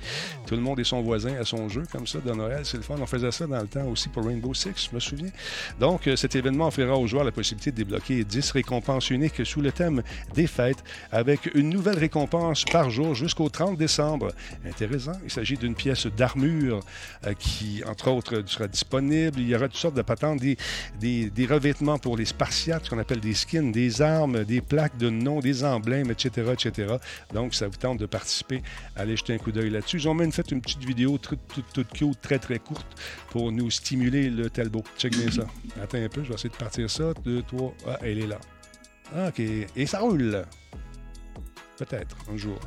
Tout 0.48 0.56
le 0.56 0.62
monde 0.62 0.80
est 0.80 0.86
son 0.86 1.02
voisin 1.02 1.36
à 1.36 1.44
son 1.44 1.68
jeu, 1.68 1.84
comme 1.92 2.08
ça, 2.08 2.20
de 2.20 2.32
Noël. 2.32 2.62
C'est 2.64 2.78
le 2.78 2.84
fun. 2.84 2.96
On 3.02 3.06
faisait 3.06 3.32
ça 3.32 3.46
dans 3.48 3.60
le 3.62 3.68
temps 3.68 3.86
aussi 3.88 4.08
pour 4.08 4.26
Rainbow 4.26 4.54
Six. 4.54 4.92
Me 4.94 5.00
souviens. 5.00 5.32
Donc, 5.80 6.08
euh, 6.08 6.16
cet 6.16 6.36
événement 6.36 6.68
offrira 6.68 6.98
aux 6.98 7.08
joueurs 7.08 7.24
la 7.24 7.32
possibilité 7.32 7.72
de 7.72 7.78
débloquer 7.78 8.24
10 8.24 8.52
récompenses 8.52 9.10
uniques 9.10 9.46
sous 9.46 9.62
le 9.62 9.72
thème 9.72 10.04
des 10.34 10.48
fêtes, 10.48 10.84
avec 11.12 11.54
une 11.56 11.70
nouvelle 11.70 11.98
récompense 11.98 12.64
par 12.66 12.90
jour 12.90 13.16
jusqu'au 13.16 13.50
30 13.50 13.78
décembre. 13.78 14.32
Intéressant. 14.66 15.14
Il 15.24 15.32
s'agit 15.32 15.58
d'une 15.58 15.76
pièce 15.76 16.08
d'armure 16.08 16.80
euh, 17.26 17.34
qui, 17.34 17.84
entre 17.86 18.12
autres, 18.12 18.44
sera 18.46 18.68
disponible. 18.68 19.40
Il 19.40 19.50
y 19.50 19.56
aura 19.56 19.68
toutes 19.68 19.78
sortes 19.78 19.96
de 19.96 20.02
patentes, 20.02 20.40
des, 20.40 21.48
revêtements 21.50 22.00
pour 22.00 22.16
les 22.16 22.26
spartiates, 22.26 22.86
ce 22.86 22.90
qu'on 22.90 23.00
appelle 23.00 23.20
des 23.20 23.34
skins, 23.34 23.72
des 23.72 24.02
armes, 24.02 24.44
des 24.44 24.62
plaques 24.62 24.98
de 24.98 25.10
nom, 25.10 25.40
des 25.40 25.64
emblèmes, 25.64 26.10
etc., 26.12 26.54
etc. 26.54 26.96
Donc, 27.34 27.54
ça 27.54 27.68
vous 27.68 27.76
tente 27.76 28.00
de 28.00 28.06
participer, 28.06 28.62
allez 28.96 29.18
jeter 29.18 29.34
un 29.34 29.38
coup 29.38 29.52
d'œil 29.52 29.70
là-dessus. 29.70 29.98
Ils 29.98 30.08
ont 30.08 30.14
même 30.14 30.32
fait 30.32 30.52
une 30.52 30.62
petite 30.62 30.84
vidéo 30.84 31.18
toute, 31.18 31.40
toute, 31.54 31.66
toute 31.74 31.90
cute, 31.90 32.22
très, 32.22 32.40
très 32.40 32.60
courte 32.60 32.88
pour 33.30 33.52
nous 33.52 33.70
stimuler 33.72 34.30
le 34.30 34.50
Talbot. 34.74 34.84
Check 34.98 35.16
bien 35.16 35.30
ça. 35.32 35.46
Attends 35.82 35.98
un 36.04 36.10
peu, 36.10 36.24
je 36.24 36.30
vais 36.30 36.34
essayer 36.36 36.50
de 36.50 36.56
partir 36.56 36.90
ça. 36.90 37.14
Deux, 37.24 37.42
trois. 37.44 37.74
Ah, 37.88 37.98
elle 38.02 38.20
est 38.20 38.28
là. 38.28 38.40
OK. 39.28 39.40
Et 39.40 39.86
ça 39.86 40.00
roule. 40.00 40.44
Peut-être, 41.78 42.16
un 42.32 42.38
jour. 42.38 42.60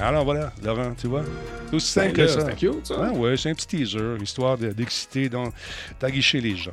Alors 0.00 0.24
voilà, 0.24 0.50
Laurent, 0.64 0.94
tu 0.98 1.08
vois? 1.08 1.22
C'est 1.68 1.76
aussi 1.76 1.86
simple 1.92 2.06
Ben 2.16 2.26
que 2.26 2.26
ça. 2.28 2.40
c'est 2.46 2.56
cute, 2.56 2.86
ça. 2.86 2.94
Ah 2.98 3.12
ouais, 3.12 3.36
c'est 3.36 3.50
un 3.50 3.54
petit 3.54 3.66
teaser, 3.66 4.16
histoire 4.22 4.56
de- 4.56 4.72
d'exciter, 4.72 5.30
d'aguicher 6.00 6.40
les 6.40 6.56
gens. 6.56 6.72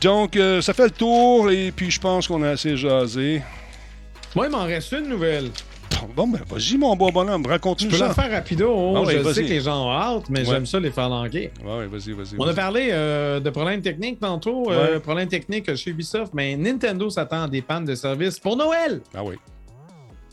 Donc, 0.00 0.36
euh, 0.36 0.62
ça 0.62 0.72
fait 0.72 0.84
le 0.84 0.90
tour, 0.92 1.50
et 1.50 1.72
puis 1.72 1.90
je 1.90 2.00
pense 2.00 2.28
qu'on 2.28 2.42
a 2.44 2.50
assez 2.50 2.76
jasé. 2.76 3.42
Moi, 4.34 4.46
il 4.46 4.50
m'en 4.52 4.64
reste 4.64 4.92
une 4.92 5.08
nouvelle. 5.08 5.50
Bon, 6.16 6.26
ben, 6.26 6.40
vas-y, 6.48 6.76
mon 6.78 6.96
beau 6.96 7.10
bonhomme, 7.10 7.46
raconte-nous 7.46 7.86
Je 7.90 7.92
peux 7.92 7.98
ça. 7.98 8.08
la 8.08 8.14
faire 8.14 8.30
rapido. 8.30 8.68
oh, 8.74 8.94
Ah 8.96 9.02
ouais, 9.02 9.22
je 9.22 9.32
sais 9.32 9.44
que 9.44 9.48
les 9.48 9.60
gens 9.60 9.86
ont 9.86 9.92
hâte, 9.92 10.24
mais 10.30 10.40
Ouais. 10.40 10.46
j'aime 10.46 10.66
ça 10.66 10.80
les 10.80 10.90
faire 10.90 11.08
languer. 11.08 11.50
Ouais, 11.64 11.86
vas-y, 11.86 12.12
vas-y. 12.12 12.34
On 12.38 12.48
a 12.48 12.54
parlé 12.54 12.88
euh, 12.90 13.40
de 13.40 13.50
problèmes 13.50 13.82
techniques 13.82 14.18
tantôt, 14.18 14.70
euh, 14.72 14.98
problèmes 15.00 15.28
techniques 15.28 15.74
chez 15.76 15.90
Ubisoft, 15.90 16.32
mais 16.34 16.56
Nintendo 16.56 17.08
s'attend 17.10 17.42
à 17.44 17.48
des 17.48 17.62
pannes 17.62 17.84
de 17.84 17.94
service 17.94 18.38
pour 18.40 18.56
Noël. 18.56 19.00
Ah 19.14 19.22
oui. 19.22 19.36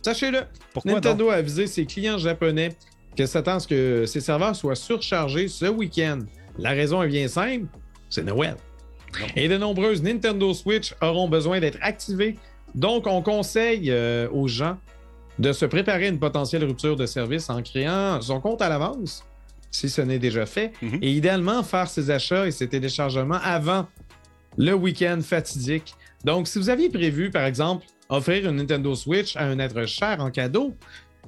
Sachez-le. 0.02 0.40
Pourquoi 0.74 0.94
Nintendo 0.94 1.30
a 1.30 1.36
avisé 1.36 1.68
ses 1.68 1.86
clients 1.86 2.18
japonais 2.18 2.70
qu'elle 3.16 3.28
s'attend 3.28 3.56
à 3.56 3.60
ce 3.60 3.68
que 3.68 4.06
ses 4.08 4.22
serveurs 4.22 4.56
soient 4.56 4.76
surchargés 4.76 5.50
ce 5.50 5.66
week-end. 5.66 6.20
La 6.58 6.70
raison 6.72 7.04
est 7.04 7.08
bien 7.10 7.28
simple, 7.28 7.66
c'est 8.10 8.24
Noël. 8.24 8.56
Non. 9.20 9.28
Et 9.36 9.48
de 9.50 9.58
nombreuses 9.58 10.02
Nintendo 10.02 10.54
Switch 10.54 10.94
auront 11.02 11.28
besoin 11.28 11.60
d'être 11.60 11.78
activées. 11.82 12.38
Donc, 12.76 13.08
on 13.08 13.22
conseille 13.22 13.90
euh, 13.92 14.28
aux 14.32 14.48
gens 14.48 14.78
de 15.38 15.54
se 15.54 15.66
préparer 15.66 16.06
à 16.06 16.10
une 16.10 16.20
potentielle 16.20 16.64
rupture 16.66 16.96
de 16.96 17.06
service 17.06 17.50
en 17.50 17.62
créant 17.62 18.22
son 18.22 18.42
compte 18.42 18.62
à 18.62 18.70
l'avance, 18.70 19.24
si 19.72 19.90
ce 19.90 20.02
n'est 20.02 20.20
déjà 20.20 20.46
fait, 20.46 20.74
Mhm. 20.82 21.00
et 21.02 21.12
idéalement 21.12 21.64
faire 21.64 21.88
ses 21.88 22.12
achats 22.12 22.46
et 22.48 22.52
ses 22.52 22.68
téléchargements 22.68 23.40
avant 23.44 23.88
le 24.58 24.74
week-end 24.74 25.20
fatidique. 25.24 25.94
Donc, 26.26 26.48
si 26.48 26.60
vous 26.60 26.70
aviez 26.70 26.90
prévu, 26.90 27.30
par 27.30 27.46
exemple, 27.46 27.86
offrir 28.10 28.50
une 28.50 28.58
Nintendo 28.58 28.94
Switch 28.96 29.36
à 29.38 29.46
un 29.46 29.60
être 29.60 29.86
cher 29.86 30.18
en 30.20 30.32
cadeau 30.32 30.74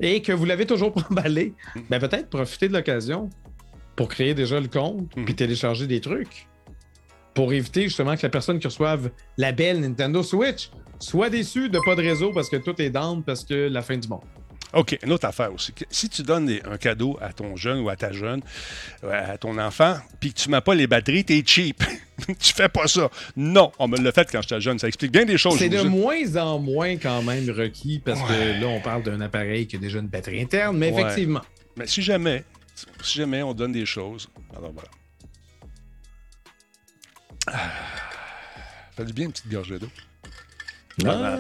et 0.02 0.22
que 0.22 0.32
vous 0.34 0.46
l'avez 0.46 0.66
toujours 0.66 0.92
pas 0.94 1.06
emballé, 1.10 1.54
ben 1.90 2.00
peut-être 2.00 2.30
profiter 2.30 2.68
de 2.68 2.74
l'occasion 2.74 3.30
pour 3.96 4.08
créer 4.10 4.34
déjà 4.34 4.60
le 4.60 4.68
compte 4.68 5.16
Mhm. 5.16 5.26
puis 5.26 5.36
télécharger 5.36 5.88
des 5.88 6.02
trucs 6.02 6.48
pour 7.34 7.54
éviter 7.54 7.84
justement 7.84 8.16
que 8.18 8.24
la 8.24 8.30
personne 8.30 8.60
qui 8.60 8.68
reçoive 8.68 9.10
la 9.38 9.54
belle 9.54 9.80
Nintendo 9.80 10.22
Switch 10.24 10.70
soit 11.02 11.30
déçue 11.30 11.68
de 11.70 11.80
pas 11.84 11.96
de 11.96 12.02
réseau 12.02 12.32
parce 12.32 12.50
que 12.50 12.56
tout 12.58 12.82
est 12.82 12.90
down 12.90 13.24
parce 13.24 13.44
que 13.44 13.68
la 13.70 13.82
fin 13.82 13.98
du 13.98 14.08
monde. 14.08 14.22
OK, 14.74 14.98
une 15.04 15.12
autre 15.12 15.26
affaire 15.28 15.54
aussi. 15.54 15.74
Si 15.90 16.08
tu 16.08 16.24
donnes 16.24 16.46
des- 16.46 16.62
un 16.64 16.78
cadeau 16.78 17.18
à 17.22 17.34
ton 17.34 17.58
jeune 17.58 17.80
ou 17.82 17.90
à 17.90 17.98
ta 17.98 18.14
jeune, 18.14 18.42
euh, 19.04 19.34
à 19.34 19.38
ton 19.38 19.58
enfant, 19.58 19.98
puis 20.22 20.34
que 20.34 20.40
tu 20.40 20.48
ne 20.50 20.56
mets 20.56 20.62
pas 20.62 20.74
les 20.74 20.88
batteries, 20.88 21.26
t'es 21.26 21.44
cheap. 21.46 21.84
tu 22.40 22.54
fais 22.54 22.70
pas 22.70 22.88
ça. 22.88 23.10
Non, 23.36 23.74
on 23.80 23.90
me 23.90 23.98
l'a 23.98 24.14
fait 24.14 24.32
quand 24.32 24.42
j'étais 24.42 24.62
jeune. 24.62 24.80
Ça 24.80 24.88
explique 24.88 25.12
bien 25.12 25.26
des 25.26 25.38
choses. 25.38 25.58
C'est 25.58 25.68
de 25.68 25.80
vous 25.80 25.90
moins 25.90 26.38
en 26.38 26.58
moins 26.60 26.96
quand 26.96 27.22
même 27.22 27.50
requis 27.50 28.00
parce 28.00 28.22
que 28.22 28.62
là, 28.62 28.68
on 28.68 28.80
parle 28.80 29.04
d'un 29.04 29.20
appareil 29.20 29.68
qui 29.68 29.76
a 29.76 29.80
déjà 29.80 30.00
une 30.00 30.08
batterie 30.08 30.42
interne, 30.42 30.78
mais 30.78 30.90
Ouais. 30.94 31.02
effectivement. 31.02 31.42
Mais 31.76 31.86
si 31.88 32.02
jamais, 32.02 32.46
si 33.04 33.18
jamais 33.18 33.44
on 33.44 33.54
donne 33.54 33.74
des 33.74 33.86
choses, 33.86 34.30
alors 34.56 34.72
voilà. 34.72 34.90
Ah. 37.48 37.72
Fait 38.96 39.04
du 39.04 39.12
bien 39.12 39.26
une 39.26 39.32
petite 39.32 39.50
gorgée 39.50 39.80
d'eau. 39.80 39.90
Ah, 41.06 41.38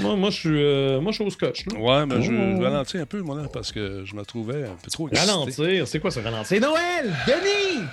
moi, 0.00 0.16
moi, 0.16 0.30
je 0.30 0.36
suis 0.36 0.62
euh, 0.64 1.00
moi, 1.00 1.12
je 1.12 1.16
suis 1.16 1.24
au 1.24 1.30
scotch. 1.30 1.66
là. 1.66 1.78
Ouais, 1.78 2.06
mais 2.06 2.22
je, 2.22 2.30
Oh. 2.32 2.56
je 2.58 2.62
ralentis 2.62 2.98
un 2.98 3.06
peu, 3.06 3.20
moi, 3.22 3.36
là, 3.40 3.48
parce 3.52 3.70
que 3.72 4.04
je 4.04 4.14
me 4.14 4.24
trouvais 4.24 4.64
un 4.64 4.74
peu 4.82 4.90
trop 4.90 5.08
excité. 5.08 5.30
Ralentir, 5.30 5.86
c'est 5.88 6.00
quoi 6.00 6.10
ça 6.10 6.20
ralentir? 6.22 6.46
C'est 6.46 6.60
Noël! 6.60 7.14
Denis! 7.26 7.84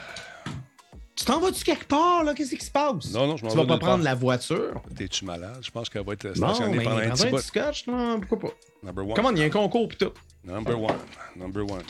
Tu 1.16 1.26
t'en 1.26 1.40
vas-tu 1.40 1.64
quelque 1.64 1.86
part, 1.86 2.24
là? 2.24 2.34
Qu'est-ce 2.34 2.56
qui 2.56 2.66
se 2.66 2.72
passe? 2.72 3.12
Non, 3.14 3.28
non, 3.28 3.38
je 3.38 3.44
m'en 3.44 3.52
Tu 3.52 3.58
vais 3.58 3.62
vas 3.64 3.68
pas 3.68 3.78
part. 3.78 3.90
prendre 3.90 4.04
la 4.04 4.16
voiture? 4.16 4.82
T'es-tu 4.98 5.26
malade? 5.26 5.60
Je 5.62 5.70
pense 5.70 5.88
qu'elle 5.90 6.04
va 6.04 6.14
être 6.14 6.36
stationnée 6.36 6.84
pendant 6.84 6.98
un 6.98 7.10
petit 7.12 7.28
bout. 7.28 7.38
scotch, 7.38 7.86
là, 7.86 8.18
pourquoi 8.28 8.50
pas? 8.50 8.56
Number 8.82 9.06
one. 9.06 9.14
Comment, 9.14 9.30
il 9.32 9.38
y 9.38 9.44
a 9.44 9.46
un 9.46 9.50
concours 9.50 9.88
pis 9.88 9.98
tout. 9.98 10.12
Number 10.44 10.82
one. 10.82 10.96
Number 11.36 11.64
one. 11.70 11.84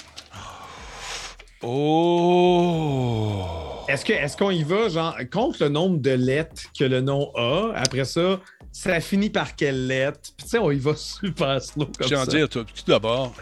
Oh! 1.64 3.46
Est-ce 3.88 4.36
qu'on 4.38 4.52
y 4.52 4.64
va, 4.64 4.90
genre, 4.90 5.16
contre 5.32 5.64
le 5.64 5.70
nombre 5.70 6.00
de 6.00 6.12
lettres 6.12 6.64
que 6.78 6.84
le 6.86 7.02
nom 7.02 7.32
a? 7.36 7.72
Après 7.76 8.06
ça, 8.06 8.40
ça 8.72 9.00
finit 9.02 9.30
par 9.30 9.56
quelle 9.56 9.88
lettre? 9.88 10.20
Puis 10.38 10.46
tu 10.46 10.50
sais, 10.50 10.58
on 10.58 10.72
y 10.72 10.80
va 10.80 10.96
super 10.96 11.62
slow 11.62 11.88
Je 11.94 11.98
comme 12.00 12.08
tiens 12.08 12.18
ça. 12.26 12.32
à 12.32 12.36
dire 12.36 12.50
tout, 12.50 12.64
tout 12.64 12.84
d'abord, 12.88 13.34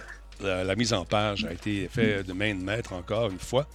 la, 0.42 0.64
la 0.64 0.76
mise 0.76 0.94
en 0.94 1.06
page 1.06 1.46
a 1.46 1.54
été 1.54 1.88
faite 1.92 2.28
de 2.28 2.34
main 2.34 2.54
de 2.56 2.62
maître 2.64 2.94
encore 2.94 3.30
une 3.32 3.40
fois. 3.40 3.68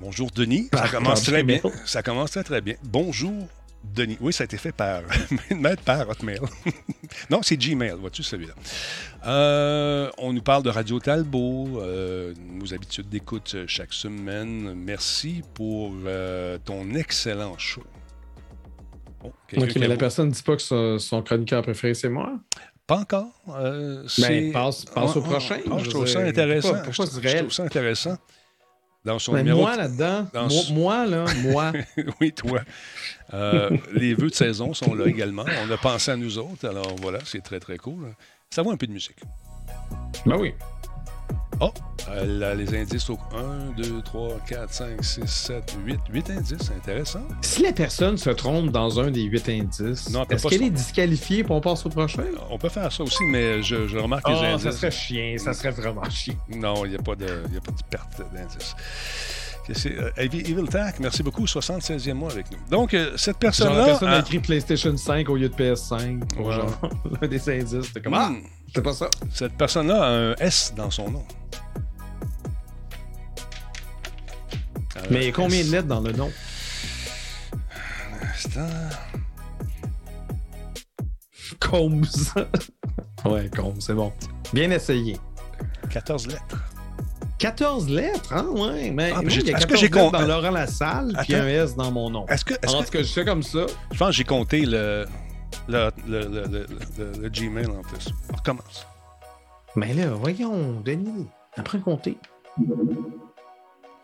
Bonjour 0.00 0.30
Denis, 0.30 0.68
ça 0.72 0.88
commence 0.88 1.22
très 1.22 1.42
bien. 1.42 1.60
Ça 1.84 2.02
commence 2.02 2.32
très 2.32 2.42
très 2.42 2.60
bien. 2.60 2.74
Bonjour 2.82 3.46
Denis. 3.84 4.16
Oui, 4.20 4.32
ça 4.32 4.42
a 4.42 4.46
été 4.46 4.56
fait 4.56 4.72
par 4.72 5.02
main 5.30 5.56
de 5.56 5.60
maître 5.60 5.82
par 5.82 6.08
Hotmail. 6.08 6.40
non, 7.30 7.40
c'est 7.42 7.56
Gmail, 7.56 7.94
vois-tu 7.98 8.22
celui-là? 8.22 8.54
Euh, 9.26 10.10
on 10.18 10.32
nous 10.32 10.42
parle 10.42 10.62
de 10.62 10.70
Radio 10.70 10.98
Talbot, 10.98 11.80
euh, 11.80 12.32
nos 12.48 12.72
habitudes 12.74 13.08
d'écoute 13.08 13.56
chaque 13.66 13.92
semaine. 13.92 14.74
Merci 14.74 15.42
pour 15.54 15.92
euh, 16.06 16.58
ton 16.64 16.94
excellent 16.94 17.56
show. 17.58 17.82
Ok, 19.24 19.72
mais 19.76 19.88
la 19.88 19.96
personne 19.96 20.28
ne 20.28 20.32
dit 20.32 20.42
pas 20.42 20.56
que 20.56 20.62
son, 20.62 20.98
son 20.98 21.22
chroniqueur 21.22 21.62
préféré, 21.62 21.94
c'est 21.94 22.08
moi? 22.08 22.32
Pas 22.86 22.98
encore. 22.98 23.28
Euh, 23.50 24.04
c'est- 24.08 24.22
Ben, 24.28 24.52
passe, 24.52 24.84
passe 24.84 25.16
au 25.16 25.22
Ah, 25.24 25.28
prochain. 25.30 25.58
ah, 25.70 25.76
je 25.78 25.90
trouve 25.90 26.06
ça 26.06 26.20
intéressant. 26.20 26.68
Pourquoi, 26.84 27.06
pourquoi 27.06 27.06
je, 27.22 27.28
je 27.28 27.36
trouve 27.38 27.52
ça 27.52 27.62
intéressant. 27.64 28.16
Dans 29.04 29.18
son 29.18 29.32
Ben, 29.32 29.38
numéro. 29.38 29.60
moi, 29.62 29.76
là-dedans, 29.76 30.26
dans 30.32 30.42
moi, 30.48 30.50
ce- 30.50 30.72
moi, 30.72 31.06
là, 31.06 31.24
moi. 31.44 31.72
oui, 32.20 32.32
toi. 32.32 32.60
Euh, 33.34 33.70
les 33.94 34.14
vœux 34.14 34.30
de 34.30 34.34
saison 34.34 34.74
sont 34.74 34.94
là 34.94 35.06
également. 35.06 35.44
On 35.66 35.70
a 35.70 35.76
pensé 35.76 36.10
à 36.12 36.16
nous 36.16 36.38
autres. 36.38 36.68
Alors 36.68 36.94
voilà, 37.00 37.18
c'est 37.24 37.42
très, 37.42 37.58
très 37.60 37.78
cool. 37.78 38.14
Ça 38.50 38.62
vaut 38.62 38.70
un 38.70 38.76
peu 38.76 38.86
de 38.86 38.92
musique. 38.92 39.16
ben 40.26 40.36
oui. 40.38 40.54
Oh, 41.60 41.70
euh, 42.08 42.24
là, 42.40 42.54
les 42.54 42.74
indices 42.74 43.08
au 43.10 43.18
1, 43.36 43.72
2, 43.80 44.02
3, 44.02 44.40
4, 44.48 44.72
5, 44.72 45.04
6, 45.04 45.20
7, 45.26 45.76
8. 45.86 46.00
8 46.12 46.30
indices, 46.30 46.70
intéressant. 46.76 47.22
Si 47.42 47.62
la 47.62 47.72
personne 47.72 48.16
se 48.18 48.30
trompe 48.30 48.70
dans 48.70 48.98
un 48.98 49.10
des 49.10 49.22
huit 49.22 49.48
indices, 49.48 50.10
Non, 50.10 50.22
elle 50.22 50.26
peut 50.26 50.34
est-ce 50.34 50.48
qu'elle 50.48 50.62
est 50.64 50.70
disqualifiée 50.70 51.44
pour 51.44 51.56
on 51.56 51.60
passe 51.60 51.86
au 51.86 51.88
prochain? 51.90 52.24
On 52.50 52.58
peut 52.58 52.68
faire 52.68 52.90
ça 52.90 53.04
aussi, 53.04 53.22
mais 53.24 53.62
je, 53.62 53.86
je 53.86 53.98
remarque 53.98 54.26
les 54.28 54.34
Oh, 54.36 54.44
indices. 54.44 54.64
ça 54.64 54.72
serait 54.72 54.90
chien, 54.90 55.36
ça 55.38 55.52
serait 55.52 55.70
vraiment 55.70 56.08
chien. 56.10 56.34
Non, 56.56 56.84
il 56.84 56.90
n'y 56.90 56.96
a, 56.96 57.02
pas 57.02 57.14
de- 57.14 57.24
y 57.52 57.56
a 57.56 57.60
pas 57.60 57.70
de 57.72 57.82
perte 57.88 58.22
d'indice. 58.34 58.74
Que 59.66 59.74
c'est, 59.74 59.96
euh, 59.96 60.10
Evil 60.16 60.64
Tac, 60.68 60.98
merci 60.98 61.22
beaucoup, 61.22 61.46
76e 61.46 62.14
mois 62.14 62.32
avec 62.32 62.50
nous. 62.50 62.58
Donc, 62.68 62.94
euh, 62.94 63.12
cette 63.16 63.38
personne-là. 63.38 63.78
la 63.78 63.84
personne 63.86 64.08
a 64.08 64.16
a- 64.16 64.20
écrit 64.20 64.40
PlayStation 64.40 64.96
5 64.96 65.28
au 65.28 65.36
lieu 65.36 65.48
de 65.48 65.54
PS5 65.54 66.24
pour 66.34 66.46
Ouais. 66.46 66.54
genre 66.56 66.80
l'un 67.20 67.28
des 67.28 67.48
indices. 67.48 67.86
C'était 67.86 68.00
comme, 68.00 68.14
ah, 68.14 68.30
Hmm, 68.30 68.40
c'est 68.74 68.82
pas 68.82 68.92
ça? 68.94 69.08
cette 69.32 69.54
personne-là 69.56 70.02
a 70.02 70.08
un 70.10 70.34
S 70.36 70.72
dans 70.76 70.90
son 70.90 71.10
nom. 71.10 71.24
Euh, 74.96 75.00
Mais 75.10 75.32
combien 75.32 75.60
S. 75.60 75.66
de 75.68 75.72
lettres 75.72 75.88
dans 75.88 76.00
le 76.00 76.12
nom? 76.12 76.30
Instant. 78.34 78.68
Combs. 81.60 82.34
ouais, 83.24 83.50
Combs, 83.54 83.80
c'est 83.80 83.94
bon. 83.94 84.12
Bien 84.52 84.70
essayé. 84.70 85.16
14 85.90 86.26
lettres. 86.26 86.62
14 87.38 87.88
lettres, 87.88 88.32
hein? 88.32 88.46
Ouais. 88.50 88.90
Mais 88.92 89.12
Ah, 89.14 89.20
j'ai- 89.26 89.40
il 89.40 89.46
y 89.48 89.54
a 89.54 89.58
est-ce 89.58 89.66
14 89.66 89.66
que 89.66 89.76
j'ai 89.76 89.88
lettres 89.88 89.98
con- 89.98 90.10
dans 90.10 90.26
Laurent 90.26 90.50
Lassalle, 90.50 91.12
puis 91.24 91.34
un 91.34 91.46
S 91.48 91.74
dans 91.74 91.90
mon 91.90 92.08
nom. 92.10 92.26
Est-ce 92.28 92.44
que, 92.44 92.54
est-ce 92.54 92.74
En 92.74 92.80
que- 92.80 92.84
tout 92.86 92.90
cas, 92.92 93.02
je 93.02 93.12
fais 93.12 93.24
comme 93.24 93.42
ça. 93.42 93.66
je 93.90 93.98
pense 93.98 94.08
que 94.08 94.14
j'ai 94.14 94.24
compté 94.24 94.64
le, 94.64 95.06
le, 95.68 95.90
le, 96.06 96.20
le, 96.28 96.46
le- 96.46 96.66
le- 96.98 97.12
le 97.22 97.28
Gmail 97.28 97.66
en 97.66 97.82
plus. 97.82 98.08
On 98.32 98.36
recommence. 98.36 98.86
Mais 99.76 99.94
là, 99.94 100.08
voyons, 100.10 100.80
Denis, 100.80 101.26
apprends 101.56 101.78
à 101.78 101.80
compter. 101.80 102.18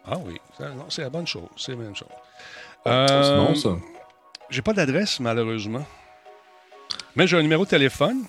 Ah 0.06 0.16
oui, 0.24 0.38
non, 0.60 0.86
c'est 0.88 1.02
la 1.02 1.10
bonne 1.10 1.26
chose. 1.26 1.48
C'est 1.56 1.72
la 1.72 1.78
même 1.78 1.94
chose. 1.94 2.08
c'est 2.84 2.90
Euh, 2.90 3.36
bon, 3.46 3.54
ça. 3.54 3.70
J'ai 4.48 4.62
pas 4.62 4.72
d'adresse, 4.72 5.20
malheureusement. 5.20 5.84
Mais 7.16 7.26
j'ai 7.26 7.36
un 7.36 7.42
numéro 7.42 7.64
de 7.64 7.70
téléphone 7.70 8.24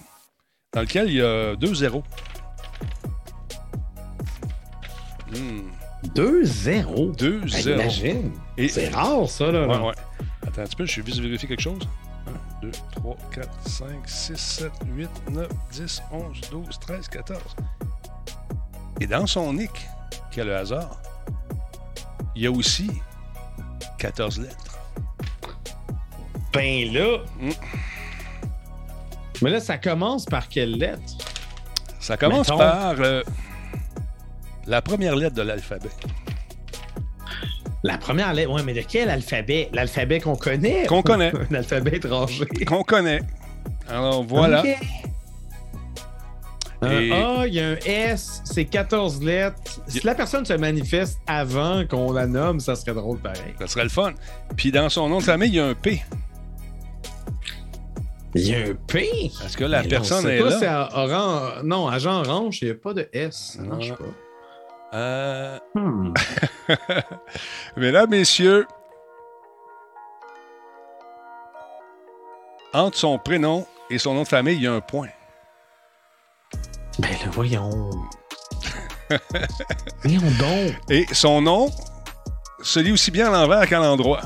dans 0.74 0.82
lequel 0.82 1.08
il 1.10 1.16
y 1.16 1.22
a 1.22 1.56
deux 1.56 1.74
zéros. 1.74 2.04
Hmm, 5.32 5.70
2-0. 6.16 7.16
deux 7.16 7.40
Ben, 7.42 7.48
zéros. 7.48 7.80
imagine. 7.82 8.32
Et- 8.58 8.68
C'est 8.68 8.90
rare, 8.90 9.30
ça, 9.30 9.52
là. 9.52 9.68
Ouais, 9.68 9.78
ouais. 9.88 9.94
Attends 10.46 10.62
un 10.62 10.66
petit 10.66 10.76
peu, 10.76 10.86
je 10.86 10.92
suis 10.92 11.02
vite 11.02 11.20
vérifier 11.20 11.48
quelque 11.48 11.62
chose. 11.62 11.80
1, 12.62 12.66
2, 12.66 12.72
3, 12.92 13.18
4, 13.34 13.70
5, 13.70 13.88
6, 14.06 14.38
7, 14.38 14.72
8, 14.96 15.10
9, 15.32 15.48
10, 15.72 16.04
11, 16.12 16.42
12, 16.52 16.80
13, 16.80 17.08
14. 17.08 17.42
Et 19.02 19.08
dans 19.08 19.26
son 19.26 19.54
nick, 19.54 19.88
qui 20.32 20.42
a 20.42 20.44
le 20.44 20.56
hasard, 20.56 21.02
il 22.36 22.44
y 22.44 22.48
a 22.48 22.52
aussi 22.52 22.90
14 23.98 24.40
lettres. 24.40 24.78
Ben 26.54 26.92
là. 26.94 27.20
Mm. 27.40 27.52
Mais 29.42 29.50
là, 29.52 29.60
ça 29.60 29.78
commence 29.78 30.26
par 30.26 30.50
quelle 30.50 30.78
lettre? 30.78 31.02
Ça 32.00 32.18
commence 32.18 32.48
Mettons. 32.50 32.58
par 32.58 32.96
euh, 33.00 33.24
la 34.66 34.82
première 34.82 35.16
lettre 35.16 35.36
de 35.36 35.42
l'alphabet. 35.42 35.90
La 37.84 37.98
première 37.98 38.34
lettre. 38.34 38.52
Ouais, 38.52 38.64
mais 38.64 38.74
de 38.74 38.82
quel 38.82 39.10
alphabet? 39.10 39.70
L'alphabet 39.74 40.20
qu'on 40.20 40.36
connaît? 40.36 40.86
Qu'on 40.86 41.02
connaît. 41.02 41.32
Un 41.52 41.56
alphabet 41.56 41.98
étranger? 41.98 42.46
Qu'on 42.68 42.84
connaît. 42.84 43.22
Alors 43.88 44.24
voilà. 44.24 44.64
Un 46.82 46.92
Et- 47.02 47.12
A, 47.12 47.46
il 47.48 47.54
y 47.54 47.60
a 47.60 47.70
un 47.72 47.76
S, 47.86 48.42
c'est 48.46 48.64
14 48.66 49.22
lettres. 49.24 49.82
Si 49.88 50.00
la 50.06 50.16
personne 50.16 50.46
se 50.46 50.54
manifeste 50.54 51.20
avant 51.28 51.86
qu'on 51.86 52.12
la 52.14 52.26
nomme, 52.26 52.60
ça 52.62 52.76
serait 52.76 52.94
drôle 52.94 53.20
pareil. 53.20 53.54
Ça 53.60 53.68
serait 53.68 53.84
le 53.84 53.90
fun. 53.90 54.14
Puis 54.56 54.72
dans 54.72 54.88
son 54.90 55.10
nom 55.10 55.18
de 55.20 55.24
famille, 55.24 55.50
il 55.50 55.56
y 55.56 55.60
a 55.60 55.66
un 55.68 55.74
P. 55.76 56.02
Il 58.36 58.48
y 58.48 58.56
a 58.56 58.60
un 58.60 58.76
P? 58.88 59.10
Est-ce 59.44 59.58
que 59.58 59.66
la 59.66 59.82
Mais 59.82 59.88
personne 59.90 60.24
non, 60.24 60.30
c'est 60.30 60.36
est 60.38 60.40
pas, 60.42 60.50
là? 60.50 60.58
c'est 60.60 60.68
à 60.68 60.90
orange. 60.94 61.64
Non, 61.64 61.88
agent 61.88 62.22
orange, 62.22 62.60
il 62.62 62.66
n'y 62.66 62.72
a 62.72 62.76
pas 62.76 62.94
de 62.94 63.10
S. 63.12 63.58
Ça 63.58 63.64
marche 63.64 63.90
pas. 63.90 64.06
Euh, 64.94 65.58
Hmm. 65.76 66.14
Mesdames, 67.78 68.10
messieurs, 68.10 68.66
entre 72.74 72.98
son 72.98 73.18
prénom 73.18 73.66
et 73.90 73.98
son 73.98 74.14
nom 74.14 74.24
de 74.24 74.28
famille, 74.28 74.56
il 74.56 74.64
y 74.64 74.68
a 74.68 74.74
un 74.74 74.82
point. 74.82 75.08
Ben 77.00 77.10
là, 77.12 77.30
voyons. 77.32 77.90
voyons 80.04 80.22
donc. 80.40 80.74
Et 80.90 81.06
son 81.14 81.42
nom 81.42 81.70
se 82.62 82.80
lit 82.80 82.92
aussi 82.92 83.12
bien 83.12 83.28
à 83.28 83.42
l'envers 83.42 83.68
qu'à 83.68 83.80
l'endroit. 83.80 84.22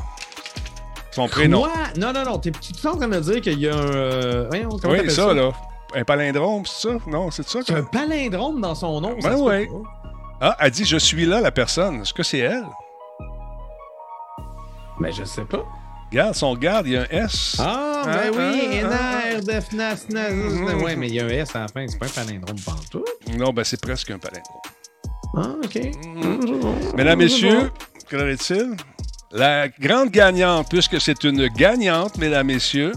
Son 1.11 1.27
prénom. 1.27 1.61
Quoi? 1.61 1.71
Non, 1.97 2.11
non, 2.11 2.23
non. 2.25 2.39
T'es, 2.39 2.51
tu 2.51 2.73
es 2.73 2.87
en 2.87 2.97
train 2.97 3.07
de 3.07 3.15
me 3.15 3.21
dire 3.21 3.41
qu'il 3.41 3.59
y 3.59 3.69
a 3.69 3.75
un. 3.75 3.77
euh, 3.77 4.47
Voyons, 4.47 4.69
comment 4.69 4.93
Oui, 4.93 4.97
t'appelles 4.99 5.11
ça, 5.11 5.33
là. 5.33 5.51
Un 5.95 6.03
palindrome, 6.03 6.65
c'est 6.65 6.87
ça? 6.89 6.95
Non, 7.05 7.29
c'est 7.29 7.47
ça? 7.47 7.59
C'est 7.63 7.75
un 7.75 7.83
palindrome 7.83 8.59
dans 8.61 8.73
son 8.73 8.99
nom. 8.99 9.15
ça 9.21 9.29
Ben 9.29 9.67
pas. 9.67 10.02
Ah, 10.45 10.57
elle 10.59 10.71
dit 10.71 10.83
Je 10.83 10.97
suis 10.97 11.25
là, 11.25 11.39
la 11.39 11.51
personne. 11.51 12.01
Est-ce 12.01 12.13
que 12.13 12.21
c'est 12.21 12.39
elle? 12.39 12.65
Ben, 14.99 15.09
je 15.13 15.23
sais 15.23 15.45
pas. 15.45 15.63
Regarde, 16.11 16.35
son 16.35 16.53
garde, 16.57 16.85
il 16.85 16.93
y 16.93 16.97
a 16.97 17.03
un 17.03 17.05
S. 17.09 17.55
Ah, 17.59 18.03
Ah, 18.05 18.05
ben 18.05 18.31
oui, 18.35 18.81
ah, 18.83 19.35
NR, 19.35 19.41
DEFNAS, 19.41 20.05
NAS. 20.09 20.31
Mhm. 20.31 20.81
Ouais, 20.83 20.97
mais 20.97 21.07
il 21.07 21.15
y 21.15 21.19
a 21.21 21.25
un 21.25 21.29
S 21.29 21.55
à 21.55 21.59
la 21.61 21.67
fin. 21.69 21.87
C'est 21.87 21.97
pas 21.97 22.07
un 22.07 22.09
palindrome 22.09 22.59
pantoute. 22.59 23.07
Non, 23.37 23.51
ben 23.53 23.63
c'est 23.63 23.79
presque 23.81 24.11
un 24.11 24.19
palindrome. 24.19 24.61
Ah, 25.37 25.55
OK. 25.63 25.75
Mm. 26.05 26.95
Mesdames, 26.97 27.17
Messieurs, 27.19 27.71
qu'en 28.11 28.27
est-il? 28.27 28.75
La 29.31 29.69
grande 29.69 30.09
gagnante, 30.09 30.67
puisque 30.69 30.99
c'est 30.99 31.23
une 31.23 31.47
gagnante, 31.47 32.17
mesdames, 32.17 32.47
messieurs, 32.47 32.91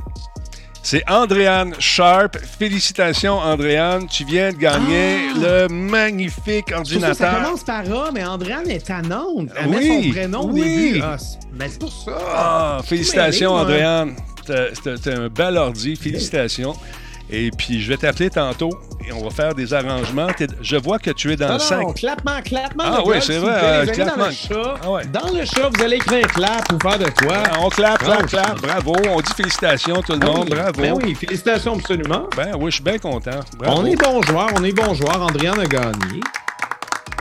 c'est 0.88 1.02
Andréane 1.10 1.74
Sharp. 1.80 2.36
Félicitations, 2.58 3.38
Andréane. 3.38 4.06
Tu 4.06 4.24
viens 4.24 4.52
de 4.52 4.56
gagner 4.56 5.16
Ah! 5.34 5.38
le 5.42 5.68
magnifique 5.68 6.66
Ça, 6.68 6.74
ça 6.74 6.78
ordinateur. 6.78 7.42
commence 7.42 7.64
par 7.64 7.80
A, 7.90 8.10
mais 8.12 8.24
Andréane 8.24 8.70
est 8.70 8.86
tannante. 8.86 9.48
Elle 9.58 9.66
Oui, 9.68 9.76
met 9.88 10.02
son 10.04 10.10
prénom 10.12 10.40
au 10.42 10.52
oui. 10.52 10.60
début. 10.62 11.00
Ah, 11.02 11.16
c'est- 11.18 11.38
ben, 11.52 11.68
c'est 11.68 11.80
pour 11.80 11.92
ça. 11.92 12.12
Ah, 12.34 12.80
félicitations. 12.84 13.52
Andréane. 13.54 14.14
T'as 14.46 15.10
un 15.12 15.28
bel 15.28 15.56
ordi. 15.56 15.96
Félicitations. 15.96 16.74
Et 17.28 17.50
puis, 17.50 17.80
je 17.82 17.88
vais 17.88 17.96
t'appeler 17.96 18.30
tantôt 18.30 18.70
et 19.04 19.12
on 19.12 19.22
va 19.24 19.30
faire 19.30 19.52
des 19.54 19.74
arrangements. 19.74 20.28
T'es- 20.36 20.46
Je 20.62 20.76
vois 20.76 20.98
que 21.00 21.10
tu 21.10 21.32
es 21.32 21.36
dans 21.36 21.48
Non, 21.48 21.54
le 21.54 21.58
5. 21.58 21.80
non, 21.80 21.92
clappement, 21.92 22.40
clappement. 22.44 22.84
Ah 22.86 23.02
de 23.02 23.08
oui, 23.08 23.16
c'est 23.20 23.32
s'il 23.32 23.40
vrai, 23.40 23.58
plaît. 23.58 24.00
euh. 24.00 24.04
Dans 24.16 24.26
le, 24.26 24.30
chat, 24.32 24.74
Ah 24.84 24.90
ouais. 24.92 25.06
dans 25.06 25.28
le 25.36 25.44
chat, 25.44 25.68
vous 25.76 25.82
allez 25.84 25.96
écrire 25.96 26.26
clap 26.28 26.72
ou 26.72 26.78
faire 26.88 26.98
de 26.98 27.04
quoi. 27.10 27.36
Ah, 27.44 27.56
On 27.62 27.68
clap, 27.68 28.04
Bravo. 28.04 28.26
clap. 28.26 28.60
Bravo. 28.60 28.94
On 29.10 29.20
dit 29.20 29.32
félicitations, 29.36 30.02
tout 30.02 30.12
le 30.12 30.20
Ah 30.22 30.26
monde. 30.26 30.48
oui. 30.50 30.56
Bravo. 30.56 30.80
Ben 30.82 30.92
oui, 31.02 31.14
félicitations 31.16 31.74
absolument. 31.74 32.28
Ben 32.36 32.52
oui, 32.58 32.70
je 32.70 32.76
suis 32.76 32.84
bien 32.84 32.98
content. 32.98 33.40
Bravo. 33.58 33.80
On 33.80 33.86
est 33.86 33.96
bons 33.96 34.22
joueurs, 34.22 34.50
on 34.56 34.62
est 34.62 34.72
bons 34.72 34.94
joueurs. 34.94 35.20
Andréane 35.22 35.58
a 35.58 35.66
gagné. 35.66 36.20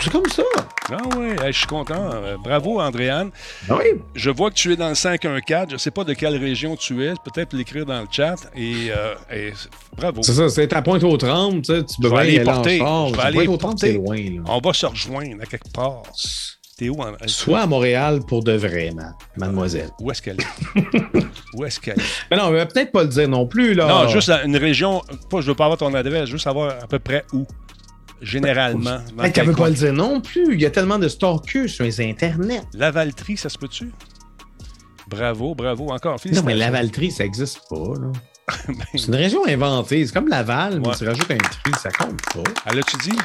C'est 0.06 0.12
comme 0.12 0.30
ça. 0.30 0.44
Ah 0.92 0.98
oui, 1.18 1.30
je 1.48 1.52
suis 1.52 1.66
content. 1.66 2.12
Euh, 2.14 2.38
bravo, 2.38 2.80
Andréane. 2.80 3.32
Ah 3.68 3.74
oui. 3.76 4.00
Je 4.14 4.30
vois 4.30 4.52
que 4.52 4.56
tu 4.56 4.72
es 4.72 4.76
dans 4.76 4.90
le 4.90 4.94
514. 4.94 5.66
Je 5.70 5.74
ne 5.74 5.78
sais 5.80 5.90
pas 5.90 6.04
de 6.04 6.14
quelle 6.14 6.38
région 6.38 6.76
tu 6.76 7.04
es. 7.04 7.14
Peut-être 7.24 7.54
l'écrire 7.54 7.88
dans 7.88 8.02
le 8.02 8.08
chat. 8.12 8.36
Et, 8.56 8.92
euh, 8.96 9.16
et 9.34 9.52
bravo. 9.98 10.22
C'est 10.22 10.34
ça, 10.34 10.48
c'est 10.50 10.72
à 10.74 10.84
pointe 10.84 11.04
aux 11.04 11.18
trembles, 11.18 11.64
tu 11.64 11.74
peux 12.00 12.14
aller 12.14 12.40
porter. 12.42 12.78
char. 12.78 13.08
Je 13.08 13.16
vais 13.16 13.22
aller 13.24 13.46
porter. 13.58 13.88
c'est 13.88 13.94
loin. 13.94 14.16
Là. 14.16 14.42
On 14.46 14.60
va 14.60 14.74
se 14.74 14.86
rejoindre 14.86 15.42
à 15.42 15.46
quelque 15.48 15.72
part. 15.74 16.04
T'es 16.78 16.90
où? 16.90 17.02
En... 17.02 17.14
Soit 17.26 17.62
à 17.62 17.66
Montréal 17.66 18.20
pour 18.28 18.44
de 18.44 18.52
vrai, 18.52 18.92
ma- 18.94 19.16
mademoiselle. 19.38 19.90
Où 20.00 20.12
est-ce 20.12 20.22
qu'elle 20.22 20.38
est? 20.40 21.24
où 21.56 21.66
est-ce 21.66 21.80
qu'elle 21.80 21.98
est? 22.00 22.04
Mais 22.30 22.38
non, 22.38 22.44
on 22.50 22.52
va 22.52 22.68
peut-être 22.68 22.92
pas 22.92 23.02
le 23.02 23.10
dire 23.10 23.28
non 23.28 23.48
plus, 23.48 23.74
là. 23.74 23.88
Non, 23.88 24.08
juste 24.08 24.30
une 24.46 24.58
région. 24.58 25.02
Pas, 25.32 25.42
je 25.42 25.48
veux 25.48 25.56
pas 25.56 25.64
avoir 25.64 25.80
ton 25.80 25.92
adresse, 25.96 26.30
juste 26.30 26.44
savoir 26.44 26.76
à 26.84 26.86
peu 26.86 27.00
près 27.00 27.26
où. 27.34 27.48
Généralement. 28.22 29.00
qu'elle 29.22 29.32
quel 29.34 29.46
veut 29.48 29.54
pas 29.56 29.70
le 29.70 29.76
dire 29.76 29.94
non 29.94 30.22
plus. 30.22 30.54
Il 30.54 30.62
y 30.62 30.66
a 30.66 30.72
tellement 30.72 30.98
de 31.00 31.08
stalkers 31.08 31.70
sur 31.70 31.84
les 31.84 32.02
internets. 32.02 32.62
Lavaltrie, 32.74 33.38
ça 33.38 33.50
se 33.50 33.58
peut-tu? 33.58 33.92
Bravo, 35.08 35.54
bravo. 35.54 35.92
Encore. 35.92 36.20
Non, 36.32 36.42
mais 36.44 36.56
Lavaltrie, 36.56 37.12
ça 37.12 37.24
existe 37.26 37.62
pas, 37.70 37.76
là. 38.00 38.12
Ben, 38.68 38.76
C'est 38.96 39.08
une 39.08 39.16
région 39.16 39.46
inventée. 39.48 40.06
C'est 40.06 40.14
comme 40.14 40.28
Laval, 40.28 40.80
mais 40.80 40.88
Ouais. 40.90 40.96
tu 40.98 41.08
rajoutes 41.08 41.32
un 41.32 41.38
tri, 41.38 41.72
ça 41.82 41.90
compte 41.92 42.22
pas. 42.34 42.44
Elle 42.68 42.80
a-tu 42.80 42.98
dit? 42.98 43.18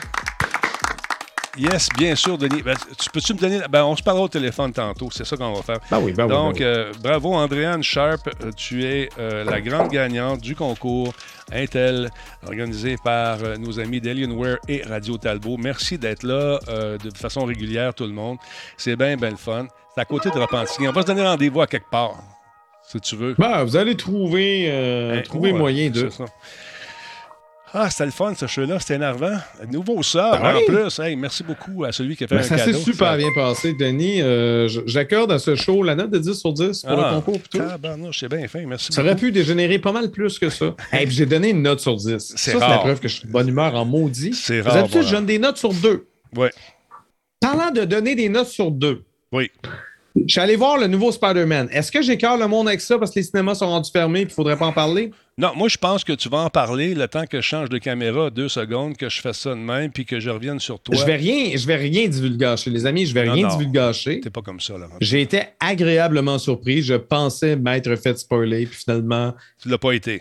Yes, 1.58 1.88
bien 1.98 2.14
sûr, 2.14 2.38
Denis. 2.38 2.62
Ben, 2.62 2.76
tu 2.98 3.10
peux-tu 3.10 3.34
me 3.34 3.38
donner. 3.38 3.60
Ben, 3.68 3.84
on 3.84 3.96
se 3.96 4.02
parlera 4.02 4.24
au 4.24 4.28
téléphone 4.28 4.72
tantôt. 4.72 5.08
C'est 5.10 5.24
ça 5.24 5.36
qu'on 5.36 5.52
va 5.52 5.62
faire. 5.62 5.78
Ben 5.90 5.98
oui, 6.00 6.12
ben 6.12 6.24
oui. 6.24 6.30
Donc, 6.30 6.58
ben 6.58 6.60
oui. 6.60 6.64
euh, 6.64 6.92
bravo, 7.02 7.34
Andréane 7.34 7.82
Sharp. 7.82 8.28
Euh, 8.44 8.52
Tu 8.56 8.84
es 8.84 9.08
euh, 9.18 9.42
la 9.44 9.60
grande 9.60 9.90
gagnante 9.90 10.40
du 10.40 10.54
concours 10.54 11.12
Intel 11.52 12.08
organisé 12.46 12.96
par 13.02 13.38
euh, 13.42 13.56
nos 13.56 13.80
amis 13.80 14.00
d'Alienware 14.00 14.58
et 14.68 14.82
Radio 14.82 15.18
Talbot. 15.18 15.56
Merci 15.58 15.98
d'être 15.98 16.22
là 16.22 16.60
de 16.68 17.10
façon 17.16 17.44
régulière, 17.44 17.94
tout 17.94 18.04
le 18.06 18.12
monde. 18.12 18.38
C'est 18.76 18.94
bien, 18.94 19.16
bien 19.16 19.30
le 19.30 19.36
fun. 19.36 19.66
C'est 19.94 20.00
à 20.00 20.04
côté 20.04 20.30
de 20.30 20.38
Repentigny. 20.38 20.86
On 20.88 20.92
va 20.92 21.02
se 21.02 21.06
donner 21.08 21.22
rendez-vous 21.26 21.60
à 21.62 21.66
quelque 21.66 21.90
part, 21.90 22.14
si 22.88 23.00
tu 23.00 23.16
veux. 23.16 23.34
Ben, 23.36 23.64
vous 23.64 23.76
allez 23.76 23.96
trouver, 23.96 25.20
trouver 25.24 25.52
moyen 25.52 25.90
de. 25.90 26.08
Ça. 27.72 27.80
Ah, 27.82 27.90
c'était 27.90 28.06
le 28.06 28.10
fun, 28.10 28.34
ce 28.34 28.46
show-là. 28.46 28.78
C'était 28.80 28.94
énervant. 28.94 29.36
Nouveau 29.72 30.02
sort, 30.02 30.38
Ben 30.40 30.54
en 30.54 30.58
oui. 30.58 30.64
plus. 30.66 30.98
Hey, 30.98 31.16
merci 31.16 31.42
beaucoup 31.42 31.84
à 31.84 31.92
celui 31.92 32.16
qui 32.16 32.24
a 32.24 32.28
fait 32.28 32.34
Ben, 32.36 32.40
un 32.40 32.44
ça 32.44 32.56
cadeau. 32.56 32.72
s'est 32.72 32.84
super 32.84 33.08
Ça- 33.12 33.16
bien 33.16 33.28
passé, 33.34 33.74
Denis. 33.74 34.20
Euh, 34.22 34.68
J'accorde 34.86 35.32
à 35.32 35.38
ce 35.38 35.54
show 35.54 35.82
la 35.82 35.94
note 35.94 36.10
de 36.10 36.18
10 36.18 36.34
sur 36.38 36.52
10 36.52 36.82
pour 36.82 36.90
Ah, 36.98 37.10
le 37.10 37.16
concours. 37.16 37.40
Plutôt. 37.40 37.58
tabarnouche, 37.58 38.20
c'est 38.20 38.28
bien 38.28 38.46
fin. 38.48 38.64
Merci 38.66 38.92
Ça 38.92 39.02
aurait 39.02 39.16
pu 39.16 39.32
dégénérer 39.32 39.78
pas 39.78 39.92
mal 39.92 40.10
plus 40.10 40.38
que 40.38 40.48
ça. 40.50 40.74
J'ai 41.08 41.26
donné 41.26 41.50
une 41.50 41.62
note 41.62 41.80
sur 41.80 41.96
10. 41.96 42.32
C'est 42.36 42.52
ça, 42.58 42.68
la 42.68 42.78
preuve 42.78 43.00
que 43.00 43.08
je 43.08 43.14
suis 43.16 43.26
de 43.26 43.32
bonne 43.32 43.48
humeur 43.48 43.74
en 43.74 43.84
maudit. 43.84 44.34
C'est 44.34 44.60
rare, 44.60 44.74
D'habitude, 44.74 44.92
voilà. 45.02 45.08
je 45.08 45.14
donne 45.16 45.26
des 45.26 45.38
notes 45.38 45.56
sur 45.58 45.72
2. 45.72 46.06
Ouais. 46.36 46.50
Parlant 47.40 47.70
de 47.70 47.84
donner 47.84 48.14
des 48.14 48.28
notes 48.28 48.48
sur 48.48 48.70
2, 48.70 49.02
Oui. 49.32 49.50
je 50.14 50.22
suis 50.28 50.40
allé 50.40 50.56
voir 50.56 50.76
le 50.76 50.86
nouveau 50.88 51.10
Spider-Man. 51.10 51.68
Est-ce 51.72 51.90
que 51.90 52.02
j'écœure 52.02 52.36
le 52.36 52.46
monde 52.46 52.68
avec 52.68 52.80
ça 52.82 52.98
parce 52.98 53.10
que 53.12 53.18
les 53.18 53.24
cinémas 53.24 53.54
sont 53.54 53.66
rendus 53.68 53.90
fermés 53.90 54.20
et 54.20 54.22
il 54.24 54.30
faudrait 54.30 54.58
pas 54.58 54.66
en 54.66 54.72
parler? 54.72 55.10
Non, 55.40 55.52
moi, 55.56 55.68
je 55.68 55.78
pense 55.78 56.04
que 56.04 56.12
tu 56.12 56.28
vas 56.28 56.40
en 56.40 56.50
parler 56.50 56.94
le 56.94 57.08
temps 57.08 57.24
que 57.24 57.38
je 57.40 57.46
change 57.46 57.70
de 57.70 57.78
caméra 57.78 58.28
deux 58.28 58.50
secondes, 58.50 58.94
que 58.94 59.08
je 59.08 59.22
fasse 59.22 59.38
ça 59.38 59.50
de 59.54 59.60
même, 59.60 59.90
puis 59.90 60.04
que 60.04 60.20
je 60.20 60.28
revienne 60.28 60.60
sur 60.60 60.78
toi. 60.78 60.94
Je 60.94 61.02
vais 61.06 61.16
rien, 61.16 61.56
je 61.56 61.66
vais 61.66 61.76
rien 61.76 62.06
divulgacher, 62.08 62.68
les 62.68 62.84
amis. 62.84 63.06
Je 63.06 63.14
vais 63.14 63.24
Non, 63.24 63.32
rien 63.32 63.48
non. 63.48 63.56
divulgacher. 63.56 64.20
T'es 64.20 64.28
pas 64.28 64.42
comme 64.42 64.60
ça, 64.60 64.76
là. 64.76 64.88
J'ai 65.00 65.22
été 65.22 65.40
agréablement 65.58 66.36
surpris. 66.38 66.82
Je 66.82 66.92
pensais 66.92 67.56
m'être 67.56 67.96
fait 67.96 68.18
spoiler, 68.18 68.66
puis 68.66 68.76
finalement, 68.84 69.34
Tu 69.62 69.70
l'as 69.70 69.78
pas 69.78 69.92
été. 69.92 70.20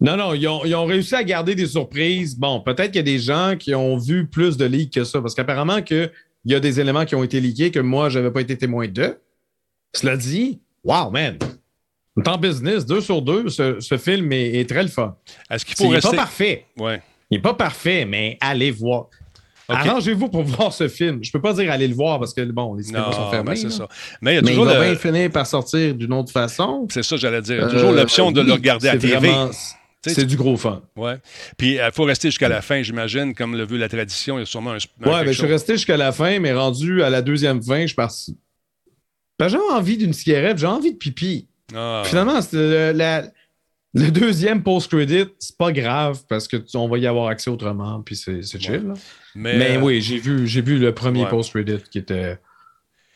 Non, 0.00 0.16
non, 0.16 0.34
ils 0.34 0.46
ont, 0.46 0.64
ils 0.64 0.74
ont 0.76 0.84
réussi 0.84 1.16
à 1.16 1.24
garder 1.24 1.56
des 1.56 1.66
surprises. 1.66 2.36
Bon, 2.38 2.60
peut-être 2.60 2.92
qu'il 2.92 2.96
y 2.96 2.98
a 3.00 3.02
des 3.02 3.18
gens 3.18 3.56
qui 3.58 3.74
ont 3.74 3.96
vu 3.96 4.28
plus 4.28 4.56
de 4.56 4.66
leaks 4.66 4.94
que 4.94 5.02
ça, 5.02 5.20
parce 5.20 5.34
qu'apparemment 5.34 5.82
que 5.82 6.10
il 6.44 6.52
y 6.52 6.54
a 6.54 6.60
des 6.60 6.78
éléments 6.78 7.04
qui 7.04 7.16
ont 7.16 7.24
été 7.24 7.40
leakés 7.40 7.72
que 7.72 7.80
moi, 7.80 8.08
je 8.08 8.20
n'avais 8.20 8.30
pas 8.32 8.40
été 8.40 8.56
témoin 8.56 8.86
de. 8.86 9.18
Cela 9.92 10.16
dit, 10.16 10.60
wow, 10.84 11.10
man! 11.10 11.38
On 12.16 12.22
est 12.22 12.28
en 12.28 12.36
business, 12.38 12.84
deux 12.84 13.00
sur 13.00 13.22
deux, 13.22 13.48
ce, 13.48 13.80
ce 13.80 13.96
film 13.96 14.32
est, 14.32 14.60
est 14.60 14.68
très 14.68 14.82
le 14.82 14.88
fun. 14.88 15.16
Est-ce 15.50 15.64
qu'il 15.64 15.74
Il 15.78 15.82
faut 15.84 15.88
n'est 15.90 15.94
rester. 15.96 16.10
pas 16.10 16.16
parfait. 16.16 16.66
Ouais. 16.76 17.00
Il 17.30 17.36
n'est 17.38 17.42
pas 17.42 17.54
parfait, 17.54 18.04
mais 18.04 18.36
allez 18.40 18.70
voir. 18.70 19.06
OK. 19.68 19.76
Arrangez-vous 19.76 20.28
pour 20.28 20.42
voir 20.44 20.72
ce 20.74 20.88
film. 20.88 21.20
Je 21.22 21.30
peux 21.32 21.40
pas 21.40 21.54
dire 21.54 21.70
allez 21.72 21.88
le 21.88 21.94
voir 21.94 22.18
parce 22.18 22.34
que, 22.34 22.42
bon, 22.42 22.74
les 22.74 22.82
cinémas 22.82 23.12
sont 23.12 23.30
fermés. 23.30 23.54
ben, 23.62 23.70
ça. 23.70 23.88
Mais 24.20 24.32
il 24.32 24.34
y 24.34 24.38
a 24.38 24.42
Mais 24.42 24.48
il 24.48 24.50
toujours 24.50 24.64
va 24.66 24.74
le- 24.78 24.90
bien 24.90 24.96
finir 24.96 25.30
par 25.30 25.46
sortir 25.46 25.94
d'une 25.94 26.12
autre 26.12 26.30
façon. 26.32 26.86
C'est 26.90 27.02
ça, 27.02 27.16
j'allais 27.16 27.40
dire. 27.40 27.56
Il 27.56 27.60
y 27.60 27.64
a 27.64 27.68
toujours 27.70 27.90
Euh, 27.92 27.96
l'option 27.96 28.30
de 28.30 28.40
oui, 28.42 28.46
le 28.48 28.52
regarder 28.54 28.88
à 28.88 28.92
c'est 28.92 28.98
TV. 28.98 29.14
vraiment- 29.16 29.50
C'est 30.04 30.26
du 30.26 30.36
gros 30.36 30.56
fun. 30.56 30.82
Ouais. 30.96 31.16
Puis 31.56 31.74
il 31.76 31.90
faut 31.94 32.02
rester 32.02 32.28
jusqu'à 32.28 32.48
la 32.48 32.60
fin, 32.60 32.82
j'imagine, 32.82 33.34
comme 33.34 33.56
le 33.56 33.64
veut 33.64 33.78
la 33.78 33.88
tradition. 33.88 34.36
Il 34.36 34.40
y 34.40 34.42
a 34.42 34.46
sûrement 34.46 34.72
un. 34.72 34.76
un 34.76 34.78
Ouais, 35.10 35.24
ben, 35.24 35.32
je 35.32 35.38
suis 35.38 35.46
resté 35.46 35.74
jusqu'à 35.74 35.96
la 35.96 36.10
fin, 36.12 36.40
mais 36.40 36.52
rendu 36.52 37.02
à 37.04 37.08
la 37.08 37.22
deuxième 37.22 37.62
fin, 37.62 37.82
je 37.82 37.86
suis 37.86 37.94
parti. 37.96 38.36
Ben, 39.38 39.46
j'avais 39.48 39.62
envie 39.72 39.96
d'une 39.96 40.12
cigarette, 40.12 40.58
j'ai 40.58 40.66
envie 40.66 40.92
de 40.92 40.98
pipi. 40.98 41.46
Ah. 41.74 42.02
Finalement, 42.04 42.38
le, 42.52 42.92
la- 42.92 43.24
le 43.94 44.10
deuxième 44.10 44.62
post-credit, 44.62 45.26
c'est 45.38 45.56
pas 45.56 45.70
grave 45.72 46.20
parce 46.28 46.48
que 46.48 46.56
tu- 46.56 46.76
on 46.76 46.88
va 46.88 46.98
y 46.98 47.06
avoir 47.06 47.28
accès 47.28 47.50
autrement, 47.50 48.00
puis 48.02 48.16
c'est 48.16 48.42
chill. 48.42 48.86
là. 48.88 48.94
Mais, 49.34 49.58
Mais 49.58 49.76
euh, 49.76 49.80
oui, 49.80 50.00
j'ai 50.00 50.18
vu, 50.18 50.44
vu 50.46 50.78
le 50.78 50.94
premier 50.94 51.24
ouais. 51.24 51.28
post-credit 51.30 51.78
qui 51.90 51.98
était 51.98 52.38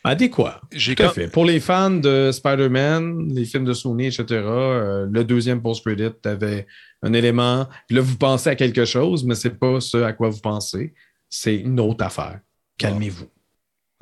adéquat. 0.03 0.61
J'ai 0.71 0.95
Tout 0.95 1.03
quand- 1.03 1.09
fait. 1.13 1.27
Pour 1.29 1.45
les 1.45 1.59
fans 1.59 1.89
de 1.91 2.31
Spider-Man, 2.31 3.29
les 3.33 3.45
films 3.45 3.65
de 3.65 3.73
Sony, 3.73 4.07
etc., 4.07 4.25
euh, 4.31 5.07
le 5.11 5.23
deuxième 5.23 5.61
post-credit 5.61 6.11
avait 6.25 6.67
un 7.03 7.13
élément. 7.13 7.67
Là, 7.89 8.01
vous 8.01 8.15
pensez 8.17 8.49
à 8.49 8.55
quelque 8.55 8.85
chose, 8.85 9.23
mais 9.25 9.35
c'est 9.35 9.57
pas 9.59 9.81
ce 9.81 9.97
à 9.97 10.13
quoi 10.13 10.29
vous 10.29 10.39
pensez. 10.39 10.93
C'est 11.29 11.55
une 11.55 11.79
autre 11.79 12.03
affaire. 12.05 12.39
Calmez-vous. 12.77 13.27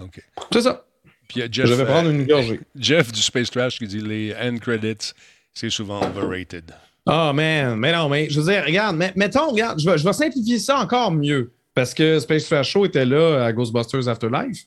OK. 0.01 0.21
C'est 0.51 0.61
ça. 0.61 0.85
Puis 1.27 1.39
il 1.39 1.39
y 1.39 1.43
a 1.43 1.47
Jeff, 1.51 1.65
Je 1.67 1.73
vais 1.73 1.83
euh, 1.83 1.85
prendre 1.85 2.09
une 2.09 2.25
gorgée. 2.25 2.59
Jeff 2.75 3.11
du 3.11 3.21
Space 3.21 3.49
Trash 3.49 3.77
qui 3.77 3.87
dit 3.87 3.99
les 4.01 4.33
end 4.35 4.57
credits, 4.57 5.13
c'est 5.53 5.69
souvent 5.69 6.01
overrated. 6.01 6.71
Ah, 7.05 7.31
man, 7.33 7.75
mais 7.77 7.91
non, 7.93 8.09
mais 8.09 8.29
je 8.29 8.39
veux 8.41 8.51
dire, 8.51 8.63
regarde, 8.65 8.95
mais- 8.95 9.13
mettons, 9.15 9.49
regarde, 9.51 9.79
je 9.79 9.89
vais, 9.89 9.97
je 9.97 10.03
vais 10.03 10.13
simplifier 10.13 10.59
ça 10.59 10.79
encore 10.79 11.11
mieux. 11.11 11.51
Parce 11.73 11.93
que 11.93 12.19
Space 12.19 12.45
Trash 12.45 12.69
Show 12.71 12.85
était 12.85 13.05
là 13.05 13.45
à 13.45 13.51
Ghostbusters 13.53 14.07
Afterlife. 14.07 14.65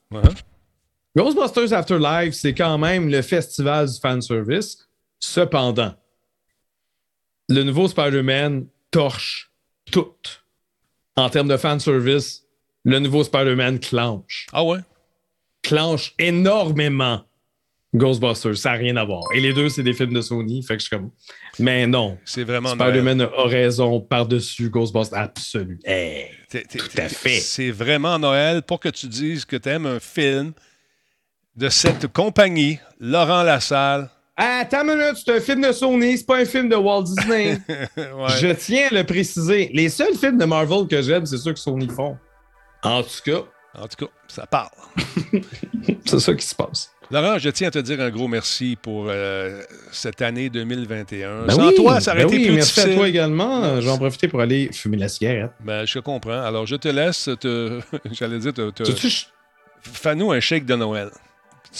Ghostbusters 1.16 1.72
Afterlife, 1.72 2.34
c'est 2.34 2.54
quand 2.54 2.78
même 2.78 3.08
le 3.08 3.22
festival 3.22 3.88
du 3.88 3.98
fanservice. 3.98 4.88
Cependant, 5.18 5.94
le 7.48 7.62
nouveau 7.64 7.88
Spider-Man 7.88 8.66
torche 8.90 9.50
tout. 9.90 10.12
En 11.16 11.28
termes 11.30 11.48
de 11.48 11.56
fanservice, 11.56 12.44
le 12.84 12.98
nouveau 13.00 13.24
Spider-Man 13.24 13.80
clenche. 13.80 14.46
Ah 14.52 14.62
ouais? 14.62 14.78
Clenche 15.62 16.14
énormément 16.18 17.22
Ghostbusters. 17.94 18.56
Ça 18.56 18.72
n'a 18.72 18.76
rien 18.78 18.96
à 18.96 19.04
voir. 19.04 19.22
Et 19.34 19.40
les 19.40 19.52
deux, 19.52 19.68
c'est 19.68 19.82
des 19.82 19.92
films 19.94 20.12
de 20.12 20.20
Sony. 20.20 20.62
Fait 20.62 20.76
que 20.76 20.82
je 20.82 20.86
suis 20.88 20.96
comme. 20.96 21.10
Mais 21.58 21.86
non. 21.86 22.18
C'est 22.24 22.44
vraiment 22.44 22.74
Noël. 22.76 22.90
Spider-Man 22.92 23.22
a 23.22 23.42
raison 23.48 24.00
par-dessus 24.00 24.68
Ghostbusters. 24.70 25.18
Absolu. 25.18 25.78
Hey. 25.84 26.26
T'es- 26.48 26.62
t'es- 26.62 26.78
Tout 26.78 26.88
à 26.96 27.08
fait. 27.08 27.40
C'est 27.40 27.70
vraiment 27.70 28.18
Noël 28.18 28.62
pour 28.62 28.78
que 28.80 28.88
tu 28.88 29.06
dises 29.06 29.44
que 29.44 29.56
tu 29.56 29.68
aimes 29.68 29.86
un 29.86 30.00
film 30.00 30.52
de 31.56 31.68
cette 31.68 32.06
compagnie, 32.12 32.78
Laurent 33.00 33.42
Lassalle. 33.42 34.08
Attends 34.36 34.82
une 34.86 34.96
minute, 34.96 35.16
c'est 35.16 35.34
un 35.36 35.40
film 35.40 35.62
de 35.66 35.72
Sony, 35.72 36.16
c'est 36.18 36.24
pas 36.26 36.36
un 36.38 36.44
film 36.44 36.68
de 36.68 36.76
Walt 36.76 37.02
Disney. 37.02 37.58
Ouais. 37.96 38.28
Je 38.38 38.52
tiens 38.52 38.86
à 38.92 38.94
le 38.94 39.02
préciser. 39.04 39.68
Les 39.74 39.88
seuls 39.88 40.14
films 40.14 40.38
de 40.38 40.44
Marvel 40.44 40.86
que 40.86 41.02
j'aime, 41.02 41.26
c'est 41.26 41.38
ceux 41.38 41.52
que 41.52 41.58
Sony 41.58 41.88
font. 41.88 42.16
En 42.84 43.02
tout 43.02 43.08
cas, 43.24 43.40
En 43.74 43.86
tout 43.86 44.06
cas, 44.06 44.12
ça 44.28 44.46
parle. 44.46 44.70
c'est 46.04 46.18
ça 46.20 46.34
qui 46.34 46.46
se 46.46 46.54
passe. 46.54 46.90
Laurent, 47.10 47.38
je 47.38 47.48
tiens 47.50 47.68
à 47.68 47.70
te 47.70 47.78
dire 47.78 48.00
un 48.00 48.10
gros 48.10 48.28
merci 48.28 48.76
pour 48.80 49.06
euh, 49.08 49.62
cette 49.92 50.20
année 50.20 50.50
2021. 50.50 51.44
Ben 51.46 51.54
Sans 51.54 51.68
oui, 51.68 51.74
toi, 51.74 52.00
ça 52.00 52.12
aurait 52.12 52.24
ben 52.24 52.28
été 52.28 52.36
oui, 52.38 52.44
plus 52.46 52.54
merci 52.54 52.74
difficile. 52.74 52.92
à 52.92 52.96
toi 52.96 53.08
également. 53.08 53.80
J'en 53.80 53.96
profiter 53.98 54.28
pour 54.28 54.40
aller 54.40 54.70
fumer 54.72 54.96
la 54.98 55.08
cigarette. 55.08 55.52
Ben, 55.60 55.86
je 55.86 55.98
comprends. 56.00 56.42
Alors, 56.42 56.66
je 56.66 56.76
te 56.76 56.88
laisse 56.88 57.30
te. 57.40 57.80
J'allais 58.12 58.38
dire, 58.38 58.52
te, 58.52 58.70
te- 58.70 58.82
Tu- 58.82 58.94
tu- 58.94 59.26
fais-nous 59.82 60.32
un 60.32 60.40
shake 60.40 60.66
de 60.66 60.74
Noël. 60.76 61.10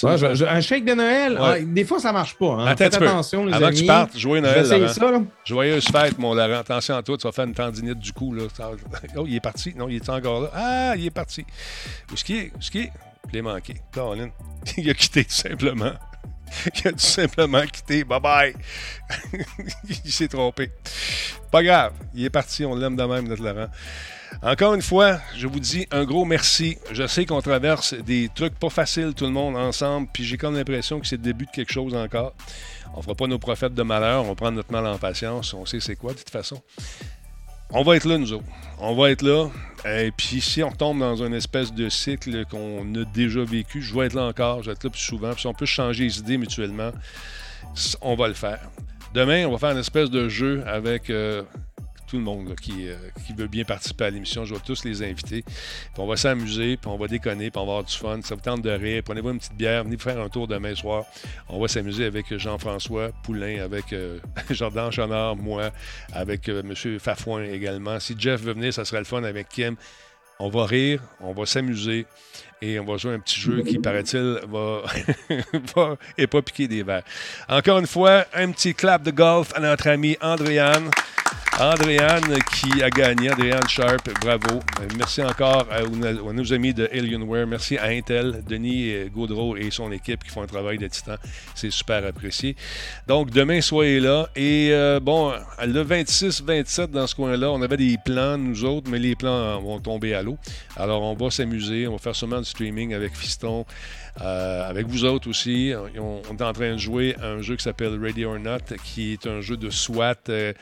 Ouais, 0.07 0.19
je- 0.19 0.35
je- 0.35 0.45
un 0.45 0.61
shake 0.61 0.85
de 0.85 0.95
Noël, 0.95 1.33
Ouais. 1.35 1.39
ah, 1.41 1.59
des 1.61 1.85
fois 1.85 1.99
ça 1.99 2.13
marche 2.13 2.35
pas. 2.37 2.53
Hein. 2.55 2.67
Attends 2.67 2.77
Faites 2.85 2.95
attention, 2.95 3.45
les 3.47 3.53
Avant 3.55 3.67
amis. 3.67 3.77
que 3.77 3.81
tu 3.81 3.87
partes, 3.87 4.17
joyeux 4.19 4.43
Noël, 4.43 4.65
ça. 4.67 4.79
Là. 4.79 5.21
Joyeuse 5.45 5.85
fête, 5.89 6.19
mon 6.19 6.35
Laurent. 6.35 6.59
Attention 6.61 6.97
à 6.97 7.03
toi, 7.03 7.17
tu 7.17 7.27
vas 7.27 7.33
faire 7.33 7.45
une 7.47 7.55
tendinite 7.55 7.99
du 7.99 8.13
cou. 8.13 8.33
Là. 8.35 8.45
Oh, 9.17 9.25
il 9.27 9.37
est 9.37 9.41
parti. 9.41 9.75
Non, 9.77 9.89
il 9.89 9.97
est 9.97 10.09
encore 10.09 10.43
là. 10.43 10.51
Ah, 10.55 10.93
il 10.97 11.07
est 11.07 11.11
parti. 11.11 11.45
Où 12.11 12.15
est-ce 12.15 12.25
qu'il 12.25 12.37
est? 12.37 12.53
Où 12.55 12.59
est-ce 12.59 12.71
qu'il 12.71 12.83
est? 12.83 12.93
Je 13.29 13.33
l'ai 13.35 13.43
manqué. 13.43 13.75
Colin. 13.93 14.29
il 14.77 14.89
a 14.91 14.95
quitté 14.95 15.25
tout 15.25 15.31
simplement. 15.33 15.93
Il 16.85 16.89
a 16.89 16.93
tout 16.93 16.99
simplement 16.99 17.63
quitté. 17.63 18.05
Bye 18.05 18.21
bye. 18.21 18.55
il 20.05 20.13
s'est 20.13 20.29
trompé. 20.29 20.71
Pas 21.51 21.63
grave. 21.63 21.93
Il 22.15 22.25
est 22.25 22.31
parti. 22.31 22.65
On 22.65 22.75
l'aime 22.75 22.97
de 22.97 23.05
même, 23.05 23.29
notre 23.29 23.43
Laurent. 23.43 23.69
Encore 24.43 24.75
une 24.75 24.83
fois, 24.83 25.19
je 25.37 25.47
vous 25.47 25.59
dis 25.59 25.87
un 25.91 26.05
gros 26.05 26.25
merci. 26.25 26.79
Je 26.93 27.07
sais 27.07 27.27
qu'on 27.27 27.41
traverse 27.41 27.95
des 27.95 28.31
trucs 28.35 28.55
pas 28.55 28.71
faciles, 28.71 29.15
tout 29.15 29.25
le 29.25 29.33
monde, 29.33 29.57
ensemble, 29.57 30.09
puis 30.13 30.25
j'ai 30.25 30.37
comme 30.37 30.55
l'impression 30.55 31.01
que 31.01 31.07
c'est 31.07 31.17
le 31.17 31.23
début 31.23 31.47
de 31.47 31.51
quelque 31.51 31.73
chose 31.73 31.95
encore. 31.95 32.35
On 32.95 33.03
fera 33.03 33.15
pas 33.15 33.27
nos 33.27 33.39
prophètes 33.39 33.75
de 33.75 33.83
malheur, 33.83 34.25
on 34.25 34.29
va 34.29 34.35
prendre 34.35 34.57
notre 34.57 34.71
mal 34.71 34.87
en 34.87 34.99
patience, 34.99 35.55
on 35.55 35.67
sait 35.67 35.81
c'est 35.81 35.97
quoi 35.97 36.13
de 36.13 36.19
toute 36.19 36.31
façon. 36.31 36.61
On 37.71 37.83
va 37.83 37.97
être 37.97 38.07
là, 38.07 38.17
nous 38.17 38.33
autres. 38.33 38.45
On 38.79 38.95
va 38.95 39.11
être 39.11 39.23
là. 39.23 39.49
Et 39.85 40.11
puis 40.11 40.41
si 40.41 40.63
on 40.63 40.71
tombe 40.71 41.01
dans 41.01 41.23
une 41.23 41.35
espèce 41.35 41.73
de 41.73 41.89
cycle 41.89 42.45
qu'on 42.47 42.95
a 42.95 43.05
déjà 43.05 43.45
vécu, 43.45 43.83
je 43.83 43.95
vais 43.95 44.07
être 44.07 44.15
là 44.15 44.25
encore, 44.25 44.63
je 44.63 44.67
vais 44.67 44.73
être 44.73 44.85
là 44.85 44.91
plus 44.91 45.01
souvent. 45.01 45.33
Puis 45.33 45.43
si 45.43 45.47
on 45.47 45.55
peut 45.55 45.67
changer 45.67 46.05
les 46.05 46.19
idées 46.19 46.39
mutuellement, 46.39 46.91
on 48.01 48.15
va 48.15 48.29
le 48.29 48.35
faire. 48.35 48.61
Demain, 49.15 49.47
on 49.47 49.53
va 49.53 49.59
faire 49.59 49.71
une 49.71 49.79
espèce 49.79 50.11
de 50.11 50.29
jeu 50.29 50.63
avec 50.67 51.11
euh, 51.11 51.43
tout 52.09 52.17
le 52.17 52.23
monde 52.23 52.55
qui, 52.57 52.89
euh, 52.89 52.97
qui 53.27 53.33
veut 53.35 53.47
bien 53.47 53.65
participer 53.65 54.05
à 54.05 54.11
l'émission. 54.11 54.45
Je 54.45 54.55
vais 54.55 54.61
tous 54.61 54.85
les 54.85 55.03
inviter. 55.03 55.43
Puis 55.43 55.99
on 55.99 56.07
va 56.07 56.17
s'amuser, 56.17 56.77
puis 56.77 56.91
on 56.91 56.97
va 56.97 57.07
déconner, 57.07 57.51
puis 57.51 57.61
on 57.61 57.67
va 57.67 57.73
avoir 57.73 57.85
du 57.85 57.95
fun. 57.95 58.21
Ça 58.23 58.35
vous 58.35 58.41
tente 58.41 58.63
de 58.63 58.71
rire. 58.71 59.03
Prenez-vous 59.05 59.31
une 59.31 59.39
petite 59.39 59.57
bière, 59.57 59.85
venez 59.85 59.99
faire 59.99 60.19
un 60.21 60.29
tour 60.29 60.49
demain 60.49 60.75
soir. 60.75 61.05
On 61.49 61.61
va 61.61 61.69
s'amuser 61.69 62.07
avec 62.07 62.37
Jean-François 62.37 63.11
Poulain, 63.23 63.63
avec 63.63 63.93
euh, 63.93 64.19
Jordan 64.51 64.91
Chenard, 64.91 65.37
moi, 65.37 65.71
avec 66.13 66.49
euh, 66.49 66.63
M. 66.63 66.99
Fafouin 66.99 67.45
également. 67.45 68.01
Si 68.01 68.15
Jeff 68.19 68.41
veut 68.41 68.55
venir, 68.55 68.73
ça 68.73 68.85
serait 68.85 68.99
le 68.99 69.05
fun 69.05 69.23
avec 69.23 69.49
Kim. 69.49 69.77
On 70.41 70.49
va 70.49 70.67
rire, 70.67 71.03
on 71.21 71.33
va 71.33 71.47
s'amuser 71.47 72.07
et 72.61 72.79
on 72.81 72.85
va 72.85 72.97
jouer 72.97 73.15
un 73.15 73.21
petit 73.21 73.41
jeu 73.41 73.63
qui, 73.63 73.79
paraît-il, 73.79 74.41
va, 74.49 74.83
va 75.75 75.97
et 76.17 76.27
pas 76.27 76.43
piquer 76.43 76.69
des 76.69 76.83
verres. 76.83 77.05
Encore 77.49 77.79
une 77.79 77.87
fois, 77.87 78.25
un 78.35 78.51
petit 78.51 78.75
clap 78.75 79.03
de 79.03 79.11
golf 79.11 79.53
à 79.55 79.61
notre 79.61 79.89
ami 79.89 80.17
Andréane. 80.21 80.91
Andréane 81.61 82.39
qui 82.53 82.85
a 82.85 82.89
gagné, 82.89 83.33
Andréane 83.33 83.69
Sharp, 83.69 84.09
bravo. 84.21 84.61
Merci 84.97 85.25
encore 85.25 85.67
à, 85.73 85.83
nos 85.83 86.53
amis 86.53 86.73
de 86.73 86.89
Alienware. 86.93 87.49
Merci 87.49 87.77
à 87.77 87.87
Intel, 87.87 88.45
Denis 88.49 89.11
Gaudreau 89.13 89.57
et 89.57 89.69
son 89.73 89.91
équipe 89.91 90.23
qui 90.23 90.31
font 90.31 90.43
un 90.43 90.47
travail 90.47 90.79
de 90.79 90.87
titan. 90.87 91.17
C'est 91.57 91.73
super 91.73 92.07
apprécié. 92.07 92.55
Donc, 93.09 93.31
demain, 93.31 93.61
soyez 93.61 93.99
là. 93.99 94.29
Et 94.37 94.69
euh, 94.71 95.01
bon, 95.01 95.33
le 95.67 95.83
26-27 95.83 96.93
dans 96.93 97.09
ce 97.09 97.17
coin-là, 97.17 97.51
on 97.51 97.61
avait 97.61 97.77
des 97.77 97.97
plans, 98.05 98.39
nous 98.39 98.65
autres, 98.65 98.89
mais 98.89 99.01
les 99.01 99.17
plans 99.17 99.61
vont 99.61 99.81
tomber 99.81 100.15
à 100.15 100.23
l'eau. 100.23 100.39
Alors, 100.77 101.03
on 101.03 101.15
va 101.15 101.29
s'amuser. 101.29 101.89
On 101.89 101.93
va 101.93 101.99
faire 101.99 102.15
sûrement 102.15 102.41
streaming 102.49 102.95
avec 102.95 103.15
Fiston. 103.15 103.65
Euh, 104.21 104.69
avec 104.69 104.87
vous 104.87 105.05
autres 105.05 105.29
aussi, 105.29 105.73
on, 105.97 106.23
est 106.23 106.43
en 106.43 106.53
train 106.53 106.73
de 106.73 106.79
jouer 106.79 107.15
à 107.21 107.27
un 107.27 107.43
jeu 107.43 107.57
qui 107.57 107.63
s'appelle 107.63 107.99
Ready 108.01 108.25
or 108.25 108.39
Not, 108.39 108.77
qui 108.83 109.13
est 109.13 109.27
un 109.27 109.41
jeu 109.41 109.57
de 109.57 109.71
SWAT. 109.71 110.15
euh, 110.29 110.53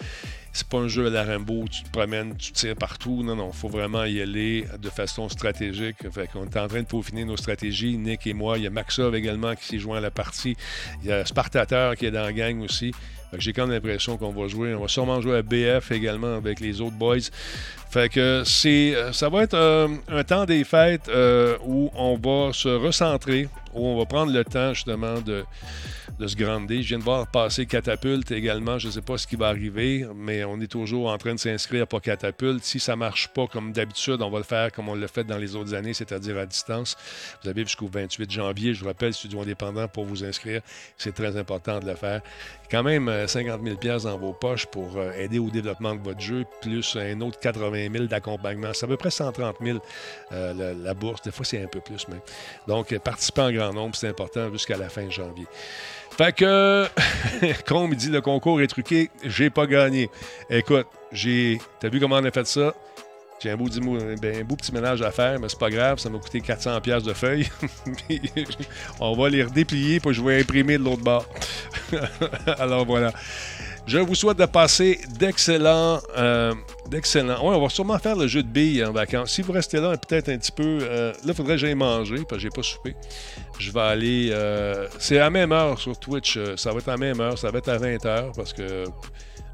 c'est 0.52 0.68
pas 0.68 0.78
un 0.78 0.88
jeu 0.88 1.06
à 1.06 1.10
la 1.10 1.22
Rambo, 1.22 1.62
où 1.62 1.68
tu 1.68 1.82
te 1.82 1.90
promènes, 1.90 2.34
tu 2.36 2.52
tires 2.52 2.76
partout. 2.76 3.22
Non, 3.22 3.36
non, 3.36 3.50
il 3.52 3.56
faut 3.56 3.68
vraiment 3.68 4.04
y 4.04 4.22
aller 4.22 4.66
de 4.80 4.88
façon 4.88 5.28
stratégique. 5.28 5.96
Fait 6.10 6.24
est 6.24 6.36
en 6.36 6.46
train 6.46 6.80
de 6.80 6.86
peaufiner 6.86 7.26
nos 7.26 7.36
stratégies, 7.36 7.98
Nick 7.98 8.26
et 8.26 8.32
moi. 8.32 8.56
Il 8.56 8.64
y 8.64 8.66
a 8.66 8.70
Maxov 8.70 9.14
également 9.14 9.54
qui 9.54 9.64
s'est 9.66 9.78
joint 9.78 9.98
à 9.98 10.00
la 10.00 10.10
partie. 10.10 10.56
Il 11.02 11.08
y 11.08 11.12
a 11.12 11.26
Spartateur 11.26 11.94
qui 11.96 12.06
est 12.06 12.10
dans 12.10 12.22
la 12.22 12.32
gang 12.32 12.62
aussi. 12.62 12.92
J'ai 13.38 13.52
quand 13.52 13.66
même 13.66 13.74
l'impression 13.74 14.16
qu'on 14.16 14.32
va 14.32 14.48
jouer. 14.48 14.74
On 14.74 14.82
va 14.82 14.88
sûrement 14.88 15.20
jouer 15.20 15.38
à 15.38 15.42
BF 15.42 15.92
également 15.92 16.36
avec 16.36 16.60
les 16.60 16.80
autres 16.80 16.96
boys. 16.96 17.18
Fait 17.90 18.08
que 18.08 18.42
c'est, 18.44 18.94
euh, 18.94 19.12
ça 19.12 19.28
va 19.28 19.42
être 19.42 19.54
euh, 19.54 19.88
un 20.08 20.24
temps 20.24 20.44
des 20.44 20.64
fêtes 20.64 21.08
euh, 21.08 21.56
où 21.64 21.90
on 21.94 22.16
va 22.16 22.52
se 22.52 22.68
recentrer, 22.68 23.48
où 23.74 23.86
on 23.86 23.98
va 23.98 24.04
prendre 24.04 24.32
le 24.32 24.44
temps 24.44 24.74
justement 24.74 25.20
de, 25.20 25.44
de 26.18 26.26
se 26.26 26.36
grander. 26.36 26.82
Je 26.82 26.88
viens 26.88 26.98
de 26.98 27.02
voir 27.02 27.26
passer 27.26 27.66
Catapulte 27.66 28.30
également. 28.30 28.78
Je 28.78 28.88
ne 28.88 28.92
sais 28.92 29.00
pas 29.00 29.18
ce 29.18 29.26
qui 29.26 29.36
va 29.36 29.48
arriver, 29.48 30.06
mais 30.14 30.44
on 30.44 30.60
est 30.60 30.70
toujours 30.70 31.10
en 31.10 31.18
train 31.18 31.34
de 31.34 31.38
s'inscrire 31.38 31.86
pour 31.86 32.00
Catapulte. 32.00 32.64
Si 32.64 32.80
ça 32.80 32.92
ne 32.92 32.98
marche 32.98 33.28
pas 33.28 33.46
comme 33.46 33.72
d'habitude, 33.72 34.22
on 34.22 34.30
va 34.30 34.38
le 34.38 34.44
faire 34.44 34.72
comme 34.72 34.88
on 34.88 34.94
l'a 34.94 35.08
fait 35.08 35.24
dans 35.24 35.38
les 35.38 35.54
autres 35.56 35.74
années, 35.74 35.94
c'est-à-dire 35.94 36.38
à 36.38 36.46
distance. 36.46 36.96
Vous 37.42 37.48
avez 37.48 37.62
jusqu'au 37.62 37.88
28 37.88 38.30
janvier, 38.30 38.74
je 38.74 38.80
vous 38.80 38.86
rappelle, 38.86 39.12
Studio 39.12 39.40
Indépendant 39.40 39.88
pour 39.88 40.04
vous 40.04 40.24
inscrire. 40.24 40.62
C'est 40.96 41.14
très 41.14 41.36
important 41.36 41.80
de 41.80 41.86
le 41.86 41.94
faire. 41.94 42.22
Quand 42.70 42.82
même 42.82 43.08
euh, 43.08 43.26
50 43.26 43.60
000 43.62 43.98
dans 44.00 44.18
vos 44.18 44.32
poches 44.32 44.66
pour 44.66 44.96
euh, 44.96 45.12
aider 45.12 45.38
au 45.38 45.50
développement 45.50 45.94
de 45.94 46.00
votre 46.00 46.20
jeu, 46.20 46.44
plus 46.60 46.96
un 46.96 47.20
autre 47.20 47.38
80 47.38 47.88
000 47.92 48.04
d'accompagnement. 48.06 48.70
C'est 48.72 48.86
à 48.86 48.88
peu 48.88 48.96
près 48.96 49.10
130 49.10 49.56
000 49.62 49.78
euh, 50.32 50.74
la, 50.74 50.94
bourse. 50.94 51.22
Des 51.22 51.30
fois, 51.30 51.44
c'est 51.44 51.62
un 51.62 51.68
peu 51.68 51.80
plus, 51.80 52.06
mais. 52.08 52.16
Donc, 52.66 52.92
euh, 52.92 52.98
participer 52.98 53.42
en 53.42 53.52
grand 53.52 53.72
nombre, 53.72 53.94
c'est 53.94 54.08
important 54.08 54.50
jusqu'à 54.52 54.76
la 54.76 54.88
fin 54.88 55.08
janvier. 55.08 55.46
Fait 56.16 56.32
que, 56.32 56.86
comme 57.66 57.92
il 57.92 57.96
dit, 57.96 58.08
le 58.08 58.22
concours 58.22 58.60
est 58.62 58.66
truqué, 58.66 59.10
j'ai 59.22 59.50
pas 59.50 59.66
gagné. 59.66 60.08
Écoute, 60.48 60.86
j'ai. 61.12 61.60
T'as 61.78 61.88
vu 61.88 62.00
comment 62.00 62.16
on 62.16 62.24
a 62.24 62.30
fait 62.30 62.46
ça? 62.46 62.72
J'ai 63.38 63.50
un 63.50 63.56
beau, 63.56 63.68
ben, 63.68 64.40
un 64.40 64.44
beau 64.44 64.56
petit 64.56 64.72
ménage 64.72 65.02
à 65.02 65.10
faire, 65.10 65.38
mais 65.38 65.50
c'est 65.50 65.58
pas 65.58 65.68
grave, 65.68 65.98
ça 65.98 66.08
m'a 66.08 66.18
coûté 66.18 66.40
400$ 66.40 66.80
piastres 66.80 67.06
de 67.06 67.12
feuilles. 67.12 67.46
On 69.00 69.14
va 69.14 69.28
les 69.28 69.42
redéplier, 69.42 70.00
puis 70.00 70.14
je 70.14 70.22
vais 70.22 70.40
imprimer 70.40 70.78
de 70.78 70.84
l'autre 70.84 71.02
bord. 71.02 71.26
Alors 72.58 72.86
voilà. 72.86 73.12
Je 73.86 73.98
vous 73.98 74.16
souhaite 74.16 74.36
de 74.38 74.46
passer 74.46 74.98
d'excellents. 75.18 76.00
euh, 76.16 76.52
d'excellents. 76.90 77.34
Ouais, 77.48 77.54
on 77.56 77.62
va 77.62 77.68
sûrement 77.68 77.98
faire 78.00 78.16
le 78.16 78.26
jeu 78.26 78.42
de 78.42 78.48
billes 78.48 78.84
en 78.84 78.92
vacances. 78.92 79.30
Si 79.32 79.42
vous 79.42 79.52
restez 79.52 79.78
là, 79.78 79.96
peut-être 79.96 80.28
un 80.28 80.38
petit 80.38 80.50
peu. 80.50 80.78
euh, 80.82 81.12
là, 81.12 81.18
il 81.28 81.34
faudrait 81.34 81.54
que 81.54 81.58
j'aille 81.60 81.74
manger 81.76 82.16
parce 82.28 82.32
que 82.32 82.38
j'ai 82.40 82.50
pas 82.50 82.62
soupé. 82.64 82.96
Je 83.60 83.70
vais 83.70 83.80
aller. 83.80 84.30
euh, 84.32 84.88
c'est 84.98 85.18
à 85.18 85.24
la 85.24 85.30
même 85.30 85.52
heure 85.52 85.78
sur 85.78 85.96
Twitch. 85.98 86.36
Ça 86.56 86.72
va 86.72 86.78
être 86.78 86.88
à 86.88 86.92
la 86.92 86.96
même 86.98 87.20
heure. 87.20 87.38
Ça 87.38 87.50
va 87.52 87.58
être 87.58 87.68
à 87.68 87.78
20h 87.78 88.34
parce 88.34 88.52
que. 88.52 88.84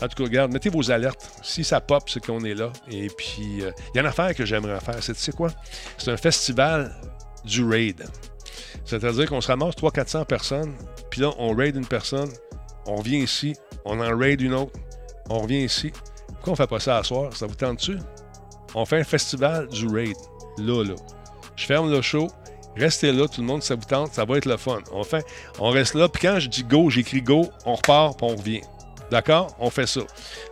En 0.03 0.09
tout 0.09 0.17
cas, 0.17 0.25
regarde, 0.25 0.53
mettez 0.53 0.69
vos 0.71 0.91
alertes. 0.91 1.31
Si 1.43 1.63
ça 1.63 1.81
pop, 1.81 2.09
c'est 2.09 2.25
qu'on 2.25 2.43
est 2.45 2.55
là. 2.55 2.73
Et 2.91 3.09
puis, 3.09 3.61
il 3.61 3.73
y 3.95 3.99
a 3.99 4.01
une 4.01 4.07
affaire 4.07 4.35
que 4.35 4.45
j'aimerais 4.47 4.81
faire. 4.81 4.97
C'est, 5.01 5.13
tu 5.15 5.21
sais 5.21 5.33
quoi? 5.33 5.51
C'est 5.99 6.11
un 6.11 6.17
festival 6.17 6.93
du 7.45 7.65
raid. 7.65 8.05
C'est-à-dire 8.85 9.27
qu'on 9.29 9.41
se 9.41 9.47
ramasse 9.49 9.77
300-400 9.77 10.25
personnes, 10.25 10.75
puis 11.11 11.21
là, 11.21 11.31
on 11.39 11.55
raid 11.55 11.77
une 11.77 11.87
personne, 11.87 12.29
on 12.87 13.01
vient 13.01 13.19
ici, 13.19 13.55
on 13.85 14.01
en 14.01 14.17
raid 14.17 14.41
une 14.41 14.55
autre, 14.55 14.79
on 15.31 15.41
revient 15.41 15.65
ici. 15.65 15.93
Pourquoi 16.29 16.53
on 16.53 16.57
fait 16.57 16.67
pas 16.67 16.81
ça 16.81 16.99
à 16.99 17.03
soir? 17.03 17.35
Ça 17.37 17.47
vous 17.47 17.55
tente-tu? 17.55 17.99
On 18.75 18.85
fait 18.85 19.01
un 19.01 19.05
festival 19.05 19.69
du 19.69 19.87
raid. 19.87 20.17
Là, 20.59 20.85
là. 20.85 20.95
Je 21.57 21.67
ferme 21.67 21.91
le 21.91 22.03
show. 22.03 22.29
Restez 22.77 23.13
là, 23.13 23.29
tout 23.29 23.43
le 23.43 23.47
monde, 23.47 23.63
ça 23.63 23.75
vous 23.75 23.85
tente, 23.85 24.15
ça 24.15 24.25
va 24.25 24.39
être 24.39 24.47
le 24.47 24.57
fun. 24.57 24.79
On 24.93 25.03
on 25.59 25.71
reste 25.71 25.95
là, 25.95 26.09
puis 26.09 26.23
quand 26.23 26.41
je 26.41 26.49
dis 26.49 26.65
go, 26.65 26.89
j'écris 26.89 27.21
go, 27.21 27.47
on 27.67 27.75
repart, 27.75 28.17
puis 28.17 28.27
on 28.31 28.35
revient. 28.35 28.63
D'accord? 29.11 29.55
On 29.61 29.69
fait 29.69 29.87
ça. 29.87 30.01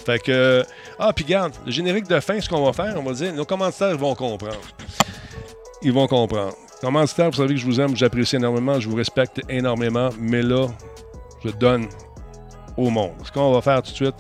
Fait 0.05 0.19
que. 0.19 0.63
Ah, 0.99 1.15
puis 1.15 1.25
garde, 1.25 1.55
le 1.65 1.73
générique 1.73 2.07
de 2.07 2.21
fin, 2.21 2.39
ce 2.39 2.49
qu'on 2.49 2.63
va 2.63 2.75
faire, 2.75 2.95
on 2.99 3.03
va 3.03 3.15
dire, 3.15 3.33
nos 3.33 3.47
commentaires 3.47 3.97
vont 3.97 4.15
comprendre. 4.15 4.61
Ils 5.81 5.95
vont 5.95 6.07
comprendre. 6.07 6.55
Commentaires, 6.83 7.31
vous 7.31 7.37
savez 7.37 7.55
que 7.55 7.61
je 7.61 7.65
vous 7.65 7.81
aime, 7.81 7.97
j'apprécie 7.97 8.37
énormément, 8.37 8.79
je 8.79 8.89
vous 8.89 8.97
respecte 8.97 9.41
énormément, 9.49 10.11
mais 10.19 10.43
là, 10.43 10.67
je 11.43 11.51
donne 11.51 11.89
au 12.77 12.91
monde. 12.91 13.13
Ce 13.25 13.33
qu'on 13.33 13.53
va 13.53 13.61
faire 13.61 13.83
tout 13.83 13.91
de 13.91 13.97
suite, 13.97 14.15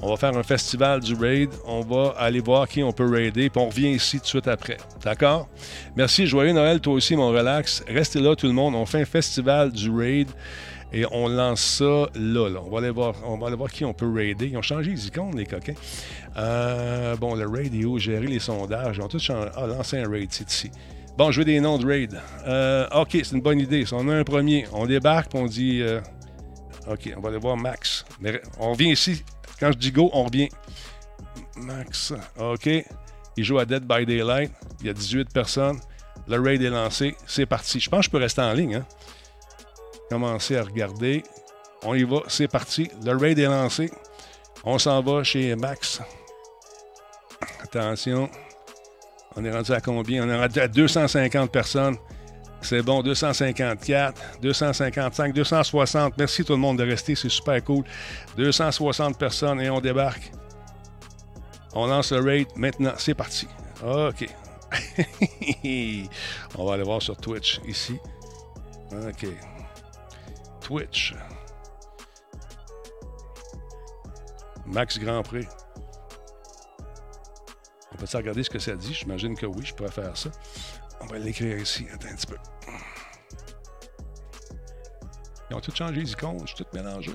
on 0.00 0.10
va 0.10 0.16
faire 0.16 0.36
un 0.36 0.42
festival 0.42 1.00
du 1.00 1.14
raid. 1.14 1.50
On 1.66 1.80
va 1.80 2.14
aller 2.16 2.40
voir 2.40 2.68
qui 2.68 2.82
on 2.84 2.92
peut 2.92 3.10
raider. 3.10 3.50
Puis 3.50 3.60
on 3.60 3.68
revient 3.68 3.90
ici 3.90 4.18
tout 4.18 4.22
de 4.22 4.28
suite 4.28 4.48
après. 4.48 4.76
D'accord? 5.02 5.48
Merci. 5.96 6.26
Joyeux 6.26 6.52
Noël, 6.52 6.80
toi 6.80 6.94
aussi, 6.94 7.16
mon 7.16 7.30
relax. 7.30 7.82
Restez 7.88 8.20
là, 8.20 8.36
tout 8.36 8.46
le 8.46 8.52
monde. 8.52 8.76
On 8.76 8.86
fait 8.86 9.00
un 9.00 9.04
festival 9.04 9.72
du 9.72 9.90
raid. 9.90 10.28
Et 10.92 11.04
on 11.10 11.28
lance 11.28 11.60
ça 11.60 12.08
là, 12.14 12.48
là. 12.48 12.60
On 12.64 12.70
va 12.70 12.78
aller 12.78 12.90
voir, 12.90 13.14
on 13.26 13.36
va 13.36 13.48
aller 13.48 13.56
voir 13.56 13.70
qui 13.70 13.84
on 13.84 13.92
peut 13.92 14.10
raider. 14.10 14.46
Ils 14.46 14.56
ont 14.56 14.62
changé 14.62 14.92
les 14.92 15.06
icônes, 15.08 15.36
les 15.36 15.44
coquins. 15.44 15.74
Euh, 16.36 17.14
bon, 17.16 17.34
le 17.34 17.46
raid 17.46 17.74
est 17.74 17.84
où? 17.84 17.98
Gérer 17.98 18.26
les 18.26 18.38
sondages. 18.38 18.96
Ils 18.96 19.02
ont 19.02 19.08
tous 19.08 19.22
changé. 19.22 19.50
Ah, 19.56 19.66
lancer 19.66 19.98
un 19.98 20.08
raid, 20.08 20.28
c'est 20.30 20.50
ici. 20.50 20.70
Bon, 21.16 21.32
je 21.32 21.40
veux 21.40 21.44
des 21.44 21.60
noms 21.60 21.76
de 21.76 21.86
raid. 21.86 22.18
Euh, 22.46 22.86
OK, 22.94 23.10
c'est 23.12 23.32
une 23.32 23.42
bonne 23.42 23.58
idée. 23.58 23.84
Si 23.84 23.92
on 23.92 24.08
a 24.08 24.14
un 24.14 24.24
premier, 24.24 24.66
on 24.72 24.86
débarque 24.86 25.30
puis 25.30 25.40
on 25.40 25.46
dit... 25.46 25.82
euh, 25.82 26.00
OK, 26.88 27.12
on 27.16 27.20
va 27.20 27.28
aller 27.28 27.38
voir 27.38 27.56
Max. 27.56 28.04
On 28.58 28.72
revient 28.72 28.90
ici. 28.90 29.24
Quand 29.60 29.72
je 29.72 29.78
dis 29.78 29.92
go, 29.92 30.10
on 30.12 30.24
revient. 30.24 30.48
Max. 31.56 32.12
OK. 32.38 32.68
Il 33.36 33.44
joue 33.44 33.58
à 33.58 33.64
Dead 33.64 33.84
by 33.84 34.06
Daylight. 34.06 34.50
Il 34.80 34.86
y 34.86 34.90
a 34.90 34.92
18 34.92 35.32
personnes. 35.32 35.78
Le 36.26 36.40
raid 36.40 36.62
est 36.62 36.70
lancé. 36.70 37.14
C'est 37.26 37.46
parti. 37.46 37.80
Je 37.80 37.88
pense 37.88 38.00
que 38.00 38.04
je 38.06 38.10
peux 38.10 38.18
rester 38.18 38.40
en 38.40 38.52
ligne. 38.52 38.76
Hein? 38.76 38.86
Commencer 40.10 40.56
à 40.56 40.62
regarder. 40.62 41.22
On 41.84 41.94
y 41.94 42.04
va. 42.04 42.22
C'est 42.28 42.48
parti. 42.48 42.90
Le 43.04 43.16
raid 43.16 43.38
est 43.38 43.46
lancé. 43.46 43.90
On 44.64 44.78
s'en 44.78 45.02
va 45.02 45.22
chez 45.22 45.54
Max. 45.56 46.00
Attention. 47.62 48.28
On 49.36 49.44
est 49.44 49.52
rendu 49.52 49.72
à 49.72 49.80
combien? 49.80 50.26
On 50.26 50.30
est 50.30 50.38
rendu 50.38 50.58
à 50.58 50.68
250 50.68 51.52
personnes. 51.52 51.96
C'est 52.60 52.82
bon, 52.82 53.02
254, 53.02 54.40
255, 54.42 55.32
260. 55.32 56.14
Merci 56.18 56.44
tout 56.44 56.52
le 56.52 56.58
monde 56.58 56.78
de 56.78 56.84
rester, 56.84 57.14
c'est 57.14 57.28
super 57.28 57.62
cool. 57.64 57.84
260 58.36 59.18
personnes 59.18 59.60
et 59.60 59.70
on 59.70 59.80
débarque. 59.80 60.32
On 61.74 61.86
lance 61.86 62.12
le 62.12 62.20
raid 62.20 62.48
maintenant, 62.56 62.92
c'est 62.96 63.14
parti. 63.14 63.46
OK. 63.82 64.26
on 66.58 66.66
va 66.66 66.74
aller 66.74 66.82
voir 66.82 67.00
sur 67.00 67.16
Twitch 67.16 67.60
ici. 67.66 67.98
OK. 68.92 69.28
Twitch. 70.60 71.14
Max 74.66 74.98
Grand 74.98 75.22
Prix. 75.22 75.46
On 77.92 77.96
peut 77.96 78.06
regarder 78.14 78.42
ce 78.42 78.50
que 78.50 78.58
ça 78.58 78.74
dit? 78.76 78.92
J'imagine 78.92 79.36
que 79.36 79.46
oui, 79.46 79.64
je 79.64 79.74
pourrais 79.74 79.90
faire 79.90 80.16
ça. 80.16 80.30
On 81.00 81.06
va 81.06 81.18
l'écrire 81.18 81.58
ici. 81.58 81.86
Attends 81.92 82.08
un 82.08 82.14
petit 82.14 82.26
peu. 82.26 82.36
Ils 85.50 85.56
ont 85.56 85.60
tout 85.60 85.74
changé 85.74 86.00
les 86.00 86.12
icônes. 86.12 86.40
Je 86.40 86.54
suis 86.54 86.64
tout 86.64 86.66
mélangé. 86.74 87.12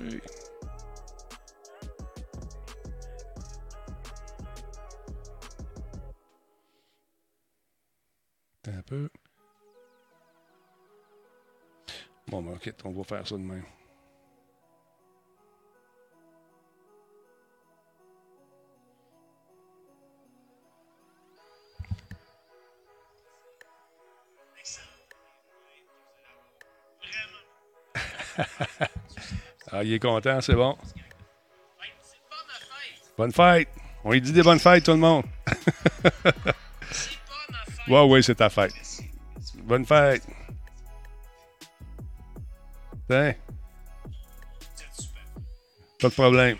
Attends 8.62 8.78
un 8.78 8.82
peu. 8.82 9.08
Bon, 12.28 12.42
ben, 12.42 12.52
ok, 12.54 12.74
on 12.84 12.92
va 12.92 13.04
faire 13.04 13.26
ça 13.28 13.36
de 13.36 13.40
même. 13.40 13.64
Ah, 29.72 29.82
il 29.82 29.92
est 29.92 29.98
content, 29.98 30.40
c'est 30.40 30.54
bon. 30.54 30.78
Bonne 33.18 33.32
fête. 33.32 33.68
On 34.04 34.12
lui 34.12 34.20
dit 34.20 34.30
des 34.30 34.42
bonnes 34.42 34.60
fêtes, 34.60 34.84
tout 34.84 34.92
le 34.92 34.98
monde. 34.98 35.24
ouais, 37.88 38.02
ouais, 38.02 38.22
c'est 38.22 38.36
ta 38.36 38.50
fête. 38.50 38.72
Bonne 39.64 39.84
fête. 39.84 40.22
Tiens. 43.08 43.34
Pas 46.00 46.08
de 46.08 46.14
problème. 46.14 46.58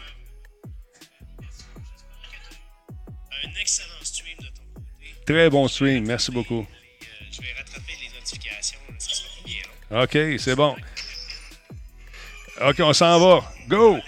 Un 3.45 3.61
excellent 3.61 4.03
stream 4.03 4.37
de 4.39 4.47
ton 4.47 4.63
côté. 4.75 5.25
Très 5.25 5.51
bon 5.51 5.69
stream. 5.69 6.05
Merci 6.07 6.33
beaucoup. 6.33 6.63
Euh, 6.63 7.05
je 7.31 7.43
vais 7.43 7.53
rattraper 7.57 7.93
les 8.01 8.09
notifications. 8.19 8.81
Ça 8.99 9.15
sera 9.15 9.29
pas 9.29 9.45
bien 9.45 9.63
long. 9.91 10.03
OK, 10.03 10.19
c'est 10.41 10.57
bon. 10.57 10.75
OK, 12.61 12.81
on 12.81 12.93
s'en 12.93 13.19
va. 13.19 13.53
Go! 13.69 13.99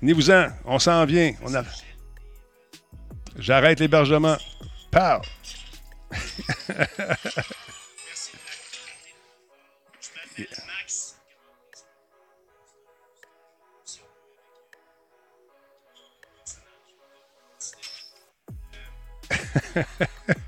Venez-vous-en. 0.00 0.48
On 0.64 0.78
s'en 0.78 1.04
vient. 1.04 1.32
On 1.42 1.54
a... 1.54 1.62
J'arrête 3.38 3.80
l'hébergement. 3.80 4.36
Pow! 4.90 5.20
Merci 19.76 20.36